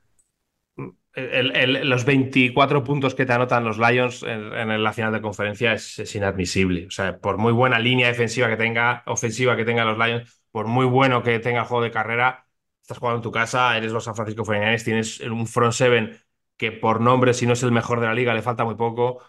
los 1.14 2.04
24 2.04 2.84
puntos 2.84 3.14
que 3.14 3.26
te 3.26 3.32
anotan 3.32 3.64
los 3.64 3.78
Lions 3.78 4.22
en, 4.22 4.82
la 4.82 4.92
final 4.92 5.12
de 5.12 5.20
conferencia 5.20 5.72
es, 5.72 6.14
inadmisible. 6.14 6.86
O 6.86 6.90
sea, 6.90 7.18
por 7.18 7.38
muy 7.38 7.52
buena 7.52 7.78
línea 7.78 8.08
defensiva 8.08 8.48
que 8.48 8.56
tenga, 8.56 9.02
ofensiva 9.06 9.56
que 9.56 9.64
tenga 9.64 9.84
los 9.84 9.98
Lions, 9.98 10.42
por 10.50 10.66
muy 10.66 10.86
bueno 10.86 11.22
que 11.22 11.38
tenga 11.38 11.60
el 11.60 11.66
juego 11.66 11.84
de 11.84 11.90
carrera, 11.90 12.46
estás 12.82 12.98
jugando 12.98 13.18
en 13.18 13.22
tu 13.22 13.30
casa, 13.32 13.76
eres 13.76 13.92
los 13.92 14.04
San 14.04 14.14
Francisco 14.14 14.44
49 14.44 14.82
tienes 14.84 15.20
un 15.20 15.46
front 15.46 15.72
seven 15.72 16.18
que 16.58 16.72
por 16.72 17.00
nombre, 17.00 17.32
si 17.34 17.46
no 17.46 17.54
es 17.54 17.62
el 17.62 17.72
mejor 17.72 18.00
de 18.00 18.06
la 18.06 18.14
liga, 18.14 18.34
le 18.34 18.42
falta 18.42 18.64
muy 18.64 18.74
poco, 18.74 19.22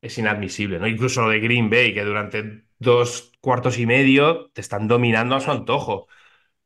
es 0.00 0.16
inadmisible, 0.18 0.78
¿no? 0.78 0.86
Incluso 0.86 1.22
lo 1.22 1.30
de 1.30 1.40
Green 1.40 1.70
Bay, 1.70 1.94
que 1.94 2.04
durante 2.04 2.66
dos 2.78 3.32
cuartos 3.40 3.78
y 3.78 3.86
medio 3.86 4.50
te 4.52 4.60
están 4.60 4.86
dominando 4.86 5.34
a 5.34 5.40
su 5.40 5.50
antojo. 5.50 6.06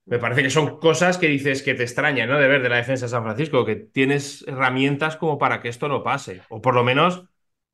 Me 0.06 0.18
parece 0.18 0.42
que 0.42 0.50
son 0.50 0.78
cosas 0.80 1.18
que 1.18 1.28
dices 1.28 1.62
que 1.62 1.74
te 1.74 1.84
extrañan, 1.84 2.28
¿no? 2.28 2.38
De 2.38 2.48
ver 2.48 2.62
de 2.62 2.68
la 2.68 2.76
defensa 2.76 3.06
de 3.06 3.10
San 3.10 3.22
Francisco, 3.24 3.64
que 3.64 3.76
tienes 3.76 4.44
herramientas 4.48 5.16
como 5.16 5.38
para 5.38 5.60
que 5.60 5.68
esto 5.68 5.88
no 5.88 6.02
pase, 6.02 6.42
o 6.48 6.60
por 6.60 6.74
lo 6.74 6.84
menos 6.84 7.24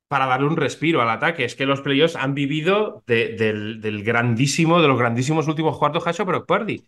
para 0.07 0.27
darle 0.27 0.47
un 0.47 0.57
respiro 0.57 1.01
al 1.01 1.09
ataque. 1.09 1.45
Es 1.45 1.55
que 1.55 1.65
los 1.65 1.81
playoffs 1.81 2.15
han 2.15 2.35
vivido 2.35 3.03
del, 3.07 4.03
grandísimo, 4.03 4.81
de 4.81 4.87
los 4.87 4.99
grandísimos 4.99 5.47
últimos 5.47 5.77
cuartos 5.77 6.05
Hacho 6.05 6.25
pero 6.25 6.45
Purdy. 6.45 6.85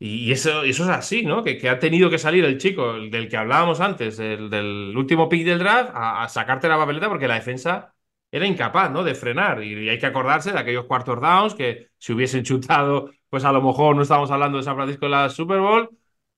Y 0.00 0.30
eso, 0.30 0.62
eso 0.62 0.84
es 0.84 0.90
así, 0.90 1.24
¿no? 1.24 1.42
Que, 1.42 1.68
ha 1.68 1.78
tenido 1.80 2.08
que 2.08 2.18
salir 2.18 2.44
el 2.44 2.58
chico 2.58 2.94
del 2.94 3.28
que 3.28 3.36
hablábamos 3.36 3.80
antes, 3.80 4.16
del 4.16 4.96
último 4.96 5.28
pick 5.28 5.44
del 5.44 5.58
draft, 5.58 5.90
a, 5.92 6.28
sacarte 6.28 6.68
la 6.68 6.76
papeleta 6.76 7.08
porque 7.08 7.26
la 7.26 7.34
defensa 7.34 7.94
era 8.30 8.46
incapaz, 8.46 8.90
¿no? 8.92 9.02
De 9.02 9.14
frenar. 9.16 9.62
Y, 9.64 9.88
hay 9.88 9.98
que 9.98 10.06
acordarse 10.06 10.52
de 10.52 10.58
aquellos 10.58 10.84
cuartos 10.86 11.20
downs 11.20 11.54
que 11.54 11.88
si 11.98 12.12
hubiesen 12.12 12.44
chutado, 12.44 13.10
pues 13.28 13.44
a 13.44 13.52
lo 13.52 13.60
mejor 13.60 13.96
no 13.96 14.02
estamos 14.02 14.30
hablando 14.30 14.58
de 14.58 14.64
San 14.64 14.76
Francisco 14.76 15.06
en 15.06 15.12
la 15.12 15.28
Super 15.30 15.58
Bowl, 15.60 15.90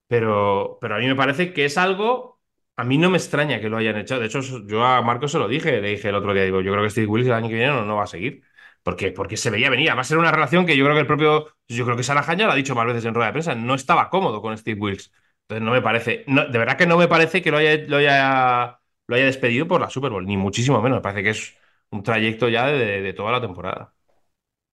pero, 0.07 0.79
pero 0.81 0.97
a 0.97 0.99
mí 0.99 1.07
me 1.07 1.17
parece 1.17 1.53
que 1.53 1.67
es 1.67 1.77
algo. 1.79 2.41
A 2.77 2.85
mí 2.85 2.97
no 2.97 3.11
me 3.11 3.19
extraña 3.19 3.61
que 3.61 3.69
lo 3.69 3.77
hayan 3.77 3.99
hecho. 3.99 4.19
De 4.19 4.27
hecho, 4.27 4.41
yo 4.67 4.85
a 4.85 5.03
Marcos 5.03 5.33
se 5.33 5.39
lo 5.39 5.49
dije, 5.49 5.81
le 5.83 5.91
dije 5.91 6.09
el 6.09 6.15
otro 6.15 6.33
día, 6.33 6.45
digo, 6.45 6.63
yo 6.63 6.73
creo 6.73 6.85
que 6.85 6.91
Steve 6.91 7.07
Willis 7.09 7.27
el 7.29 7.35
año 7.35 7.49
que 7.49 7.55
viene 7.55 7.73
no 7.73 7.97
va 7.97 8.05
a 8.05 8.07
seguir. 8.07 8.43
Porque, 8.83 9.13
porque 9.13 9.37
se 9.37 9.51
veía 9.51 9.71
venir. 9.71 9.91
Además, 9.91 10.11
era 10.11 10.21
una 10.21 10.31
relación 10.31 10.67
que 10.67 10.77
yo 10.77 10.85
creo 10.85 10.95
que 10.95 11.01
el 11.01 11.07
propio. 11.07 11.55
Yo 11.69 11.85
creo 11.85 11.97
que 11.97 12.03
Sarajaña 12.03 12.47
lo 12.47 12.53
ha 12.53 12.57
dicho 12.57 12.75
más 12.75 12.87
veces 12.87 13.05
en 13.05 13.15
rueda 13.15 13.27
de 13.29 13.33
prensa. 13.33 13.55
No 13.55 13.75
estaba 13.75 14.09
cómodo 14.09 14.41
con 14.41 14.57
Steve 14.57 14.81
Wilkes. 14.81 15.13
Entonces, 15.43 15.65
no 15.65 15.73
me 15.73 15.83
parece. 15.83 16.25
No, 16.27 16.47
de 16.47 16.59
verdad 16.59 16.77
que 16.77 16.87
no 16.87 16.97
me 16.97 17.09
parece 17.09 17.43
que 17.43 17.51
lo 17.51 17.59
haya, 17.59 17.77
lo 17.87 17.99
haya, 17.99 18.81
lo 19.07 19.17
haya 19.17 19.27
despedido 19.27 19.69
por 19.69 19.81
la 19.81 19.91
Super 19.91 20.11
Bowl, 20.11 20.27
ni 20.27 20.37
muchísimo 20.37 20.81
menos. 20.81 20.99
Me 20.99 21.03
parece 21.03 21.23
que 21.23 21.31
es 21.31 21.57
un 21.91 22.03
trayecto 22.03 22.49
ya 22.49 22.67
de, 22.67 23.13
toda 23.13 23.33
la 23.33 23.41
temporada. 23.41 23.93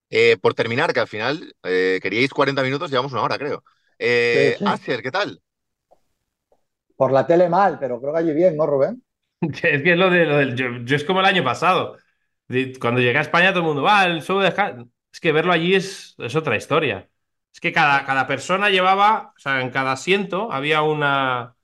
Eh, 0.10 0.38
por 0.42 0.54
terminar, 0.54 0.94
que 0.94 1.02
al 1.02 1.08
final 1.08 1.54
eh, 1.64 2.00
queríais 2.02 2.32
40 2.32 2.64
minutos, 2.64 2.90
llevamos 2.90 3.12
una 3.12 3.24
hora, 3.24 3.38
creo. 3.38 3.64
Eh, 4.00 4.56
¿qué 4.86 5.12
tal? 5.12 5.42
Por 6.96 7.12
la 7.12 7.28
tele 7.28 7.50
mal, 7.50 7.78
pero 7.80 8.00
creo 8.00 8.14
que 8.14 8.20
allí 8.20 8.34
bien, 8.34 8.56
¿no, 8.56 8.66
Rubén? 8.66 9.04
es 9.42 9.62
que 9.62 9.92
es 9.92 9.98
lo, 9.98 10.10
de, 10.10 10.26
lo 10.26 10.38
del. 10.38 10.56
yo, 10.56 10.96
es 10.96 11.04
como 11.04 11.20
el 11.20 11.26
año 11.26 11.44
pasado. 11.44 11.98
Cuando 12.80 13.02
llegué 13.02 13.18
a 13.18 13.22
España 13.22 13.50
todo 13.50 13.60
el 13.60 13.66
mundo, 13.68 13.84
va, 13.84 14.06
el 14.06 14.22
show 14.22 14.40
de... 14.40 14.54
Es 15.12 15.20
que 15.20 15.32
verlo 15.32 15.52
allí 15.52 15.76
es, 15.76 16.16
es 16.20 16.36
otra 16.36 16.56
historia. 16.56 17.10
Es 17.54 17.60
que 17.60 17.74
cada, 17.74 18.06
cada, 18.06 18.28
persona 18.28 18.70
llevaba, 18.70 19.34
o 19.36 19.40
sea, 19.40 19.62
en 19.62 19.70
cada 19.72 19.94
asiento 19.94 20.52
había 20.52 20.82
una, 20.84 21.56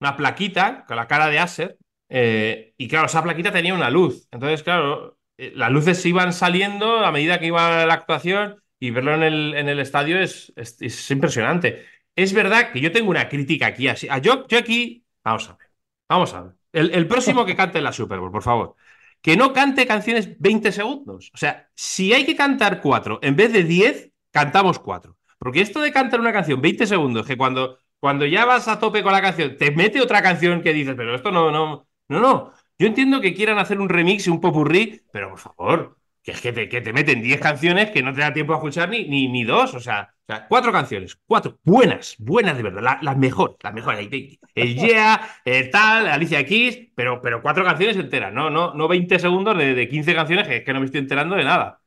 una 0.00 0.16
plaquita 0.16 0.84
con 0.86 0.96
la 0.96 1.08
cara 1.08 1.28
de 1.28 1.38
Acer. 1.38 1.78
Eh, 2.08 2.74
y 2.76 2.88
claro, 2.88 3.06
esa 3.06 3.22
plaquita 3.22 3.52
tenía 3.52 3.74
una 3.74 3.90
luz. 3.90 4.28
Entonces, 4.30 4.62
claro, 4.62 5.18
eh, 5.36 5.52
las 5.56 5.70
luces 5.72 6.04
iban 6.06 6.32
saliendo 6.32 7.04
a 7.04 7.12
medida 7.12 7.40
que 7.40 7.46
iba 7.46 7.84
la 7.86 7.94
actuación 7.94 8.62
y 8.78 8.90
verlo 8.90 9.14
en 9.14 9.22
el, 9.22 9.54
en 9.54 9.68
el 9.68 9.80
estadio 9.80 10.20
es, 10.20 10.52
es, 10.56 11.10
impresionante. 11.10 11.84
Es 12.14 12.32
verdad 12.32 12.72
que 12.72 12.80
yo 12.80 12.92
tengo 12.92 13.10
una 13.10 13.28
crítica 13.28 13.66
aquí. 13.66 13.88
Yo, 14.22 14.46
yo 14.46 14.58
aquí, 14.58 15.04
vamos 15.24 15.48
a 15.48 15.56
ver, 15.56 15.68
vamos 16.08 16.34
a 16.34 16.42
ver. 16.42 16.52
El, 16.72 16.94
el 16.94 17.06
próximo 17.08 17.44
que 17.44 17.56
cante 17.56 17.80
la 17.80 17.92
Super 17.92 18.18
Bowl, 18.20 18.30
por 18.30 18.42
favor 18.42 18.76
que 19.24 19.38
no 19.38 19.54
cante 19.54 19.86
canciones 19.86 20.38
20 20.38 20.70
segundos. 20.70 21.30
O 21.32 21.38
sea, 21.38 21.70
si 21.74 22.12
hay 22.12 22.26
que 22.26 22.36
cantar 22.36 22.82
cuatro 22.82 23.18
en 23.22 23.36
vez 23.36 23.54
de 23.54 23.64
10, 23.64 24.10
cantamos 24.30 24.78
cuatro. 24.78 25.16
Porque 25.38 25.62
esto 25.62 25.80
de 25.80 25.92
cantar 25.92 26.20
una 26.20 26.30
canción 26.30 26.60
20 26.60 26.86
segundos, 26.86 27.26
que 27.26 27.38
cuando, 27.38 27.78
cuando 27.98 28.26
ya 28.26 28.44
vas 28.44 28.68
a 28.68 28.78
tope 28.78 29.02
con 29.02 29.12
la 29.12 29.22
canción, 29.22 29.56
te 29.56 29.70
mete 29.70 30.02
otra 30.02 30.20
canción 30.20 30.60
que 30.60 30.74
dices, 30.74 30.94
pero 30.94 31.14
esto 31.14 31.30
no, 31.30 31.50
no, 31.50 31.88
no, 32.08 32.20
no. 32.20 32.52
Yo 32.78 32.86
entiendo 32.86 33.22
que 33.22 33.32
quieran 33.32 33.56
hacer 33.58 33.80
un 33.80 33.88
remix 33.88 34.26
y 34.26 34.30
un 34.30 34.42
popurrí, 34.42 35.00
pero 35.10 35.30
por 35.30 35.38
favor, 35.38 35.96
que 36.24 36.32
es 36.32 36.40
que 36.40 36.52
te, 36.54 36.68
que 36.70 36.80
te 36.80 36.92
meten 36.94 37.20
10 37.20 37.38
canciones 37.38 37.90
que 37.90 38.02
no 38.02 38.14
te 38.14 38.22
da 38.22 38.32
tiempo 38.32 38.54
a 38.54 38.56
escuchar 38.56 38.88
ni, 38.88 39.04
ni, 39.06 39.28
ni 39.28 39.44
dos. 39.44 39.74
O 39.74 39.80
sea, 39.80 40.14
o 40.26 40.32
sea, 40.32 40.46
cuatro 40.48 40.72
canciones, 40.72 41.18
cuatro, 41.26 41.58
buenas, 41.64 42.16
buenas 42.18 42.56
de 42.56 42.62
verdad, 42.62 42.98
las 43.02 43.16
mejores, 43.18 43.56
las 43.62 43.74
mejores. 43.74 44.08
El 44.54 44.74
Yeah, 44.74 45.20
el 45.44 45.70
tal, 45.70 46.08
Alicia 46.08 46.44
Keys, 46.46 46.88
pero, 46.94 47.20
pero 47.20 47.42
cuatro 47.42 47.62
canciones 47.62 47.98
enteras, 47.98 48.32
no, 48.32 48.48
no, 48.48 48.72
no 48.72 48.88
20 48.88 49.18
segundos 49.18 49.56
de, 49.58 49.74
de 49.74 49.86
15 49.86 50.14
canciones 50.14 50.48
que 50.48 50.56
es 50.56 50.64
que 50.64 50.72
no 50.72 50.80
me 50.80 50.86
estoy 50.86 51.00
enterando 51.00 51.36
de 51.36 51.44
nada. 51.44 51.82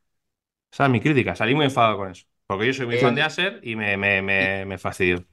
O 0.71 0.75
sea, 0.75 0.87
mi 0.87 1.01
crítica, 1.01 1.35
salí 1.35 1.55
muy 1.55 1.65
enfadado 1.65 1.97
con 1.97 2.11
eso. 2.11 2.25
Porque 2.45 2.67
yo 2.67 2.73
soy 2.73 2.85
muy 2.85 2.97
fan 2.97 3.15
de 3.15 3.23
Acer 3.23 3.59
y 3.63 3.75
me, 3.75 3.97
me, 3.97 4.21
me, 4.21 4.65
me 4.65 4.77
fastidio. 4.77 5.25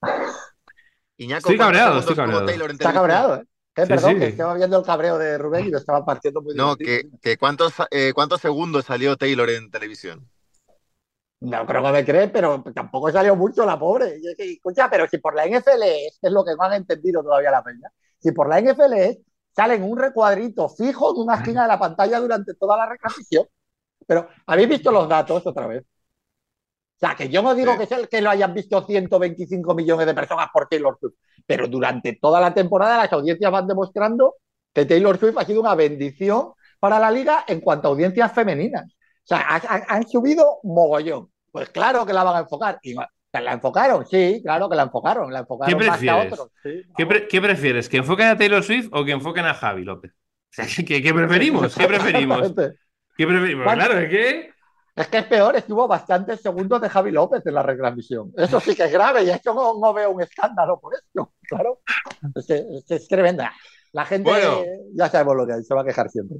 estoy 1.18 1.58
cabreado, 1.58 1.98
estuvo 1.98 2.44
Taylor 2.46 2.70
Está 2.70 2.92
cabreado, 2.92 3.36
¿eh? 3.36 3.44
Perdón, 3.76 4.18
que 4.18 4.26
estaba 4.28 4.54
viendo 4.54 4.78
el 4.78 4.84
cabreo 4.84 5.18
de 5.18 5.36
Rubén 5.36 5.66
y 5.66 5.70
lo 5.70 5.78
estaba 5.78 6.04
partiendo 6.04 6.40
muy 6.40 6.54
No, 6.54 6.76
que, 6.76 7.08
que 7.20 7.36
cuántos, 7.36 7.74
eh, 7.90 8.12
¿cuántos 8.14 8.40
segundos 8.40 8.86
salió 8.86 9.16
Taylor 9.16 9.50
en 9.50 9.70
televisión? 9.70 10.28
No 11.40 11.66
creo 11.66 11.82
que 11.82 11.92
me 11.92 12.04
creen, 12.04 12.32
pero 12.32 12.64
tampoco 12.74 13.10
salió 13.12 13.36
mucho 13.36 13.66
la 13.66 13.78
pobre. 13.78 14.18
Escucha, 14.38 14.88
pero 14.90 15.06
si 15.06 15.18
por 15.18 15.34
la 15.34 15.44
NFL 15.46 15.82
es, 15.82 16.18
es 16.22 16.32
lo 16.32 16.44
que 16.44 16.54
no 16.56 16.62
han 16.62 16.72
entendido 16.72 17.22
todavía 17.22 17.50
la 17.50 17.62
peña, 17.62 17.90
si 18.18 18.32
por 18.32 18.48
la 18.48 18.58
NFL 18.60 18.92
es, 18.94 19.18
salen 19.54 19.82
un 19.82 19.98
recuadrito 19.98 20.68
fijo 20.68 21.14
en 21.14 21.22
una 21.22 21.36
esquina 21.36 21.62
de 21.62 21.68
la 21.68 21.78
pantalla 21.78 22.20
durante 22.20 22.54
toda 22.54 22.78
la 22.78 22.86
retransmisión. 22.86 23.46
Pero, 24.06 24.28
¿habéis 24.46 24.68
visto 24.68 24.90
los 24.90 25.08
datos 25.08 25.46
otra 25.46 25.66
vez? 25.66 25.84
O 26.96 26.98
sea, 26.98 27.14
que 27.14 27.28
yo 27.28 27.42
no 27.42 27.54
digo 27.54 27.76
que, 27.76 27.84
es 27.84 28.08
que 28.08 28.22
lo 28.22 28.30
hayan 28.30 28.54
visto 28.54 28.80
125 28.82 29.74
millones 29.74 30.06
de 30.06 30.14
personas 30.14 30.48
por 30.50 30.66
Taylor 30.66 30.96
Swift, 30.98 31.14
pero 31.44 31.68
durante 31.68 32.14
toda 32.14 32.40
la 32.40 32.54
temporada 32.54 32.96
las 32.96 33.12
audiencias 33.12 33.52
van 33.52 33.66
demostrando 33.66 34.36
que 34.72 34.86
Taylor 34.86 35.18
Swift 35.18 35.36
ha 35.36 35.44
sido 35.44 35.60
una 35.60 35.74
bendición 35.74 36.52
para 36.80 36.98
la 36.98 37.10
liga 37.10 37.44
en 37.48 37.60
cuanto 37.60 37.88
a 37.88 37.90
audiencias 37.90 38.32
femeninas. 38.32 38.86
O 38.86 39.26
sea, 39.26 39.60
han, 39.88 40.08
subido 40.08 40.60
mogollón. 40.62 41.30
Pues 41.52 41.68
claro 41.68 42.06
que 42.06 42.14
la 42.14 42.24
van 42.24 42.36
a 42.36 42.40
enfocar. 42.40 42.78
Y 42.82 42.94
la 42.94 43.52
enfocaron, 43.52 44.06
sí, 44.06 44.40
claro 44.42 44.70
que 44.70 44.76
la 44.76 44.84
enfocaron. 44.84 45.30
La 45.30 45.40
enfocaron 45.40 45.78
¿Qué 45.78 45.84
prefieres? 45.84 46.30
Más 46.30 46.50
que 46.62 47.26
¿Qué, 47.28 47.40
prefieres? 47.42 47.88
¿Que 47.90 47.96
enfoquen 47.98 48.28
a 48.28 48.38
Taylor 48.38 48.62
Swift 48.62 48.88
o 48.92 49.04
que 49.04 49.12
enfoquen 49.12 49.44
a 49.44 49.52
Javi 49.52 49.84
López? 49.84 50.12
¿qué, 50.86 51.12
preferimos? 51.12 51.74
¿Qué 51.74 51.86
preferimos? 51.86 52.54
¿Qué 53.16 53.26
preferimos? 53.26 53.74
Claro, 53.74 53.98
es 53.98 54.08
que 54.08 54.55
es 54.96 55.08
que 55.08 55.18
es 55.18 55.24
peor, 55.26 55.54
estuvo 55.54 55.86
bastantes 55.86 56.40
segundos 56.40 56.80
de 56.80 56.88
Javi 56.88 57.10
López 57.10 57.44
en 57.44 57.52
la 57.52 57.62
retransmisión. 57.62 58.32
Eso 58.34 58.58
sí 58.60 58.74
que 58.74 58.84
es 58.84 58.92
grave 58.92 59.24
y 59.24 59.30
eso 59.30 59.52
no, 59.54 59.92
veo 59.92 60.10
un 60.10 60.22
escándalo 60.22 60.80
por 60.80 60.94
esto. 60.94 61.32
Claro, 61.48 61.80
es, 62.34 62.44
que, 62.44 62.96
es, 62.96 63.06
tremenda. 63.06 63.54
La 63.92 64.04
gente 64.04 64.28
ya 64.94 65.08
sabemos 65.08 65.36
lo 65.36 65.46
que 65.46 65.52
hay, 65.52 65.62
se 65.62 65.74
va 65.74 65.82
a 65.82 65.84
quejar 65.84 66.10
siempre. 66.10 66.38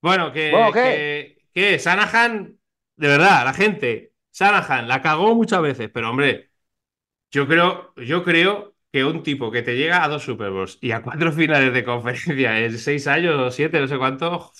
Bueno, 0.00 0.32
que, 0.32 1.36
que, 1.52 1.78
Sanahan, 1.80 2.56
de 2.94 3.08
verdad, 3.08 3.44
la 3.44 3.52
gente, 3.52 4.12
Sanahan 4.30 4.86
la 4.86 5.02
cagó 5.02 5.34
muchas 5.34 5.60
veces, 5.60 5.90
pero 5.92 6.10
hombre, 6.10 6.52
yo 7.32 7.48
creo, 7.48 7.92
yo 7.96 8.22
creo 8.22 8.74
que 8.92 9.04
un 9.04 9.24
tipo 9.24 9.50
que 9.50 9.62
te 9.62 9.76
llega 9.76 10.04
a 10.04 10.08
dos 10.08 10.22
Super 10.22 10.50
Bowls 10.50 10.78
y 10.80 10.92
a 10.92 11.02
cuatro 11.02 11.32
finales 11.32 11.74
de 11.74 11.84
conferencia 11.84 12.60
en 12.60 12.78
seis 12.78 13.08
años 13.08 13.40
o 13.40 13.50
siete, 13.50 13.80
no 13.80 13.88
sé 13.88 13.98
cuánto. 13.98 14.52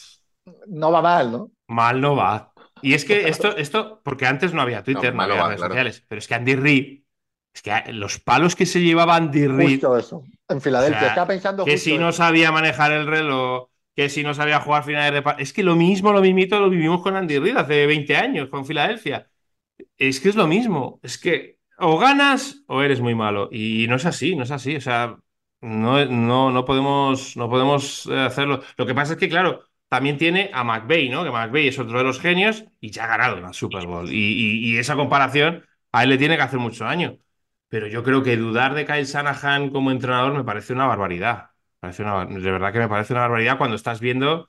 No 0.67 0.91
va 0.91 1.03
mal, 1.03 1.31
¿no? 1.31 1.51
Mal 1.69 2.01
no 2.01 2.17
va. 2.17 2.52
Y 2.83 2.95
es 2.95 3.05
que 3.05 3.29
esto, 3.29 3.57
esto, 3.57 4.01
porque 4.05 4.27
antes 4.27 4.53
no 4.53 4.61
había 4.61 4.83
Twitter, 4.83 5.15
no, 5.15 5.23
había 5.23 5.47
redes 5.47 5.61
sociales, 5.61 6.05
pero 6.09 6.19
es 6.19 6.27
que 6.27 6.35
Andy 6.35 6.57
Reid, 6.57 7.03
es 7.55 7.63
que 7.63 7.93
los 7.93 8.19
palos 8.19 8.57
que 8.57 8.67
se 8.67 8.81
llevaba 8.81 9.17
Andy 9.17 9.47
Reid. 9.47 9.81
Justo 9.81 9.97
eso, 9.97 10.25
en 10.49 10.61
Filadelfia, 10.61 11.09
estaba 11.09 11.27
pensando. 11.27 11.65
Que 11.65 11.79
si 11.79 11.97
no 11.99 12.13
sabía 12.13 12.51
manejar 12.51 12.93
el 12.93 13.07
reloj, 13.07 13.69
que 13.95 14.09
si 14.09 14.23
no 14.23 14.35
sabía 14.35 14.61
jugar 14.61 14.85
finales 14.85 15.23
de. 15.25 15.35
Es 15.39 15.53
que 15.53 15.63
lo 15.63 15.77
mismo, 15.77 16.13
lo 16.13 16.21
mismito 16.21 16.59
lo 16.59 16.71
vivimos 16.71 17.03
con 17.03 17.17
Andy 17.17 17.39
Reid 17.39 17.57
hace 17.57 17.87
20 17.87 18.17
años, 18.17 18.49
con 18.49 18.67
Filadelfia. 18.67 19.31
Es 19.97 20.21
que 20.21 20.29
es 20.29 20.37
lo 20.37 20.47
mismo, 20.47 20.99
es 21.03 21.19
que 21.19 21.59
o 21.79 21.99
ganas 21.99 22.63
o 22.67 22.83
eres 22.83 23.01
muy 23.01 23.15
malo. 23.15 23.49
Y 23.53 23.87
no 23.89 23.97
es 23.97 24.07
así, 24.07 24.35
no 24.35 24.45
es 24.45 24.51
así, 24.51 24.77
o 24.77 24.81
sea. 24.81 25.17
No, 25.61 26.05
no, 26.07 26.51
no, 26.51 26.65
podemos, 26.65 27.37
no 27.37 27.49
podemos 27.49 28.07
eh, 28.07 28.19
hacerlo. 28.19 28.63
Lo 28.77 28.85
que 28.85 28.97
pasa 28.97 29.13
es 29.13 29.19
que, 29.21 29.29
claro, 29.29 29.63
también 29.93 30.17
tiene 30.17 30.51
a 30.55 30.65
McVeigh, 30.65 31.11
¿no? 31.11 31.23
Que 31.23 31.31
McVeigh 31.31 31.69
es 31.69 31.79
otro 31.79 31.99
de 31.99 32.05
los 32.05 32.19
genios 32.19 32.65
y 32.81 32.91
ya 32.91 33.05
ha 33.05 33.09
ganado 33.09 33.39
la 33.43 33.53
Super 33.53 33.85
Bowl. 33.85 34.09
Y, 34.11 34.79
esa 34.79 34.97
comparación 34.97 35.67
a 35.93 36.05
él 36.05 36.09
le 36.09 36.17
tiene 36.17 36.37
que 36.39 36.43
hacer 36.43 36.59
mucho 36.59 36.85
daño. 36.85 37.19
Pero 37.69 37.89
yo 37.89 38.03
creo 38.03 38.23
que 38.23 38.39
dudar 38.39 38.73
de 38.73 38.87
Kyle 38.87 39.05
Shanahan 39.05 39.69
como 39.69 39.91
entrenador 39.91 40.33
me 40.33 40.45
parece 40.45 40.73
una 40.73 40.87
barbaridad. 40.87 41.51
Parece 41.79 42.05
una, 42.05 42.25
de 42.25 42.51
verdad 42.51 42.73
que 42.73 42.79
me 42.79 42.89
parece 42.89 43.13
una 43.13 43.21
barbaridad 43.21 43.59
cuando 43.59 43.77
estás 43.77 44.01
viendo 44.01 44.49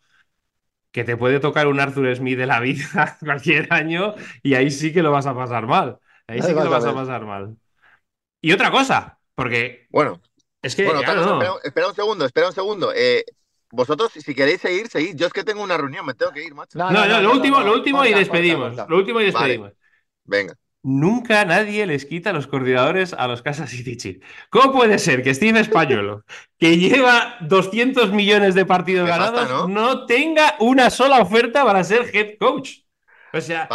que 0.93 1.03
te 1.03 1.17
puede 1.17 1.41
tocar 1.41 1.67
un 1.67 1.77
Arthur 1.81 2.15
Smith 2.15 2.37
de 2.37 2.45
la 2.45 2.61
vida 2.61 3.17
cualquier 3.19 3.67
año 3.73 4.15
y 4.43 4.53
ahí 4.53 4.71
sí 4.71 4.93
que 4.93 5.03
lo 5.03 5.11
vas 5.11 5.25
a 5.25 5.35
pasar 5.35 5.67
mal. 5.67 5.99
Ahí 6.25 6.41
sí 6.41 6.53
que 6.53 6.63
lo 6.63 6.69
vas 6.69 6.85
a 6.85 6.93
pasar 6.93 7.25
mal. 7.25 7.57
Y 8.39 8.53
otra 8.53 8.71
cosa, 8.71 9.19
porque. 9.35 9.87
Bueno. 9.89 10.21
Es 10.61 10.73
que. 10.73 10.85
espera, 10.85 11.87
un 11.89 11.95
segundo, 11.95 12.25
espera 12.25 12.47
un 12.47 12.53
segundo. 12.53 12.93
Eh, 12.95 13.25
vosotros, 13.74 14.11
si 14.13 14.36
queréis 14.36 14.61
seguir, 14.61 14.88
seguid. 14.88 15.15
Yo 15.15 15.26
es 15.26 15.34
que 15.34 15.43
tengo 15.43 15.63
una 15.63 15.76
reunión, 15.78 16.05
me 16.05 16.13
tengo 16.13 16.32
que 16.32 16.43
ir, 16.43 16.53
macho. 16.53 16.78
No, 16.78 16.91
no, 16.91 17.21
lo 17.21 17.32
último, 17.32 17.59
lo 17.61 17.74
último 17.74 18.05
y 18.05 18.13
despedimos. 18.13 18.76
Lo 18.88 18.97
último 18.97 19.19
y 19.19 19.26
despedimos. 19.26 19.71
Venga. 20.26 20.53
Nunca 20.84 21.43
nadie 21.45 21.86
les 21.88 22.05
quita 22.05 22.34
los 22.34 22.45
coordinadores 22.45 23.13
a 23.13 23.26
los 23.28 23.41
Casas 23.41 23.69
City 23.69 24.19
¿Cómo 24.49 24.74
puede 24.74 24.99
ser 24.99 25.24
que 25.24 25.34
Steve 25.34 25.59
Españolo, 25.59 26.24
que 26.59 26.78
lleva 26.78 27.38
200 27.41 28.11
millones 28.11 28.53
de 28.53 28.65
partidos 28.65 29.07
ganados, 29.07 29.69
¿no? 29.69 30.05
tenga 30.05 30.55
una 30.59 30.89
sola 30.89 31.21
oferta 31.21 31.63
para 31.63 31.84
ser 31.84 32.11
head 32.13 32.38
coach? 32.38 32.82
O 33.32 33.41
sea, 33.41 33.67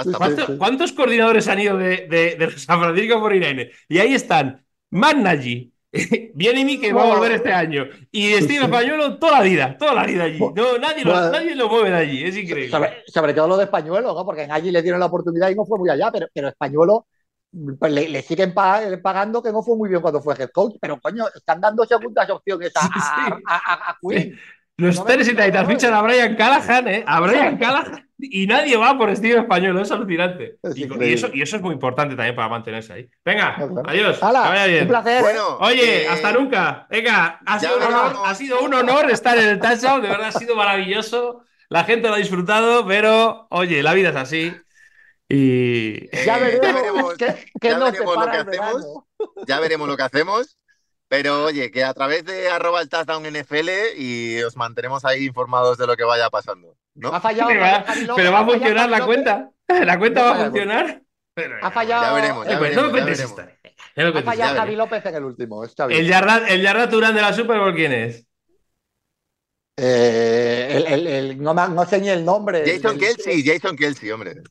¿cuántos, 0.59 0.93
coordinadores 0.93 1.49
han 1.49 1.59
ido 1.59 1.77
de, 1.77 2.07
de, 2.39 2.59
San 2.59 2.79
Francisco 2.79 3.21
49 3.21 3.73
Y 3.89 3.99
ahí 3.99 4.15
están 4.15 4.65
Matt 4.91 5.17
Viene 5.17 5.73
mí 6.35 6.81
que 6.81 6.93
va 6.93 7.03
a 7.03 7.15
volver 7.15 7.33
este 7.33 7.53
año. 7.53 7.87
Y 8.11 8.33
Steve 8.35 8.65
Españuelo 8.65 9.19
toda 9.19 9.39
la 9.39 9.43
vida, 9.43 9.77
toda 9.79 9.95
la 9.95 10.05
vida 10.05 10.25
allí. 10.25 10.39
No, 10.39 10.79
nadie, 10.79 11.05
lo, 11.05 11.31
nadie 11.31 11.55
lo 11.55 11.69
mueve 11.69 11.91
de 11.91 11.97
allí, 11.97 12.25
es 12.25 12.37
increíble. 12.37 13.03
Sobre, 13.07 13.35
todo 13.35 13.49
lo 13.49 13.57
de 13.57 13.65
Españuelo, 13.65 14.15
¿no? 14.15 14.25
Porque 14.25 14.43
en 14.43 14.53
allí 14.53 14.71
le 14.71 14.83
dieron 14.83 15.01
la 15.01 15.07
oportunidad 15.07 15.49
y 15.51 15.55
no 15.55 15.65
fue 15.65 15.79
muy 15.79 15.91
allá, 15.91 16.11
pero, 16.13 16.27
pero 16.33 16.49
Españuelo 16.49 17.07
pues 17.79 17.91
le, 17.93 18.23
siguen 18.23 18.53
pagando 18.53 19.43
que 19.43 19.51
no 19.51 19.63
fue 19.63 19.75
muy 19.75 19.89
bien 19.89 20.03
cuando 20.03 20.21
fue 20.21 20.35
head 20.39 20.51
coach, 20.51 20.75
pero 20.81 21.01
coño, 21.01 21.25
están 21.35 21.61
dando 21.61 21.87
segundas 21.87 22.29
opciones 22.29 22.73
a, 22.77 22.87
a, 23.47 23.91
a, 23.91 23.99
Queen. 24.01 24.39
Los 24.77 25.05
Tennessee 25.05 25.35
Titans 25.35 25.67
fichan 25.67 25.95
a 25.95 26.03
Brian 26.03 26.37
Callahan, 26.37 26.89
¿eh? 26.89 27.05
A 27.07 27.21
Brian 27.21 27.57
Callahan 27.57 28.08
y 28.19 28.47
nadie 28.49 28.77
va 28.77 28.99
por 28.99 29.15
Steve 29.15 29.39
Español, 29.39 29.79
es 29.79 29.93
alucinante. 29.93 30.59
y, 30.75 31.13
eso, 31.13 31.31
y 31.33 31.41
eso 31.41 31.57
es 31.57 31.63
muy 31.63 31.73
importante 31.73 32.17
también 32.17 32.35
para 32.35 32.49
mantenerse 32.49 32.93
ahí. 32.93 33.09
Venga, 33.25 33.57
adiós. 33.87 34.19
Un 34.83 34.89
placer. 34.89 35.25
Oye, 35.61 36.03
eh, 36.03 36.09
hasta 36.09 36.33
nunca. 36.33 36.87
Venga, 36.91 37.41
ha 37.47 37.61
sido, 37.61 37.77
un 37.77 37.83
honor, 37.85 38.17
ha 38.25 38.35
sido, 38.35 38.61
un 38.61 38.75
honor, 38.75 39.11
estar 39.11 39.39
en 39.39 39.49
el 39.49 39.61
touchdown, 39.61 40.03
de 40.03 40.09
verdad 40.09 40.29
ha 40.29 40.33
sido 40.33 40.57
maravilloso. 40.57 41.45
La 41.69 41.85
gente 41.85 42.09
lo 42.09 42.15
ha 42.15 42.19
disfrutado, 42.19 42.87
pero 42.87 43.47
oye, 43.51 43.83
la 43.83 43.95
vida 43.95 44.09
es 44.09 44.17
así. 44.17 44.53
Y 45.29 46.09
ya 46.25 46.39
veremos, 46.39 47.15
qué, 47.19 47.47
ya 47.61 47.79
veremos 47.79 48.17
lo 48.17 48.31
que 48.31 48.37
hacemos. 48.37 48.87
Ya 49.47 49.61
veremos 49.61 49.89
lo 49.89 49.97
que 49.97 50.03
hacemos. 50.03 50.59
Pero 51.09 51.45
oye, 51.45 51.71
que 51.71 51.85
a 51.85 51.95
través 51.95 52.25
de 52.25 52.51
arroba 52.51 52.83
el 52.83 52.89
touchdown 52.89 53.25
NFL 53.25 53.97
y 53.97 54.43
os 54.43 54.57
mantenemos 54.57 55.05
ahí 55.05 55.25
informados 55.27 55.79
de 55.79 55.87
lo 55.87 55.97
que 55.97 56.05
vaya 56.05 56.29
pasando. 56.31 56.77
¿No? 56.99 57.09
Ha 57.09 57.21
fallado. 57.21 57.49
Pero 58.17 58.33
va, 58.33 58.41
a 58.41 58.45
funcionar 58.45 58.91
la 58.91 59.05
cuenta. 59.05 59.51
La 59.69 59.99
cuenta 59.99 60.23
va 60.23 60.31
a 60.33 60.45
funcionar. 60.45 61.03
ha 61.63 61.71
fallado. 61.71 62.03
Ya 62.03 62.13
veremos. 62.13 62.47
Ya 62.47 62.59
veremos, 62.59 62.83
no 62.83 62.91
me 62.91 63.01
cuentes 63.01 63.25
historia. 63.25 63.59
Ha 63.97 64.23
fallado 64.23 64.57
Javi 64.57 64.77
López 64.77 65.07
en 65.07 65.15
el 65.15 65.25
último. 65.25 65.65
Está 65.65 65.87
bien. 65.87 66.01
¿El 66.01 66.09
Yarda, 66.09 66.49
el 66.49 66.91
Turán 66.91 67.15
de 67.15 67.23
la 67.23 67.33
Super 67.33 67.59
Bowl 67.59 67.75
quién 67.75 67.93
es? 67.93 68.27
Eh, 69.81 70.69
el, 70.73 70.87
el, 70.87 71.07
el, 71.07 71.43
no, 71.43 71.55
no 71.55 71.87
sé 71.87 72.01
ni 72.01 72.09
el 72.09 72.25
nombre. 72.25 72.65
Jason 72.67 72.99
Kelsey, 72.99 73.45
Jason 73.45 73.77
Kelsey, 73.77 74.11
hombre. 74.11 74.43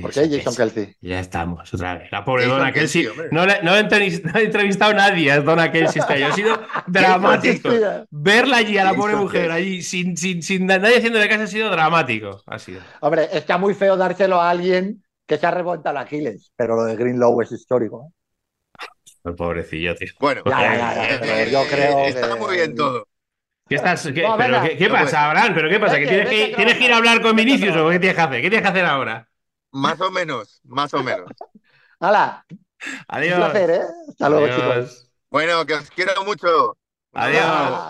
¿Por 0.00 0.12
qué 0.12 0.28
Jason 0.28 0.54
Kelsey? 0.54 0.96
Ya 1.00 1.20
estamos, 1.20 1.72
otra 1.72 1.98
vez. 1.98 2.12
La 2.12 2.24
pobre 2.24 2.46
Donna 2.46 2.72
Kelsey. 2.72 3.08
no, 3.30 3.46
no, 3.46 3.76
he 3.76 3.80
entrevistado 3.80 4.92
a 4.92 4.94
nadie 4.94 5.30
a 5.30 5.40
Donna 5.40 5.70
Kelsey 5.70 6.00
este 6.00 6.24
Ha 6.24 6.32
sido 6.32 6.60
dramático. 6.86 7.70
Verla 8.10 8.58
allí, 8.58 8.78
a 8.78 8.84
la 8.84 8.94
pobre 8.94 9.16
mujer, 9.16 9.50
allí, 9.50 9.82
sin, 9.82 10.16
sin, 10.16 10.42
sin 10.42 10.66
nadie 10.66 10.98
haciéndole 10.98 11.28
caso, 11.28 11.44
ha 11.44 11.46
sido 11.46 11.70
dramático. 11.70 12.42
Ha 12.46 12.58
sido. 12.58 12.80
Hombre, 13.00 13.28
está 13.32 13.58
muy 13.58 13.74
feo 13.74 13.96
dárselo 13.96 14.40
a 14.40 14.50
alguien 14.50 15.02
que 15.26 15.36
se 15.36 15.46
ha 15.46 15.50
revuelto 15.50 15.88
a 15.88 16.00
Aquiles, 16.00 16.52
pero 16.56 16.76
lo 16.76 16.84
de 16.84 16.96
Greenlow 16.96 17.40
es 17.42 17.52
histórico. 17.52 18.06
¿eh? 18.08 18.18
El 19.24 19.34
pobrecillo, 19.34 19.94
tío. 19.94 20.08
Bueno, 20.18 20.42
yo 20.44 21.64
creo 21.68 21.98
está 22.06 22.36
muy 22.36 22.56
bien 22.56 22.74
todo. 22.74 23.06
¿Qué, 23.68 23.74
estás, 23.74 24.02
qué, 24.06 24.26
pero, 24.38 24.62
¿qué, 24.78 24.88
pasa, 24.88 25.26
Abraham? 25.26 25.52
¿Pero 25.54 25.68
qué 25.68 25.78
pasa? 25.78 25.98
¿Que 25.98 26.06
tienes, 26.06 26.28
que, 26.28 26.54
¿Tienes 26.56 26.78
que 26.78 26.84
ir 26.84 26.92
a 26.92 26.96
hablar 26.96 27.20
con 27.20 27.36
Vinicius 27.36 27.76
o 27.76 27.90
qué 27.90 27.98
tienes 27.98 28.16
que 28.16 28.22
hacer? 28.22 28.40
¿Qué 28.40 28.48
tienes 28.48 28.62
que 28.62 28.68
hacer 28.68 28.84
ahora? 28.86 29.28
Más 29.72 30.00
o 30.00 30.10
menos, 30.10 30.60
más 30.64 30.92
o 30.94 31.02
menos. 31.02 31.28
¡Hala! 32.00 32.44
Adiós. 33.08 33.38
Un 33.38 33.44
placer, 33.44 33.70
¿eh? 33.70 33.82
Hasta 34.08 34.28
luego, 34.28 34.46
chicos. 34.56 35.10
Bueno, 35.30 35.66
que 35.66 35.74
os 35.74 35.90
quiero 35.90 36.24
mucho. 36.24 36.76
Adiós. 37.12 37.88